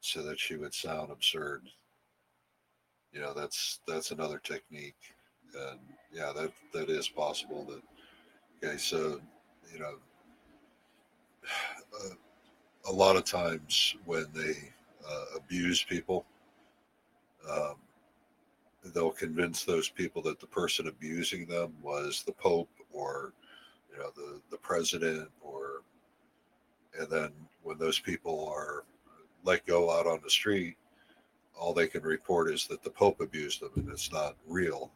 so 0.00 0.22
that 0.22 0.38
she 0.38 0.56
would 0.56 0.74
sound 0.74 1.10
absurd. 1.10 1.62
You 3.12 3.20
know, 3.20 3.32
that's 3.32 3.80
that's 3.88 4.10
another 4.10 4.38
technique, 4.38 5.14
and 5.54 5.80
yeah, 6.12 6.32
that 6.36 6.52
that 6.74 6.90
is 6.90 7.08
possible. 7.08 7.64
That 7.64 8.68
okay, 8.68 8.76
so 8.76 9.20
you 9.72 9.80
know, 9.80 9.94
uh, 12.04 12.14
a 12.88 12.92
lot 12.92 13.16
of 13.16 13.24
times 13.24 13.96
when 14.04 14.26
they 14.34 14.72
uh, 15.08 15.24
abuse 15.36 15.82
people, 15.82 16.24
um, 17.48 17.74
they'll 18.94 19.10
convince 19.10 19.64
those 19.64 19.88
people 19.88 20.22
that 20.22 20.40
the 20.40 20.46
person 20.46 20.88
abusing 20.88 21.46
them 21.46 21.72
was 21.82 22.22
the 22.24 22.32
Pope 22.32 22.70
or 22.92 23.32
you 23.92 23.98
know 23.98 24.10
the 24.14 24.40
the 24.50 24.56
president 24.56 25.28
or 25.40 25.82
and 26.98 27.08
then 27.10 27.30
when 27.62 27.78
those 27.78 27.98
people 27.98 28.48
are 28.54 28.84
let 29.44 29.66
go 29.66 29.90
out 29.90 30.06
on 30.06 30.20
the 30.22 30.30
street 30.30 30.76
all 31.58 31.72
they 31.72 31.86
can 31.86 32.02
report 32.02 32.50
is 32.50 32.66
that 32.66 32.82
the 32.82 32.90
pope 32.90 33.20
abused 33.20 33.60
them 33.60 33.70
and 33.76 33.88
it's 33.90 34.12
not 34.12 34.36
real 34.46 34.90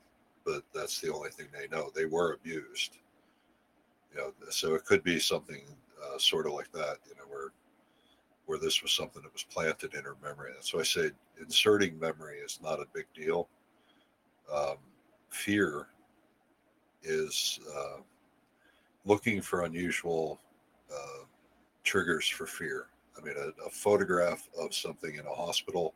but 0.44 0.62
that's 0.74 1.00
the 1.00 1.12
only 1.12 1.30
thing 1.30 1.46
they 1.52 1.68
know. 1.68 1.88
They 1.94 2.04
were 2.04 2.32
abused. 2.32 2.98
You 4.12 4.18
know 4.18 4.32
so 4.50 4.74
it 4.74 4.84
could 4.84 5.02
be 5.02 5.18
something 5.18 5.62
uh, 6.02 6.18
sort 6.18 6.46
of 6.46 6.52
like 6.52 6.70
that 6.72 6.98
you 7.08 7.14
know 7.16 7.24
where 7.28 7.52
where 8.46 8.58
this 8.58 8.82
was 8.82 8.92
something 8.92 9.22
that 9.22 9.32
was 9.32 9.44
planted 9.44 9.94
in 9.94 10.04
her 10.04 10.16
memory 10.22 10.50
that's 10.54 10.72
why 10.74 10.80
i 10.80 10.84
say 10.84 11.10
inserting 11.40 11.98
memory 11.98 12.38
is 12.38 12.58
not 12.62 12.80
a 12.80 12.86
big 12.94 13.06
deal 13.14 13.48
um, 14.52 14.76
fear 15.30 15.86
is 17.02 17.58
uh, 17.74 18.00
looking 19.04 19.40
for 19.40 19.62
unusual 19.62 20.40
uh, 20.92 21.24
triggers 21.84 22.28
for 22.28 22.46
fear. 22.46 22.86
I 23.16 23.24
mean, 23.24 23.34
a, 23.36 23.66
a, 23.66 23.70
photograph 23.70 24.48
of 24.58 24.74
something 24.74 25.14
in 25.14 25.26
a 25.26 25.34
hospital 25.34 25.94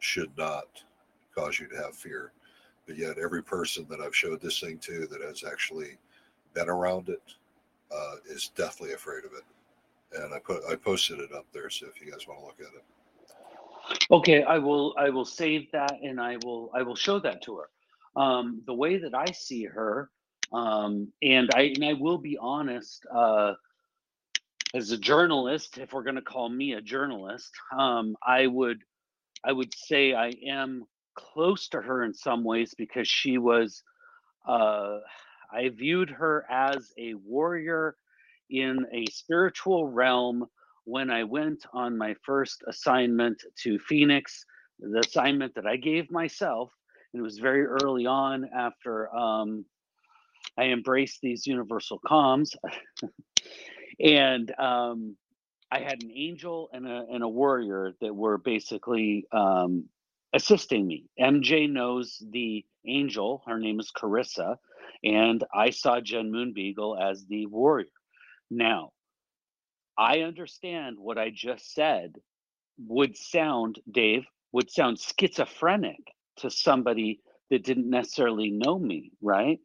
should 0.00 0.30
not 0.36 0.66
cause 1.34 1.58
you 1.58 1.68
to 1.68 1.76
have 1.76 1.94
fear. 1.94 2.32
But 2.86 2.98
yet, 2.98 3.18
every 3.18 3.42
person 3.42 3.86
that 3.90 4.00
I've 4.00 4.16
showed 4.16 4.40
this 4.40 4.58
thing 4.60 4.78
to 4.78 5.06
that 5.06 5.22
has 5.22 5.44
actually 5.44 5.98
been 6.52 6.68
around 6.68 7.08
it 7.08 7.22
uh, 7.94 8.16
is 8.28 8.50
deathly 8.56 8.92
afraid 8.92 9.24
of 9.24 9.32
it. 9.32 9.44
And 10.14 10.34
I 10.34 10.38
put 10.38 10.62
I 10.70 10.76
posted 10.76 11.20
it 11.20 11.32
up 11.32 11.46
there, 11.52 11.70
so 11.70 11.86
if 11.86 12.00
you 12.00 12.10
guys 12.10 12.26
want 12.26 12.40
to 12.40 12.46
look 12.46 12.60
at 12.60 12.74
it. 12.74 12.84
Okay, 14.10 14.42
I 14.42 14.58
will 14.58 14.94
I 14.98 15.10
will 15.10 15.24
save 15.24 15.70
that 15.72 15.98
and 16.02 16.20
I 16.20 16.36
will 16.44 16.70
I 16.74 16.82
will 16.82 16.96
show 16.96 17.18
that 17.20 17.42
to 17.42 17.56
her. 17.56 17.70
Um, 18.14 18.62
the 18.66 18.74
way 18.74 18.98
that 18.98 19.14
I 19.14 19.32
see 19.32 19.64
her, 19.64 20.10
um, 20.52 21.12
and 21.22 21.50
I 21.54 21.72
and 21.74 21.84
I 21.84 21.94
will 21.94 22.18
be 22.18 22.38
honest. 22.38 23.04
Uh, 23.12 23.54
as 24.74 24.90
a 24.90 24.96
journalist, 24.96 25.76
if 25.76 25.92
we're 25.92 26.02
going 26.02 26.16
to 26.16 26.22
call 26.22 26.48
me 26.48 26.72
a 26.72 26.80
journalist, 26.80 27.50
um, 27.76 28.16
I 28.26 28.46
would 28.46 28.78
I 29.44 29.52
would 29.52 29.74
say 29.74 30.14
I 30.14 30.32
am 30.46 30.84
close 31.14 31.68
to 31.68 31.80
her 31.80 32.04
in 32.04 32.14
some 32.14 32.42
ways 32.44 32.74
because 32.76 33.08
she 33.08 33.38
was 33.38 33.82
uh, 34.46 34.98
I 35.52 35.68
viewed 35.68 36.10
her 36.10 36.46
as 36.50 36.92
a 36.98 37.14
warrior 37.14 37.96
in 38.52 38.86
a 38.92 39.06
spiritual 39.10 39.88
realm 39.88 40.46
when 40.84 41.10
I 41.10 41.24
went 41.24 41.64
on 41.72 41.96
my 41.96 42.14
first 42.24 42.62
assignment 42.68 43.42
to 43.62 43.78
Phoenix, 43.78 44.44
the 44.78 45.00
assignment 45.00 45.54
that 45.54 45.66
I 45.66 45.76
gave 45.76 46.10
myself. 46.10 46.70
And 47.12 47.20
it 47.20 47.22
was 47.22 47.38
very 47.38 47.64
early 47.64 48.06
on 48.06 48.48
after 48.54 49.14
um, 49.14 49.64
I 50.58 50.64
embraced 50.64 51.20
these 51.22 51.46
universal 51.46 52.00
comms. 52.06 52.54
and 54.00 54.52
um, 54.58 55.16
I 55.70 55.80
had 55.80 56.02
an 56.02 56.10
angel 56.14 56.68
and 56.72 56.86
a 56.86 57.06
and 57.10 57.22
a 57.22 57.28
warrior 57.28 57.94
that 58.00 58.14
were 58.14 58.38
basically 58.38 59.24
um, 59.32 59.88
assisting 60.34 60.86
me. 60.86 61.06
MJ 61.18 61.70
knows 61.70 62.22
the 62.30 62.64
angel; 62.86 63.42
her 63.46 63.58
name 63.58 63.80
is 63.80 63.90
Carissa, 63.90 64.56
and 65.04 65.42
I 65.54 65.70
saw 65.70 66.00
Jen 66.00 66.30
Moonbeagle 66.30 66.98
as 66.98 67.24
the 67.26 67.46
warrior. 67.46 67.88
Now, 68.52 68.90
I 69.98 70.20
understand 70.20 70.98
what 70.98 71.18
I 71.18 71.30
just 71.34 71.74
said 71.74 72.14
would 72.78 73.16
sound, 73.16 73.80
Dave, 73.90 74.24
would 74.52 74.70
sound 74.70 74.98
schizophrenic 75.00 76.00
to 76.38 76.50
somebody 76.50 77.20
that 77.50 77.64
didn't 77.64 77.90
necessarily 77.90 78.50
know 78.50 78.78
me, 78.78 79.12
right? 79.22 79.60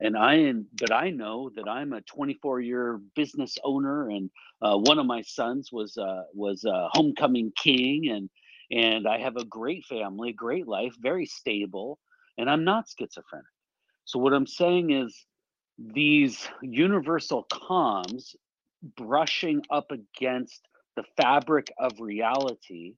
and 0.00 0.16
I 0.16 0.36
am, 0.36 0.66
but 0.78 0.92
I 0.92 1.10
know 1.10 1.50
that 1.56 1.68
I'm 1.68 1.92
a 1.92 2.00
24 2.02 2.60
year 2.60 3.00
business 3.14 3.56
owner, 3.64 4.10
and 4.10 4.30
uh, 4.62 4.76
one 4.76 4.98
of 4.98 5.06
my 5.06 5.22
sons 5.22 5.70
was 5.72 5.96
uh, 5.98 6.22
was 6.34 6.64
a 6.64 6.88
homecoming 6.92 7.52
king, 7.56 8.10
and 8.10 8.30
and 8.70 9.06
I 9.08 9.18
have 9.18 9.36
a 9.36 9.44
great 9.44 9.84
family, 9.86 10.32
great 10.32 10.66
life, 10.68 10.94
very 11.00 11.26
stable, 11.26 11.98
and 12.38 12.50
I'm 12.50 12.64
not 12.64 12.86
schizophrenic. 12.88 13.46
So 14.04 14.18
what 14.18 14.34
I'm 14.34 14.46
saying 14.46 14.90
is 14.92 15.26
these 15.80 16.46
universal 16.62 17.46
comms 17.50 18.34
brushing 18.96 19.62
up 19.70 19.90
against 19.90 20.66
the 20.96 21.04
fabric 21.16 21.72
of 21.78 21.92
reality 22.00 22.94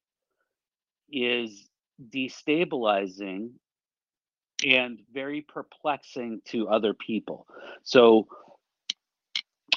is 1.10 1.68
destabilizing 2.10 3.50
and 4.66 5.00
very 5.12 5.42
perplexing 5.42 6.40
to 6.46 6.68
other 6.68 6.94
people. 6.94 7.46
So 7.82 8.26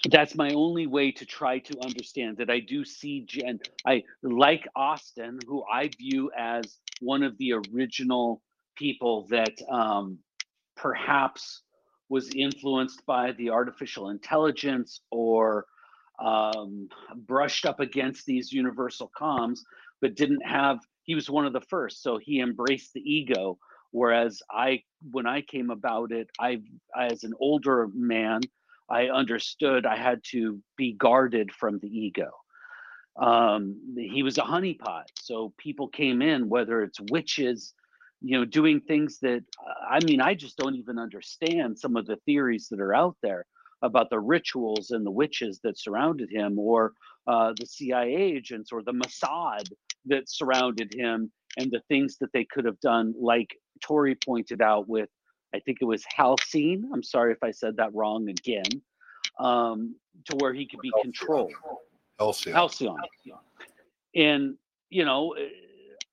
that's 0.09 0.35
my 0.35 0.51
only 0.51 0.87
way 0.87 1.11
to 1.11 1.25
try 1.25 1.59
to 1.59 1.79
understand 1.83 2.37
that 2.37 2.49
I 2.49 2.59
do 2.59 2.85
see 2.85 3.21
Jen. 3.21 3.59
I 3.85 4.03
like 4.21 4.67
Austin, 4.75 5.39
who 5.47 5.63
I 5.71 5.89
view 5.97 6.31
as 6.37 6.77
one 7.01 7.23
of 7.23 7.37
the 7.37 7.53
original 7.53 8.41
people 8.75 9.27
that 9.29 9.53
um, 9.69 10.19
perhaps 10.75 11.61
was 12.09 12.33
influenced 12.35 13.05
by 13.05 13.31
the 13.33 13.49
artificial 13.49 14.09
intelligence 14.09 15.01
or 15.11 15.65
um, 16.19 16.87
brushed 17.15 17.65
up 17.65 17.79
against 17.79 18.25
these 18.25 18.51
universal 18.53 19.11
comms, 19.19 19.59
but 20.01 20.15
didn't 20.15 20.45
have. 20.45 20.79
He 21.03 21.15
was 21.15 21.29
one 21.29 21.45
of 21.45 21.53
the 21.53 21.61
first, 21.61 22.01
so 22.01 22.17
he 22.17 22.39
embraced 22.41 22.93
the 22.93 23.01
ego. 23.01 23.57
Whereas 23.91 24.41
I, 24.51 24.83
when 25.11 25.25
I 25.25 25.41
came 25.41 25.69
about 25.69 26.11
it, 26.11 26.29
I, 26.39 26.61
as 26.99 27.23
an 27.23 27.33
older 27.39 27.87
man, 27.93 28.41
I 28.89 29.07
understood 29.07 29.85
I 29.85 29.97
had 29.97 30.21
to 30.31 30.59
be 30.77 30.93
guarded 30.93 31.51
from 31.51 31.79
the 31.79 31.87
ego. 31.87 32.31
Um, 33.17 33.95
he 33.97 34.23
was 34.23 34.37
a 34.37 34.41
honeypot, 34.41 35.05
so 35.17 35.53
people 35.57 35.87
came 35.87 36.21
in, 36.21 36.49
whether 36.49 36.81
it's 36.83 36.99
witches, 37.09 37.73
you 38.25 38.39
know, 38.39 38.43
doing 38.43 38.81
things 38.81 39.19
that 39.19 39.43
I 39.87 40.03
mean, 40.03 40.19
I 40.19 40.33
just 40.33 40.57
don't 40.57 40.75
even 40.75 40.97
understand 40.97 41.77
some 41.77 41.95
of 41.95 42.07
the 42.07 42.17
theories 42.25 42.67
that 42.71 42.79
are 42.79 42.95
out 42.95 43.15
there 43.21 43.45
about 43.83 44.09
the 44.09 44.19
rituals 44.19 44.89
and 44.89 45.05
the 45.05 45.11
witches 45.11 45.59
that 45.63 45.77
surrounded 45.77 46.31
him, 46.31 46.57
or 46.57 46.93
uh, 47.27 47.53
the 47.59 47.67
CIA 47.67 48.15
agents, 48.15 48.71
or 48.71 48.81
the 48.81 48.93
Mossad 48.93 49.69
that 50.05 50.27
surrounded 50.27 50.91
him, 50.91 51.31
and 51.57 51.69
the 51.69 51.81
things 51.87 52.17
that 52.17 52.33
they 52.33 52.45
could 52.45 52.65
have 52.65 52.79
done, 52.79 53.13
like 53.19 53.55
Tori 53.83 54.15
pointed 54.15 54.59
out 54.59 54.89
with 54.89 55.09
I 55.53 55.59
think 55.59 55.77
it 55.81 55.85
was 55.85 56.03
Halcion. 56.17 56.89
I'm 56.91 57.03
sorry 57.03 57.31
if 57.31 57.43
I 57.43 57.51
said 57.51 57.77
that 57.77 57.93
wrong 57.93 58.27
again. 58.27 58.81
Um, 59.39 59.95
to 60.25 60.35
where 60.37 60.53
he 60.53 60.65
could 60.65 60.79
be 60.79 60.91
controlled. 61.03 61.53
Halcion. 62.19 62.53
Halcion. 62.53 62.95
And 64.15 64.55
you 64.89 65.05
know, 65.05 65.33
eh, 65.33 65.49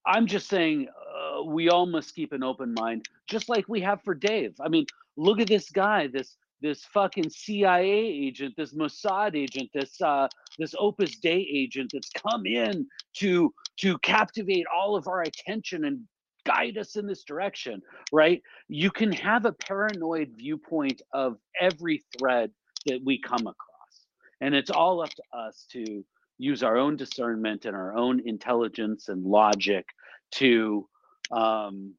I'm 0.04 0.26
just 0.26 0.48
saying 0.48 0.88
uh, 1.32 1.42
we 1.42 1.68
all 1.68 1.86
must 1.86 2.14
keep 2.14 2.32
an 2.32 2.42
open 2.42 2.74
mind, 2.74 3.06
just 3.28 3.48
like 3.48 3.68
we 3.68 3.80
have 3.80 4.02
for 4.02 4.14
Dave. 4.14 4.54
I 4.60 4.68
mean, 4.68 4.86
look 5.16 5.40
at 5.40 5.48
this 5.48 5.70
guy, 5.70 6.08
this 6.08 6.36
this 6.60 6.84
fucking 6.84 7.28
CIA 7.28 7.90
agent, 7.90 8.54
this 8.56 8.72
Mossad 8.72 9.36
agent, 9.36 9.70
this 9.74 10.00
uh, 10.00 10.28
this 10.58 10.74
Opus 10.78 11.16
Dei 11.16 11.46
agent 11.52 11.90
that's 11.92 12.10
come 12.10 12.46
in 12.46 12.86
to 13.14 13.52
to 13.78 13.98
captivate 13.98 14.66
all 14.74 14.96
of 14.96 15.08
our 15.08 15.22
attention 15.22 15.84
and 15.84 16.00
guide 16.44 16.78
us 16.78 16.96
in 16.96 17.06
this 17.06 17.24
direction, 17.24 17.80
right? 18.12 18.42
You 18.68 18.90
can 18.90 19.12
have 19.12 19.44
a 19.44 19.52
paranoid 19.52 20.32
viewpoint 20.36 21.02
of 21.12 21.38
every 21.60 22.04
thread 22.18 22.50
that 22.86 23.00
we 23.04 23.20
come 23.20 23.46
across. 23.46 24.06
And 24.40 24.54
it's 24.54 24.70
all 24.70 25.02
up 25.02 25.10
to 25.10 25.22
us 25.32 25.66
to 25.72 26.04
use 26.38 26.62
our 26.62 26.76
own 26.76 26.96
discernment 26.96 27.64
and 27.64 27.76
our 27.76 27.96
own 27.96 28.20
intelligence 28.26 29.08
and 29.08 29.24
logic 29.24 29.86
to 30.32 30.88
um, 31.32 31.94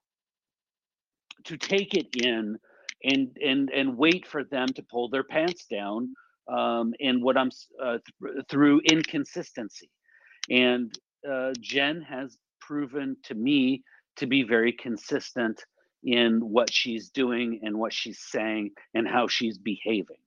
to 1.45 1.57
take 1.57 1.93
it 1.93 2.07
in 2.23 2.57
and 3.03 3.37
and 3.43 3.69
and 3.71 3.97
wait 3.97 4.25
for 4.27 4.43
them 4.43 4.67
to 4.69 4.83
pull 4.83 5.09
their 5.09 5.23
pants 5.23 5.65
down 5.65 6.13
um, 6.51 6.93
and 6.99 7.21
what 7.23 7.37
I'm 7.37 7.51
uh, 7.83 7.97
th- 8.21 8.45
through 8.49 8.81
inconsistency. 8.89 9.89
And 10.49 10.97
uh, 11.29 11.53
Jen 11.61 12.01
has 12.01 12.37
proven 12.61 13.17
to 13.23 13.35
me 13.35 13.83
to 14.17 14.27
be 14.27 14.43
very 14.43 14.71
consistent 14.73 15.63
in 16.03 16.39
what 16.39 16.71
she's 16.71 17.09
doing 17.09 17.61
and 17.63 17.77
what 17.77 17.93
she's 17.93 18.19
saying 18.19 18.71
and 18.93 19.07
how 19.07 19.27
she's 19.27 19.57
behaving 19.57 20.17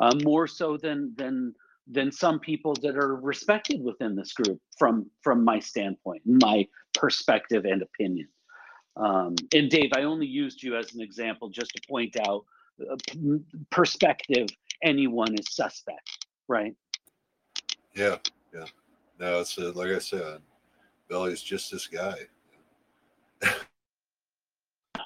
uh, 0.00 0.14
more 0.22 0.46
so 0.46 0.76
than 0.76 1.14
than 1.16 1.54
than 1.90 2.12
some 2.12 2.38
people 2.38 2.74
that 2.82 2.96
are 2.96 3.16
respected 3.16 3.82
within 3.82 4.14
this 4.16 4.32
group 4.32 4.60
from 4.78 5.06
from 5.22 5.44
my 5.44 5.58
standpoint 5.58 6.22
my 6.26 6.66
perspective 6.94 7.64
and 7.64 7.82
opinion 7.82 8.28
um, 8.96 9.34
and 9.54 9.70
dave 9.70 9.90
i 9.96 10.02
only 10.02 10.26
used 10.26 10.62
you 10.62 10.76
as 10.76 10.94
an 10.94 11.00
example 11.00 11.48
just 11.48 11.72
to 11.72 11.80
point 11.88 12.16
out 12.26 12.44
uh, 12.90 12.96
perspective 13.70 14.48
anyone 14.84 15.34
is 15.34 15.46
suspect 15.54 16.26
right 16.48 16.74
Yeah, 17.94 18.16
yeah. 18.54 18.66
No, 19.18 19.40
it's 19.40 19.58
uh, 19.58 19.72
like 19.74 19.90
I 19.90 19.98
said, 19.98 20.40
Billy's 21.08 21.42
just 21.42 21.72
this 21.72 21.88
guy. 21.88 22.14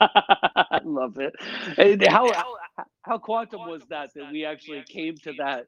I 0.01 0.81
love 0.85 1.19
it. 1.19 1.35
And 1.79 2.07
how 2.07 2.31
how 3.03 3.19
quantum 3.19 3.67
was 3.67 3.83
that 3.89 4.13
that 4.15 4.33
we 4.33 4.45
actually 4.45 4.83
came 4.89 5.17
to 5.19 5.33
that 5.39 5.67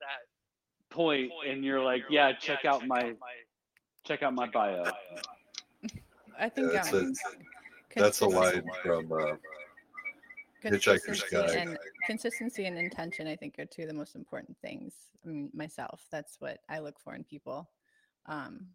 point 0.94 1.32
and 1.48 1.64
you're 1.64 1.82
like, 1.82 2.02
yeah, 2.10 2.32
check 2.32 2.64
out 2.64 2.86
my 2.86 3.14
check 4.04 4.22
out 4.22 4.34
my 4.34 4.46
bio. 4.48 4.84
I 6.38 6.48
think 6.48 6.72
Yeah, 6.72 6.80
it's 6.80 6.92
um, 6.92 7.12
a, 7.96 8.00
that's 8.00 8.20
a 8.20 8.26
line 8.26 8.62
consistency- 8.62 8.80
from 8.82 9.12
uh, 9.12 9.36
Hitchhiker's 10.64 11.22
Guide. 11.30 11.50
and 11.50 11.78
consistency 12.06 12.64
and 12.66 12.78
intention. 12.78 13.26
I 13.26 13.36
think 13.36 13.58
are 13.58 13.66
two 13.66 13.82
of 13.82 13.88
the 13.88 13.94
most 13.94 14.14
important 14.14 14.56
things. 14.60 14.94
I 15.24 15.28
mean, 15.28 15.50
myself, 15.54 16.02
that's 16.10 16.36
what 16.40 16.58
I 16.68 16.78
look 16.80 16.98
for 17.00 17.14
in 17.14 17.24
people. 17.24 17.68
Um, 18.26 18.66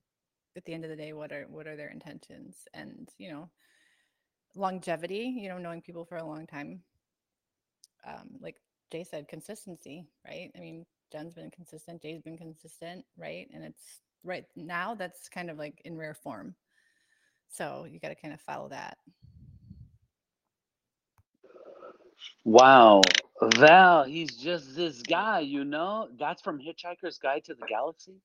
at 0.56 0.66
the 0.66 0.74
end 0.74 0.84
of 0.84 0.90
the 0.90 0.96
day, 0.96 1.14
what 1.14 1.32
are 1.32 1.46
what 1.50 1.68
are 1.68 1.76
their 1.76 1.90
intentions? 1.90 2.68
And 2.74 3.10
you 3.18 3.32
know, 3.32 3.50
longevity. 4.56 5.36
You 5.41 5.50
know, 5.50 5.58
knowing 5.58 5.82
people 5.82 6.06
for 6.06 6.18
a 6.18 6.26
long 6.26 6.46
time. 6.48 6.82
Um, 8.08 8.38
like 8.40 8.56
Jay 8.91 9.04
said, 9.04 9.28
consistency, 9.28 10.08
right? 10.26 10.52
I 10.56 10.60
mean, 10.60 10.86
Jen's 11.11 11.34
been 11.34 11.52
consistent, 11.52 12.02
Jay's 12.02 12.22
been 12.22 12.38
consistent, 12.38 13.06
right? 13.18 13.48
And 13.53 13.64
it's 13.64 14.02
right 14.23 14.45
now 14.56 14.95
that's 14.95 15.30
kind 15.30 15.49
of 15.49 15.57
like 15.57 15.81
in 15.86 15.98
rare 15.98 16.14
form. 16.14 16.56
So 17.49 17.88
you 17.90 17.99
got 17.99 18.10
to 18.10 18.15
kind 18.15 18.34
of 18.34 18.41
follow 18.41 18.69
that. 18.69 18.98
Wow. 22.45 23.02
Val, 23.56 24.03
he's 24.03 24.36
just 24.36 24.76
this 24.76 25.02
guy, 25.02 25.40
you 25.40 25.64
know? 25.64 26.10
That's 26.19 26.41
from 26.41 26.60
Hitchhiker's 26.60 27.18
Guide 27.18 27.44
to 27.45 27.53
the 27.53 27.65
Galaxy. 27.68 28.15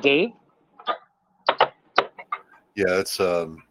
Dave? 0.00 0.30
yeah, 2.74 2.98
it's 2.98 3.20
um 3.20 3.62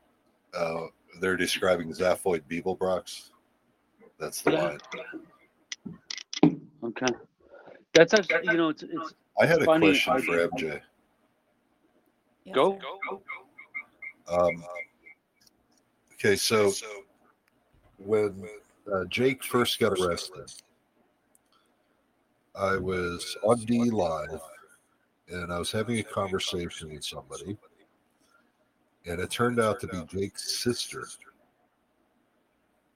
uh 0.58 0.86
they're 1.22 1.38
describing 1.38 1.92
Zaphod 1.92 2.42
Beeblebrox. 2.50 3.30
That's 4.24 4.42
the 4.42 4.52
Yeah. 4.52 4.64
line. 4.64 4.80
Okay. 6.84 7.08
That's 7.94 8.14
actually, 8.14 8.50
you 8.50 8.58
know, 8.58 8.70
it's 8.70 8.84
it's 8.84 9.14
I 9.40 9.46
had 9.46 9.62
a 9.62 9.66
Funny, 9.66 9.94
question 9.94 10.20
for 10.20 10.38
MJ. 10.50 10.82
Yes, 12.46 12.56
go. 12.56 12.80
sir. 12.80 13.18
Um, 14.30 14.64
okay, 16.14 16.36
so 16.38 16.72
when 17.98 18.48
uh, 18.94 19.06
Jake 19.10 19.44
first 19.44 19.80
got 19.80 20.00
arrested, 20.00 20.52
I 22.56 22.78
was 22.78 23.38
on 23.44 23.60
DLive 23.62 24.40
and 25.30 25.52
I 25.54 25.60
was 25.60 25.72
having 25.72 26.00
a 26.00 26.04
conversation 26.04 26.94
with 26.94 27.04
somebody, 27.04 27.58
and 29.06 29.20
it 29.20 29.32
turned 29.32 29.60
out 29.60 29.80
to 29.82 29.88
be 29.88 30.04
Jake's 30.06 30.60
sister. 30.64 31.08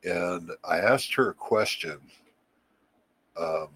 And 0.04 0.52
I 0.64 0.78
asked 0.78 1.14
her 1.16 1.30
a 1.30 1.34
question 1.34 2.00
um, 3.38 3.70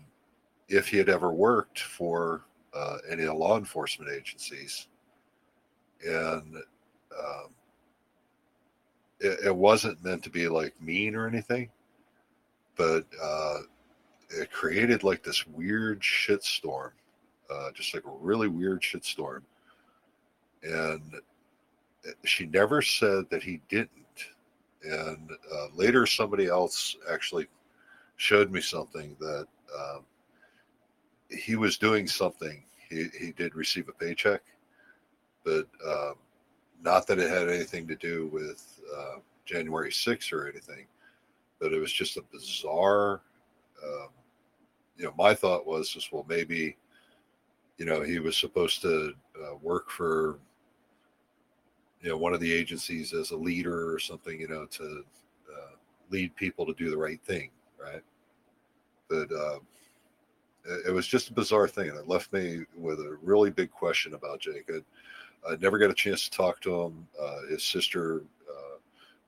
if 0.69 0.87
he 0.87 0.97
had 0.97 1.09
ever 1.09 1.31
worked 1.31 1.79
for 1.79 2.43
uh, 2.73 2.97
any 3.09 3.25
law 3.25 3.57
enforcement 3.57 4.11
agencies. 4.11 4.87
And 6.05 6.55
um, 7.17 7.49
it, 9.19 9.39
it 9.47 9.55
wasn't 9.55 10.03
meant 10.03 10.23
to 10.23 10.29
be 10.29 10.47
like 10.47 10.79
mean 10.81 11.15
or 11.15 11.27
anything, 11.27 11.69
but 12.75 13.05
uh, 13.21 13.59
it 14.29 14.51
created 14.51 15.03
like 15.03 15.23
this 15.23 15.45
weird 15.47 16.01
shitstorm, 16.01 16.91
uh, 17.49 17.71
just 17.73 17.93
like 17.93 18.05
a 18.05 18.17
really 18.19 18.47
weird 18.47 18.81
shitstorm. 18.81 19.41
And 20.63 21.15
she 22.23 22.45
never 22.45 22.81
said 22.81 23.29
that 23.29 23.43
he 23.43 23.61
didn't. 23.69 24.00
And 24.83 25.31
uh, 25.53 25.67
later, 25.75 26.05
somebody 26.05 26.47
else 26.47 26.95
actually 27.11 27.47
showed 28.17 28.51
me 28.51 28.61
something 28.61 29.15
that 29.19 29.47
um, 29.77 30.05
he 31.29 31.55
was 31.55 31.77
doing 31.77 32.07
something. 32.07 32.63
He, 32.89 33.05
he 33.17 33.31
did 33.31 33.55
receive 33.55 33.89
a 33.89 33.93
paycheck, 33.93 34.41
but 35.43 35.67
um, 35.85 36.15
not 36.83 37.07
that 37.07 37.19
it 37.19 37.29
had 37.29 37.49
anything 37.49 37.87
to 37.87 37.95
do 37.95 38.27
with 38.27 38.79
uh, 38.95 39.19
January 39.45 39.91
6th 39.91 40.33
or 40.33 40.47
anything, 40.47 40.85
but 41.59 41.73
it 41.73 41.79
was 41.79 41.93
just 41.93 42.17
a 42.17 42.23
bizarre. 42.31 43.21
Um, 43.83 44.09
you 44.97 45.05
know, 45.05 45.13
my 45.17 45.33
thought 45.33 45.65
was 45.65 45.89
just, 45.89 46.11
well, 46.11 46.25
maybe, 46.27 46.77
you 47.77 47.85
know, 47.85 48.01
he 48.01 48.19
was 48.19 48.37
supposed 48.37 48.81
to 48.81 49.13
uh, 49.43 49.55
work 49.61 49.89
for, 49.89 50.39
you 52.01 52.09
know, 52.09 52.17
one 52.17 52.33
of 52.33 52.39
the 52.39 52.51
agencies 52.51 53.13
as 53.13 53.31
a 53.31 53.37
leader 53.37 53.93
or 53.93 53.99
something, 53.99 54.39
you 54.39 54.47
know, 54.47 54.65
to 54.65 55.03
uh, 55.51 55.75
lead 56.09 56.35
people 56.35 56.65
to 56.65 56.73
do 56.73 56.89
the 56.89 56.97
right 56.97 57.21
thing, 57.21 57.49
right? 57.81 58.01
But 59.07 59.31
uh, 59.31 59.59
it, 60.65 60.87
it 60.87 60.91
was 60.91 61.07
just 61.07 61.29
a 61.29 61.33
bizarre 61.33 61.67
thing, 61.67 61.89
and 61.89 61.97
it 61.97 62.07
left 62.07 62.33
me 62.33 62.65
with 62.75 62.99
a 62.99 63.17
really 63.21 63.51
big 63.51 63.71
question 63.71 64.13
about 64.15 64.39
Jake. 64.39 64.69
I, 64.69 65.51
I 65.51 65.55
never 65.57 65.77
got 65.77 65.91
a 65.91 65.95
chance 65.95 66.27
to 66.27 66.35
talk 66.35 66.59
to 66.61 66.81
him. 66.83 67.07
Uh, 67.21 67.47
his 67.49 67.63
sister 67.63 68.23
uh, 68.49 68.77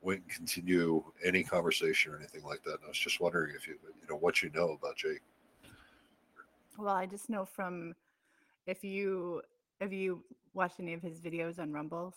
wouldn't 0.02 0.28
continue 0.30 1.04
any 1.24 1.44
conversation 1.44 2.12
or 2.12 2.18
anything 2.18 2.44
like 2.44 2.64
that. 2.64 2.76
And 2.76 2.86
I 2.86 2.90
was 2.90 2.98
just 2.98 3.20
wondering 3.20 3.54
if 3.56 3.68
you, 3.68 3.76
you 3.84 4.08
know, 4.10 4.18
what 4.18 4.42
you 4.42 4.50
know 4.54 4.72
about 4.72 4.96
Jake. 4.96 5.22
Well, 6.78 6.96
I 6.96 7.06
just 7.06 7.30
know 7.30 7.46
from 7.46 7.94
if 8.66 8.84
you 8.84 9.42
have 9.80 9.94
you 9.94 10.24
watched 10.54 10.80
any 10.80 10.94
of 10.94 11.02
his 11.02 11.20
videos 11.20 11.60
on 11.60 11.72
Rumble. 11.72 12.14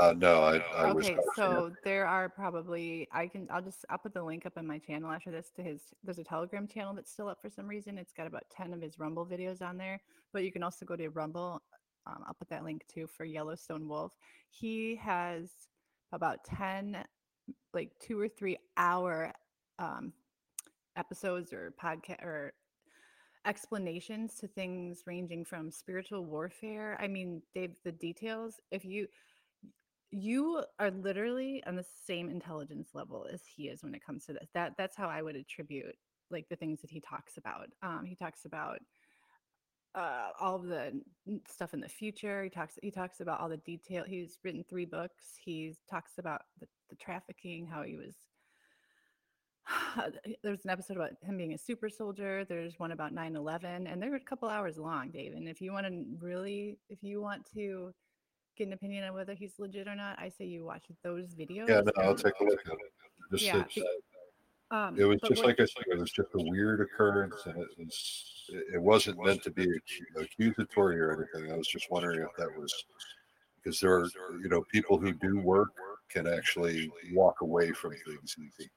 Uh, 0.00 0.14
no, 0.16 0.42
I, 0.42 0.56
I 0.76 0.92
was. 0.92 1.06
Okay, 1.06 1.18
so 1.36 1.72
there 1.84 2.06
are 2.06 2.28
probably 2.28 3.06
I 3.12 3.28
can 3.28 3.46
I'll 3.50 3.62
just 3.62 3.84
I'll 3.88 3.98
put 3.98 4.14
the 4.14 4.22
link 4.22 4.44
up 4.46 4.54
on 4.56 4.66
my 4.66 4.78
channel 4.78 5.10
after 5.10 5.30
this 5.30 5.50
to 5.56 5.62
his 5.62 5.80
there's 6.02 6.18
a 6.18 6.24
Telegram 6.24 6.66
channel 6.66 6.94
that's 6.94 7.12
still 7.12 7.28
up 7.28 7.40
for 7.40 7.50
some 7.50 7.66
reason. 7.66 7.98
It's 7.98 8.12
got 8.12 8.26
about 8.26 8.44
10 8.50 8.72
of 8.72 8.80
his 8.82 8.98
Rumble 8.98 9.24
videos 9.24 9.62
on 9.62 9.76
there, 9.76 10.00
but 10.32 10.42
you 10.42 10.52
can 10.52 10.62
also 10.62 10.84
go 10.84 10.96
to 10.96 11.08
Rumble. 11.10 11.62
Um, 12.06 12.24
I'll 12.26 12.34
put 12.34 12.48
that 12.50 12.64
link 12.64 12.84
too 12.88 13.06
for 13.06 13.24
Yellowstone 13.24 13.88
Wolf. 13.88 14.12
He 14.50 14.96
has 14.96 15.50
about 16.12 16.44
10 16.44 17.04
like 17.72 17.90
2 18.00 18.20
or 18.20 18.28
3 18.28 18.56
hour 18.76 19.32
um 19.78 20.12
episodes 20.96 21.52
or 21.52 21.74
podcast 21.82 22.22
or 22.22 22.52
explanations 23.46 24.34
to 24.36 24.48
things 24.48 25.02
ranging 25.06 25.44
from 25.44 25.70
spiritual 25.70 26.24
warfare. 26.24 26.98
I 27.00 27.08
mean, 27.08 27.42
Dave, 27.54 27.76
the 27.84 27.92
details, 27.92 28.60
if 28.70 28.84
you 28.84 29.06
you 30.14 30.62
are 30.78 30.90
literally 30.92 31.62
on 31.66 31.74
the 31.74 31.84
same 32.06 32.30
intelligence 32.30 32.90
level 32.94 33.26
as 33.32 33.42
he 33.44 33.64
is 33.64 33.82
when 33.82 33.94
it 33.94 34.04
comes 34.04 34.24
to 34.26 34.32
this. 34.32 34.48
That 34.54 34.74
that's 34.78 34.96
how 34.96 35.08
I 35.08 35.22
would 35.22 35.34
attribute 35.34 35.96
like 36.30 36.48
the 36.48 36.56
things 36.56 36.80
that 36.82 36.90
he 36.90 37.00
talks 37.00 37.36
about. 37.36 37.66
Um, 37.82 38.04
he 38.06 38.14
talks 38.14 38.44
about 38.44 38.78
uh, 39.94 40.28
all 40.40 40.58
the 40.58 41.00
stuff 41.48 41.74
in 41.74 41.80
the 41.80 41.88
future. 41.88 42.44
He 42.44 42.50
talks 42.50 42.78
he 42.80 42.92
talks 42.92 43.20
about 43.20 43.40
all 43.40 43.48
the 43.48 43.56
detail. 43.58 44.04
He's 44.06 44.38
written 44.44 44.64
three 44.68 44.84
books. 44.84 45.24
He 45.44 45.74
talks 45.90 46.12
about 46.18 46.42
the, 46.60 46.66
the 46.90 46.96
trafficking, 46.96 47.66
how 47.66 47.82
he 47.82 47.96
was. 47.96 48.14
There's 50.44 50.64
an 50.64 50.70
episode 50.70 50.96
about 50.96 51.12
him 51.22 51.36
being 51.36 51.54
a 51.54 51.58
super 51.58 51.88
soldier. 51.88 52.44
There's 52.44 52.78
one 52.78 52.92
about 52.92 53.12
9/11, 53.12 53.92
and 53.92 54.00
they're 54.00 54.14
a 54.14 54.20
couple 54.20 54.48
hours 54.48 54.78
long, 54.78 55.10
Dave. 55.10 55.32
And 55.34 55.48
if 55.48 55.60
you 55.60 55.72
want 55.72 55.86
to 55.86 56.04
really, 56.20 56.78
if 56.88 57.02
you 57.02 57.20
want 57.20 57.48
to 57.54 57.92
get 58.56 58.66
an 58.68 58.72
opinion 58.72 59.04
on 59.04 59.14
whether 59.14 59.34
he's 59.34 59.58
legit 59.58 59.88
or 59.88 59.94
not, 59.94 60.18
I 60.18 60.28
say 60.28 60.44
you 60.44 60.64
watch 60.64 60.84
those 61.02 61.34
videos. 61.34 61.68
Yeah, 61.68 61.80
no, 61.80 61.92
I'll 61.98 62.14
take 62.14 62.34
a 62.40 62.44
look 62.44 62.60
at 62.66 62.72
it. 62.72 62.78
Just 63.32 63.44
Yeah, 63.44 63.64
Um, 64.70 64.98
it 64.98 65.04
was 65.04 65.20
just 65.20 65.38
what- 65.42 65.46
like 65.48 65.60
I 65.60 65.66
said, 65.66 65.84
it 65.86 65.98
was 65.98 66.10
just 66.10 66.28
a 66.34 66.42
weird 66.42 66.80
occurrence, 66.80 67.46
and 67.46 67.56
it 67.60 67.68
was 67.78 68.30
it 68.72 68.80
wasn't 68.80 69.22
meant 69.24 69.42
to 69.42 69.50
be 69.50 69.66
accusatory 70.16 71.00
or 71.00 71.12
anything. 71.12 71.50
I 71.52 71.56
was 71.56 71.66
just 71.68 71.90
wondering 71.90 72.20
if 72.20 72.34
that 72.36 72.54
was 72.58 72.72
because 73.56 73.80
there 73.80 73.94
are 73.94 74.06
you 74.40 74.48
know 74.48 74.62
people 74.64 74.98
who 74.98 75.12
do 75.12 75.38
work 75.40 75.70
can 76.08 76.26
actually 76.26 76.90
walk 77.12 77.40
away 77.40 77.72
from 77.72 77.92
things 78.04 78.36
easy. 78.38 78.70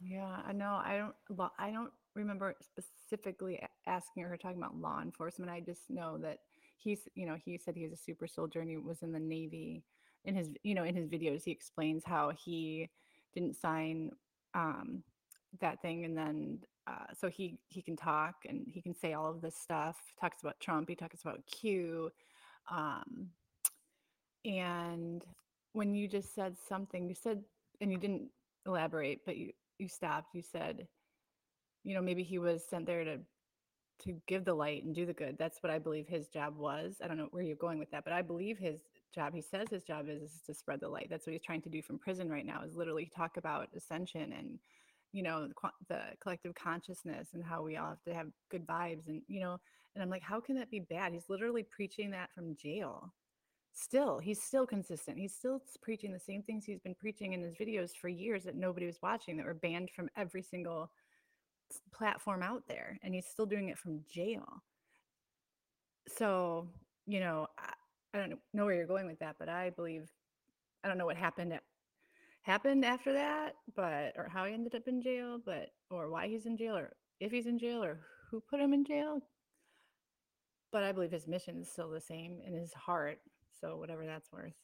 Yeah, 0.00 0.42
I 0.44 0.52
know. 0.52 0.74
I 0.74 0.98
don't. 0.98 1.14
lo- 1.38 1.52
I 1.58 1.70
don't 1.70 1.92
remember 2.14 2.54
specifically 2.60 3.60
asking 3.86 4.24
her 4.24 4.36
talking 4.36 4.58
about 4.58 4.76
law 4.76 5.00
enforcement. 5.00 5.50
I 5.50 5.60
just 5.60 5.88
know 5.90 6.18
that 6.18 6.40
he's, 6.82 7.00
you 7.14 7.26
know, 7.26 7.36
he 7.42 7.58
said 7.58 7.76
he's 7.76 7.92
a 7.92 7.96
super 7.96 8.26
soldier 8.26 8.60
and 8.60 8.70
he 8.70 8.76
was 8.76 9.02
in 9.02 9.12
the 9.12 9.20
Navy. 9.20 9.84
In 10.24 10.34
his, 10.34 10.50
you 10.62 10.74
know, 10.74 10.84
in 10.84 10.94
his 10.94 11.08
videos, 11.08 11.42
he 11.44 11.50
explains 11.50 12.04
how 12.04 12.30
he 12.30 12.88
didn't 13.34 13.56
sign 13.56 14.10
um, 14.54 15.02
that 15.60 15.82
thing, 15.82 16.04
and 16.04 16.16
then 16.16 16.58
uh, 16.86 17.12
so 17.18 17.28
he 17.28 17.58
he 17.68 17.82
can 17.82 17.96
talk 17.96 18.34
and 18.48 18.66
he 18.68 18.80
can 18.80 18.94
say 18.94 19.14
all 19.14 19.30
of 19.30 19.40
this 19.40 19.56
stuff. 19.56 19.96
Talks 20.20 20.40
about 20.40 20.60
Trump. 20.60 20.88
He 20.88 20.94
talks 20.94 21.22
about 21.22 21.44
Q. 21.46 22.10
Um, 22.70 23.30
and 24.44 25.24
when 25.72 25.94
you 25.94 26.08
just 26.08 26.34
said 26.34 26.56
something, 26.68 27.08
you 27.08 27.14
said, 27.14 27.42
and 27.80 27.90
you 27.90 27.98
didn't 27.98 28.28
elaborate, 28.66 29.24
but 29.24 29.36
you 29.36 29.52
you 29.78 29.88
stopped. 29.88 30.34
You 30.34 30.42
said, 30.42 30.86
you 31.84 31.94
know, 31.94 32.02
maybe 32.02 32.22
he 32.22 32.38
was 32.38 32.64
sent 32.64 32.86
there 32.86 33.04
to 33.04 33.18
to 34.04 34.20
give 34.26 34.44
the 34.44 34.54
light 34.54 34.84
and 34.84 34.94
do 34.94 35.06
the 35.06 35.12
good. 35.12 35.36
That's 35.38 35.62
what 35.62 35.72
I 35.72 35.78
believe 35.78 36.06
his 36.08 36.28
job 36.28 36.56
was. 36.56 36.96
I 37.02 37.08
don't 37.08 37.16
know 37.16 37.28
where 37.30 37.42
you're 37.42 37.56
going 37.56 37.78
with 37.78 37.90
that, 37.90 38.04
but 38.04 38.12
I 38.12 38.22
believe 38.22 38.58
his 38.58 38.80
job. 39.14 39.34
He 39.34 39.40
says 39.40 39.68
his 39.70 39.84
job 39.84 40.06
is, 40.08 40.22
is 40.22 40.40
to 40.46 40.54
spread 40.54 40.80
the 40.80 40.88
light. 40.88 41.08
That's 41.10 41.26
what 41.26 41.32
he's 41.32 41.42
trying 41.42 41.62
to 41.62 41.68
do 41.68 41.82
from 41.82 41.98
prison 41.98 42.30
right 42.30 42.46
now. 42.46 42.62
Is 42.64 42.76
literally 42.76 43.10
talk 43.14 43.36
about 43.36 43.68
ascension 43.76 44.32
and 44.32 44.58
you 45.12 45.22
know 45.22 45.46
the, 45.46 45.54
the 45.88 46.00
collective 46.20 46.54
consciousness 46.54 47.28
and 47.34 47.44
how 47.44 47.62
we 47.62 47.76
all 47.76 47.90
have 47.90 48.02
to 48.04 48.14
have 48.14 48.28
good 48.50 48.66
vibes 48.66 49.08
and 49.08 49.22
you 49.28 49.40
know. 49.40 49.58
And 49.94 50.02
I'm 50.02 50.10
like, 50.10 50.22
how 50.22 50.40
can 50.40 50.56
that 50.56 50.70
be 50.70 50.80
bad? 50.80 51.12
He's 51.12 51.28
literally 51.28 51.62
preaching 51.62 52.10
that 52.12 52.32
from 52.34 52.56
jail 52.56 53.12
still 53.74 54.18
he's 54.18 54.42
still 54.42 54.66
consistent 54.66 55.18
he's 55.18 55.34
still 55.34 55.62
preaching 55.80 56.12
the 56.12 56.18
same 56.18 56.42
things 56.42 56.64
he's 56.64 56.80
been 56.80 56.94
preaching 56.94 57.32
in 57.32 57.42
his 57.42 57.54
videos 57.54 57.92
for 57.96 58.08
years 58.08 58.44
that 58.44 58.54
nobody 58.54 58.86
was 58.86 58.98
watching 59.02 59.36
that 59.36 59.46
were 59.46 59.54
banned 59.54 59.90
from 59.90 60.10
every 60.16 60.42
single 60.42 60.90
platform 61.92 62.42
out 62.42 62.62
there 62.68 62.98
and 63.02 63.14
he's 63.14 63.26
still 63.26 63.46
doing 63.46 63.68
it 63.68 63.78
from 63.78 64.04
jail. 64.08 64.62
So 66.08 66.68
you 67.06 67.20
know 67.20 67.46
i, 67.58 67.72
I 68.14 68.18
don't 68.18 68.38
know 68.52 68.64
where 68.64 68.74
you're 68.74 68.86
going 68.86 69.06
with 69.06 69.18
that 69.20 69.36
but 69.38 69.48
i 69.48 69.70
believe 69.70 70.08
i 70.84 70.88
don't 70.88 70.98
know 70.98 71.06
what 71.06 71.16
happened 71.16 71.52
at, 71.52 71.62
happened 72.42 72.84
after 72.84 73.12
that 73.12 73.54
but 73.74 74.12
or 74.16 74.28
how 74.28 74.44
he 74.44 74.54
ended 74.54 74.74
up 74.74 74.86
in 74.86 75.02
jail 75.02 75.38
but 75.44 75.70
or 75.90 76.10
why 76.10 76.28
he's 76.28 76.46
in 76.46 76.56
jail 76.56 76.76
or 76.76 76.92
if 77.20 77.30
he's 77.30 77.46
in 77.46 77.58
jail 77.58 77.82
or 77.82 78.00
who 78.30 78.40
put 78.40 78.60
him 78.60 78.72
in 78.72 78.84
jail. 78.84 79.20
But 80.72 80.82
i 80.82 80.92
believe 80.92 81.12
his 81.12 81.28
mission 81.28 81.60
is 81.60 81.70
still 81.70 81.90
the 81.90 82.00
same 82.00 82.40
in 82.46 82.54
his 82.54 82.72
heart 82.72 83.18
so 83.60 83.76
whatever 83.76 84.06
that's 84.06 84.32
worth 84.32 84.54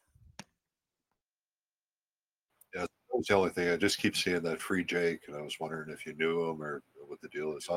That 2.72 2.88
was 3.18 3.26
the 3.26 3.34
only 3.34 3.50
thing. 3.50 3.68
I 3.68 3.76
just 3.76 3.98
keep 3.98 4.16
seeing 4.16 4.42
that 4.42 4.60
free 4.60 4.84
Jake, 4.84 5.22
and 5.26 5.36
I 5.36 5.42
was 5.42 5.58
wondering 5.58 5.90
if 5.90 6.06
you 6.06 6.14
knew 6.14 6.48
him 6.48 6.62
or 6.62 6.82
what 7.06 7.20
the 7.20 7.28
deal 7.28 7.56
is. 7.56 7.68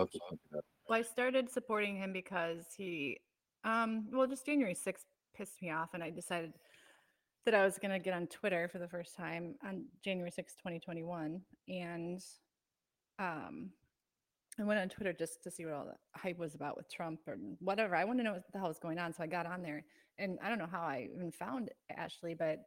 Well, 0.87 0.99
I 0.99 1.01
started 1.01 1.49
supporting 1.49 1.97
him 1.97 2.13
because 2.13 2.65
he, 2.77 3.17
um, 3.63 4.07
well, 4.11 4.27
just 4.27 4.45
January 4.45 4.75
6th 4.75 5.05
pissed 5.35 5.61
me 5.61 5.71
off, 5.71 5.89
and 5.95 6.03
I 6.03 6.11
decided 6.11 6.53
that 7.45 7.55
I 7.55 7.65
was 7.65 7.79
going 7.79 7.91
to 7.91 7.97
get 7.97 8.13
on 8.13 8.27
Twitter 8.27 8.67
for 8.67 8.77
the 8.77 8.87
first 8.87 9.15
time 9.15 9.55
on 9.65 9.85
January 10.03 10.29
6th, 10.29 10.57
2021. 10.57 11.41
And 11.67 12.21
um, 13.17 13.71
I 14.59 14.63
went 14.63 14.79
on 14.79 14.89
Twitter 14.89 15.11
just 15.11 15.41
to 15.43 15.49
see 15.49 15.65
what 15.65 15.73
all 15.73 15.85
the 15.85 16.19
hype 16.19 16.37
was 16.37 16.53
about 16.53 16.77
with 16.77 16.87
Trump 16.91 17.21
or 17.25 17.37
whatever. 17.59 17.95
I 17.95 18.03
wanted 18.03 18.19
to 18.19 18.23
know 18.25 18.33
what 18.33 18.43
the 18.53 18.59
hell 18.59 18.67
was 18.67 18.77
going 18.77 18.99
on. 18.99 19.11
So 19.11 19.23
I 19.23 19.27
got 19.27 19.47
on 19.47 19.63
there, 19.63 19.83
and 20.19 20.37
I 20.43 20.49
don't 20.49 20.59
know 20.59 20.69
how 20.71 20.81
I 20.81 21.09
even 21.15 21.31
found 21.31 21.71
Ashley, 21.97 22.35
but 22.35 22.59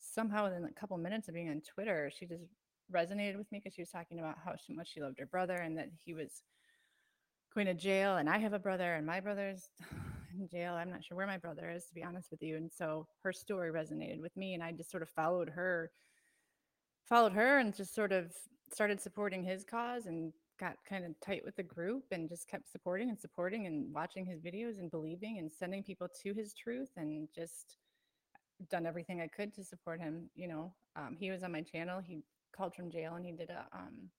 somehow 0.00 0.44
within 0.44 0.64
a 0.64 0.80
couple 0.80 0.96
minutes 0.98 1.28
of 1.28 1.34
being 1.34 1.50
on 1.50 1.60
Twitter, 1.60 2.10
she 2.16 2.26
just 2.26 2.44
resonated 2.92 3.36
with 3.36 3.50
me 3.52 3.58
because 3.58 3.74
she 3.74 3.82
was 3.82 3.90
talking 3.90 4.18
about 4.18 4.36
how 4.44 4.54
much 4.70 4.92
she 4.92 5.00
loved 5.00 5.18
her 5.18 5.26
brother 5.26 5.54
and 5.54 5.78
that 5.78 5.88
he 6.04 6.14
was 6.14 6.42
going 7.54 7.66
to 7.66 7.74
jail 7.74 8.16
and 8.16 8.28
I 8.28 8.38
have 8.38 8.52
a 8.52 8.58
brother 8.58 8.94
and 8.94 9.06
my 9.06 9.20
brother's 9.20 9.70
in 10.38 10.48
jail. 10.48 10.74
I'm 10.74 10.90
not 10.90 11.04
sure 11.04 11.16
where 11.16 11.26
my 11.26 11.38
brother 11.38 11.70
is 11.70 11.86
to 11.86 11.94
be 11.94 12.02
honest 12.02 12.30
with 12.30 12.42
you. 12.42 12.56
And 12.56 12.70
so 12.72 13.06
her 13.22 13.32
story 13.32 13.70
resonated 13.70 14.20
with 14.20 14.36
me 14.36 14.54
and 14.54 14.62
I 14.62 14.72
just 14.72 14.90
sort 14.90 15.02
of 15.02 15.10
followed 15.10 15.50
her 15.50 15.90
followed 17.08 17.32
her 17.32 17.58
and 17.58 17.74
just 17.74 17.94
sort 17.94 18.12
of 18.12 18.32
started 18.72 19.00
supporting 19.00 19.42
his 19.42 19.64
cause 19.64 20.06
and 20.06 20.32
got 20.60 20.76
kind 20.88 21.04
of 21.04 21.18
tight 21.20 21.42
with 21.44 21.56
the 21.56 21.62
group 21.62 22.04
and 22.12 22.28
just 22.28 22.46
kept 22.48 22.70
supporting 22.70 23.08
and 23.08 23.18
supporting 23.18 23.66
and 23.66 23.92
watching 23.92 24.26
his 24.26 24.40
videos 24.40 24.78
and 24.78 24.90
believing 24.90 25.38
and 25.38 25.50
sending 25.50 25.82
people 25.82 26.06
to 26.22 26.34
his 26.34 26.54
truth 26.54 26.90
and 26.96 27.26
just 27.34 27.78
done 28.68 28.86
everything 28.86 29.20
I 29.20 29.28
could 29.28 29.54
to 29.54 29.64
support 29.64 30.00
him. 30.00 30.30
You 30.34 30.48
know, 30.48 30.72
um, 30.96 31.16
he 31.18 31.30
was 31.30 31.42
on 31.42 31.52
my 31.52 31.62
channel. 31.62 32.00
He 32.00 32.22
called 32.54 32.74
from 32.74 32.90
jail 32.90 33.14
and 33.14 33.24
he 33.24 33.32
did 33.32 33.50
a 33.50 33.66
um, 33.72 34.10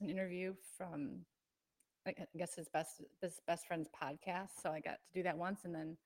an 0.00 0.10
interview 0.10 0.54
from 0.76 1.20
I 2.06 2.14
guess 2.36 2.54
his 2.54 2.68
best 2.68 3.02
his 3.22 3.40
best 3.46 3.66
friend's 3.66 3.88
podcast. 3.88 4.50
So 4.62 4.70
I 4.70 4.80
got 4.80 4.92
to 4.92 4.98
do 5.14 5.22
that 5.22 5.38
once, 5.38 5.60
and 5.64 5.74
then 5.74 5.96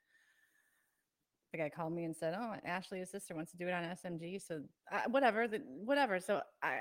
the 1.53 1.59
guy 1.59 1.69
called 1.69 1.93
me 1.93 2.05
and 2.05 2.15
said, 2.17 2.37
"Oh, 2.39 2.55
Ashley, 2.65 3.01
his 3.01 3.11
sister 3.11 3.35
wants 3.35 3.51
to 3.53 3.57
do 3.57 3.67
it 3.67 3.73
on 3.73 3.83
SMG." 3.83 4.41
So 4.47 4.63
uh, 4.93 5.03
whatever, 5.09 5.49
the, 5.49 5.59
whatever. 5.59 6.21
So 6.21 6.41
I, 6.63 6.81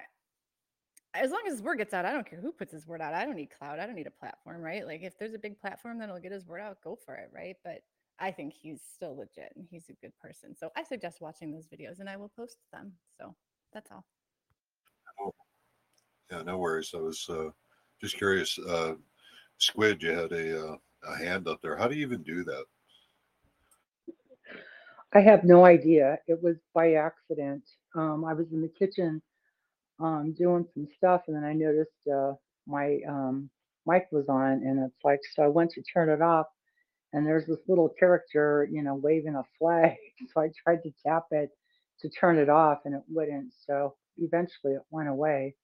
as 1.14 1.32
long 1.32 1.42
as 1.48 1.54
his 1.54 1.64
word 1.64 1.78
gets 1.78 1.94
out, 1.94 2.06
I 2.06 2.12
don't 2.12 2.30
care 2.30 2.40
who 2.40 2.52
puts 2.52 2.72
his 2.72 2.86
word 2.86 3.02
out. 3.02 3.14
I 3.14 3.26
don't 3.26 3.36
need 3.36 3.50
cloud. 3.58 3.80
I 3.80 3.88
don't 3.88 3.96
need 3.96 4.08
a 4.08 4.12
platform, 4.12 4.62
right? 4.62 4.86
Like 4.86 5.02
if 5.02 5.18
there's 5.18 5.34
a 5.34 5.40
big 5.40 5.60
platform 5.60 5.98
that'll 6.00 6.20
get 6.20 6.32
his 6.32 6.46
word 6.46 6.62
out, 6.62 6.78
go 6.84 6.96
for 6.96 7.16
it, 7.16 7.32
right? 7.34 7.56
But 7.64 7.82
I 8.20 8.32
think 8.32 8.54
he's 8.54 8.82
still 8.96 9.16
legit 9.16 9.54
and 9.56 9.66
he's 9.70 9.90
a 9.90 9.94
good 9.94 10.14
person. 10.20 10.56
So 10.56 10.72
I 10.76 10.84
suggest 10.84 11.22
watching 11.22 11.52
those 11.52 11.68
videos, 11.68 12.00
and 12.00 12.10
I 12.10 12.18
will 12.18 12.32
post 12.36 12.58
them. 12.72 12.94
So 13.20 13.36
that's 13.74 13.92
all. 13.92 14.06
Yeah, 16.32 16.42
no 16.42 16.58
worries. 16.58 16.92
I 16.94 16.98
was 16.98 17.26
uh, 17.30 17.50
just 18.02 18.18
curious. 18.18 18.58
Uh, 18.60 18.96
Squid, 19.60 20.04
you 20.04 20.12
had 20.12 20.32
a 20.32 20.70
uh, 20.70 20.76
a 21.08 21.18
hand 21.18 21.48
up 21.48 21.62
there. 21.62 21.76
How 21.78 21.88
do 21.88 21.96
you 21.96 22.06
even 22.06 22.24
do 22.24 22.44
that? 22.44 22.66
I 25.14 25.22
have 25.22 25.44
no 25.44 25.66
idea. 25.66 26.20
It 26.28 26.42
was 26.44 26.58
by 26.74 26.94
accident. 26.94 27.64
Um, 27.96 28.26
I 28.26 28.34
was 28.34 28.48
in 28.52 28.62
the 28.62 28.68
kitchen 28.68 29.22
um, 30.00 30.34
doing 30.38 30.66
some 30.74 30.88
stuff, 30.98 31.24
and 31.28 31.36
then 31.36 31.44
I 31.44 31.54
noticed 31.54 32.08
uh, 32.14 32.34
my 32.68 33.00
um, 33.08 33.50
mic 33.86 34.08
was 34.12 34.28
on, 34.28 34.64
and 34.64 34.84
it's 34.84 35.04
like, 35.04 35.22
so 35.34 35.44
I 35.44 35.48
went 35.48 35.72
to 35.72 35.82
turn 35.82 36.10
it 36.10 36.22
off, 36.22 36.48
and 37.14 37.26
there's 37.26 37.46
this 37.46 37.60
little 37.68 37.90
character, 38.00 38.68
you 38.72 38.84
know, 38.84 38.96
waving 38.96 39.36
a 39.36 39.44
flag. 39.60 39.96
So 40.34 40.42
I 40.42 40.50
tried 40.64 40.82
to 40.84 40.92
tap 41.06 41.26
it 41.32 41.52
to 42.02 42.10
turn 42.10 42.38
it 42.40 42.50
off, 42.50 42.80
and 42.86 42.96
it 42.96 43.04
wouldn't. 43.08 43.54
So 43.66 43.96
eventually, 44.18 44.74
it 44.74 44.82
went 44.90 45.10
away. 45.10 45.56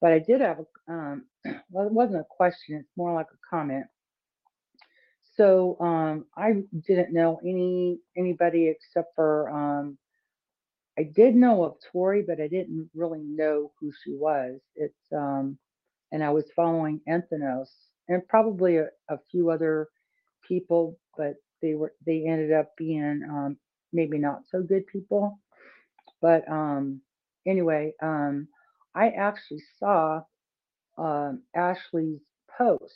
But 0.00 0.12
I 0.12 0.18
did 0.18 0.42
have 0.42 0.58
a, 0.60 0.92
um, 0.92 1.24
well, 1.70 1.86
it 1.86 1.92
wasn't 1.92 2.20
a 2.20 2.26
question. 2.28 2.76
It's 2.76 2.96
more 2.96 3.14
like 3.14 3.26
a 3.32 3.56
comment. 3.56 3.86
So 5.36 5.76
um, 5.80 6.26
I 6.36 6.62
didn't 6.86 7.12
know 7.12 7.40
any 7.42 7.98
anybody 8.16 8.68
except 8.68 9.14
for 9.16 9.50
um, 9.50 9.98
I 10.98 11.04
did 11.04 11.34
know 11.34 11.64
of 11.64 11.76
Tori, 11.90 12.22
but 12.22 12.40
I 12.40 12.46
didn't 12.46 12.88
really 12.94 13.22
know 13.22 13.72
who 13.80 13.92
she 14.04 14.14
was. 14.14 14.60
It's 14.76 15.12
um, 15.12 15.58
and 16.12 16.22
I 16.22 16.30
was 16.30 16.44
following 16.54 17.00
Anthenos 17.08 17.68
and 18.08 18.26
probably 18.28 18.76
a, 18.76 18.88
a 19.10 19.18
few 19.30 19.50
other 19.50 19.88
people, 20.48 20.98
but 21.16 21.36
they 21.62 21.74
were 21.74 21.94
they 22.06 22.26
ended 22.26 22.52
up 22.52 22.72
being 22.78 23.22
um, 23.30 23.58
maybe 23.92 24.18
not 24.18 24.42
so 24.50 24.62
good 24.62 24.86
people. 24.86 25.38
But 26.22 26.48
um, 26.50 27.02
anyway, 27.46 27.94
um, 28.02 28.48
I 28.94 29.10
actually 29.10 29.62
saw 29.78 30.22
um, 30.98 31.42
Ashley's 31.56 32.20
post 32.58 32.94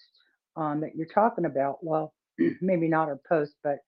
um, 0.56 0.80
that 0.82 0.96
you're 0.96 1.06
talking 1.06 1.46
about. 1.46 1.78
Well, 1.82 2.14
maybe 2.60 2.88
not 2.88 3.08
her 3.08 3.20
post, 3.28 3.54
but 3.62 3.78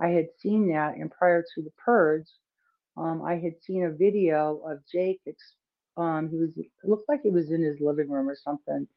I 0.00 0.08
had 0.08 0.28
seen 0.40 0.68
that. 0.72 0.96
And 0.96 1.10
prior 1.10 1.42
to 1.54 1.62
the 1.62 1.72
purge, 1.84 2.28
um, 2.96 3.22
I 3.24 3.34
had 3.36 3.54
seen 3.62 3.84
a 3.84 3.90
video 3.90 4.62
of 4.66 4.80
Jake. 4.92 5.20
Um, 5.96 6.28
he 6.30 6.38
was, 6.38 6.50
it 6.56 6.68
looked 6.84 7.08
like 7.08 7.22
he 7.22 7.30
was 7.30 7.50
in 7.50 7.62
his 7.62 7.80
living 7.80 8.10
room 8.10 8.28
or 8.28 8.36
something. 8.36 8.88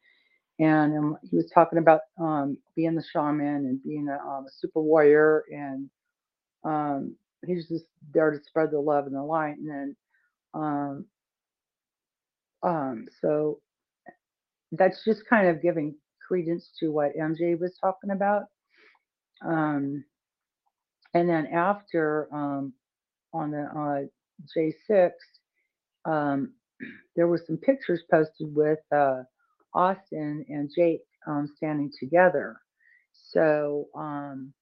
And 0.59 0.97
um, 0.97 1.17
he 1.29 1.35
was 1.37 1.51
talking 1.53 1.79
about 1.79 2.01
um, 2.21 2.57
being 2.75 2.95
the 2.95 3.03
shaman 3.13 3.45
and 3.65 3.83
being 3.83 4.07
a, 4.09 4.13
um, 4.27 4.45
a 4.47 4.51
super 4.59 4.81
warrior. 4.81 5.43
And 5.51 5.89
um, 6.65 7.15
he's 7.45 7.67
just 7.69 7.85
there 8.13 8.31
to 8.31 8.39
spread 8.47 8.71
the 8.71 8.79
love 8.79 9.07
and 9.07 9.15
the 9.15 9.23
light. 9.23 9.57
And 9.57 9.69
then, 9.69 9.95
um, 10.53 11.05
um, 12.63 13.07
so 13.21 13.59
that's 14.73 15.03
just 15.05 15.27
kind 15.29 15.47
of 15.47 15.61
giving 15.61 15.95
credence 16.27 16.71
to 16.79 16.89
what 16.91 17.15
MJ 17.19 17.59
was 17.59 17.77
talking 17.81 18.11
about. 18.11 18.43
Um, 19.45 20.05
and 21.13 21.29
then 21.29 21.47
after 21.47 22.29
um, 22.33 22.73
on 23.33 23.51
the 23.51 23.63
uh, 23.63 24.49
J6, 24.57 25.11
um, 26.05 26.53
there 27.15 27.27
were 27.27 27.41
some 27.45 27.57
pictures 27.57 28.03
posted 28.11 28.55
with 28.55 28.79
uh, 28.95 29.23
Austin 29.73 30.45
and 30.49 30.69
Jake 30.75 31.03
um, 31.27 31.47
standing 31.55 31.91
together. 31.99 32.57
So 33.11 33.87
um, 33.95 34.53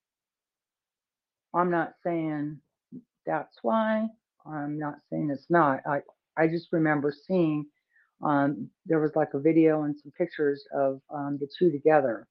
I'm 1.54 1.72
not 1.72 1.94
saying 2.04 2.60
that's 3.26 3.58
why. 3.62 4.08
I'm 4.46 4.80
not 4.80 4.96
saying 5.10 5.30
it's 5.32 5.50
not. 5.50 5.82
I 5.86 6.02
I 6.38 6.48
just 6.48 6.68
remember 6.72 7.14
seeing 7.28 7.66
um, 8.24 8.70
there 8.86 9.00
was 9.00 9.16
like 9.16 9.34
a 9.34 9.40
video 9.40 9.84
and 9.84 9.96
some 9.98 10.12
pictures 10.18 10.64
of 10.74 11.02
um, 11.14 11.38
the 11.40 11.48
two 11.58 11.72
together. 11.72 12.28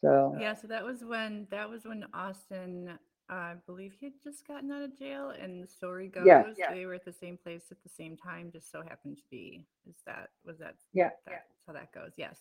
So 0.00 0.36
Yeah, 0.38 0.54
so 0.54 0.68
that 0.68 0.84
was 0.84 1.04
when 1.04 1.46
that 1.50 1.68
was 1.68 1.84
when 1.84 2.04
Austin, 2.14 2.98
I 3.30 3.54
believe 3.66 3.92
he 3.98 4.06
had 4.06 4.22
just 4.22 4.46
gotten 4.46 4.70
out 4.70 4.82
of 4.82 4.98
jail, 4.98 5.30
and 5.30 5.62
the 5.62 5.66
story 5.66 6.08
goes 6.08 6.26
Yeah. 6.56 6.72
they 6.72 6.86
were 6.86 6.94
at 6.94 7.04
the 7.04 7.12
same 7.12 7.36
place 7.36 7.70
at 7.70 7.82
the 7.82 7.88
same 7.88 8.16
time, 8.16 8.50
just 8.50 8.70
so 8.70 8.82
happened 8.82 9.18
to 9.18 9.24
be. 9.30 9.66
Is 9.88 9.96
that 10.06 10.30
was 10.44 10.58
that? 10.58 10.76
yeah, 10.92 11.10
That's 11.26 11.44
how 11.66 11.72
that 11.74 11.92
goes. 11.92 12.12
Yes. 12.16 12.38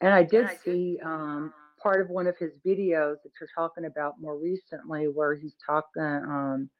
And 0.00 0.12
I 0.14 0.22
did 0.22 0.48
see 0.64 0.98
um, 1.04 1.52
part 1.82 2.00
of 2.00 2.10
one 2.10 2.26
of 2.26 2.36
his 2.38 2.52
videos 2.64 3.16
that 3.22 3.32
you're 3.40 3.48
talking 3.54 3.86
about 3.86 4.20
more 4.20 4.36
recently, 4.36 5.08
where 5.08 5.34
he's 5.34 5.56
talking. 5.64 6.02
Um, 6.02 6.70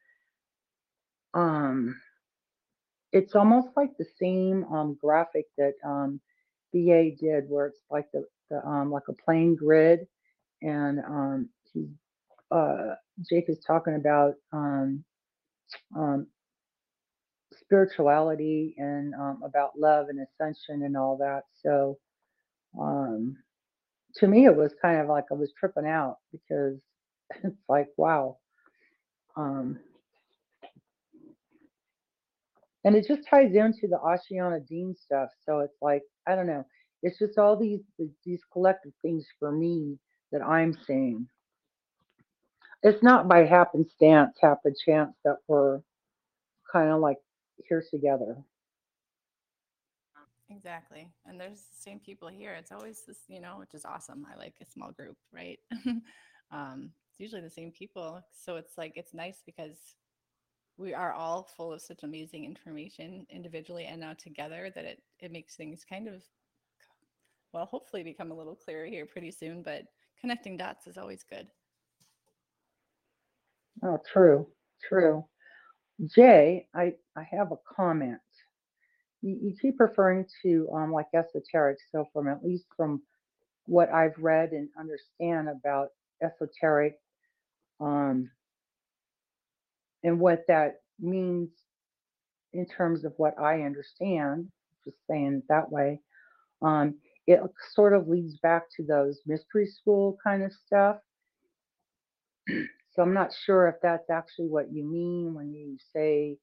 um, 1.33 2.01
it's 3.13 3.35
almost 3.35 3.69
like 3.77 3.97
the 3.97 4.05
same 4.21 4.65
um, 4.65 4.99
graphic 5.01 5.47
that 5.57 5.75
um, 5.85 6.21
BA 6.73 7.13
did, 7.19 7.49
where 7.49 7.67
it's 7.67 7.81
like 7.91 8.11
the, 8.13 8.25
the 8.51 8.65
um, 8.67 8.91
like 8.91 9.09
a 9.09 9.13
plain 9.13 9.55
grid, 9.57 10.07
and 10.63 11.01
um, 11.01 11.49
he 11.73 11.89
uh, 12.51 12.95
Jake 13.31 13.47
is 13.49 13.61
talking 13.67 13.97
about 13.97 14.35
um, 14.53 15.05
um, 15.97 16.27
spirituality 17.53 18.75
and 18.79 19.15
um, 19.15 19.43
about 19.45 19.73
love 19.79 20.07
and 20.11 20.21
ascension 20.21 20.85
and 20.85 20.97
all 20.97 21.19
that. 21.19 21.43
So 21.63 21.99
um, 22.81 23.37
to 24.17 24.29
me, 24.29 24.47
it 24.47 24.57
was 24.57 24.73
kind 24.83 25.01
of 25.01 25.09
like 25.09 25.25
I 25.31 25.35
was 25.35 25.53
tripping 25.59 25.87
out 25.87 26.19
because 26.33 26.79
it's 27.45 27.57
like, 27.69 27.89
wow. 27.97 28.39
Um, 29.37 29.81
and 32.85 32.97
it 32.97 33.07
just 33.09 33.29
ties 33.29 33.55
into 33.55 33.89
the 33.89 33.99
Ashayana 34.05 34.67
Deane 34.67 34.95
stuff. 34.97 35.31
So 35.47 35.61
it's 35.61 35.77
like, 35.83 36.03
I 36.27 36.35
don't 36.37 36.47
know. 36.47 36.65
It's 37.03 37.19
just 37.19 37.39
all 37.39 37.57
these 37.59 37.81
these 38.25 38.41
collective 38.53 38.93
things 39.03 39.27
for 39.39 39.53
me 39.53 39.99
that 40.33 40.43
I'm 40.43 40.77
seeing. 40.87 41.29
It's 42.85 43.03
not 43.03 43.29
by 43.29 43.47
happenstance, 43.47 44.37
happen 44.41 44.75
chance 44.87 45.17
that 45.25 45.39
we're 45.49 45.81
kind 46.71 46.91
of 46.91 47.01
like 47.01 47.19
here 47.69 47.85
together. 47.91 48.37
Exactly. 50.51 51.09
And 51.27 51.41
there's 51.41 51.61
the 51.61 51.81
same 51.81 51.99
people 51.99 52.29
here. 52.29 52.53
It's 52.53 52.73
always 52.73 53.03
this, 53.07 53.19
you 53.29 53.41
know, 53.41 53.57
which 53.59 53.75
is 53.75 53.85
awesome. 53.85 54.27
I 54.33 54.39
like 54.39 54.55
a 54.63 54.67
small 54.67 54.93
group, 54.93 55.17
right? 55.33 55.59
um, 56.53 56.91
it's 57.11 57.21
usually 57.21 57.41
the 57.41 57.51
same 57.51 57.73
people. 57.73 58.23
So 58.33 58.57
it's 58.57 58.79
like, 58.79 58.93
it's 58.97 59.15
nice 59.15 59.43
because 59.47 59.79
we 60.77 60.95
are 60.95 61.13
all 61.13 61.49
full 61.57 61.73
of 61.73 61.81
such 61.81 62.03
amazing 62.03 62.45
information 62.45 63.27
individually 63.31 63.87
and 63.87 64.01
now 64.01 64.13
together 64.15 64.71
that 64.75 64.85
it, 64.85 65.03
it 65.21 65.33
makes 65.33 65.57
things 65.57 65.85
kind 65.89 66.09
of, 66.09 66.23
well, 67.53 67.67
hopefully 67.67 68.03
become 68.03 68.31
a 68.31 68.37
little 68.37 68.57
clearer 68.57 68.87
here 68.87 69.07
pretty 69.07 69.31
soon. 69.31 69.63
But 69.63 69.85
connecting 70.21 70.57
dots 70.57 70.87
is 70.87 70.99
always 70.99 71.25
good. 71.25 71.49
Oh, 73.83 73.99
true, 74.13 74.47
true. 74.89 75.25
Jay, 76.07 76.67
I, 76.75 76.95
I 77.17 77.27
have 77.31 77.53
a 77.53 77.57
comment. 77.77 78.19
You, 79.23 79.39
you 79.43 79.55
keep 79.61 79.81
referring 79.81 80.27
to 80.43 80.69
um, 80.75 80.93
like 80.93 81.07
esoteric. 81.15 81.79
So 81.93 82.09
from 82.13 82.29
at 82.29 82.45
least 82.45 82.67
from 82.77 83.03
what 83.67 83.91
I've 83.91 84.19
read 84.19 84.53
and 84.53 84.69
understand 84.79 85.49
about 85.49 85.89
esoteric, 86.23 86.97
um, 87.81 88.31
and 90.05 90.21
what 90.21 90.45
that 90.49 90.77
means 91.01 91.51
in 92.53 92.67
terms 92.67 93.05
of 93.05 93.15
what 93.17 93.39
I 93.39 93.63
understand, 93.63 94.49
just 94.85 94.97
saying 95.11 95.43
that 95.49 95.71
way, 95.71 96.01
um, 96.63 96.97
it 97.27 97.41
sort 97.73 97.95
of 97.95 98.09
leads 98.09 98.39
back 98.39 98.65
to 98.77 98.85
those 98.85 99.21
mystery 99.27 99.67
school 99.67 100.19
kind 100.25 100.43
of 100.43 100.53
stuff. 100.67 100.99
So 102.95 103.03
I'm 103.03 103.15
not 103.15 103.33
sure 103.45 103.69
if 103.69 103.77
that's 103.83 104.09
actually 104.11 104.49
what 104.49 104.73
you 104.73 104.85
mean 104.85 105.35
when 105.35 105.53
you 105.53 105.77
say 105.93 106.37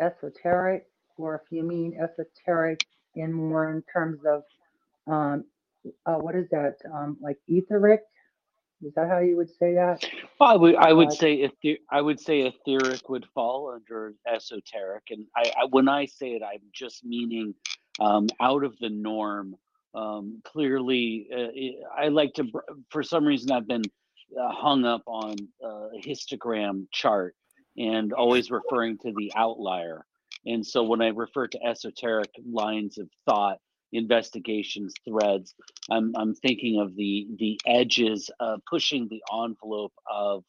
esoteric, 0.00 0.86
or 1.16 1.36
if 1.36 1.42
you 1.50 1.62
mean 1.64 1.98
esoteric 2.00 2.80
in 3.14 3.32
more 3.32 3.70
in 3.70 3.82
terms 3.92 4.20
of 4.26 4.42
um, 5.06 5.44
uh, 6.06 6.14
what 6.14 6.34
is 6.34 6.48
that, 6.50 6.76
um, 6.92 7.16
like 7.20 7.38
etheric? 7.48 8.00
Is 8.82 8.92
that 8.94 9.08
how 9.08 9.18
you 9.18 9.36
would 9.36 9.50
say 9.50 9.74
that? 9.74 10.04
I 10.40 10.56
would 10.56 10.74
I 10.76 10.92
would 10.92 11.08
Uh, 11.08 11.12
say 11.12 11.32
ether- 11.44 11.82
I 11.90 12.00
would 12.00 12.20
say 12.20 12.42
etheric 12.42 13.08
would 13.08 13.26
fall 13.34 13.70
under 13.70 14.14
esoteric, 14.26 15.04
and 15.10 15.26
I, 15.36 15.52
I 15.56 15.64
when 15.70 15.88
I 15.88 16.06
say 16.06 16.32
it, 16.32 16.42
I'm 16.42 16.60
just 16.72 17.04
meaning 17.04 17.54
um, 18.00 18.26
out 18.40 18.64
of 18.64 18.78
the 18.78 18.90
norm. 18.90 19.56
Um, 19.94 20.42
clearly, 20.44 21.28
uh, 21.32 22.00
I 22.02 22.08
like 22.08 22.34
to. 22.34 22.44
For 22.90 23.02
some 23.02 23.24
reason, 23.24 23.52
I've 23.52 23.68
been 23.68 23.84
hung 24.38 24.84
up 24.84 25.02
on 25.06 25.36
uh, 25.64 25.88
a 25.96 26.00
histogram 26.00 26.86
chart 26.92 27.34
and 27.76 28.12
always 28.12 28.50
referring 28.50 28.98
to 28.98 29.12
the 29.16 29.32
outlier. 29.36 30.04
And 30.46 30.66
so, 30.66 30.82
when 30.82 31.00
I 31.02 31.08
refer 31.08 31.46
to 31.48 31.64
esoteric 31.64 32.30
lines 32.44 32.98
of 32.98 33.08
thought, 33.26 33.58
investigations, 33.92 34.92
threads, 35.08 35.54
I'm 35.90 36.12
I'm 36.16 36.34
thinking 36.34 36.80
of 36.80 36.96
the 36.96 37.28
the 37.38 37.60
edges, 37.66 38.30
uh, 38.40 38.56
pushing 38.68 39.08
the 39.08 39.22
envelope 39.32 39.92
of 40.10 40.44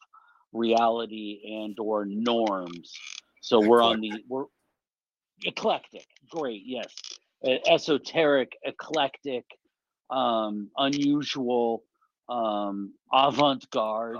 reality 0.52 1.40
and 1.62 1.76
or 1.78 2.04
norms. 2.06 2.92
So 3.40 3.60
we're 3.60 3.82
on 3.82 4.00
the 4.00 4.12
we're 4.28 4.46
eclectic. 5.44 6.06
Great, 6.30 6.62
yes, 6.64 6.92
Uh, 7.44 7.58
esoteric, 7.68 8.56
eclectic, 8.64 9.44
um, 10.10 10.70
unusual, 10.78 11.84
um, 12.28 12.92
avant-garde. 13.12 14.16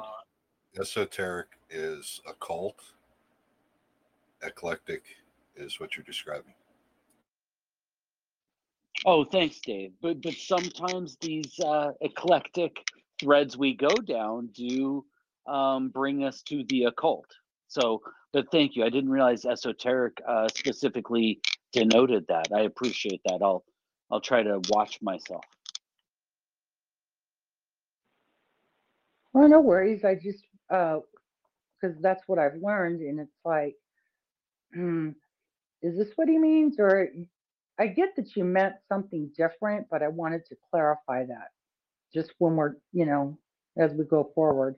Esoteric 0.78 1.49
is 1.70 2.20
occult. 2.28 2.81
Eclectic 4.43 5.05
is 5.57 5.81
what 5.81 5.97
you're 5.97 6.05
describing. 6.05 6.53
Oh, 9.05 9.24
thanks, 9.24 9.61
Dave. 9.61 9.93
But 10.01 10.23
but 10.23 10.35
sometimes 10.35 11.16
these 11.20 11.59
uh, 11.65 11.93
eclectic 12.01 12.77
threads 13.20 13.57
we 13.57 13.74
go 13.74 13.95
down 13.95 14.49
do 14.55 15.05
um, 15.47 15.89
bring 15.91 16.24
us 16.24 16.43
to 16.43 16.65
the 16.69 16.85
occult. 16.85 17.27
So, 17.69 18.01
but 18.33 18.51
thank 18.51 18.77
you. 18.77 18.85
I 18.85 18.91
didn't 18.91 19.11
realize 19.11 19.45
esoteric 19.45 20.20
uh, 20.27 20.49
specifically 20.49 21.41
denoted 21.73 22.27
that. 22.28 22.49
I 22.55 22.62
appreciate 22.62 23.20
that. 23.27 23.41
I'll 23.43 23.65
I'll 24.11 24.20
try 24.20 24.43
to 24.43 24.61
watch 24.70 24.99
myself. 25.03 25.45
Well, 29.36 29.50
no 29.50 29.60
worries. 29.60 30.02
I 30.02 30.14
just, 30.14 30.46
uh, 30.70 31.00
because 31.78 31.94
that's 32.00 32.22
what 32.26 32.38
I've 32.38 32.56
learned, 32.62 33.02
and 33.02 33.20
it's 33.20 33.36
like, 33.44 33.76
hmm, 34.72 35.10
is 35.82 35.98
this 35.98 36.08
what 36.16 36.26
he 36.26 36.38
means? 36.38 36.76
Or 36.78 37.06
I 37.78 37.88
get 37.88 38.16
that 38.16 38.34
you 38.34 38.44
meant 38.44 38.76
something 38.88 39.30
different, 39.36 39.88
but 39.90 40.02
I 40.02 40.08
wanted 40.08 40.46
to 40.46 40.56
clarify 40.70 41.26
that 41.26 41.48
just 42.14 42.32
when 42.38 42.56
we're, 42.56 42.76
you 42.94 43.04
know, 43.04 43.38
as 43.76 43.92
we 43.92 44.04
go 44.04 44.32
forward. 44.34 44.76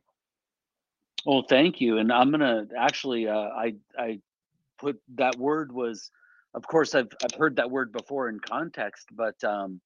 Well, 1.24 1.44
thank 1.48 1.80
you. 1.80 1.98
And 1.98 2.12
I'm 2.12 2.32
gonna 2.32 2.66
actually, 2.76 3.28
uh, 3.28 3.36
I 3.38 3.76
I 3.96 4.18
put 4.80 5.00
that 5.14 5.36
word 5.38 5.70
was, 5.70 6.10
of 6.54 6.66
course, 6.66 6.96
I've 6.96 7.12
I've 7.22 7.38
heard 7.38 7.54
that 7.56 7.70
word 7.70 7.92
before 7.92 8.28
in 8.28 8.40
context, 8.40 9.06
but 9.12 9.44
um, 9.44 9.80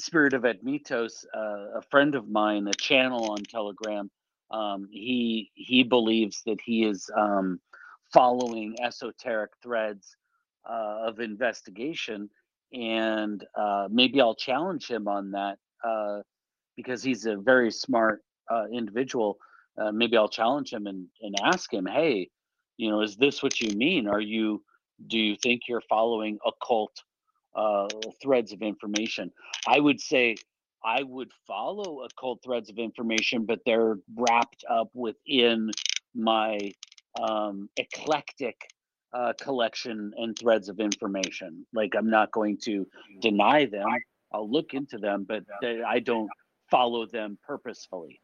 Spirit 0.00 0.34
of 0.34 0.42
Admitos, 0.42 1.24
uh, 1.36 1.78
a 1.78 1.82
friend 1.90 2.14
of 2.14 2.28
mine, 2.28 2.66
a 2.68 2.74
channel 2.74 3.30
on 3.30 3.42
Telegram, 3.44 4.10
um, 4.50 4.88
he 4.90 5.50
he 5.54 5.82
believes 5.82 6.42
that 6.46 6.60
he 6.60 6.84
is 6.84 7.08
um, 7.16 7.60
following 8.12 8.76
esoteric 8.82 9.52
threads 9.62 10.16
uh, 10.68 11.06
of 11.06 11.20
investigation, 11.20 12.28
and 12.72 13.44
uh, 13.54 13.88
maybe 13.90 14.20
I'll 14.20 14.34
challenge 14.34 14.88
him 14.88 15.06
on 15.06 15.30
that 15.32 15.58
uh, 15.84 16.20
because 16.76 17.02
he's 17.02 17.26
a 17.26 17.36
very 17.36 17.70
smart 17.70 18.22
uh, 18.50 18.64
individual. 18.72 19.38
Uh, 19.80 19.92
maybe 19.92 20.16
I'll 20.16 20.28
challenge 20.28 20.72
him 20.72 20.86
and, 20.86 21.06
and 21.22 21.34
ask 21.44 21.72
him, 21.72 21.86
hey, 21.86 22.28
you 22.76 22.90
know, 22.90 23.02
is 23.02 23.16
this 23.16 23.42
what 23.42 23.60
you 23.60 23.76
mean? 23.76 24.08
Are 24.08 24.20
you 24.20 24.62
do 25.06 25.18
you 25.18 25.36
think 25.42 25.62
you're 25.68 25.82
following 25.88 26.38
occult 26.44 26.92
uh, 27.54 27.88
threads 28.22 28.52
of 28.52 28.62
information? 28.62 29.30
I 29.66 29.80
would 29.80 30.00
say 30.00 30.36
I 30.84 31.02
would 31.02 31.30
follow 31.46 32.02
occult 32.02 32.42
threads 32.42 32.70
of 32.70 32.78
information, 32.78 33.44
but 33.44 33.60
they're 33.66 33.96
wrapped 34.16 34.64
up 34.70 34.90
within 34.94 35.70
my 36.14 36.58
um, 37.20 37.68
eclectic 37.76 38.56
uh, 39.12 39.32
collection 39.40 40.12
and 40.16 40.38
threads 40.38 40.68
of 40.68 40.80
information. 40.80 41.66
Like 41.74 41.94
I'm 41.96 42.08
not 42.08 42.30
going 42.30 42.58
to 42.64 42.86
deny 43.20 43.66
them. 43.66 43.86
I'll 44.32 44.50
look 44.50 44.74
into 44.74 44.98
them, 44.98 45.24
but 45.28 45.44
they, 45.60 45.82
I 45.82 45.98
don't 45.98 46.30
follow 46.70 47.06
them 47.06 47.36
purposefully. 47.44 48.20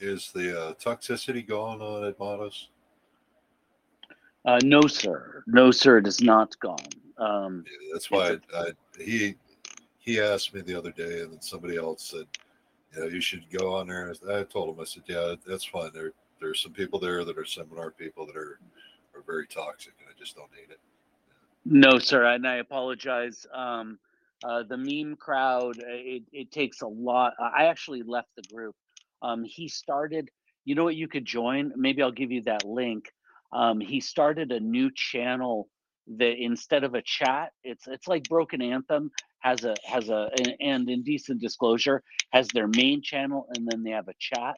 Is 0.00 0.30
the 0.32 0.60
uh, 0.60 0.74
toxicity 0.74 1.46
gone 1.46 1.80
on 1.80 2.12
Admatos? 2.12 2.68
Uh, 4.44 4.58
no, 4.62 4.82
sir. 4.82 5.42
No, 5.46 5.70
sir. 5.70 5.98
It 5.98 6.06
is 6.06 6.20
not 6.20 6.58
gone. 6.60 6.76
Um, 7.18 7.64
Yeah, 7.66 7.88
that's 7.92 8.10
why 8.10 8.36
I, 8.54 8.58
I, 8.58 8.72
he 8.98 9.34
he 9.98 10.20
asked 10.20 10.52
me 10.52 10.60
the 10.60 10.76
other 10.76 10.92
day, 10.92 11.20
and 11.20 11.32
then 11.32 11.40
somebody 11.40 11.76
else 11.76 12.10
said, 12.10 12.26
"You 12.94 13.00
know, 13.00 13.06
you 13.06 13.20
should 13.20 13.44
go 13.50 13.74
on 13.74 13.86
there." 13.86 14.12
I 14.30 14.42
told 14.42 14.74
him, 14.74 14.80
I 14.80 14.84
said, 14.84 15.04
"Yeah, 15.06 15.34
that's 15.46 15.64
fine. 15.64 15.90
There 15.94 16.12
there's 16.40 16.60
some 16.60 16.72
people 16.72 16.98
there 16.98 17.24
that 17.24 17.38
are 17.38 17.44
seminar 17.44 17.90
people 17.90 18.26
that 18.26 18.36
are 18.36 18.58
are 19.14 19.22
very 19.26 19.46
toxic, 19.46 19.94
and 20.00 20.08
I 20.08 20.18
just 20.18 20.36
don't 20.36 20.50
need 20.52 20.70
it." 20.70 20.80
No, 21.64 21.98
sir, 21.98 22.24
and 22.26 22.46
I 22.46 22.56
apologize. 22.56 23.46
Um, 23.52 23.98
uh, 24.44 24.62
the 24.64 24.76
meme 24.76 25.16
crowd, 25.16 25.78
uh, 25.78 25.86
it, 25.86 26.22
it 26.32 26.52
takes 26.52 26.82
a 26.82 26.86
lot. 26.86 27.32
I 27.40 27.64
actually 27.64 28.02
left 28.02 28.28
the 28.36 28.42
group. 28.54 28.74
Um, 29.22 29.42
he 29.42 29.68
started, 29.68 30.30
you 30.66 30.74
know 30.74 30.84
what, 30.84 30.96
you 30.96 31.08
could 31.08 31.24
join. 31.24 31.72
Maybe 31.76 32.02
I'll 32.02 32.12
give 32.12 32.30
you 32.30 32.42
that 32.42 32.64
link. 32.64 33.10
Um, 33.52 33.80
he 33.80 34.00
started 34.00 34.52
a 34.52 34.60
new 34.60 34.90
channel 34.92 35.68
that 36.06 36.36
instead 36.42 36.84
of 36.84 36.94
a 36.94 37.02
chat, 37.02 37.52
it's 37.64 37.86
it's 37.88 38.08
like 38.08 38.24
Broken 38.28 38.62
Anthem 38.62 39.10
has 39.40 39.64
a 39.64 39.74
has 39.86 40.10
a 40.10 40.30
and, 40.38 40.54
and 40.60 40.90
Indecent 40.90 41.40
Disclosure 41.40 42.02
has 42.32 42.48
their 42.48 42.68
main 42.68 43.02
channel, 43.02 43.48
and 43.56 43.66
then 43.70 43.82
they 43.84 43.92
have 43.92 44.08
a 44.08 44.14
chat. 44.20 44.56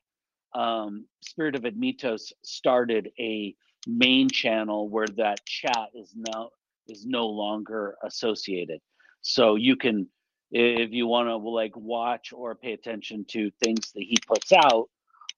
Um, 0.55 1.07
Spirit 1.23 1.57
of 1.57 1.63
Admitos 1.63 2.33
started 2.45 3.11
a 3.21 3.55
main 3.87 4.31
channel 4.31 4.89
where 4.89 5.09
that 5.17 5.45
chat 5.47 5.89
is 5.95 6.15
now 6.17 6.51
is 6.89 7.07
no 7.07 7.27
longer 7.29 7.97
associated. 8.05 8.81
So 9.23 9.57
you 9.57 9.77
can, 9.77 10.09
if 10.53 10.93
you 10.93 11.07
want 11.07 11.29
to 11.29 11.37
like 11.37 11.77
watch 11.77 12.33
or 12.33 12.55
pay 12.57 12.73
attention 12.73 13.27
to 13.31 13.51
things 13.65 13.93
that 13.93 14.03
he 14.03 14.17
puts 14.27 14.53
out, 14.53 14.89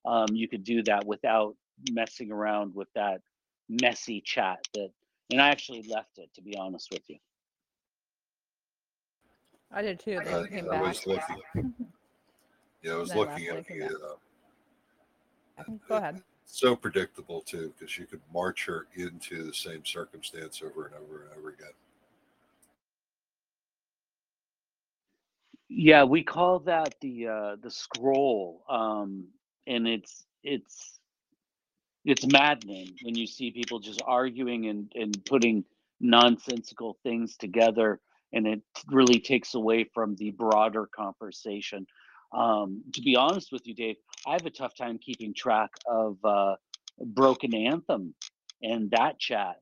um, 0.06 0.28
you 0.32 0.48
could 0.48 0.64
do 0.64 0.82
that 0.84 1.06
without 1.06 1.56
messing 1.92 2.32
around 2.32 2.74
with 2.74 2.88
that 2.94 3.20
messy 3.68 4.22
chat 4.24 4.58
that. 4.74 4.90
And 5.30 5.40
I 5.42 5.48
actually 5.48 5.82
left 5.82 6.18
it 6.18 6.32
to 6.34 6.42
be 6.42 6.56
honest 6.56 6.90
with 6.90 7.02
you. 7.08 7.18
I 9.70 9.82
did 9.82 10.00
too. 10.00 10.18
Then 10.24 10.34
I, 10.34 10.40
you 10.40 10.46
came 10.48 10.64
I 10.70 10.72
back. 10.72 10.82
was 10.82 11.06
looking. 11.06 11.74
Yeah, 12.82 12.92
I 12.92 12.96
was 12.96 13.08
Then 13.10 13.18
looking 13.18 13.48
at 13.48 13.56
it, 13.58 13.66
the. 13.68 13.84
Uh, 13.84 15.64
Go 15.88 15.96
ahead. 15.96 16.22
so 16.44 16.76
predictable 16.76 17.40
too, 17.42 17.74
because 17.76 17.98
you 17.98 18.06
could 18.06 18.20
march 18.32 18.64
her 18.66 18.86
into 18.94 19.42
the 19.42 19.52
same 19.52 19.84
circumstance 19.84 20.62
over 20.64 20.86
and 20.86 20.94
over 20.94 21.24
and 21.24 21.38
over 21.38 21.50
again. 21.50 21.72
Yeah, 25.68 26.04
we 26.04 26.22
call 26.22 26.60
that 26.60 26.94
the 27.02 27.26
uh, 27.26 27.56
the 27.60 27.70
scroll, 27.70 28.62
um, 28.70 29.26
and 29.66 29.86
it's 29.86 30.24
it's 30.42 30.97
it's 32.08 32.26
maddening 32.26 32.96
when 33.02 33.14
you 33.14 33.26
see 33.26 33.50
people 33.50 33.80
just 33.80 34.02
arguing 34.06 34.66
and 34.68 34.90
and 34.94 35.24
putting 35.26 35.64
nonsensical 36.00 36.96
things 37.02 37.36
together, 37.36 38.00
and 38.32 38.46
it 38.46 38.62
really 38.88 39.20
takes 39.20 39.54
away 39.54 39.84
from 39.94 40.16
the 40.16 40.30
broader 40.32 40.88
conversation. 40.94 41.86
Um, 42.32 42.82
to 42.94 43.02
be 43.02 43.16
honest 43.16 43.52
with 43.52 43.66
you, 43.66 43.74
Dave, 43.74 43.96
I 44.26 44.32
have 44.32 44.46
a 44.46 44.50
tough 44.50 44.74
time 44.74 44.98
keeping 44.98 45.34
track 45.34 45.70
of 45.86 46.16
uh, 46.24 46.56
Broken 47.04 47.54
Anthem 47.54 48.14
and 48.62 48.90
that 48.92 49.18
chat. 49.18 49.56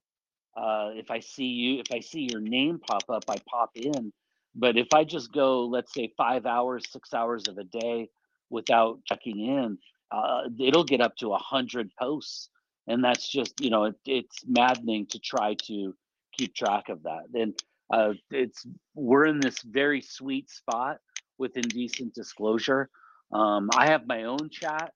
Uh, 0.57 0.91
if 0.95 1.11
I 1.11 1.21
see 1.21 1.47
you, 1.47 1.81
if 1.81 1.93
I 1.93 2.01
see 2.01 2.29
your 2.31 2.41
name 2.41 2.79
pop 2.79 3.05
up, 3.11 3.25
I 3.29 3.37
pop 3.51 3.71
in. 3.75 4.13
But 4.55 4.79
if 4.79 4.89
I 4.95 5.05
just 5.05 5.33
go, 5.33 5.67
let's 5.67 5.93
say 5.93 6.13
five 6.17 6.47
hours, 6.47 6.85
six 6.91 7.13
hours 7.13 7.49
of 7.49 7.59
a 7.59 7.65
day 7.65 8.09
without 8.51 9.01
checking 9.05 9.41
in, 9.41 9.79
uh, 10.11 10.43
it'll 10.59 10.85
get 10.85 11.01
up 11.01 11.17
to 11.17 11.33
a 11.33 11.39
hundred 11.39 11.91
posts, 11.99 12.51
and 12.87 13.03
that's 13.03 13.29
just 13.29 13.61
you 13.61 13.71
know 13.71 13.85
it, 13.85 13.97
it's 14.07 14.45
maddening 14.47 15.07
to 15.07 15.19
try 15.19 15.55
to 15.65 15.95
keep 16.33 16.55
track 16.55 16.89
of 16.89 17.03
that. 17.05 17.25
And 17.35 17.59
uh, 17.93 18.13
it's 18.31 18.67
we're 18.95 19.27
in 19.27 19.41
this 19.41 19.61
very 19.63 20.01
sweet 20.01 20.51
spot 20.51 20.99
with 21.39 21.57
indecent 21.57 22.15
disclosure. 22.15 22.91
Um, 23.33 23.69
I 23.77 23.87
have 23.87 24.07
my 24.07 24.25
own 24.25 24.51
chat, 24.51 24.93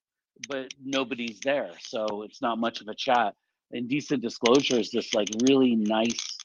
but 0.49 0.73
nobody's 0.83 1.41
there, 1.41 1.71
so 1.81 2.23
it's 2.23 2.41
not 2.41 2.59
much 2.59 2.81
of 2.81 2.89
a 2.89 2.95
chat. 2.95 3.35
Indecent 3.73 4.23
disclosure 4.23 4.79
is 4.79 4.91
this 4.91 5.15
like 5.15 5.29
really 5.49 5.77
nice, 5.77 6.39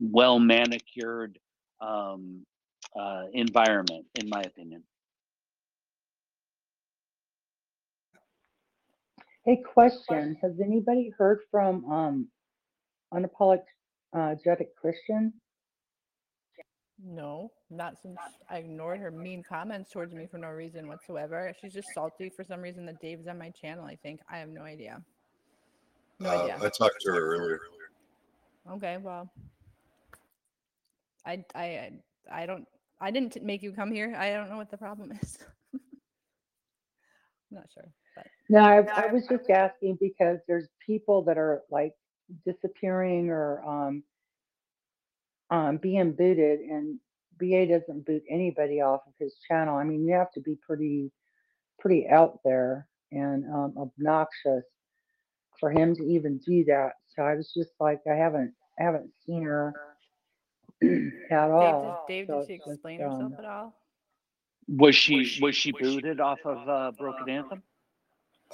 well 0.00 0.38
manicured 0.38 1.38
um, 1.80 2.44
uh, 2.98 3.24
environment, 3.32 4.06
in 4.20 4.28
my 4.28 4.40
opinion. 4.40 4.82
Hey, 9.44 9.62
question. 9.74 10.36
Has 10.42 10.60
anybody 10.60 11.10
heard 11.18 11.40
from 11.50 11.84
um 11.90 12.28
unapologetic 13.14 14.68
Christian? 14.80 15.32
No, 17.04 17.52
not 17.70 17.98
since 18.00 18.20
I 18.48 18.58
ignored 18.58 19.00
her 19.00 19.10
mean 19.10 19.42
comments 19.42 19.90
towards 19.90 20.14
me 20.14 20.26
for 20.30 20.38
no 20.38 20.48
reason 20.48 20.86
whatsoever. 20.88 21.52
She's 21.60 21.74
just 21.74 21.92
salty 21.94 22.30
for 22.30 22.44
some 22.44 22.60
reason 22.62 22.86
that 22.86 23.00
Dave's 23.00 23.26
on 23.26 23.38
my 23.38 23.50
channel. 23.50 23.84
I 23.84 23.96
think 23.96 24.20
I 24.30 24.38
have 24.38 24.48
no 24.50 24.62
idea. 24.62 25.02
No 26.20 26.30
Uh, 26.30 26.32
idea. 26.42 26.62
I 26.62 26.68
talked 26.70 27.00
to 27.02 27.12
her 27.12 27.36
earlier. 27.36 27.60
Okay, 28.70 28.98
well, 28.98 29.30
I 31.26 31.44
I 31.54 31.90
I 32.30 32.46
don't 32.46 32.66
I 33.00 33.10
didn't 33.10 33.42
make 33.42 33.62
you 33.62 33.72
come 33.72 33.92
here. 33.92 34.14
I 34.16 34.30
don't 34.32 34.50
know 34.50 34.56
what 34.58 34.70
the 34.70 34.78
problem 34.78 35.12
is. 35.22 35.38
I'm 37.50 37.56
not 37.58 37.70
sure, 37.72 37.88
but 37.88 38.01
No, 38.52 38.58
I, 38.58 38.82
I 38.94 39.06
was 39.10 39.26
just 39.26 39.48
asking 39.48 39.96
because 39.98 40.36
there's 40.46 40.68
people 40.86 41.24
that 41.24 41.38
are 41.38 41.62
like 41.70 41.94
disappearing 42.44 43.30
or 43.30 43.62
um 43.66 44.02
um 45.48 45.78
being 45.78 46.12
booted 46.12 46.60
and 46.60 47.00
BA 47.40 47.66
doesn't 47.66 48.04
boot 48.04 48.22
anybody 48.28 48.82
off 48.82 49.00
of 49.06 49.14
his 49.18 49.36
channel. 49.48 49.74
I 49.76 49.84
mean, 49.84 50.06
you 50.06 50.12
have 50.12 50.30
to 50.32 50.40
be 50.42 50.58
pretty 50.66 51.10
pretty 51.80 52.06
out 52.06 52.40
there 52.44 52.86
and 53.10 53.46
um 53.46 53.74
obnoxious 53.78 54.64
for 55.58 55.70
him 55.70 55.96
to 55.96 56.02
even 56.02 56.36
do 56.46 56.62
that. 56.66 56.90
So 57.16 57.22
I 57.22 57.34
was 57.36 57.50
just 57.56 57.70
like 57.80 58.00
I 58.06 58.16
haven't 58.16 58.52
I 58.78 58.82
haven't 58.82 59.08
seen 59.24 59.44
her 59.44 59.72
at 60.82 60.88
Dave, 60.90 61.40
all. 61.40 62.04
did, 62.06 62.12
Dave, 62.12 62.26
so 62.26 62.40
did 62.40 62.48
she 62.48 62.52
it's 62.56 62.64
just, 62.66 62.74
explain 62.74 63.00
herself 63.00 63.22
um, 63.22 63.34
at 63.38 63.46
all? 63.46 63.74
Was 64.68 64.94
she 64.94 65.38
was 65.40 65.56
she 65.56 65.72
booted 65.72 66.20
off 66.20 66.40
of 66.44 66.68
uh, 66.68 66.92
Broken 66.98 67.30
Anthem? 67.30 67.62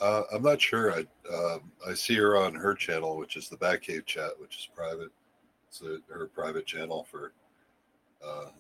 Uh, 0.01 0.23
I'm 0.33 0.43
not 0.43 0.61
sure. 0.61 0.93
I 0.93 1.01
um, 1.35 1.73
I 1.87 1.95
see 1.95 2.15
her 2.17 2.37
on 2.37 2.55
her 2.55 2.75
channel, 2.75 3.17
which 3.17 3.37
is 3.37 3.49
the 3.49 3.57
Batcave 3.57 4.07
chat, 4.07 4.31
which 4.39 4.57
is 4.57 4.69
private. 4.75 5.11
It's 5.69 5.83
a, 5.83 5.99
her 6.13 6.27
private 6.27 6.67
channel 6.67 7.07
for. 7.11 7.33
Uh, 8.25 8.51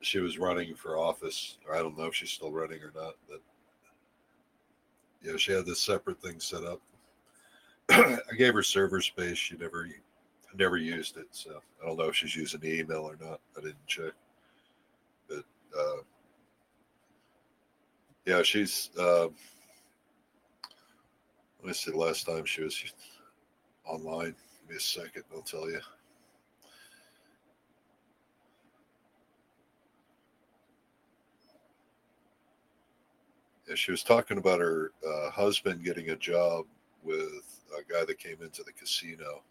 she 0.00 0.18
was 0.18 0.38
running 0.38 0.74
for 0.74 0.98
office, 0.98 1.58
or 1.66 1.74
I 1.74 1.78
don't 1.78 1.98
know 1.98 2.04
if 2.04 2.14
she's 2.14 2.30
still 2.30 2.52
running 2.52 2.80
or 2.82 2.92
not, 2.94 3.14
but 3.28 3.40
yeah, 5.22 5.36
she 5.36 5.52
had 5.52 5.66
this 5.66 5.80
separate 5.80 6.20
thing 6.20 6.38
set 6.38 6.64
up. 6.64 6.80
I 7.90 8.18
gave 8.36 8.54
her 8.54 8.62
server 8.62 9.00
space. 9.00 9.38
She 9.38 9.56
never 9.56 9.88
never 10.54 10.76
used 10.76 11.16
it, 11.16 11.26
so 11.30 11.60
I 11.82 11.86
don't 11.86 11.98
know 11.98 12.08
if 12.08 12.16
she's 12.16 12.36
using 12.36 12.60
the 12.60 12.78
email 12.78 13.02
or 13.02 13.16
not. 13.20 13.40
I 13.56 13.60
didn't 13.60 13.86
check, 13.86 14.12
but 15.28 15.44
uh, 15.78 16.02
yeah, 18.24 18.42
she's. 18.42 18.90
Uh, 18.98 19.28
let 21.58 21.68
me 21.68 21.72
see 21.72 21.92
last 21.92 22.26
time 22.26 22.44
she 22.44 22.62
was 22.62 22.92
online. 23.84 24.34
Give 24.62 24.70
me 24.70 24.76
a 24.76 24.80
second, 24.80 25.24
I'll 25.34 25.42
tell 25.42 25.68
you. 25.68 25.80
Yeah, 33.68 33.74
she 33.74 33.90
was 33.90 34.02
talking 34.02 34.38
about 34.38 34.60
her 34.60 34.92
uh, 35.06 35.30
husband 35.30 35.84
getting 35.84 36.10
a 36.10 36.16
job 36.16 36.66
with 37.02 37.60
a 37.76 37.92
guy 37.92 38.04
that 38.04 38.18
came 38.18 38.42
into 38.42 38.62
the 38.62 38.72
casino. 38.72 39.42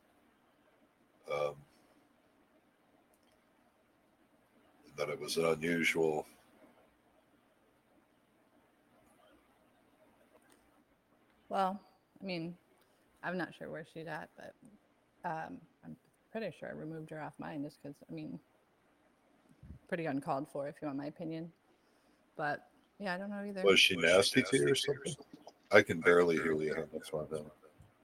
Um, 1.32 1.56
that 4.98 5.10
it 5.10 5.20
was 5.20 5.36
an 5.38 5.46
unusual 5.46 6.26
Well, 11.50 11.80
I 12.26 12.28
mean, 12.28 12.56
I'm 13.24 13.38
not 13.38 13.54
sure 13.54 13.70
where 13.70 13.86
she's 13.94 14.08
at, 14.08 14.30
but 14.36 14.56
um, 15.30 15.58
I'm 15.84 15.96
pretty 16.32 16.52
sure 16.60 16.70
I 16.70 16.72
removed 16.72 17.12
her 17.12 17.22
off 17.22 17.34
mine 17.38 17.62
just 17.64 17.78
because, 17.82 17.96
I 18.10 18.12
mean, 18.12 18.40
pretty 19.88 20.08
uncalled 20.08 20.48
for, 20.52 20.68
if 20.68 20.74
you 20.82 20.88
want 20.88 20.98
my 20.98 21.06
opinion. 21.06 21.52
But 22.36 22.68
yeah, 23.00 23.14
I 23.14 23.20
don't 23.20 23.30
know 23.30 23.46
either. 23.48 23.62
Was 23.64 23.80
she 23.80 23.96
nasty 23.96 24.42
to 24.42 24.58
you 24.58 24.70
or 24.70 24.76
something? 24.76 25.16
I 25.72 25.84
can 25.84 26.00
barely 26.00 26.38
hear 26.38 26.54
you. 26.54 26.88
That's 26.92 27.14
why 27.14 27.22
I'm 27.22 27.46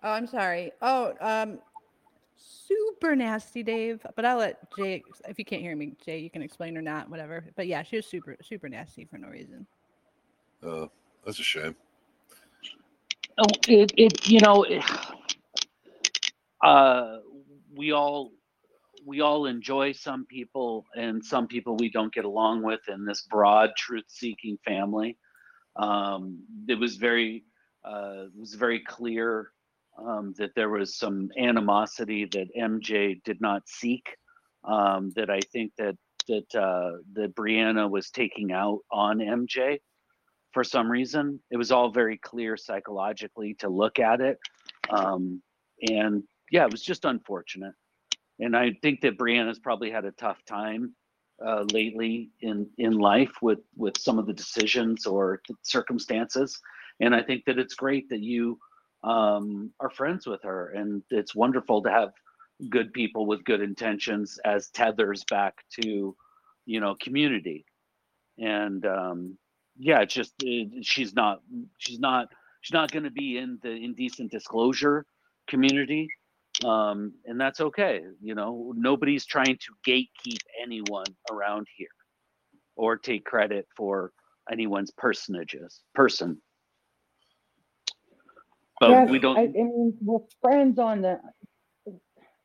Oh, 0.04 0.10
I'm 0.12 0.28
sorry. 0.28 0.72
Oh, 0.84 1.14
um, 1.20 1.60
super 2.38 3.16
nasty, 3.16 3.64
Dave. 3.64 4.06
But 4.16 4.24
I'll 4.24 4.38
let 4.38 4.76
Jay, 4.76 5.04
if 5.28 5.40
you 5.40 5.46
can't 5.46 5.64
hear 5.64 5.76
me, 5.76 5.94
Jay, 6.06 6.20
you 6.20 6.30
can 6.30 6.44
explain 6.44 6.78
or 6.78 6.82
not, 6.84 7.10
whatever. 7.10 7.44
But 7.56 7.66
yeah, 7.66 7.82
she 7.82 7.96
was 7.96 8.06
super, 8.06 8.38
super 8.44 8.70
nasty 8.70 9.06
for 9.06 9.18
no 9.18 9.30
reason. 9.30 9.66
Uh, 10.64 10.86
that's 11.26 11.40
a 11.40 11.44
shame. 11.44 11.76
It, 13.68 13.92
it 13.98 14.28
you 14.28 14.40
know, 14.40 14.64
it, 14.64 14.84
uh, 16.64 17.18
we 17.76 17.92
all 17.92 18.32
we 19.06 19.22
all 19.22 19.46
enjoy 19.46 19.92
some 19.94 20.26
people, 20.26 20.86
and 20.96 21.24
some 21.24 21.48
people 21.48 21.76
we 21.78 21.90
don't 21.90 22.14
get 22.14 22.26
along 22.26 22.64
with 22.64 22.82
in 22.88 23.06
this 23.06 23.22
broad 23.30 23.72
truth-seeking 23.78 24.58
family. 24.66 25.18
Um, 25.76 26.44
it 26.68 26.76
was 26.80 26.98
very 26.98 27.44
uh, 27.84 28.26
it 28.26 28.40
was 28.40 28.54
very 28.54 28.80
clear 28.80 29.52
um, 29.98 30.34
that 30.38 30.52
there 30.56 30.70
was 30.70 30.98
some 30.98 31.30
animosity 31.38 32.26
that 32.26 32.48
MJ 32.58 33.22
did 33.24 33.42
not 33.42 33.68
seek. 33.68 34.16
Um, 34.64 35.12
that 35.16 35.32
I 35.32 35.40
think 35.52 35.72
that 35.78 35.98
that 36.28 36.56
uh, 36.56 36.98
that 37.14 37.36
Brianna 37.36 37.90
was 37.90 38.12
taking 38.12 38.52
out 38.52 38.80
on 38.92 39.18
MJ 39.20 39.80
for 40.54 40.64
some 40.64 40.92
reason. 40.92 41.40
It 41.52 41.58
was 41.58 41.72
all 41.72 41.92
very 41.92 42.18
clear 42.18 42.58
psychologically 42.58 43.56
to 43.56 43.70
look 43.70 44.00
at 44.00 44.22
it. 44.22 44.40
Um, 44.90 45.42
and 45.90 46.24
yeah, 46.52 46.66
it 46.66 46.72
was 46.72 46.84
just 46.84 47.06
unfortunate. 47.06 47.74
And 48.40 48.56
I 48.56 48.74
think 48.82 49.02
that 49.02 49.18
Brianna's 49.18 49.60
probably 49.60 49.92
had 49.92 50.06
a 50.06 50.12
tough 50.12 50.44
time 50.46 50.96
uh, 51.46 51.64
lately 51.72 52.30
in 52.42 52.68
in 52.78 52.94
life 52.94 53.32
with 53.42 53.60
with 53.76 53.98
some 53.98 54.20
of 54.20 54.28
the 54.28 54.34
decisions 54.34 55.06
or 55.06 55.42
circumstances. 55.64 56.60
And 57.00 57.16
I 57.16 57.24
think 57.24 57.46
that 57.46 57.58
it's 57.58 57.74
great 57.74 58.10
that 58.10 58.22
you 58.22 58.60
um, 59.04 59.72
are 59.80 59.90
friends 59.90 60.28
with 60.28 60.44
her, 60.44 60.72
and 60.72 61.02
it's 61.10 61.34
wonderful 61.36 61.82
to 61.84 61.90
have 61.90 62.12
good 62.70 62.94
people 62.94 63.26
with 63.26 63.44
good 63.44 63.62
intentions 63.62 64.40
as 64.46 64.70
tethers 64.70 65.24
back 65.30 65.64
to, 65.82 66.16
you 66.66 66.80
know, 66.80 66.96
community. 67.02 67.66
And 68.38 68.86
um, 68.86 69.38
yeah, 69.82 70.02
it's 70.02 70.14
just 70.14 70.34
uh, 70.44 70.82
she's 70.82 71.14
not 71.14 71.42
she's 71.78 72.00
not 72.00 72.28
she's 72.62 72.74
not 72.74 72.92
going 72.92 73.04
to 73.04 73.12
be 73.12 73.38
in 73.38 73.60
the 73.62 73.72
indecent 73.72 74.32
disclosure 74.32 75.06
community 75.48 76.08
um, 76.66 77.14
and 77.26 77.40
that's 77.40 77.60
okay. 77.62 78.02
You 78.22 78.36
know, 78.36 78.74
nobody's 78.76 79.26
trying 79.26 79.58
to 79.58 79.74
gatekeep 79.88 80.40
anyone 80.62 81.06
around 81.32 81.68
here 81.76 81.88
or 82.76 82.98
take 82.98 83.26
credit 83.26 83.68
for 83.76 84.12
anyone's 84.52 84.92
personages 84.92 85.82
person. 85.96 86.42
But 88.80 88.90
yeah, 88.92 89.06
we 89.06 89.20
don't. 89.20 89.38
I, 89.38 89.44
I 89.44 89.48
mean, 89.48 89.98
we're 90.02 90.20
friends 90.42 90.78
on 90.80 91.02
the. 91.02 91.20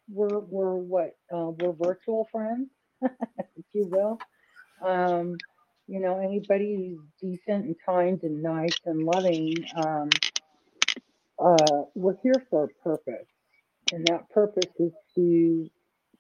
We're 0.09 0.39
we're 0.39 0.75
what? 0.75 1.17
Uh, 1.33 1.51
we're 1.59 1.73
virtual 1.73 2.29
friends, 2.31 2.69
if 3.03 3.65
you 3.73 3.89
will. 3.91 4.19
Um, 4.85 5.37
you 5.89 6.01
know, 6.01 6.19
anybody 6.21 6.97
who's 6.99 7.07
decent 7.21 7.67
and 7.67 7.77
kind 7.87 8.21
and 8.25 8.43
nice 8.43 8.77
and 8.87 9.05
loving. 9.05 9.55
Um, 9.77 10.11
uh, 11.43 11.85
we're 11.95 12.17
here 12.23 12.45
for 12.51 12.65
a 12.65 12.69
purpose, 12.85 13.29
and 13.93 14.07
that 14.09 14.31
purpose 14.31 14.71
is 14.79 14.93
to. 15.17 15.71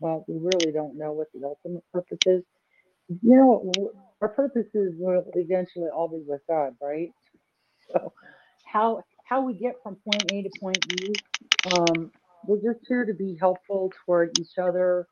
Well, 0.01 0.25
we 0.29 0.37
really 0.39 0.73
don't 0.73 0.99
know 0.99 1.13
what 1.13 1.29
the 1.35 1.47
ultimate 1.47 1.85
purpose 1.93 2.19
is. 2.27 2.43
You 3.09 3.37
know, 3.37 3.73
our 4.23 4.29
purpose 4.31 4.69
is 4.75 4.95
will 4.99 5.25
eventually 5.35 5.89
all 5.95 6.09
be 6.09 6.23
with 6.27 6.43
God, 6.49 6.75
right? 6.83 7.11
So, 7.93 8.13
how 8.67 9.03
how 9.25 9.43
we 9.43 9.55
get 9.55 9.75
from 9.83 9.97
point 9.97 10.25
A 10.33 10.43
to 10.43 10.51
point 10.61 10.79
B. 10.89 11.15
Um, 11.73 12.13
we're 12.47 12.57
just 12.63 12.85
here 12.89 13.05
to 13.07 13.15
be 13.15 13.37
helpful 13.41 13.93
toward 14.07 14.39
each 14.41 14.59
other 14.59 15.07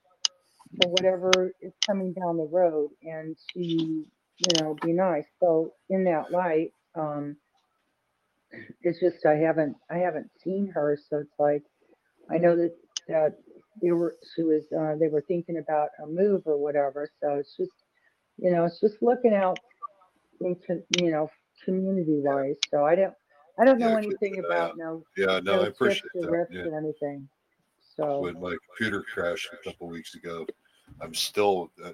for 0.82 0.90
whatever 0.90 1.52
is 1.62 1.72
coming 1.86 2.12
down 2.14 2.36
the 2.36 2.48
road 2.50 2.90
and 3.02 3.36
to, 3.54 4.06
you 4.38 4.60
know, 4.60 4.74
be 4.82 4.92
nice. 4.92 5.26
So 5.40 5.72
in 5.90 6.04
that 6.04 6.30
light, 6.32 6.70
um, 6.94 7.36
it's 8.82 9.00
just 9.00 9.24
I 9.26 9.34
haven't 9.36 9.76
I 9.90 9.98
haven't 9.98 10.30
seen 10.42 10.70
her, 10.74 10.98
so 11.08 11.18
it's 11.18 11.38
like 11.38 11.62
I 12.30 12.38
know 12.38 12.56
that 12.56 12.76
that 13.08 13.36
they 13.82 13.92
were 13.92 14.16
she 14.34 14.42
was 14.42 14.64
uh, 14.78 14.96
they 14.98 15.08
were 15.08 15.24
thinking 15.26 15.58
about 15.58 15.90
a 16.02 16.06
move 16.06 16.42
or 16.46 16.56
whatever. 16.56 17.08
So 17.20 17.34
it's 17.34 17.56
just 17.56 17.72
you 18.38 18.50
know 18.50 18.64
it's 18.64 18.80
just 18.80 19.02
looking 19.02 19.34
out 19.34 19.58
into 20.40 20.82
you 20.98 21.10
know 21.10 21.30
community 21.64 22.20
wise. 22.22 22.56
So 22.70 22.84
I 22.84 22.94
don't 22.94 23.14
I 23.58 23.64
don't 23.64 23.78
know 23.78 23.90
Yeah, 23.90 23.96
anything 23.96 24.38
an 24.38 24.44
about 24.44 24.70
out. 24.70 24.76
no 24.76 25.04
Yeah, 25.16 25.40
no, 25.42 25.62
I 25.62 25.66
appreciate 25.68 26.12
that. 26.14 26.48
Yeah. 26.50 26.66
or 26.66 26.78
anything. 26.78 27.28
So 27.96 28.20
When 28.20 28.40
my 28.40 28.56
computer 28.68 29.02
crashed 29.02 29.48
a 29.52 29.56
couple 29.70 29.88
weeks 29.88 30.14
ago, 30.14 30.46
I'm 31.00 31.14
still 31.14 31.70
uh, 31.84 31.92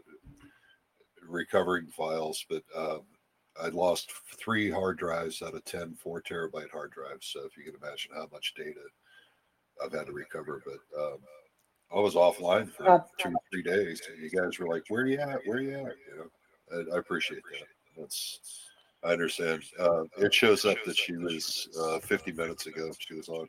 recovering 1.31 1.87
files, 1.87 2.45
but 2.49 2.63
um, 2.77 3.03
I 3.63 3.69
lost 3.69 4.13
three 4.39 4.71
hard 4.71 4.99
drives 4.99 5.43
out 5.43 5.55
of 5.55 5.65
10 5.65 5.95
four 5.95 6.23
terabyte 6.23 6.71
hard 6.71 6.93
drives. 6.93 7.27
So 7.27 7.45
if 7.45 7.57
you 7.57 7.65
can 7.65 7.81
imagine 7.83 8.13
how 8.15 8.29
much 8.33 8.55
data 8.57 8.81
I've 9.83 9.93
had 9.93 10.07
to 10.07 10.13
recover, 10.13 10.63
but 10.65 11.01
um, 11.01 11.19
I 11.95 11.99
was 12.01 12.15
offline 12.15 12.71
for 12.73 12.89
Uh, 12.89 13.01
two, 13.19 13.35
three 13.51 13.63
days. 13.63 14.01
And 14.09 14.23
you 14.23 14.31
guys 14.31 14.59
were 14.59 14.69
like, 14.69 14.85
"Where 14.89 15.03
are 15.03 15.07
you 15.07 15.19
at? 15.19 15.41
Where 15.45 15.59
are 15.59 15.63
you 15.63 15.75
at?" 15.75 15.97
You 16.09 16.17
know, 16.17 16.93
I, 16.93 16.97
I 16.97 16.99
appreciate 16.99 17.43
that. 17.53 17.67
That's 17.97 18.67
I 19.03 19.13
understand. 19.13 19.63
Uh, 19.79 20.05
it 20.19 20.33
shows 20.33 20.65
up 20.65 20.77
that 20.85 20.97
she 20.97 21.17
was 21.17 21.69
uh, 21.81 21.99
50 22.01 22.33
minutes 22.33 22.67
ago. 22.67 22.93
She 22.99 23.15
was 23.15 23.29
on. 23.29 23.49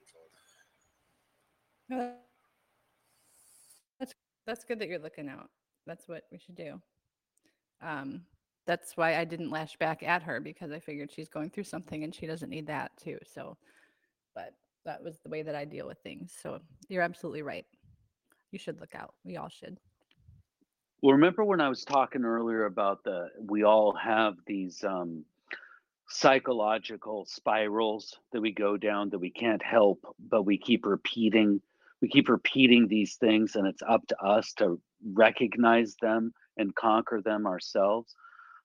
That's 3.99 4.14
that's 4.48 4.64
good 4.64 4.80
that 4.80 4.88
you're 4.88 4.99
looking 4.99 5.28
out. 5.30 5.49
That's 5.86 6.08
what 6.08 6.24
we 6.32 6.40
should 6.40 6.56
do. 6.56 6.82
Um, 7.82 8.22
that's 8.68 8.95
why 8.95 9.18
I 9.18 9.26
didn't 9.26 9.49
lash 9.49 9.76
back 9.78 10.03
at 10.03 10.24
her 10.24 10.40
because 10.40 10.72
I 10.72 10.80
figured 10.80 11.12
she's 11.12 11.30
going 11.30 11.49
through 11.49 11.64
something 11.64 12.03
and 12.03 12.14
she 12.14 12.28
doesn't 12.28 12.49
need 12.49 12.68
that 12.68 12.91
too. 12.98 13.18
So, 13.26 13.58
but 14.36 14.53
that 14.86 15.03
was 15.03 15.20
the 15.24 15.30
way 15.30 15.41
that 15.41 15.56
I 15.56 15.66
deal 15.66 15.88
with 15.88 15.98
things. 15.99 16.34
So 16.41 16.60
you're 16.88 17.02
absolutely 17.02 17.41
right. 17.41 17.66
You 18.52 18.60
should 18.60 18.80
look 18.80 18.95
out. 18.95 19.14
We 19.24 19.38
all 19.38 19.49
should. 19.49 19.78
Well, 21.02 21.14
remember 21.14 21.44
when 21.44 21.62
I 21.62 21.70
was 21.70 21.84
talking 21.84 22.24
earlier 22.24 22.66
about 22.66 23.03
the 23.03 23.30
we 23.40 23.64
all 23.64 23.94
have 23.95 24.36
these 24.45 24.84
um, 24.84 25.26
psychological 26.08 27.26
spirals 27.26 28.20
that 28.32 28.41
we 28.41 28.52
go 28.52 28.78
down 28.78 29.10
that 29.10 29.20
we 29.20 29.32
can't 29.32 29.64
help, 29.64 29.99
but 30.20 30.44
we 30.44 30.58
keep 30.58 30.86
repeating. 30.86 31.62
We 32.02 32.10
keep 32.10 32.30
repeating 32.30 32.88
these 32.88 33.16
things, 33.16 33.56
and 33.56 33.68
it's 33.68 33.82
up 33.88 34.06
to 34.08 34.18
us 34.22 34.53
to 34.53 34.80
recognize 35.14 35.95
them 36.02 36.34
and 36.57 36.76
conquer 36.76 37.22
them 37.23 37.45
ourselves. 37.45 38.15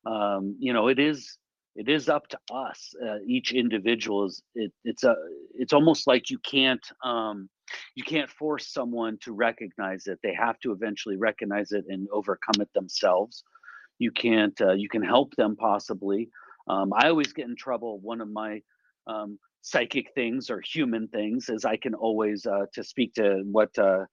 Um, 0.05 0.57
you 0.59 0.73
know, 0.73 0.89
it 0.89 0.99
is 0.99 1.39
it 1.75 1.89
is 1.89 2.09
up 2.09 2.27
to 2.29 2.39
us. 2.53 2.95
Uh, 3.05 3.19
each 3.27 3.53
individual 3.53 4.25
is 4.25 4.43
it, 4.55 4.73
it's 4.85 5.05
a 5.05 5.15
it's 5.55 5.73
almost 5.73 6.07
like 6.07 6.31
you 6.31 6.39
can't 6.39 6.85
um, 7.05 7.49
you 7.95 8.05
can't 8.05 8.31
force 8.31 8.73
someone 8.73 9.19
to 9.23 9.33
recognize 9.33 10.07
it. 10.07 10.19
They 10.23 10.35
have 10.35 10.59
to 10.61 10.73
eventually 10.73 11.17
recognize 11.17 11.73
it 11.73 11.85
and 11.89 12.09
overcome 12.13 12.61
it 12.61 12.73
themselves. 12.75 13.45
You 13.99 14.11
can't 14.11 14.59
uh, 14.61 14.73
you 14.73 14.89
can 14.89 15.03
help 15.03 15.35
them 15.37 15.57
possibly. 15.57 16.31
Um, 16.69 16.93
I 16.95 17.09
always 17.09 17.33
get 17.33 17.47
in 17.47 17.57
trouble. 17.57 18.01
One 18.01 18.21
of 18.21 18.29
my 18.29 18.61
um, 19.07 19.39
psychic 19.63 20.13
things 20.15 20.51
or 20.51 20.61
human 20.61 21.09
things 21.09 21.49
is 21.49 21.65
I 21.65 21.77
can 21.77 21.95
always 21.95 22.47
uh, 22.47 22.67
to 22.75 22.85
speak 22.85 23.15
to 23.15 23.43
what 23.51 23.77
uh, 23.79 24.05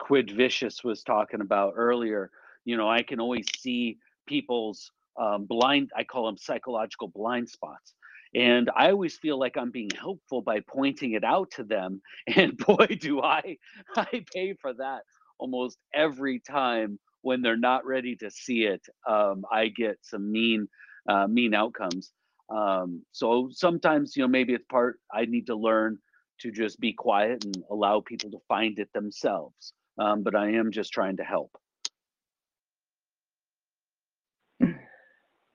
Squid 0.00 0.30
Vicious 0.30 0.84
was 0.84 1.02
talking 1.02 1.40
about 1.40 1.74
earlier. 1.76 2.30
You 2.64 2.76
know, 2.76 2.88
I 2.88 3.02
can 3.02 3.20
always 3.20 3.46
see 3.58 3.98
people's 4.26 4.90
um, 5.20 5.46
blind. 5.46 5.90
I 5.96 6.04
call 6.04 6.26
them 6.26 6.38
psychological 6.38 7.08
blind 7.08 7.48
spots. 7.48 7.94
And 8.34 8.68
I 8.76 8.90
always 8.90 9.16
feel 9.16 9.38
like 9.38 9.56
I'm 9.56 9.70
being 9.70 9.90
helpful 9.90 10.42
by 10.42 10.60
pointing 10.60 11.12
it 11.12 11.24
out 11.24 11.50
to 11.52 11.64
them. 11.64 12.02
And 12.36 12.56
boy, 12.56 12.86
do 13.00 13.22
I 13.22 13.58
I 13.96 14.24
pay 14.34 14.54
for 14.60 14.72
that 14.74 15.02
almost 15.38 15.78
every 15.94 16.40
time 16.40 16.98
when 17.22 17.42
they're 17.42 17.56
not 17.56 17.86
ready 17.86 18.16
to 18.16 18.30
see 18.30 18.64
it. 18.64 18.82
Um, 19.08 19.44
I 19.50 19.68
get 19.68 19.98
some 20.02 20.30
mean 20.32 20.68
uh, 21.08 21.26
mean 21.28 21.54
outcomes. 21.54 22.12
Um, 22.50 23.04
so 23.12 23.48
sometimes, 23.52 24.16
you 24.16 24.22
know, 24.22 24.28
maybe 24.28 24.52
it's 24.54 24.64
part 24.70 24.98
I 25.12 25.24
need 25.26 25.46
to 25.46 25.56
learn 25.56 25.98
to 26.40 26.50
just 26.50 26.80
be 26.80 26.92
quiet 26.92 27.44
and 27.44 27.56
allow 27.70 28.00
people 28.00 28.30
to 28.30 28.38
find 28.48 28.78
it 28.78 28.92
themselves. 28.92 29.72
Um, 29.98 30.22
but 30.22 30.34
I 30.34 30.50
am 30.52 30.72
just 30.72 30.92
trying 30.92 31.16
to 31.18 31.24
help. 31.24 31.50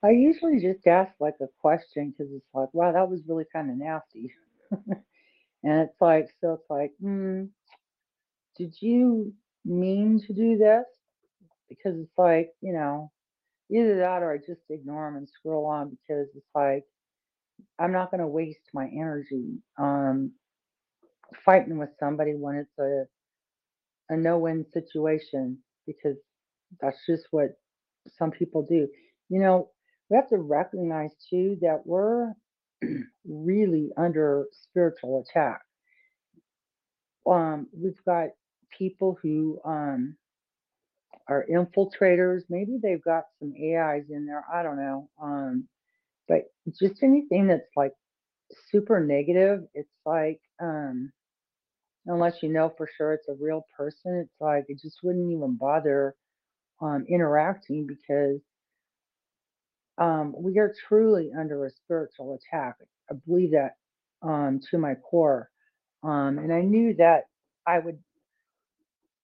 I 0.04 0.10
usually 0.10 0.60
just 0.60 0.86
ask 0.86 1.12
like 1.20 1.36
a 1.42 1.48
question 1.60 2.10
because 2.10 2.32
it's 2.32 2.46
like, 2.54 2.72
wow, 2.72 2.92
that 2.92 3.10
was 3.10 3.20
really 3.28 3.44
kind 3.52 3.70
of 3.70 3.76
nasty. 3.76 4.32
and 4.72 4.94
it's 5.64 6.00
like, 6.00 6.28
so 6.40 6.54
it's 6.54 6.70
like, 6.70 6.92
hmm, 7.00 7.44
did 8.56 8.74
you 8.80 9.34
mean 9.64 10.22
to 10.26 10.32
do 10.34 10.58
this? 10.58 10.84
Because 11.68 11.98
it's 12.00 12.18
like, 12.18 12.50
you 12.62 12.72
know, 12.72 13.10
either 13.70 13.98
that 13.98 14.22
or 14.22 14.32
I 14.32 14.38
just 14.38 14.62
ignore 14.70 15.08
them 15.08 15.16
and 15.18 15.28
scroll 15.28 15.66
on 15.66 15.90
because 15.90 16.28
it's 16.36 16.46
like 16.54 16.84
I'm 17.78 17.92
not 17.92 18.10
going 18.10 18.20
to 18.20 18.26
waste 18.26 18.70
my 18.74 18.86
energy 18.86 19.58
um, 19.78 20.32
fighting 21.44 21.78
with 21.78 21.90
somebody 22.00 22.34
when 22.34 22.56
it's 22.56 22.78
a 22.78 23.04
a 24.10 24.16
no-win 24.16 24.66
situation 24.72 25.58
because 25.86 26.16
that's 26.80 26.98
just 27.08 27.24
what 27.30 27.50
some 28.18 28.30
people 28.30 28.62
do. 28.68 28.88
You 29.28 29.40
know, 29.40 29.70
we 30.10 30.16
have 30.16 30.28
to 30.28 30.38
recognize 30.38 31.12
too 31.30 31.56
that 31.60 31.82
we're 31.86 32.32
really 33.24 33.90
under 33.96 34.46
spiritual 34.52 35.24
attack. 35.24 35.60
Um, 37.26 37.68
we've 37.72 38.02
got 38.04 38.30
people 38.76 39.16
who 39.22 39.60
um, 39.64 40.16
are 41.28 41.46
infiltrators. 41.50 42.42
Maybe 42.50 42.78
they've 42.82 43.02
got 43.02 43.24
some 43.38 43.54
AIs 43.56 44.04
in 44.10 44.26
there. 44.26 44.44
I 44.52 44.62
don't 44.62 44.76
know. 44.76 45.08
Um, 45.22 45.68
but 46.28 46.44
just 46.80 47.02
anything 47.02 47.46
that's 47.46 47.70
like 47.76 47.92
super 48.70 49.00
negative, 49.00 49.62
it's 49.74 49.88
like, 50.04 50.40
um, 50.60 51.12
unless 52.06 52.42
you 52.42 52.48
know 52.48 52.72
for 52.76 52.88
sure 52.96 53.12
it's 53.12 53.28
a 53.28 53.34
real 53.40 53.64
person, 53.76 54.16
it's 54.16 54.40
like 54.40 54.64
it 54.68 54.80
just 54.80 54.98
wouldn't 55.02 55.30
even 55.30 55.56
bother 55.56 56.14
um, 56.80 57.04
interacting 57.08 57.86
because 57.86 58.40
um, 60.00 60.34
we 60.38 60.58
are 60.58 60.74
truly 60.88 61.32
under 61.38 61.66
a 61.66 61.70
spiritual 61.70 62.36
attack. 62.40 62.76
I 63.10 63.14
believe 63.28 63.52
that 63.52 63.76
um, 64.22 64.60
to 64.70 64.78
my 64.78 64.96
core. 64.96 65.50
Um, 66.04 66.38
and 66.38 66.52
I 66.52 66.62
knew 66.62 66.94
that 66.96 67.24
I 67.66 67.80
would 67.80 67.98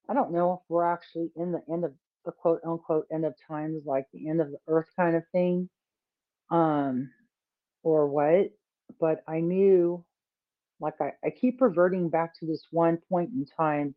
I 0.08 0.14
don't 0.14 0.32
know 0.32 0.54
if 0.54 0.60
we're 0.68 0.84
actually 0.84 1.30
in 1.36 1.52
the 1.52 1.62
end 1.72 1.84
of 1.84 1.94
the 2.24 2.32
quote 2.32 2.60
unquote 2.66 3.06
end 3.12 3.24
of 3.24 3.34
times, 3.48 3.84
like 3.86 4.06
the 4.12 4.28
end 4.28 4.40
of 4.40 4.50
the 4.50 4.58
earth 4.68 4.88
kind 4.96 5.16
of 5.16 5.24
thing, 5.32 5.68
um, 6.50 7.10
or 7.82 8.08
what. 8.08 8.50
But 9.00 9.22
I 9.28 9.40
knew, 9.40 10.04
like, 10.80 10.94
I, 11.00 11.12
I 11.24 11.30
keep 11.30 11.60
reverting 11.60 12.10
back 12.10 12.38
to 12.40 12.46
this 12.46 12.64
one 12.70 12.98
point 13.10 13.30
in 13.32 13.46
time 13.58 13.94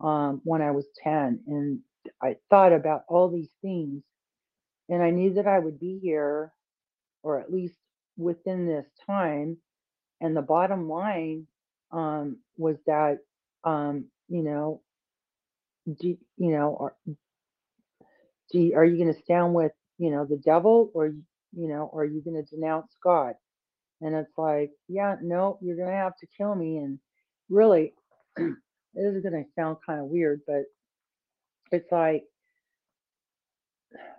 um, 0.00 0.40
when 0.44 0.62
I 0.62 0.72
was 0.72 0.86
10, 1.02 1.40
and 1.46 1.80
I 2.22 2.36
thought 2.50 2.72
about 2.72 3.02
all 3.08 3.28
these 3.30 3.50
things, 3.62 4.02
and 4.88 5.02
I 5.02 5.10
knew 5.10 5.34
that 5.34 5.46
I 5.46 5.58
would 5.58 5.80
be 5.80 5.98
here, 6.02 6.52
or 7.22 7.40
at 7.40 7.52
least 7.52 7.76
within 8.16 8.66
this 8.66 8.86
time. 9.06 9.58
And 10.20 10.36
the 10.36 10.42
bottom 10.42 10.88
line 10.88 11.46
um, 11.92 12.38
was 12.56 12.76
that, 12.86 13.18
um, 13.64 14.06
you 14.28 14.42
know, 14.42 14.82
do 16.00 16.16
you 16.36 16.50
know 16.50 16.76
are 16.80 16.96
do 18.52 18.72
are 18.74 18.84
you 18.84 18.96
going 18.96 19.14
to 19.14 19.22
stand 19.22 19.54
with 19.54 19.72
you 19.98 20.10
know 20.10 20.24
the 20.24 20.36
devil 20.38 20.90
or 20.94 21.08
you 21.08 21.68
know 21.68 21.90
are 21.94 22.04
you 22.04 22.22
going 22.22 22.42
to 22.42 22.54
denounce 22.54 22.96
god 23.02 23.34
and 24.00 24.14
it's 24.14 24.36
like 24.36 24.70
yeah 24.88 25.16
no 25.22 25.58
you're 25.62 25.76
going 25.76 25.88
to 25.88 25.94
have 25.94 26.16
to 26.18 26.26
kill 26.36 26.54
me 26.54 26.78
and 26.78 26.98
really 27.48 27.94
this 28.36 28.54
is 28.96 29.22
going 29.22 29.32
to 29.32 29.44
sound 29.56 29.76
kind 29.86 30.00
of 30.00 30.06
weird 30.06 30.40
but 30.46 30.64
it's 31.72 31.90
like 31.92 32.24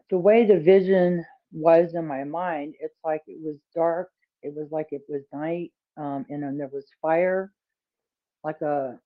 the 0.09 0.17
way 0.17 0.45
the 0.45 0.59
vision 0.59 1.25
was 1.51 1.93
in 1.95 2.05
my 2.05 2.23
mind 2.23 2.73
it's 2.79 2.97
like 3.03 3.21
it 3.27 3.37
was 3.41 3.57
dark 3.75 4.09
it 4.43 4.53
was 4.55 4.67
like 4.71 4.87
it 4.91 5.01
was 5.09 5.21
night 5.33 5.71
um, 5.97 6.25
and 6.29 6.43
then 6.43 6.57
there 6.57 6.69
was 6.71 6.85
fire 7.01 7.51
like 8.43 8.61
a 8.61 8.97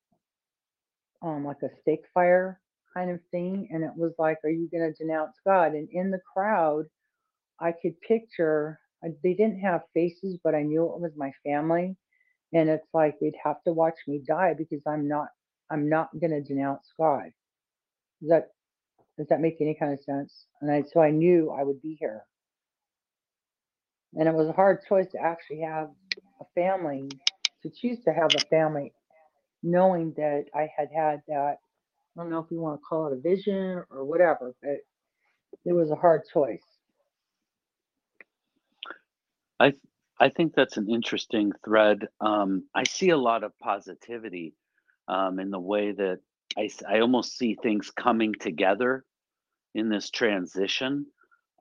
um, 1.24 1.46
like 1.46 1.62
a 1.64 1.70
stake 1.82 2.04
fire 2.14 2.60
kind 2.94 3.10
of 3.10 3.20
thing. 3.32 3.68
And 3.72 3.84
it 3.84 3.92
was 3.96 4.14
like, 4.20 4.38
are 4.44 4.50
you 4.50 4.70
going 4.72 4.92
to 4.92 5.04
denounce 5.04 5.38
God? 5.46 5.74
And 5.74 5.88
in 5.92 6.12
the 6.12 6.22
crowd, 6.34 6.86
I 7.60 7.72
could 7.72 8.00
picture, 8.02 8.80
they 9.24 9.34
didn't 9.34 9.60
have 9.62 9.82
faces, 9.94 10.38
but 10.44 10.54
I 10.56 10.64
knew 10.64 10.84
it 10.84 11.00
was 11.00 11.14
my 11.16 11.32
family. 11.46 11.96
And 12.54 12.70
it's 12.70 12.88
like 12.94 13.16
they'd 13.20 13.34
have 13.44 13.64
to 13.64 13.74
watch 13.74 13.96
me 14.08 14.22
die 14.28 14.54
because 14.58 14.82
I'm 14.88 15.08
not, 15.08 15.28
I'm 15.72 15.90
not 15.90 16.10
going 16.20 16.32
to 16.32 16.42
denounce 16.42 16.88
God. 17.00 17.32
That, 18.22 18.50
does 19.18 19.28
that 19.30 19.42
make 19.42 19.58
any 19.62 19.76
kind 19.76 19.94
of 19.94 20.00
sense? 20.02 20.46
And 20.62 20.72
I, 20.72 20.84
so 20.92 21.02
I 21.02 21.12
knew 21.12 21.52
I 21.52 21.64
would 21.64 21.82
be 21.82 21.98
here. 22.00 22.24
And 24.16 24.28
it 24.28 24.34
was 24.34 24.48
a 24.48 24.54
hard 24.54 24.80
choice 24.88 25.12
to 25.12 25.20
actually 25.20 25.62
have 25.62 25.90
a 26.40 26.46
family, 26.56 27.10
to 27.64 27.70
choose 27.70 28.04
to 28.04 28.14
have 28.14 28.30
a 28.36 28.46
family 28.48 28.94
knowing 29.64 30.14
that 30.18 30.46
I 30.54 30.70
had 30.76 30.90
had 30.96 31.22
that. 31.28 31.56
I 32.16 32.22
don't 32.22 32.30
know 32.30 32.40
if 32.40 32.52
you 32.52 32.60
want 32.60 32.80
to 32.80 32.86
call 32.88 33.08
it 33.08 33.14
a 33.14 33.22
vision 33.22 33.84
or 33.90 34.06
whatever, 34.06 34.54
but 34.62 34.78
it 35.66 35.74
was 35.74 35.90
a 35.90 35.96
hard 35.96 36.22
choice. 36.32 36.64
I 39.60 39.74
I 40.20 40.30
think 40.30 40.54
that's 40.54 40.78
an 40.78 40.90
interesting 40.90 41.54
thread. 41.66 42.08
Um, 42.22 42.66
I 42.76 42.84
see 42.84 43.10
a 43.10 43.18
lot 43.18 43.44
of 43.44 43.58
positivity 43.60 44.54
um, 45.08 45.40
in 45.40 45.50
the 45.50 45.60
way 45.60 45.92
that 45.92 46.20
I 46.58 46.70
I 46.88 47.00
almost 47.00 47.38
see 47.38 47.56
things 47.56 47.92
coming 47.92 48.34
together 48.40 49.06
in 49.76 49.90
this 49.90 50.10
transition 50.10 51.06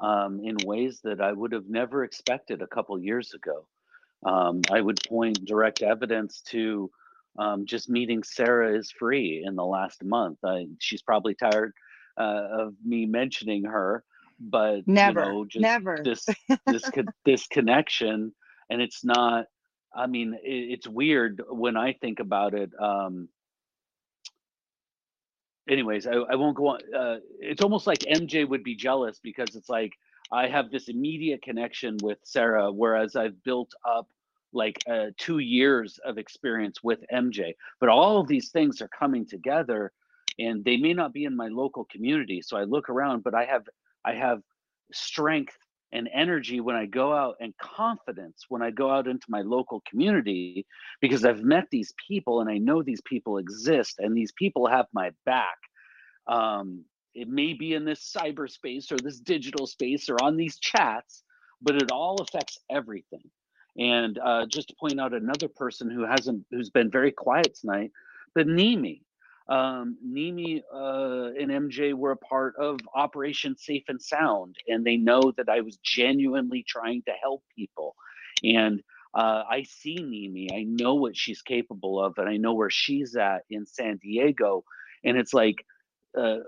um, 0.01 0.41
in 0.45 0.57
ways 0.65 1.01
that 1.05 1.21
I 1.21 1.33
would 1.33 1.53
have 1.53 1.69
never 1.69 2.05
expected 2.05 2.61
a 2.61 2.67
couple 2.67 2.99
years 2.99 3.35
ago. 3.35 3.67
Um, 4.25 4.61
I 4.71 4.81
would 4.81 5.01
point 5.09 5.45
direct 5.45 5.83
evidence 5.83 6.43
to 6.49 6.91
um, 7.39 7.65
just 7.67 7.89
meeting 7.89 8.23
Sarah 8.23 8.77
is 8.77 8.91
free 8.91 9.43
in 9.45 9.57
the 9.57 9.65
last 9.65 10.05
month. 10.05 10.39
I, 10.45 10.67
she's 10.79 11.03
probably 11.03 11.35
tired 11.35 11.73
uh, 12.19 12.47
of 12.61 12.75
me 12.85 13.07
mentioning 13.07 13.65
her, 13.65 14.05
but 14.39 14.87
Never, 14.87 15.25
you 15.25 15.33
know, 15.33 15.45
just 15.45 15.63
never. 15.63 15.99
this 16.05 16.27
this 16.67 16.91
this 17.25 17.47
connection, 17.47 18.35
and 18.71 18.83
it's 18.83 19.05
not. 19.05 19.47
I 19.95 20.07
mean, 20.07 20.35
it, 20.43 20.73
it's 20.73 20.89
weird 20.89 21.43
when 21.49 21.77
I 21.77 21.95
think 21.95 22.21
about 22.21 22.55
it. 22.55 22.71
Um, 22.79 23.29
anyways, 25.69 26.07
I, 26.07 26.13
I 26.13 26.35
won't 26.35 26.57
go 26.57 26.69
on. 26.69 26.81
Uh, 26.95 27.17
it's 27.41 27.63
almost 27.63 27.87
like 27.87 28.01
MJ 28.01 28.49
would 28.49 28.65
be 28.65 28.75
jealous 28.75 29.21
because 29.23 29.55
it's 29.55 29.69
like 29.69 29.93
I 30.31 30.49
have 30.49 30.71
this 30.71 30.89
immediate 30.89 31.43
connection 31.43 31.97
with 32.03 32.19
Sarah, 32.23 32.71
whereas 32.73 33.17
I've 33.17 33.43
built 33.45 33.73
up 33.89 34.09
like 34.53 34.83
uh, 34.91 35.07
two 35.17 35.39
years 35.39 35.99
of 36.05 36.19
experience 36.19 36.83
with 36.83 37.01
MJ. 37.13 37.55
But 37.81 37.89
all 37.89 38.21
of 38.21 38.29
these 38.29 38.51
things 38.51 38.83
are 38.83 38.89
coming 38.89 39.27
together, 39.27 39.93
and 40.39 40.65
they 40.65 40.77
may 40.77 40.93
not 40.93 41.13
be 41.13 41.25
in 41.25 41.37
my 41.37 41.49
local 41.49 41.85
community. 41.87 42.43
So 42.43 42.57
I 42.57 42.65
look 42.65 42.89
around, 42.89 43.25
but 43.25 43.35
I 43.35 43.45
have 43.45 43.69
I 44.05 44.15
have 44.15 44.43
strength 44.93 45.57
and 45.93 46.09
energy 46.13 46.61
when 46.61 46.75
I 46.75 46.87
go 46.87 47.13
out 47.13 47.37
and 47.41 47.57
confidence 47.59 48.47
when 48.49 48.63
I 48.63 48.71
go 48.71 48.91
out 48.91 49.07
into 49.07 49.27
my 49.29 49.43
local 49.43 49.83
community 49.89 50.67
because 51.01 51.25
I've 51.25 51.43
met 51.43 51.67
these 51.71 51.93
people 52.09 52.41
and 52.41 52.49
I 52.49 52.59
know 52.59 52.83
these 52.83 53.03
people 53.03 53.39
exist 53.39 53.97
and 53.99 54.17
these 54.17 54.33
people 54.33 54.67
have 54.67 54.87
my 54.93 55.11
back. 55.27 55.59
Um, 56.27 56.85
it 57.15 57.29
may 57.29 57.53
be 57.53 57.75
in 57.75 57.85
this 57.85 58.15
cyberspace 58.17 58.91
or 58.91 58.97
this 58.97 59.21
digital 59.21 59.67
space 59.67 60.09
or 60.09 60.17
on 60.23 60.37
these 60.37 60.59
chats, 60.59 61.23
but 61.61 61.77
it 61.77 61.91
all 61.91 62.23
affects 62.23 62.59
everything. 62.71 63.31
And 63.79 64.19
uh, 64.19 64.47
just 64.47 64.69
to 64.69 64.75
point 64.79 65.01
out 65.01 65.15
another 65.15 65.49
person 65.49 65.91
who 65.91 66.05
hasn't, 66.05 66.45
who's 66.51 66.71
been 66.71 66.91
very 66.91 67.13
quiet 67.13 67.57
tonight, 67.61 67.91
but 68.35 68.47
Nimi. 68.47 69.03
Um, 69.53 69.99
Nimi 70.07 70.63
uh, 70.73 71.39
and 71.39 71.51
MJ 71.51 71.93
were 71.93 72.13
a 72.13 72.17
part 72.17 72.55
of 72.57 72.81
Operation 72.95 73.55
Safe 73.59 73.85
and 73.89 74.01
Sound, 74.01 74.57
and 74.67 74.83
they 74.83 74.97
know 74.97 75.31
that 75.37 75.51
I 75.51 75.61
was 75.61 75.77
genuinely 75.85 76.65
trying 76.67 77.03
to 77.03 77.13
help 77.21 77.43
people. 77.55 77.95
And 78.43 78.83
uh, 79.13 79.43
I 79.51 79.65
see 79.65 79.99
Nimi, 79.99 80.59
I 80.59 80.63
know 80.63 80.95
what 80.95 81.19
she's 81.19 81.43
capable 81.43 82.03
of, 82.03 82.15
and 82.17 82.31
I 82.31 82.39
know 82.39 82.55
where 82.55 82.71
she's 82.71 83.15
at 83.15 83.43
in 83.51 83.67
San 83.67 83.99
Diego. 83.99 84.65
And 85.05 85.19
it's 85.19 85.35
like, 85.35 85.57
uh, 86.19 86.39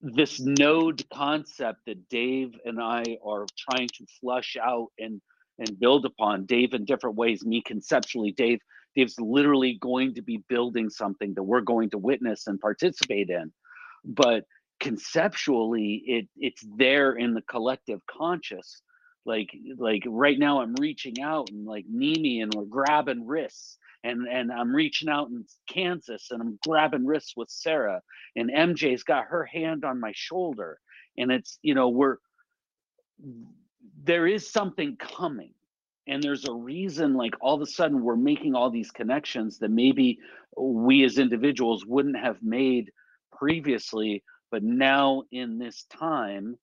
this 0.00 0.38
node 0.38 1.02
concept 1.12 1.80
that 1.86 2.08
Dave 2.08 2.54
and 2.64 2.80
I 2.80 3.18
are 3.24 3.46
trying 3.58 3.88
to 3.88 4.06
flush 4.20 4.56
out 4.62 4.90
and 5.00 5.20
and 5.58 5.80
build 5.80 6.04
upon. 6.04 6.46
Dave 6.46 6.72
in 6.72 6.84
different 6.84 7.16
ways, 7.16 7.44
me 7.44 7.60
conceptually. 7.60 8.30
Dave, 8.30 8.60
Dave's 8.98 9.20
literally 9.20 9.78
going 9.80 10.14
to 10.14 10.22
be 10.22 10.42
building 10.48 10.90
something 10.90 11.34
that 11.34 11.42
we're 11.42 11.60
going 11.60 11.90
to 11.90 11.98
witness 11.98 12.46
and 12.46 12.60
participate 12.60 13.30
in. 13.30 13.52
But 14.04 14.44
conceptually, 14.80 16.02
it 16.06 16.28
it's 16.36 16.64
there 16.76 17.12
in 17.12 17.34
the 17.34 17.42
collective 17.42 18.00
conscious. 18.06 18.82
Like 19.24 19.50
like 19.76 20.02
right 20.06 20.38
now, 20.38 20.60
I'm 20.60 20.74
reaching 20.80 21.20
out 21.22 21.50
and 21.50 21.66
like 21.66 21.84
Nimi, 21.86 22.42
and 22.42 22.52
we're 22.54 22.64
grabbing 22.64 23.26
wrists 23.26 23.78
and 24.04 24.26
and 24.26 24.52
I'm 24.52 24.74
reaching 24.74 25.08
out 25.08 25.28
in 25.28 25.44
Kansas 25.68 26.28
and 26.30 26.40
I'm 26.40 26.58
grabbing 26.66 27.06
wrists 27.06 27.34
with 27.36 27.50
Sarah 27.50 28.00
and 28.36 28.50
MJ's 28.50 29.02
got 29.02 29.24
her 29.26 29.44
hand 29.44 29.84
on 29.84 30.00
my 30.00 30.12
shoulder 30.14 30.78
and 31.16 31.30
it's 31.30 31.58
you 31.62 31.74
know 31.74 31.88
we're 31.88 32.16
there 34.04 34.26
is 34.26 34.48
something 34.48 34.96
coming 34.96 35.52
and 36.08 36.22
there's 36.22 36.46
a 36.46 36.52
reason 36.52 37.14
like 37.14 37.34
all 37.40 37.54
of 37.56 37.62
a 37.62 37.66
sudden 37.66 38.02
we're 38.02 38.16
making 38.16 38.54
all 38.54 38.70
these 38.70 38.90
connections 38.90 39.58
that 39.58 39.70
maybe 39.70 40.18
we 40.56 41.04
as 41.04 41.18
individuals 41.18 41.84
wouldn't 41.86 42.18
have 42.18 42.42
made 42.42 42.90
previously 43.32 44.22
but 44.50 44.62
now 44.62 45.22
in 45.32 45.58
this 45.58 45.84
time 45.84 46.56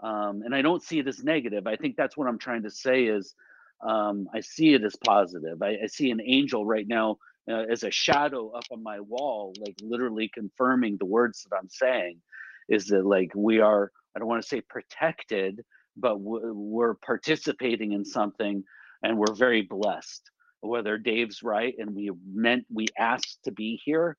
um, 0.00 0.42
and 0.44 0.54
i 0.54 0.62
don't 0.62 0.82
see 0.82 0.98
it 0.98 1.08
as 1.08 1.24
negative 1.24 1.66
i 1.66 1.76
think 1.76 1.96
that's 1.96 2.16
what 2.16 2.28
i'm 2.28 2.38
trying 2.38 2.62
to 2.62 2.70
say 2.70 3.04
is 3.04 3.34
um, 3.82 4.28
I 4.34 4.40
see 4.40 4.74
it 4.74 4.84
as 4.84 4.96
positive. 4.96 5.62
I, 5.62 5.76
I 5.84 5.86
see 5.86 6.10
an 6.10 6.20
angel 6.24 6.64
right 6.64 6.86
now 6.88 7.18
uh, 7.50 7.64
as 7.70 7.82
a 7.82 7.90
shadow 7.90 8.50
up 8.50 8.64
on 8.70 8.82
my 8.82 9.00
wall, 9.00 9.52
like 9.60 9.76
literally 9.82 10.30
confirming 10.32 10.96
the 10.98 11.04
words 11.04 11.44
that 11.44 11.56
I'm 11.56 11.68
saying. 11.68 12.20
Is 12.68 12.86
that 12.86 13.04
like 13.04 13.32
we 13.34 13.60
are? 13.60 13.90
I 14.16 14.18
don't 14.18 14.28
want 14.28 14.42
to 14.42 14.48
say 14.48 14.62
protected, 14.62 15.62
but 15.96 16.18
we're 16.18 16.94
participating 16.94 17.92
in 17.92 18.04
something, 18.04 18.64
and 19.04 19.16
we're 19.16 19.34
very 19.34 19.62
blessed. 19.62 20.28
Whether 20.60 20.98
Dave's 20.98 21.42
right, 21.44 21.74
and 21.78 21.94
we 21.94 22.10
meant 22.26 22.64
we 22.72 22.88
asked 22.98 23.40
to 23.44 23.52
be 23.52 23.80
here. 23.84 24.16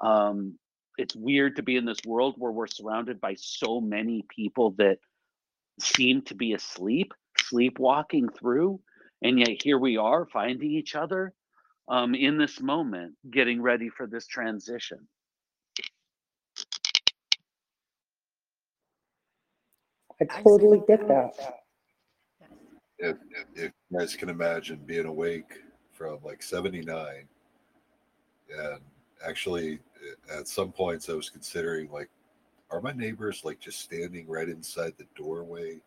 Um, 0.00 0.58
it's 0.96 1.14
weird 1.14 1.56
to 1.56 1.62
be 1.62 1.76
in 1.76 1.84
this 1.84 1.98
world 2.06 2.36
where 2.38 2.52
we're 2.52 2.66
surrounded 2.68 3.20
by 3.20 3.34
so 3.36 3.80
many 3.80 4.24
people 4.34 4.74
that 4.78 4.98
seem 5.80 6.22
to 6.22 6.34
be 6.34 6.54
asleep, 6.54 7.12
sleepwalking 7.36 8.28
through 8.30 8.80
and 9.22 9.38
yet 9.38 9.62
here 9.62 9.78
we 9.78 9.96
are 9.96 10.26
finding 10.26 10.70
each 10.70 10.94
other 10.94 11.32
um, 11.88 12.14
in 12.14 12.38
this 12.38 12.60
moment, 12.60 13.14
getting 13.30 13.60
ready 13.60 13.88
for 13.88 14.06
this 14.06 14.26
transition. 14.26 15.08
I 20.20 20.24
totally 20.42 20.80
get 20.88 21.06
that. 21.08 21.32
If, 22.98 23.16
if, 23.54 23.72
you 23.90 23.98
guys 23.98 24.16
can 24.16 24.28
imagine 24.28 24.80
being 24.84 25.06
awake 25.06 25.62
from 25.92 26.18
like 26.24 26.42
79 26.42 27.24
and 28.56 28.80
actually 29.26 29.74
eh, 29.74 30.38
at 30.38 30.48
some 30.48 30.72
points 30.72 31.08
I 31.08 31.12
was 31.12 31.30
considering 31.30 31.90
like, 31.90 32.08
are 32.70 32.80
my 32.80 32.92
neighbors 32.92 33.44
like 33.44 33.60
just 33.60 33.80
standing 33.80 34.26
right 34.26 34.48
inside 34.48 34.94
the 34.98 35.06
doorway? 35.14 35.78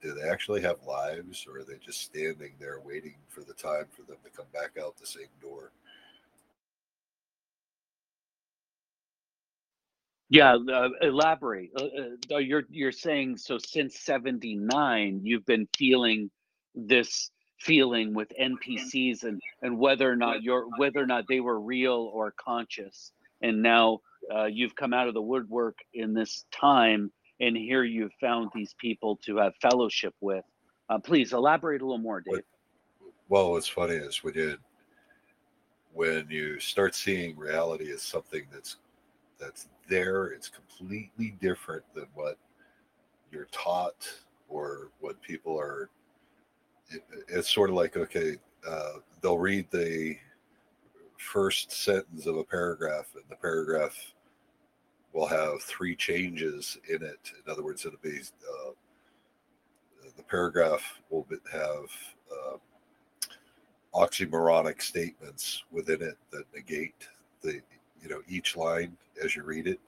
Do 0.00 0.14
they 0.14 0.28
actually 0.28 0.62
have 0.62 0.82
lives 0.86 1.44
or 1.48 1.60
are 1.60 1.64
they 1.64 1.76
just 1.84 2.02
standing 2.02 2.52
there 2.60 2.80
waiting 2.84 3.16
for 3.28 3.40
the 3.40 3.54
time 3.54 3.86
for 3.90 4.02
them 4.02 4.18
to 4.24 4.30
come 4.30 4.46
back 4.52 4.80
out 4.80 4.96
the 4.96 5.06
same 5.06 5.26
door 5.42 5.72
yeah 10.28 10.54
uh, 10.54 10.88
elaborate 11.02 11.70
uh, 11.76 12.34
uh, 12.34 12.38
you're 12.38 12.64
you're 12.70 12.92
saying 12.92 13.36
so 13.36 13.58
since 13.58 13.98
79 14.00 15.20
you've 15.22 15.46
been 15.46 15.68
feeling 15.76 16.30
this 16.74 17.30
feeling 17.58 18.14
with 18.14 18.32
npcs 18.40 19.24
and 19.24 19.40
and 19.62 19.78
whether 19.78 20.10
or 20.10 20.16
not 20.16 20.42
you're 20.42 20.66
whether 20.76 21.00
or 21.00 21.06
not 21.06 21.24
they 21.28 21.40
were 21.40 21.60
real 21.60 22.10
or 22.12 22.32
conscious 22.32 23.12
and 23.42 23.62
now 23.62 24.00
uh, 24.34 24.44
you've 24.44 24.76
come 24.76 24.92
out 24.92 25.08
of 25.08 25.14
the 25.14 25.22
woodwork 25.22 25.78
in 25.94 26.12
this 26.12 26.44
time 26.52 27.10
and 27.40 27.56
here 27.56 27.84
you've 27.84 28.12
found 28.20 28.50
these 28.54 28.74
people 28.78 29.16
to 29.24 29.36
have 29.36 29.54
fellowship 29.56 30.14
with. 30.20 30.44
Uh, 30.88 30.98
please 30.98 31.32
elaborate 31.32 31.82
a 31.82 31.84
little 31.84 31.98
more, 31.98 32.20
Dave. 32.20 32.42
Well, 33.28 33.52
what's 33.52 33.68
funny 33.68 33.94
is 33.94 34.24
when 34.24 34.34
you 34.34 34.58
when 35.92 36.26
you 36.30 36.58
start 36.60 36.94
seeing 36.94 37.36
reality 37.36 37.92
as 37.92 38.02
something 38.02 38.44
that's 38.52 38.76
that's 39.38 39.68
there, 39.88 40.26
it's 40.26 40.48
completely 40.48 41.34
different 41.40 41.84
than 41.94 42.06
what 42.14 42.38
you're 43.32 43.48
taught 43.52 44.08
or 44.48 44.90
what 45.00 45.20
people 45.22 45.58
are. 45.58 45.90
It, 46.90 47.02
it's 47.28 47.52
sort 47.52 47.70
of 47.70 47.76
like 47.76 47.96
okay, 47.96 48.36
uh, 48.68 48.94
they'll 49.20 49.38
read 49.38 49.66
the 49.70 50.16
first 51.16 51.72
sentence 51.72 52.26
of 52.26 52.36
a 52.36 52.44
paragraph, 52.44 53.06
and 53.14 53.24
the 53.28 53.36
paragraph 53.36 53.96
will 55.12 55.26
have 55.26 55.62
three 55.62 55.96
changes 55.96 56.78
in 56.88 57.02
it. 57.02 57.32
In 57.44 57.50
other 57.50 57.64
words, 57.64 57.84
it'll 57.84 57.98
be 58.02 58.20
uh, 58.20 58.70
the 60.16 60.22
paragraph 60.22 61.00
will 61.10 61.26
have 61.52 61.84
uh, 62.32 62.56
oxymoronic 63.94 64.82
statements 64.82 65.64
within 65.70 66.02
it 66.02 66.18
that 66.30 66.44
negate 66.54 67.08
the 67.42 67.60
you 68.02 68.08
know 68.08 68.22
each 68.28 68.56
line 68.56 68.96
as 69.22 69.34
you 69.36 69.42
read 69.42 69.66
it, 69.66 69.80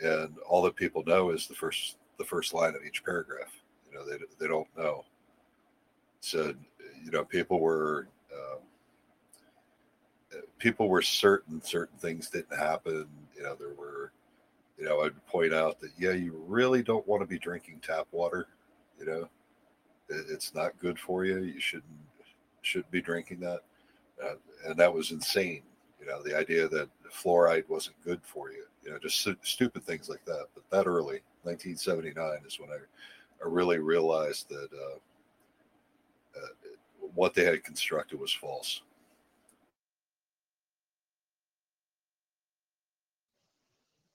and 0.00 0.36
all 0.48 0.62
that 0.62 0.76
people 0.76 1.02
know 1.06 1.30
is 1.30 1.46
the 1.46 1.54
first 1.54 1.96
the 2.18 2.24
first 2.24 2.54
line 2.54 2.74
of 2.74 2.84
each 2.86 3.04
paragraph. 3.04 3.52
You 3.90 3.98
know 3.98 4.04
they 4.04 4.16
they 4.38 4.46
don't 4.48 4.68
know. 4.76 5.04
So 6.20 6.54
you 7.04 7.10
know 7.10 7.24
people 7.24 7.60
were. 7.60 8.08
Um, 8.32 8.60
people 10.58 10.88
were 10.88 11.02
certain 11.02 11.62
certain 11.62 11.98
things 11.98 12.28
didn't 12.28 12.58
happen. 12.58 13.06
You 13.36 13.42
know, 13.44 13.54
there 13.54 13.74
were, 13.78 14.12
you 14.78 14.84
know, 14.84 15.02
I'd 15.02 15.26
point 15.26 15.54
out 15.54 15.80
that 15.80 15.90
yeah, 15.98 16.12
you 16.12 16.42
really 16.46 16.82
don't 16.82 17.06
want 17.06 17.22
to 17.22 17.26
be 17.26 17.38
drinking 17.38 17.80
tap 17.82 18.06
water. 18.12 18.48
You 18.98 19.06
know, 19.06 19.28
it's 20.08 20.54
not 20.54 20.78
good 20.80 20.98
for 20.98 21.24
you. 21.24 21.38
You 21.38 21.60
shouldn't 21.60 21.84
shouldn't 22.62 22.90
be 22.90 23.00
drinking 23.00 23.40
that. 23.40 23.60
Uh, 24.22 24.34
and 24.66 24.76
that 24.76 24.92
was 24.92 25.12
insane. 25.12 25.62
You 26.00 26.06
know, 26.06 26.22
the 26.22 26.36
idea 26.36 26.68
that 26.68 26.88
fluoride 27.10 27.68
wasn't 27.68 28.02
good 28.04 28.20
for 28.22 28.50
you. 28.50 28.64
You 28.84 28.90
know, 28.92 28.98
just 28.98 29.26
stupid 29.42 29.82
things 29.84 30.08
like 30.08 30.24
that. 30.24 30.46
But 30.54 30.68
that 30.70 30.86
early, 30.86 31.20
1979, 31.42 32.40
is 32.46 32.60
when 32.60 32.70
I, 32.70 32.76
I 33.44 33.48
really 33.48 33.78
realized 33.78 34.48
that 34.48 34.68
uh, 34.72 34.98
uh, 36.38 36.48
what 37.14 37.34
they 37.34 37.44
had 37.44 37.64
constructed 37.64 38.20
was 38.20 38.32
false. 38.32 38.82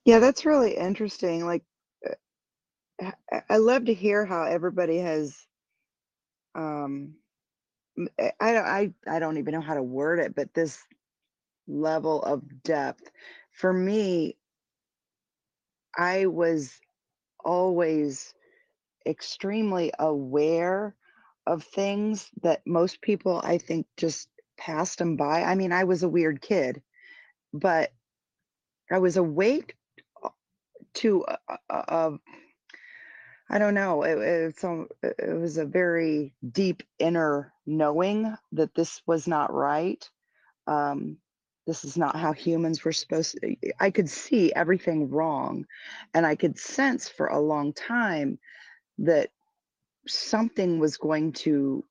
Yeah, 0.04 0.18
that's 0.18 0.44
really 0.44 0.76
interesting. 0.76 1.46
Like, 1.46 1.64
uh, 3.02 3.10
I 3.48 3.56
love 3.56 3.86
to 3.86 3.94
hear 3.94 4.24
how 4.24 4.44
everybody 4.44 4.98
has. 4.98 5.46
Um, 6.54 7.14
I 8.40 8.52
don't. 8.52 8.66
I 8.66 8.92
I 9.06 9.18
don't 9.18 9.38
even 9.38 9.54
know 9.54 9.60
how 9.60 9.74
to 9.74 9.82
word 9.82 10.18
it, 10.18 10.34
but 10.34 10.52
this 10.52 10.78
level 11.66 12.22
of 12.22 12.62
depth 12.62 13.10
for 13.54 13.72
me, 13.72 14.36
I 15.96 16.26
was 16.26 16.72
always 17.44 18.34
extremely 19.06 19.92
aware 19.98 20.96
of 21.46 21.62
things 21.62 22.28
that 22.42 22.66
most 22.66 23.00
people, 23.00 23.40
I 23.44 23.58
think, 23.58 23.86
just 23.96 24.28
passed 24.56 24.98
them 24.98 25.16
by. 25.16 25.42
I 25.42 25.54
mean, 25.54 25.72
I 25.72 25.84
was 25.84 26.02
a 26.02 26.08
weird 26.08 26.40
kid, 26.40 26.82
but 27.52 27.92
I 28.90 28.98
was 28.98 29.16
awake 29.16 29.76
to 30.94 31.24
uh, 31.24 31.56
uh, 31.70 32.10
I 33.50 33.58
don't 33.58 33.74
know. 33.74 34.02
It, 34.02 34.18
it, 34.18 34.58
so 34.58 34.88
it 35.02 35.38
was 35.38 35.58
a 35.58 35.64
very 35.64 36.34
deep 36.50 36.82
inner 36.98 37.52
knowing 37.66 38.34
that 38.52 38.74
this 38.74 39.02
was 39.06 39.28
not 39.28 39.52
right. 39.52 40.08
Um, 40.66 41.18
this 41.66 41.84
is 41.84 41.96
not 41.96 42.16
how 42.16 42.32
humans 42.32 42.84
were 42.84 42.92
supposed 42.92 43.38
to 43.40 43.56
i 43.80 43.90
could 43.90 44.08
see 44.08 44.52
everything 44.54 45.08
wrong 45.08 45.64
and 46.14 46.26
i 46.26 46.34
could 46.34 46.58
sense 46.58 47.08
for 47.08 47.28
a 47.28 47.40
long 47.40 47.72
time 47.72 48.38
that 48.98 49.30
something 50.06 50.78
was 50.78 50.96
going 50.96 51.32
to 51.32 51.84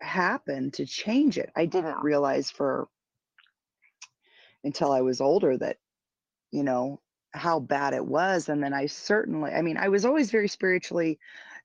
happen 0.00 0.70
to 0.72 0.86
change 0.86 1.38
it. 1.38 1.50
I 1.56 1.66
didn't 1.66 2.02
realize 2.02 2.50
for 2.50 2.88
until 4.64 4.90
i 4.90 5.00
was 5.00 5.20
older 5.20 5.56
that 5.56 5.76
you 6.50 6.64
know 6.64 7.00
how 7.32 7.60
bad 7.60 7.94
it 7.94 8.04
was 8.04 8.48
and 8.48 8.62
then 8.62 8.74
i 8.74 8.86
certainly 8.86 9.52
i 9.52 9.62
mean 9.62 9.76
i 9.76 9.88
was 9.88 10.04
always 10.04 10.32
very 10.32 10.48
spiritually 10.48 11.18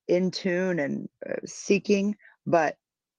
in 0.07 0.29
tune 0.29 0.79
and 0.79 1.09
uh, 1.27 1.33
seeking 1.43 2.15
but 2.45 2.77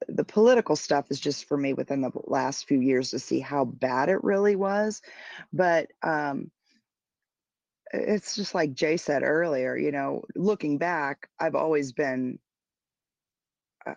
the 0.08 0.24
political 0.24 0.76
stuff 0.76 1.10
is 1.10 1.20
just 1.20 1.46
for 1.46 1.56
me 1.56 1.72
within 1.72 2.00
the 2.00 2.10
last 2.24 2.66
few 2.66 2.80
years 2.80 3.10
to 3.10 3.18
see 3.18 3.40
how 3.40 3.64
bad 3.64 4.08
it 4.08 4.22
really 4.24 4.56
was 4.56 5.02
but 5.52 5.88
um 6.02 6.50
it's 7.92 8.34
just 8.34 8.54
like 8.54 8.74
jay 8.74 8.96
said 8.96 9.22
earlier 9.22 9.76
you 9.76 9.92
know 9.92 10.22
looking 10.34 10.78
back 10.78 11.28
i've 11.38 11.54
always 11.54 11.92
been 11.92 12.38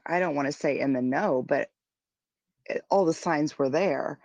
I- 0.06 0.20
don't 0.20 0.36
want 0.36 0.48
to 0.48 0.52
say 0.52 0.80
in 0.80 0.94
the 0.94 1.02
know 1.02 1.44
but 1.48 1.70
it, 2.66 2.84
all 2.90 3.06
the 3.06 3.14
signs 3.14 3.58
were 3.58 3.70
there. 3.70 4.20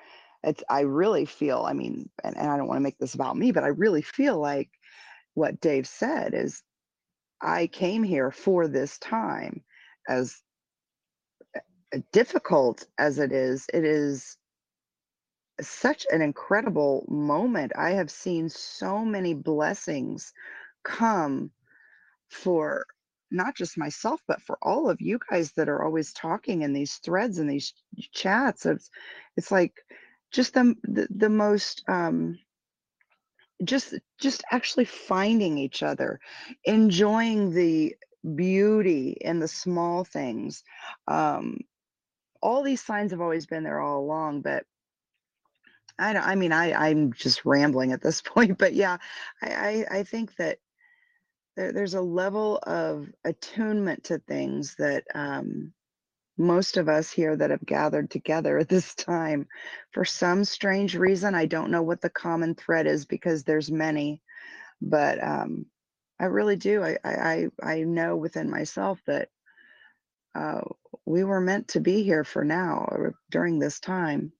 It's 0.44 0.64
i 0.68 0.80
really 0.80 1.24
feel 1.24 1.62
i 1.64 1.72
mean 1.72 2.10
and, 2.24 2.36
and 2.36 2.50
i 2.50 2.56
don't 2.56 2.66
want 2.66 2.78
to 2.78 2.82
make 2.82 2.98
this 2.98 3.14
about 3.14 3.36
me 3.36 3.52
but 3.52 3.62
i 3.62 3.68
really 3.68 4.02
feel 4.02 4.40
like 4.40 4.70
what 5.34 5.60
dave 5.60 5.86
said 5.86 6.34
is 6.34 6.64
i 7.40 7.68
came 7.68 8.02
here 8.02 8.32
for 8.32 8.66
this 8.66 8.98
time 8.98 9.62
as 10.08 10.41
difficult 12.12 12.86
as 12.98 13.18
it 13.18 13.32
is 13.32 13.66
it 13.72 13.84
is 13.84 14.36
such 15.60 16.06
an 16.10 16.22
incredible 16.22 17.04
moment. 17.08 17.72
I 17.76 17.90
have 17.90 18.10
seen 18.10 18.48
so 18.48 19.04
many 19.04 19.34
blessings 19.34 20.32
come 20.82 21.50
for 22.28 22.86
not 23.30 23.54
just 23.54 23.78
myself 23.78 24.20
but 24.26 24.42
for 24.42 24.58
all 24.62 24.88
of 24.90 25.00
you 25.00 25.18
guys 25.30 25.52
that 25.52 25.68
are 25.68 25.84
always 25.84 26.12
talking 26.12 26.62
in 26.62 26.72
these 26.72 26.96
threads 26.96 27.38
and 27.38 27.48
these 27.48 27.74
chats. 28.12 28.66
It's 28.66 28.90
it's 29.36 29.50
like 29.50 29.74
just 30.30 30.54
the 30.54 30.74
the, 30.84 31.06
the 31.10 31.28
most 31.28 31.82
um 31.88 32.38
just 33.64 33.94
just 34.18 34.42
actually 34.50 34.84
finding 34.84 35.56
each 35.56 35.82
other 35.82 36.18
enjoying 36.64 37.52
the 37.52 37.94
beauty 38.34 39.16
in 39.20 39.38
the 39.38 39.48
small 39.48 40.04
things 40.04 40.64
um 41.06 41.58
all 42.42 42.62
these 42.62 42.82
signs 42.84 43.12
have 43.12 43.20
always 43.22 43.46
been 43.46 43.64
there 43.64 43.80
all 43.80 44.00
along 44.00 44.42
but 44.42 44.64
i 45.98 46.12
don't 46.12 46.26
i 46.26 46.34
mean 46.34 46.52
i 46.52 46.72
i'm 46.90 47.12
just 47.12 47.44
rambling 47.46 47.92
at 47.92 48.02
this 48.02 48.22
point 48.26 48.58
but 48.58 48.74
yeah 48.74 48.98
i 49.42 49.86
i, 49.90 49.98
I 49.98 50.02
think 50.04 50.36
that 50.36 50.58
there, 51.56 51.72
there's 51.72 51.94
a 51.94 52.00
level 52.02 52.58
of 52.64 53.08
attunement 53.24 54.04
to 54.04 54.18
things 54.20 54.76
that 54.78 55.04
um 55.14 55.72
most 56.38 56.78
of 56.78 56.88
us 56.88 57.10
here 57.12 57.36
that 57.36 57.50
have 57.50 57.64
gathered 57.66 58.10
together 58.10 58.58
at 58.58 58.68
this 58.68 58.94
time 58.96 59.46
for 59.92 60.04
some 60.04 60.44
strange 60.44 60.96
reason 60.96 61.34
i 61.34 61.46
don't 61.46 61.70
know 61.70 61.82
what 61.82 62.00
the 62.00 62.10
common 62.10 62.54
thread 62.54 62.86
is 62.86 63.06
because 63.06 63.44
there's 63.44 63.70
many 63.70 64.20
but 64.82 65.22
um 65.22 65.66
i 66.20 66.26
really 66.26 66.56
do 66.56 66.82
i 66.84 66.98
i 67.04 67.48
i 67.62 67.82
know 67.82 68.16
within 68.16 68.50
myself 68.50 69.00
that 69.06 69.28
uh 70.34 70.62
we 71.06 71.24
were 71.24 71.40
meant 71.40 71.68
to 71.68 71.80
be 71.80 72.02
here 72.02 72.24
for 72.24 72.44
now 72.44 72.86
or 72.90 73.14
during 73.30 73.58
this 73.58 73.80
time 73.80 74.32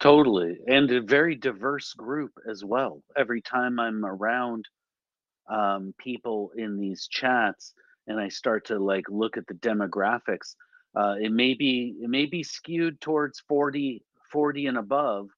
Totally. 0.00 0.58
And 0.68 0.90
a 0.92 1.00
very 1.00 1.34
diverse 1.34 1.92
group 1.92 2.30
as 2.48 2.64
well. 2.64 3.02
Every 3.16 3.42
time 3.42 3.80
I'm 3.80 4.04
around 4.04 4.64
um, 5.50 5.92
people 5.98 6.52
in 6.56 6.78
these 6.78 7.08
chats 7.08 7.74
and 8.06 8.20
I 8.20 8.28
start 8.28 8.66
to 8.66 8.78
like 8.78 9.04
look 9.08 9.36
at 9.36 9.46
the 9.48 9.54
demographics, 9.54 10.54
uh, 10.94 11.16
it 11.20 11.32
may 11.32 11.54
be 11.54 11.96
it 12.00 12.08
may 12.08 12.26
be 12.26 12.44
skewed 12.44 13.00
towards 13.00 13.40
40, 13.48 14.04
40 14.30 14.66
and 14.66 14.78
above, 14.78 15.28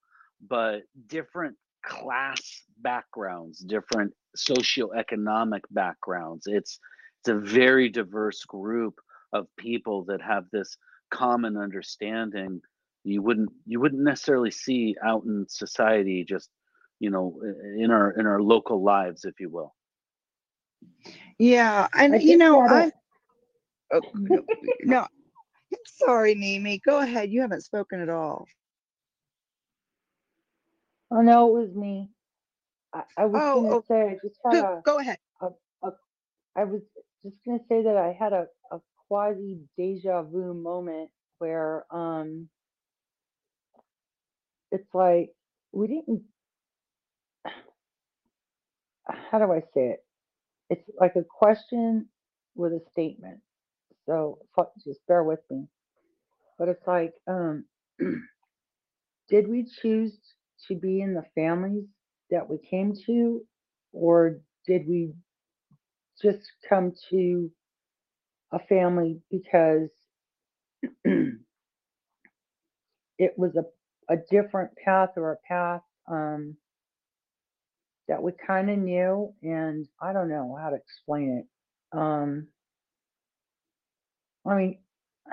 but 0.47 0.83
different 1.07 1.57
class 1.83 2.41
backgrounds, 2.79 3.61
different 3.61 4.13
socioeconomic 4.37 5.63
backgrounds. 5.71 6.47
It's 6.47 6.79
it's 7.21 7.29
a 7.29 7.35
very 7.35 7.89
diverse 7.89 8.45
group 8.45 9.01
of 9.33 9.47
people 9.57 10.05
that 10.05 10.21
have 10.23 10.45
this 10.53 10.77
common 11.11 11.57
understanding 11.57 12.61
you 13.05 13.23
wouldn't 13.23 13.51
you 13.67 13.81
wouldn't 13.81 14.03
necessarily 14.03 14.51
see 14.51 14.95
out 15.05 15.25
in 15.25 15.47
society 15.49 16.25
just 16.25 16.51
you 16.99 17.11
know 17.11 17.41
in 17.79 17.91
our 17.91 18.13
in 18.13 18.27
our 18.27 18.41
local 18.41 18.83
lives 18.83 19.25
if 19.25 19.39
you 19.41 19.49
will. 19.49 19.75
Yeah 21.39 21.89
I 21.93 22.05
and 22.05 22.23
you 22.23 22.37
know 22.37 22.61
had 22.63 22.71
a- 22.71 22.75
i 22.75 23.97
oh, 23.97 24.01
no, 24.15 24.45
no 24.85 24.99
i'm 25.01 25.79
sorry 25.87 26.35
mimi 26.35 26.79
go 26.85 27.01
ahead 27.01 27.31
you 27.31 27.41
haven't 27.41 27.63
spoken 27.63 28.01
at 28.01 28.09
all. 28.09 28.47
Oh 31.13 31.23
no, 31.23 31.49
it 31.57 31.61
was 31.67 31.75
me. 31.75 32.09
I, 32.95 33.03
I 33.17 33.25
was 33.25 33.43
oh, 33.43 33.63
gonna 33.63 33.75
oh 33.75 33.85
say 33.89 34.01
I 34.11 34.19
just 34.27 34.39
had 34.45 34.55
who- 34.55 34.65
a, 34.65 34.83
go 34.85 34.99
ahead. 34.99 35.19
I 36.57 36.65
was 36.65 36.83
just 37.25 37.37
gonna 37.47 37.61
say 37.69 37.83
that 37.85 37.97
I 37.97 38.17
had 38.19 38.33
a, 38.33 38.47
a 38.73 38.81
quasi 39.09 39.61
deja 39.77 40.23
vu 40.23 40.55
moment 40.55 41.11
where 41.39 41.87
um 41.91 42.49
it's 44.73 44.89
like 44.95 45.31
we 45.73 45.87
didn't 45.89 46.23
how 49.31 49.39
do 49.39 49.53
I 49.53 49.61
say 49.75 49.91
it? 49.91 50.05
It's 50.71 50.91
like 51.01 51.17
a 51.17 51.25
question 51.25 52.09
with 52.57 52.73
a 52.73 52.81
statement. 52.93 53.41
So 54.07 54.39
just 54.85 55.01
bear 55.09 55.25
with 55.25 55.41
me. 55.51 55.67
But 56.59 56.69
it's 56.69 56.87
like, 56.87 57.15
um, 57.29 57.65
did 59.29 59.49
we 59.49 59.65
choose 59.83 60.19
to 60.69 60.77
be 60.77 61.01
in 61.01 61.15
the 61.15 61.25
families 61.35 61.85
that 62.31 62.49
we 62.49 62.59
came 62.71 62.95
to, 63.07 63.43
or 63.93 64.41
did 64.67 64.89
we 64.89 65.13
just 66.23 66.51
come 66.69 66.93
to 67.11 67.51
a 68.53 68.59
family 68.59 69.21
because 69.31 69.89
it 71.05 71.35
was 73.37 73.57
a, 73.57 73.65
a 74.13 74.17
different 74.31 74.71
path 74.85 75.11
or 75.17 75.33
a 75.33 75.49
path 75.49 75.83
um, 76.11 76.57
that 78.09 78.23
we 78.23 78.33
kind 78.47 78.71
of 78.71 78.79
knew, 78.79 79.33
and 79.43 79.87
I 80.03 80.13
don't 80.13 80.29
know 80.29 80.57
how 80.61 80.71
to 80.71 80.77
explain 80.77 81.45
it. 81.45 81.97
Um, 81.97 82.49
I 84.47 84.57
mean, 84.57 84.79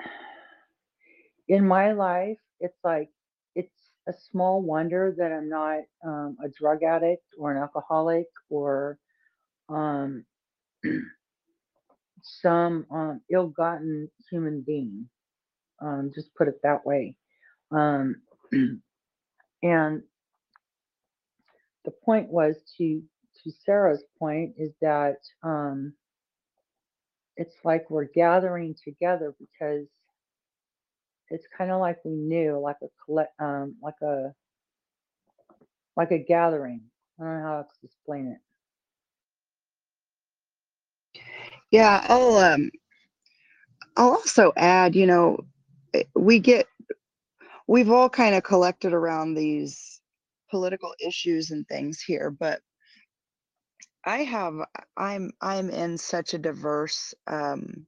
in 1.48 1.66
my 1.66 1.92
life, 1.92 2.38
it's 2.60 2.78
like 2.84 3.10
it's 3.54 3.72
a 4.08 4.12
small 4.30 4.62
wonder 4.62 5.14
that 5.18 5.32
I'm 5.32 5.48
not 5.48 5.80
um, 6.06 6.36
a 6.44 6.48
drug 6.48 6.82
addict 6.82 7.24
or 7.38 7.52
an 7.52 7.58
alcoholic 7.58 8.26
or 8.48 8.98
um, 9.68 10.24
some 12.22 12.86
um, 12.90 13.20
ill-gotten 13.30 14.10
human 14.30 14.62
being. 14.62 15.08
Um, 15.80 16.10
just 16.14 16.34
put 16.34 16.48
it 16.48 16.60
that 16.62 16.84
way. 16.84 17.14
Um, 17.70 18.16
and 19.62 20.02
the 21.84 21.90
point 22.04 22.28
was 22.28 22.56
to 22.76 23.02
to 23.44 23.52
Sarah's 23.64 24.02
point 24.18 24.54
is 24.58 24.72
that 24.80 25.18
um, 25.44 25.94
it's 27.36 27.54
like 27.64 27.88
we're 27.88 28.08
gathering 28.12 28.74
together 28.84 29.34
because 29.38 29.86
it's 31.30 31.46
kind 31.56 31.70
of 31.70 31.80
like 31.80 31.98
we 32.04 32.12
knew, 32.12 32.58
like 32.58 32.78
a 32.82 32.88
collect, 33.04 33.32
um, 33.40 33.76
like 33.82 34.00
a 34.02 34.34
like 35.96 36.10
a 36.10 36.18
gathering. 36.18 36.82
I 37.20 37.24
don't 37.24 37.34
know 37.38 37.42
how 37.42 37.62
to 37.62 37.86
explain 37.86 38.28
it. 38.28 38.38
Yeah 41.70 42.04
i'll 42.08 42.36
um 42.36 42.70
i'll 43.96 44.10
also 44.10 44.52
add 44.56 44.94
you 44.94 45.06
know 45.06 45.38
eh, 45.94 46.04
we 46.14 46.38
get 46.38 46.66
we've 47.66 47.90
all 47.90 48.08
kind 48.08 48.34
of 48.34 48.42
collected 48.42 48.92
around 48.92 49.34
these 49.34 50.00
political 50.50 50.94
issues 51.06 51.50
and 51.50 51.66
things 51.68 52.00
here 52.00 52.30
but 52.30 52.60
i 54.06 54.18
have 54.18 54.54
i'm 54.96 55.30
i'm 55.42 55.70
in 55.70 55.98
such 55.98 56.34
a 56.34 56.38
diverse 56.38 57.14
um 57.26 57.86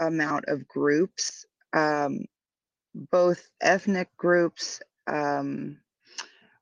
amount 0.00 0.44
of 0.48 0.66
groups 0.68 1.46
um 1.74 2.24
both 3.10 3.48
ethnic 3.60 4.08
groups 4.16 4.80
um 5.06 5.78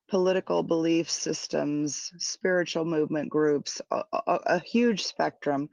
political 0.09 0.63
belief 0.63 1.11
systems 1.11 2.13
spiritual 2.19 2.85
movement 2.85 3.29
groups 3.29 3.81
a, 3.91 4.03
a, 4.13 4.41
a 4.47 4.59
huge 4.61 5.05
spectrum 5.05 5.69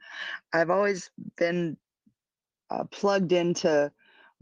i've 0.52 0.70
always 0.70 1.10
been 1.36 1.76
uh, 2.70 2.84
plugged 2.84 3.32
into 3.32 3.90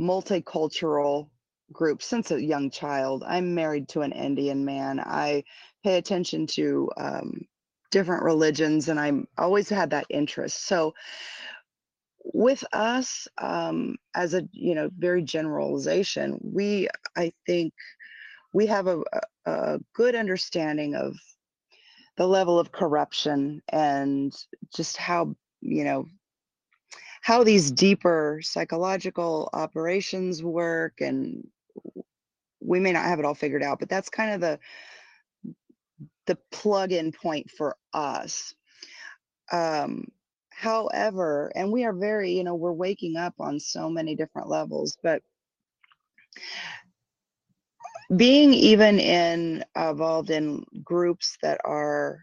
multicultural 0.01 1.28
groups 1.73 2.06
since 2.06 2.31
a 2.31 2.43
young 2.43 2.70
child. 2.70 3.24
I'm 3.27 3.55
married 3.55 3.89
to 3.90 4.02
an 4.02 4.12
Indian 4.12 4.64
man. 4.64 5.01
I 5.01 5.44
pay 5.82 5.97
attention 5.97 6.47
to 6.48 6.90
um, 6.97 7.47
different 7.90 8.23
religions, 8.23 8.89
and 8.89 9.01
I'm 9.01 9.27
always 9.39 9.69
had 9.69 9.90
that 9.90 10.06
interest. 10.10 10.66
So 10.66 10.94
with 12.35 12.62
us, 12.73 13.27
um, 13.39 13.97
as 14.14 14.35
a 14.35 14.47
you 14.52 14.74
know 14.74 14.90
very 14.97 15.23
generalization, 15.23 16.39
we 16.43 16.89
I 17.16 17.32
think 17.47 17.73
we 18.52 18.66
have 18.66 18.86
a, 18.86 19.02
a, 19.46 19.80
good 19.94 20.14
understanding 20.14 20.94
of 20.94 21.16
the 22.16 22.26
level 22.26 22.58
of 22.58 22.72
corruption 22.72 23.62
and 23.70 24.34
just 24.74 24.96
how 24.96 25.34
you 25.60 25.84
know 25.84 26.06
how 27.22 27.44
these 27.44 27.70
deeper 27.70 28.40
psychological 28.42 29.48
operations 29.52 30.42
work 30.42 31.00
and 31.00 31.46
we 32.60 32.80
may 32.80 32.92
not 32.92 33.04
have 33.04 33.18
it 33.18 33.24
all 33.24 33.34
figured 33.34 33.62
out 33.62 33.78
but 33.78 33.88
that's 33.88 34.08
kind 34.08 34.32
of 34.32 34.40
the 34.40 34.58
the 36.26 36.38
plug-in 36.52 37.10
point 37.10 37.50
for 37.50 37.76
us. 37.92 38.54
Um 39.50 40.04
however 40.50 41.50
and 41.56 41.72
we 41.72 41.84
are 41.84 41.92
very 41.94 42.32
you 42.32 42.44
know 42.44 42.54
we're 42.54 42.72
waking 42.72 43.16
up 43.16 43.34
on 43.40 43.58
so 43.58 43.88
many 43.88 44.14
different 44.14 44.48
levels 44.48 44.96
but 45.02 45.22
being 48.16 48.52
even 48.52 48.98
in 48.98 49.64
involved 49.76 50.30
in 50.30 50.64
groups 50.84 51.39
that 51.43 51.60
are 51.64 52.20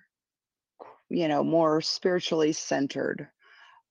you 1.10 1.28
know 1.28 1.44
more 1.44 1.82
spiritually 1.82 2.52
centered 2.52 3.28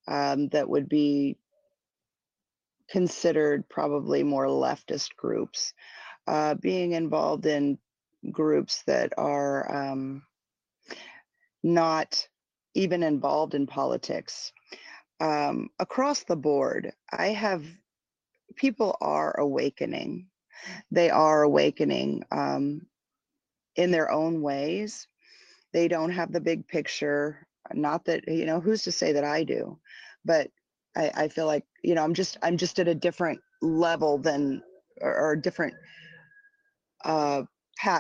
um, 0.07 0.49
that 0.49 0.69
would 0.69 0.89
be 0.89 1.37
considered 2.91 3.69
probably 3.69 4.23
more 4.23 4.47
leftist 4.47 5.15
groups 5.17 5.73
uh, 6.27 6.55
being 6.55 6.93
involved 6.93 7.47
in 7.47 7.79
groups 8.31 8.83
that 8.87 9.13
are 9.19 9.91
um, 9.91 10.23
not 11.63 12.29
even 12.75 13.03
involved 13.03 13.55
in 13.55 13.67
politics. 13.67 14.53
Um, 15.21 15.69
across 15.81 16.23
the 16.23 16.37
board 16.37 16.93
i 17.13 17.29
have 17.29 17.65
people 18.55 18.97
are 19.01 19.35
awakening 19.41 20.29
they 20.91 21.11
are 21.11 21.43
awakening 21.43 22.25
um, 22.31 22.83
in 23.77 23.91
their 23.91 24.11
own 24.11 24.43
ways. 24.43 25.07
They 25.73 25.89
don't 25.89 26.11
have 26.11 26.33
the 26.33 26.41
big 26.41 26.67
picture. 26.67 27.47
Not 27.73 28.05
that 28.07 28.27
you 28.29 28.47
know 28.47 28.61
who's 28.61 28.83
to 28.85 28.93
say 28.93 29.13
that 29.13 29.25
I 29.25 29.45
do, 29.45 29.79
but 30.25 30.51
I, 30.97 31.13
I 31.15 31.29
feel 31.29 31.47
like 31.47 31.65
you 31.83 31.95
know 31.95 32.03
I'm 32.03 32.15
just 32.15 32.39
I'm 32.43 32.57
just 32.57 32.79
at 32.79 32.89
a 32.89 32.95
different 32.95 33.41
level 33.63 34.19
than 34.19 34.63
or, 35.01 35.15
or 35.15 35.33
a 35.33 35.41
different 35.41 35.75
uh 37.05 37.43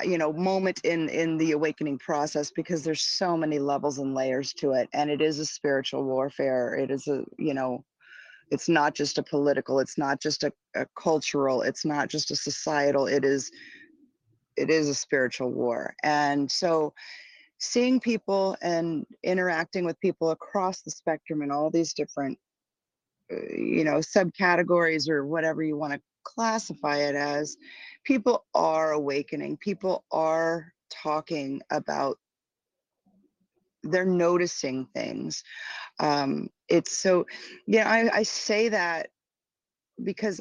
you 0.04 0.18
know 0.18 0.32
moment 0.32 0.80
in 0.84 1.08
in 1.08 1.38
the 1.38 1.52
awakening 1.52 1.98
process 1.98 2.50
because 2.50 2.82
there's 2.82 3.02
so 3.02 3.36
many 3.36 3.58
levels 3.58 3.98
and 3.98 4.14
layers 4.14 4.52
to 4.52 4.72
it 4.72 4.88
and 4.92 5.08
it 5.10 5.20
is 5.20 5.38
a 5.38 5.46
spiritual 5.46 6.04
warfare 6.04 6.74
it 6.74 6.90
is 6.90 7.06
a 7.06 7.24
you 7.38 7.54
know 7.54 7.84
it's 8.50 8.68
not 8.68 8.94
just 8.94 9.18
a 9.18 9.22
political 9.22 9.78
it's 9.78 9.98
not 9.98 10.20
just 10.20 10.42
a, 10.42 10.52
a 10.74 10.86
cultural 11.00 11.62
it's 11.62 11.84
not 11.84 12.08
just 12.08 12.30
a 12.30 12.36
societal 12.36 13.06
it 13.06 13.24
is 13.24 13.50
it 14.58 14.70
is 14.70 14.88
a 14.88 14.94
spiritual 14.94 15.50
war. 15.50 15.94
And 16.02 16.50
so 16.50 16.92
seeing 17.58 18.00
people 18.00 18.56
and 18.60 19.06
interacting 19.22 19.84
with 19.84 20.00
people 20.00 20.30
across 20.30 20.82
the 20.82 20.90
spectrum 20.90 21.42
in 21.42 21.50
all 21.50 21.70
these 21.70 21.94
different 21.94 22.38
uh, 23.32 23.36
you 23.54 23.84
know 23.84 23.98
subcategories 23.98 25.08
or 25.08 25.26
whatever 25.26 25.62
you 25.62 25.76
want 25.76 25.92
to 25.92 26.00
classify 26.24 26.96
it 26.98 27.14
as 27.14 27.56
people 28.04 28.44
are 28.54 28.92
awakening 28.92 29.56
people 29.56 30.04
are 30.12 30.72
talking 30.90 31.60
about 31.70 32.18
they're 33.84 34.04
noticing 34.04 34.86
things 34.94 35.42
um 36.00 36.48
it's 36.68 36.96
so 36.96 37.24
yeah 37.66 37.88
i 37.88 38.18
i 38.18 38.22
say 38.22 38.68
that 38.68 39.08
because 40.02 40.40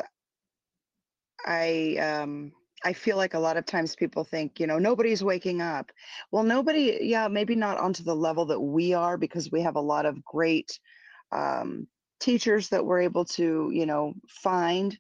i 1.46 1.96
um 1.98 2.52
i 2.84 2.94
feel 2.94 3.18
like 3.18 3.34
a 3.34 3.40
lot 3.40 3.58
of 3.58 3.66
times 3.66 3.96
people 3.96 4.24
think 4.24 4.60
you 4.60 4.68
know 4.68 4.78
nobody's 4.78 5.24
waking 5.24 5.62
up. 5.62 5.92
Well 6.32 6.44
nobody 6.44 7.00
yeah 7.02 7.28
maybe 7.28 7.56
not 7.56 7.78
onto 7.80 8.04
the 8.04 8.16
level 8.16 8.46
that 8.48 8.60
we 8.60 8.94
are 8.94 9.18
because 9.18 9.52
we 9.52 9.62
have 9.62 9.76
a 9.76 9.82
lot 9.82 10.06
of 10.06 10.24
great 10.24 10.80
um 11.32 11.88
teachers 12.20 12.70
that 12.70 12.86
we're 12.86 13.02
able 13.02 13.26
to 13.26 13.70
you 13.72 13.86
know 13.86 14.14
find 14.28 14.98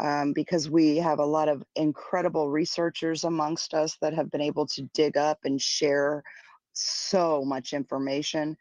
um, 0.00 0.32
because 0.32 0.70
we 0.70 0.96
have 0.96 1.18
a 1.18 1.24
lot 1.24 1.48
of 1.48 1.62
incredible 1.74 2.50
researchers 2.50 3.24
amongst 3.24 3.74
us 3.74 3.96
that 4.00 4.14
have 4.14 4.30
been 4.30 4.40
able 4.40 4.66
to 4.66 4.82
dig 4.94 5.16
up 5.16 5.38
and 5.44 5.60
share 5.60 6.22
so 6.80 7.44
much 7.44 7.72
information 7.72 8.56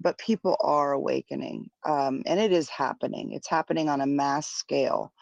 but 0.00 0.18
people 0.18 0.56
are 0.60 0.92
awakening 0.92 1.68
um, 1.84 2.22
and 2.24 2.38
it 2.38 2.52
is 2.52 2.68
happening. 2.68 3.32
It's 3.32 3.48
happening 3.48 3.88
on 3.88 4.00
a 4.00 4.06
mass 4.06 4.46
scale. 4.48 5.12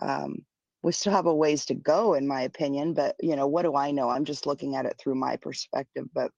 Um, 0.00 0.46
we 0.82 0.92
still 0.92 1.12
have 1.12 1.26
a 1.26 1.34
ways 1.34 1.66
to 1.66 1.74
go 1.74 2.14
in 2.14 2.26
my 2.26 2.42
opinion 2.42 2.94
but 2.94 3.16
you 3.20 3.34
know 3.36 3.46
what 3.46 3.62
do 3.62 3.74
i 3.76 3.90
know? 3.90 4.08
I'm 4.08 4.24
just 4.24 4.46
looking 4.46 4.76
at 4.76 4.86
it 4.86 4.96
through 4.98 5.16
my 5.16 5.36
perspective 5.36 6.06
but 6.14 6.30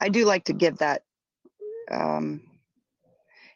i 0.00 0.08
do 0.08 0.24
like 0.24 0.44
to 0.44 0.52
give 0.52 0.78
that 0.78 1.02
um, 1.90 2.40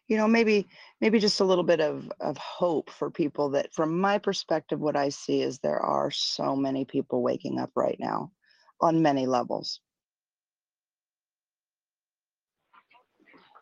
you 0.08 0.16
know 0.16 0.26
maybe 0.26 0.66
maybe 1.00 1.18
just 1.18 1.40
a 1.40 1.44
little 1.44 1.64
bit 1.64 1.80
of 1.80 2.10
of 2.20 2.36
hope 2.38 2.90
for 2.90 3.10
people 3.10 3.50
that 3.50 3.72
from 3.72 4.00
my 4.00 4.18
perspective 4.18 4.80
what 4.80 4.96
i 4.96 5.08
see 5.08 5.42
is 5.42 5.58
there 5.58 5.80
are 5.80 6.10
so 6.10 6.56
many 6.56 6.84
people 6.84 7.22
waking 7.22 7.58
up 7.58 7.70
right 7.76 7.98
now 8.00 8.32
on 8.80 9.02
many 9.02 9.26
levels 9.26 9.80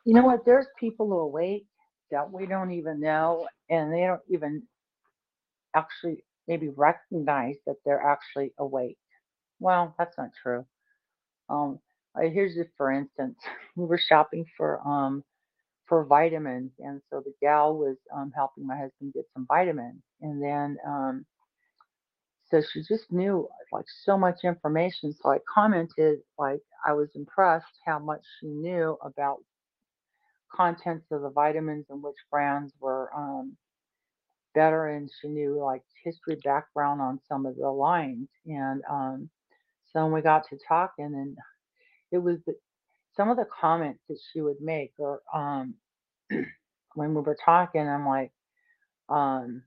You 0.07 0.15
know 0.15 0.25
what? 0.25 0.47
There's 0.47 0.69
people 0.81 1.09
who 1.09 1.19
awake 1.19 1.67
that 2.13 2.33
we 2.33 2.47
don't 2.47 2.73
even 2.73 3.01
know, 3.01 3.49
and 3.71 3.93
they 3.93 4.03
don't 4.03 4.23
even 4.31 4.65
actually 5.75 6.25
maybe 6.49 6.71
recognize 6.71 7.57
that 7.67 7.77
they're 7.85 8.03
actually 8.03 8.53
awake. 8.59 8.99
Well, 9.61 9.95
that's 9.99 10.17
not 10.19 10.31
true. 10.43 10.67
Um, 11.49 11.81
here's 12.21 12.55
just 12.55 12.71
for 12.77 12.93
instance, 12.93 13.39
we 13.77 13.87
were 13.87 13.99
shopping 13.99 14.47
for 14.57 14.81
um 14.87 15.25
for 15.87 16.05
vitamins, 16.05 16.73
and 16.81 17.03
so 17.11 17.23
the 17.25 17.35
gal 17.43 17.77
was 17.77 17.97
um 18.15 18.33
helping 18.37 18.67
my 18.67 18.79
husband 18.79 19.15
get 19.15 19.27
some 19.35 19.47
vitamins, 19.49 20.03
and 20.23 20.43
then 20.43 20.79
um 20.87 21.27
so 22.51 22.63
she 22.63 22.83
just 22.83 23.13
knew 23.13 23.49
like 23.73 23.87
so 24.05 24.17
much 24.19 24.45
information. 24.45 25.13
So 25.13 25.31
I 25.33 25.39
commented 25.53 26.21
like 26.39 26.61
I 26.87 26.93
was 26.95 27.11
impressed 27.17 27.67
how 27.85 27.99
much 27.99 28.23
she 28.41 28.49
knew 28.49 28.97
about 29.03 29.39
contents 30.57 31.07
of 31.11 31.23
the 31.23 31.31
vitamins 31.31 31.87
and 31.91 32.03
which 32.03 32.17
brands 32.31 32.73
were 32.81 33.11
um, 33.17 33.57
better. 34.55 34.89
And 34.89 35.11
she 35.21 35.29
knew 35.29 35.63
like 35.63 35.83
history 36.05 36.37
background 36.45 37.01
on 37.01 37.21
some 37.29 37.47
of 37.47 37.57
the 37.57 37.71
lines. 37.71 38.29
And 38.47 38.83
um, 38.91 39.31
so 39.93 40.07
we 40.07 40.21
got 40.23 40.49
to 40.49 40.59
talking, 40.69 41.07
and 41.07 41.37
it 42.13 42.19
was 42.19 42.39
the, 42.47 42.55
some 43.17 43.31
of 43.31 43.37
the 43.37 43.47
comments 43.61 44.01
that 44.09 44.19
she 44.33 44.41
would 44.41 44.61
make, 44.61 44.93
or 44.99 45.21
um, 45.35 45.75
when 46.95 47.15
we 47.15 47.21
were 47.21 47.37
talking, 47.43 47.89
I'm 47.89 48.07
like, 48.07 48.33
um, 49.09 49.63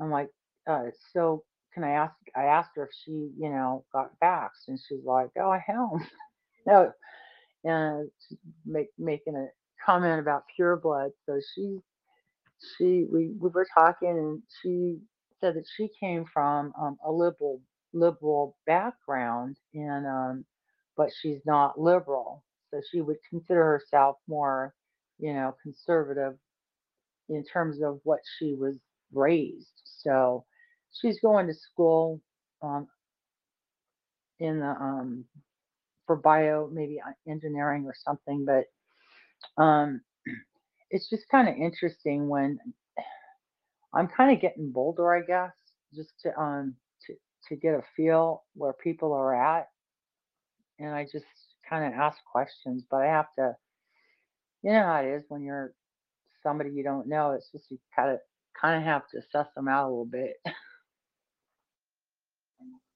I'm 0.00 0.10
like, 0.10 0.30
uh, 0.68 0.86
so 1.12 1.44
can 1.74 1.84
I 1.84 1.90
ask? 1.90 2.14
I 2.36 2.44
asked 2.44 2.70
her 2.76 2.84
if 2.84 2.90
she, 3.04 3.30
you 3.38 3.50
know, 3.50 3.84
got 3.92 4.18
vaxxed, 4.22 4.68
and 4.68 4.78
she's 4.88 5.04
like, 5.04 5.30
oh, 5.38 5.56
hell 5.66 6.00
no. 6.66 6.92
And 7.64 8.10
make, 8.64 8.88
making 8.98 9.36
a 9.36 9.48
comment 9.84 10.20
about 10.20 10.44
pure 10.56 10.76
blood. 10.76 11.12
So 11.26 11.40
she 11.54 11.80
she 12.78 13.06
we, 13.10 13.32
we 13.38 13.50
were 13.50 13.66
talking 13.74 14.10
and 14.10 14.42
she 14.62 14.98
said 15.40 15.54
that 15.56 15.66
she 15.76 15.90
came 16.00 16.24
from 16.32 16.72
um, 16.80 16.98
a 17.06 17.10
liberal 17.12 17.60
liberal 17.92 18.56
background 18.66 19.56
and 19.74 20.06
um, 20.06 20.44
but 20.96 21.10
she's 21.20 21.40
not 21.46 21.80
liberal. 21.80 22.44
So 22.70 22.80
she 22.90 23.00
would 23.00 23.18
consider 23.28 23.64
herself 23.64 24.16
more, 24.28 24.74
you 25.18 25.34
know, 25.34 25.56
conservative 25.62 26.36
in 27.28 27.44
terms 27.44 27.82
of 27.82 28.00
what 28.04 28.20
she 28.38 28.54
was 28.54 28.76
raised. 29.12 29.82
So 29.84 30.44
she's 30.92 31.20
going 31.20 31.46
to 31.48 31.54
school 31.54 32.20
um, 32.62 32.88
in 34.40 34.60
the 34.60 34.68
um, 34.68 35.24
for 36.06 36.16
bio, 36.16 36.68
maybe 36.72 37.00
uh, 37.00 37.12
engineering 37.30 37.84
or 37.86 37.94
something, 37.96 38.44
but 38.44 38.64
um, 39.56 40.00
it's 40.90 41.08
just 41.08 41.24
kind 41.30 41.48
of 41.48 41.56
interesting 41.56 42.28
when 42.28 42.58
I'm 43.94 44.08
kind 44.08 44.34
of 44.34 44.40
getting 44.40 44.70
bolder, 44.70 45.12
I 45.12 45.22
guess, 45.22 45.52
just 45.94 46.10
to 46.22 46.38
um 46.38 46.74
to 47.06 47.14
to 47.48 47.56
get 47.56 47.74
a 47.74 47.82
feel 47.96 48.44
where 48.54 48.72
people 48.72 49.12
are 49.12 49.34
at, 49.34 49.68
and 50.78 50.90
I 50.94 51.04
just 51.04 51.24
kind 51.68 51.84
of 51.84 51.98
ask 51.98 52.18
questions. 52.30 52.84
But 52.90 53.02
I 53.02 53.06
have 53.06 53.32
to, 53.38 53.56
you 54.62 54.72
know 54.72 54.84
how 54.84 55.00
it 55.00 55.08
is 55.08 55.24
when 55.28 55.42
you're 55.42 55.72
somebody 56.42 56.70
you 56.70 56.82
don't 56.82 57.08
know. 57.08 57.32
It's 57.32 57.50
just 57.50 57.70
you 57.70 57.78
kind 57.94 58.10
of 58.10 58.18
kind 58.60 58.76
of 58.76 58.84
have 58.84 59.08
to 59.10 59.20
suss 59.32 59.48
them 59.56 59.68
out 59.68 59.86
a 59.86 59.90
little 59.90 60.04
bit. 60.06 60.36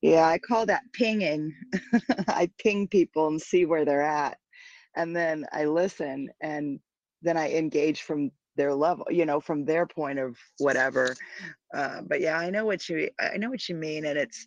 Yeah, 0.00 0.26
I 0.26 0.36
call 0.36 0.66
that 0.66 0.82
pinging. 0.92 1.54
I 2.28 2.50
ping 2.58 2.88
people 2.88 3.26
and 3.28 3.40
see 3.40 3.64
where 3.64 3.86
they're 3.86 4.02
at. 4.02 4.36
And 4.96 5.14
then 5.14 5.46
I 5.52 5.64
listen 5.64 6.30
and 6.40 6.80
then 7.22 7.36
I 7.36 7.52
engage 7.52 8.02
from 8.02 8.30
their 8.56 8.74
level, 8.74 9.06
you 9.10 9.26
know, 9.26 9.40
from 9.40 9.64
their 9.64 9.86
point 9.86 10.18
of 10.18 10.38
whatever. 10.58 11.16
Uh, 11.72 12.02
but 12.06 12.20
yeah, 12.20 12.38
I 12.38 12.50
know 12.50 12.64
what 12.66 12.88
you 12.88 13.10
I 13.20 13.36
know 13.36 13.50
what 13.50 13.68
you 13.68 13.74
mean 13.74 14.04
and 14.06 14.18
it's 14.18 14.46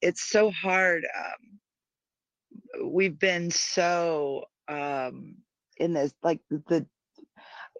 it's 0.00 0.22
so 0.22 0.50
hard. 0.50 1.04
Um, 1.16 1.60
we've 2.92 3.18
been 3.18 3.50
so 3.50 4.44
um 4.68 5.36
in 5.76 5.92
this 5.92 6.14
like 6.22 6.40
the 6.50 6.86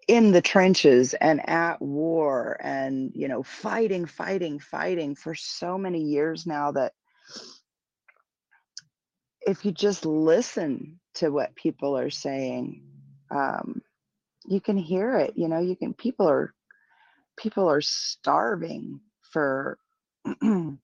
in 0.09 0.33
the 0.33 0.43
trenches 0.43 1.15
and 1.15 1.49
at 1.49 1.81
war 1.81 2.59
and 2.61 3.11
you 3.15 3.29
know 3.29 3.43
fighting 3.43 4.07
fighting 4.07 4.59
fighting 4.59 5.15
for 5.15 5.35
so 5.35 5.79
many 5.79 6.03
years 6.03 6.47
now 6.47 6.71
that 6.73 6.93
if 9.47 9.65
you 9.65 9.73
just 9.73 10.05
listen 10.05 11.01
to 11.15 11.31
what 11.31 11.55
people 11.55 11.97
are 11.97 12.11
saying 12.11 12.83
um, 13.31 13.83
you 14.47 14.61
can 14.61 14.77
hear 14.77 15.17
it 15.17 15.35
you 15.37 15.49
know 15.49 15.61
you 15.61 15.77
can 15.77 15.95
people 15.95 16.29
are 16.29 16.55
people 17.37 17.69
are 17.69 17.81
starving 17.81 19.01
for 19.23 19.79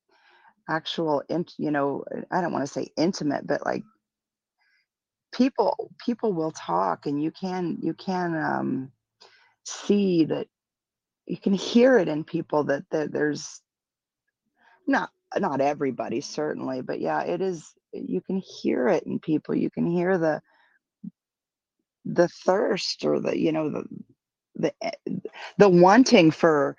actual 0.69 1.23
you 1.59 1.70
know 1.70 2.05
i 2.31 2.40
don't 2.40 2.52
want 2.52 2.65
to 2.65 2.73
say 2.73 2.89
intimate 2.97 3.47
but 3.47 3.65
like 3.65 3.82
people 5.32 5.90
people 6.05 6.32
will 6.32 6.52
talk 6.52 7.07
and 7.07 7.23
you 7.23 7.31
can 7.31 7.78
you 7.82 7.94
can 7.94 8.35
um 8.36 8.93
see 9.65 10.24
that 10.24 10.47
you 11.27 11.36
can 11.36 11.52
hear 11.52 11.98
it 11.98 12.09
in 12.09 12.24
people 12.24 12.65
that, 12.65 12.82
that 12.90 13.12
there's 13.12 13.61
not 14.86 15.11
not 15.39 15.61
everybody 15.61 16.20
certainly 16.20 16.81
but 16.82 17.01
yeah 17.01 17.23
it 17.23 17.40
is 17.40 17.73
you 17.93 18.21
can 18.21 18.39
hear 18.39 18.89
it 18.89 19.05
in 19.05 19.19
people 19.19 19.55
you 19.55 19.71
can 19.71 19.87
hear 19.87 20.19
the 20.19 20.41
the 22.05 22.29
thirst 22.29 23.05
or 23.05 23.21
the 23.21 23.39
you 23.39 23.53
know 23.53 23.71
the 23.71 23.85
the 24.57 24.75
eh, 24.83 24.91
the 25.59 25.69
wanting 25.69 26.31
for 26.31 26.77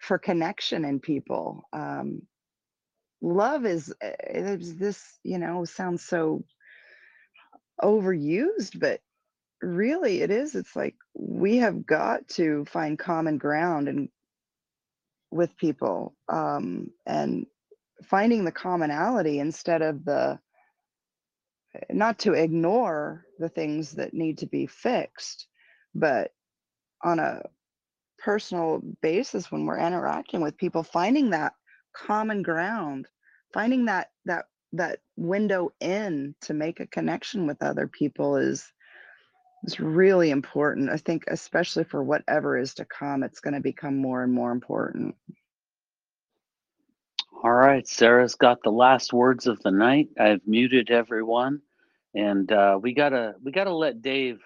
for 0.00 0.18
connection 0.18 0.84
in 0.84 1.00
people 1.00 1.62
um 1.72 2.22
love 3.22 3.66
is 3.66 3.94
eh, 4.02 4.12
it's 4.28 4.74
this 4.74 5.18
you 5.24 5.38
know 5.38 5.64
sounds 5.64 6.04
so 6.04 6.42
overused 7.82 8.78
but 8.80 9.00
really 9.62 10.22
it 10.22 10.30
is 10.30 10.54
it's 10.54 10.76
like 10.76 10.96
we 11.14 11.56
have 11.56 11.86
got 11.86 12.26
to 12.28 12.64
find 12.66 12.98
common 12.98 13.38
ground 13.38 13.88
and 13.88 14.08
with 15.30 15.56
people 15.56 16.14
um 16.28 16.90
and 17.06 17.46
finding 18.04 18.44
the 18.44 18.52
commonality 18.52 19.38
instead 19.38 19.82
of 19.82 20.04
the 20.04 20.38
not 21.90 22.18
to 22.18 22.34
ignore 22.34 23.24
the 23.38 23.48
things 23.48 23.92
that 23.92 24.12
need 24.12 24.38
to 24.38 24.46
be 24.46 24.66
fixed 24.66 25.46
but 25.94 26.30
on 27.02 27.18
a 27.18 27.42
personal 28.18 28.80
basis 29.00 29.50
when 29.50 29.64
we're 29.66 29.78
interacting 29.78 30.40
with 30.40 30.56
people 30.56 30.82
finding 30.82 31.30
that 31.30 31.54
common 31.96 32.42
ground 32.42 33.06
finding 33.52 33.86
that 33.86 34.10
that 34.24 34.46
that 34.72 35.00
window 35.16 35.70
in 35.80 36.34
to 36.40 36.54
make 36.54 36.80
a 36.80 36.86
connection 36.86 37.46
with 37.46 37.62
other 37.62 37.86
people 37.86 38.36
is 38.36 38.72
is 39.64 39.78
really 39.78 40.30
important. 40.30 40.90
I 40.90 40.96
think, 40.96 41.24
especially 41.28 41.84
for 41.84 42.02
whatever 42.02 42.58
is 42.58 42.74
to 42.74 42.84
come, 42.84 43.22
it's 43.22 43.40
going 43.40 43.54
to 43.54 43.60
become 43.60 43.96
more 43.96 44.22
and 44.22 44.32
more 44.32 44.50
important. 44.50 45.14
All 47.44 47.52
right, 47.52 47.86
Sarah's 47.88 48.36
got 48.36 48.62
the 48.62 48.70
last 48.70 49.12
words 49.12 49.48
of 49.48 49.60
the 49.62 49.72
night. 49.72 50.08
I've 50.16 50.46
muted 50.46 50.92
everyone, 50.92 51.60
and 52.14 52.50
uh, 52.52 52.78
we 52.80 52.94
gotta 52.94 53.34
we 53.42 53.50
gotta 53.50 53.74
let 53.74 54.00
Dave. 54.00 54.40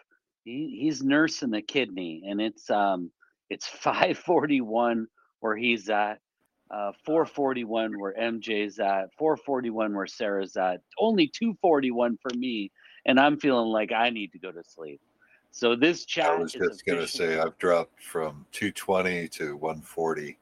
He, 0.45 0.79
he's 0.81 1.03
nursing 1.03 1.53
a 1.53 1.61
kidney, 1.61 2.23
and 2.27 2.41
it's 2.41 2.71
um 2.71 3.11
it's 3.51 3.67
five 3.85 4.17
forty 4.17 4.63
one 4.63 5.09
where 5.41 5.59
he's 5.59 5.91
at, 5.91 6.21
uh, 6.71 6.93
four 7.05 7.27
forty 7.27 7.65
one 7.65 8.01
where 8.01 8.15
MJ's 8.19 8.79
at, 8.79 9.13
four 9.19 9.37
forty 9.37 9.69
one 9.69 9.95
where 9.95 10.07
Sarah's 10.07 10.57
at. 10.57 10.81
Only 10.99 11.29
two 11.29 11.55
forty 11.61 11.91
one 11.91 12.17
for 12.23 12.35
me, 12.35 12.73
and 13.05 13.21
I'm 13.21 13.39
feeling 13.39 13.69
like 13.69 13.93
I 13.93 14.09
need 14.09 14.33
to 14.33 14.39
go 14.39 14.53
to 14.53 14.65
sleep. 14.65 15.03
So 15.51 15.77
this 15.77 16.07
chat. 16.07 16.31
I 16.31 16.37
was 16.37 16.53
just 16.53 16.87
going 16.87 17.01
to 17.01 17.07
say 17.07 17.39
I've 17.39 17.59
dropped 17.59 18.03
from 18.03 18.47
220 18.53 19.29
to 19.29 19.57
140. 19.57 20.39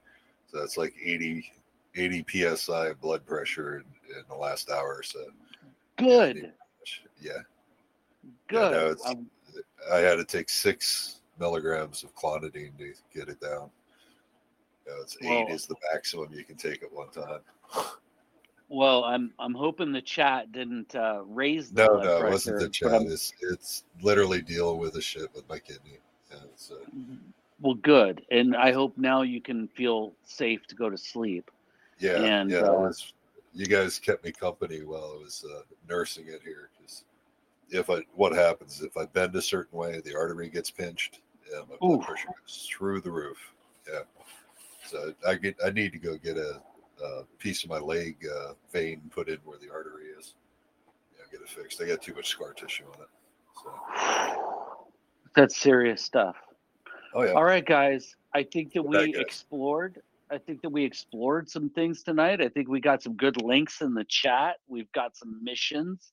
So 0.50 0.58
that's 0.58 0.76
like 0.76 0.94
80, 1.04 1.52
80 1.96 2.56
psi 2.56 2.86
of 2.88 3.00
blood 3.00 3.24
pressure 3.26 3.76
in, 3.76 4.16
in 4.16 4.24
the 4.28 4.34
last 4.34 4.70
hour 4.70 4.96
or 4.98 5.02
so. 5.02 5.24
Good. 5.96 6.52
Yeah. 7.20 7.32
Good. 8.48 8.72
Yeah, 8.72 8.94
no, 9.04 9.10
um, 9.10 9.26
I 9.92 9.98
had 9.98 10.16
to 10.16 10.24
take 10.24 10.48
six 10.48 11.20
milligrams 11.38 12.04
of 12.04 12.14
clonidine 12.14 12.76
to 12.78 12.92
get 13.14 13.28
it 13.28 13.40
down. 13.40 13.70
You 14.86 14.92
know, 14.92 15.02
it's 15.02 15.16
eight 15.22 15.46
Well- 15.46 15.54
is 15.54 15.66
the 15.66 15.76
maximum 15.92 16.32
you 16.32 16.44
can 16.44 16.56
take 16.56 16.82
at 16.82 16.92
one 16.92 17.10
time. 17.10 17.40
well, 18.68 19.04
I'm 19.04 19.32
I'm 19.38 19.54
hoping 19.54 19.92
the 19.92 20.02
chat 20.02 20.52
didn't 20.52 20.94
uh, 20.94 21.22
raise 21.24 21.70
the 21.70 21.86
No, 21.86 22.00
no, 22.00 22.26
it 22.26 22.30
wasn't 22.30 22.60
the 22.60 22.68
chat. 22.68 23.02
It's 23.02 23.32
it's 23.40 23.84
literally 24.02 24.42
dealing 24.42 24.78
with 24.78 24.94
the 24.94 25.00
shit 25.00 25.34
with 25.34 25.48
my 25.48 25.58
kidney. 25.58 25.98
Yeah, 26.30 26.38
so 26.56 26.76
Well, 27.60 27.74
good, 27.74 28.24
and 28.30 28.56
I 28.56 28.72
hope 28.72 28.96
now 28.98 29.22
you 29.22 29.40
can 29.40 29.68
feel 29.68 30.14
safe 30.24 30.66
to 30.68 30.74
go 30.74 30.90
to 30.90 30.98
sleep. 30.98 31.50
Yeah, 32.04 32.40
And, 32.40 32.50
yeah. 32.50 32.58
uh, 32.58 32.72
was, 32.72 33.12
you 33.52 33.66
guys 33.66 33.98
kept 33.98 34.24
me 34.24 34.32
company 34.32 34.82
while 34.82 35.16
I 35.18 35.22
was 35.22 35.44
uh, 35.54 35.62
nursing 35.88 36.26
it 36.28 36.40
here. 36.44 36.70
Because 36.76 37.04
if 37.70 37.88
I, 37.90 38.02
what 38.14 38.34
happens 38.34 38.82
if 38.82 38.96
I 38.96 39.06
bend 39.06 39.34
a 39.36 39.42
certain 39.42 39.78
way, 39.78 40.00
the 40.04 40.14
artery 40.14 40.48
gets 40.48 40.70
pinched, 40.70 41.20
and 41.54 41.68
my 41.68 41.76
blood 41.80 42.00
Oof. 42.00 42.06
pressure 42.06 42.28
goes 42.28 42.68
through 42.70 43.00
the 43.00 43.10
roof. 43.10 43.38
Yeah. 43.90 44.00
So 44.86 45.14
I 45.26 45.34
get, 45.36 45.56
I 45.64 45.70
need 45.70 45.92
to 45.92 45.98
go 45.98 46.16
get 46.18 46.36
a, 46.36 46.60
a 47.02 47.24
piece 47.38 47.64
of 47.64 47.70
my 47.70 47.78
leg 47.78 48.16
uh, 48.26 48.52
vein 48.72 49.00
put 49.10 49.28
in 49.28 49.38
where 49.44 49.58
the 49.58 49.70
artery 49.70 50.06
is. 50.18 50.34
Yeah, 51.16 51.24
get 51.30 51.40
it 51.40 51.48
fixed. 51.48 51.80
I 51.80 51.86
got 51.86 52.02
too 52.02 52.14
much 52.14 52.28
scar 52.28 52.52
tissue 52.52 52.84
on 52.84 53.00
it. 53.00 53.08
So, 53.62 54.54
That's 55.34 55.56
serious 55.56 56.02
stuff. 56.02 56.36
oh 57.14 57.22
yeah. 57.22 57.32
All 57.32 57.44
right, 57.44 57.64
guys. 57.64 58.16
I 58.34 58.42
think 58.42 58.72
that 58.72 58.82
we 58.82 59.12
guys. 59.12 59.22
explored. 59.22 60.02
I 60.30 60.38
think 60.38 60.62
that 60.62 60.70
we 60.70 60.84
explored 60.84 61.50
some 61.50 61.70
things 61.70 62.02
tonight. 62.02 62.40
I 62.40 62.48
think 62.48 62.68
we 62.68 62.80
got 62.80 63.02
some 63.02 63.16
good 63.16 63.42
links 63.42 63.82
in 63.82 63.94
the 63.94 64.04
chat. 64.08 64.56
We've 64.66 64.90
got 64.92 65.16
some 65.16 65.40
missions. 65.42 66.12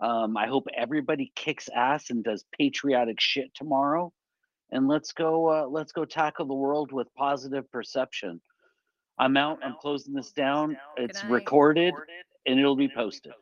Um, 0.00 0.36
I 0.36 0.46
hope 0.46 0.66
everybody 0.76 1.32
kicks 1.34 1.68
ass 1.74 2.10
and 2.10 2.22
does 2.22 2.44
patriotic 2.56 3.20
shit 3.20 3.52
tomorrow. 3.54 4.12
And 4.70 4.86
let's 4.86 5.12
go. 5.12 5.48
Uh, 5.48 5.66
let's 5.66 5.92
go 5.92 6.04
tackle 6.04 6.46
the 6.46 6.54
world 6.54 6.92
with 6.92 7.08
positive 7.16 7.70
perception. 7.72 8.40
I'm 9.18 9.36
out. 9.36 9.58
I'm 9.64 9.74
closing 9.80 10.14
this 10.14 10.30
down. 10.32 10.76
It's 10.96 11.24
recorded 11.24 11.94
and 12.46 12.60
it'll 12.60 12.76
be 12.76 12.88
posted. 12.88 13.32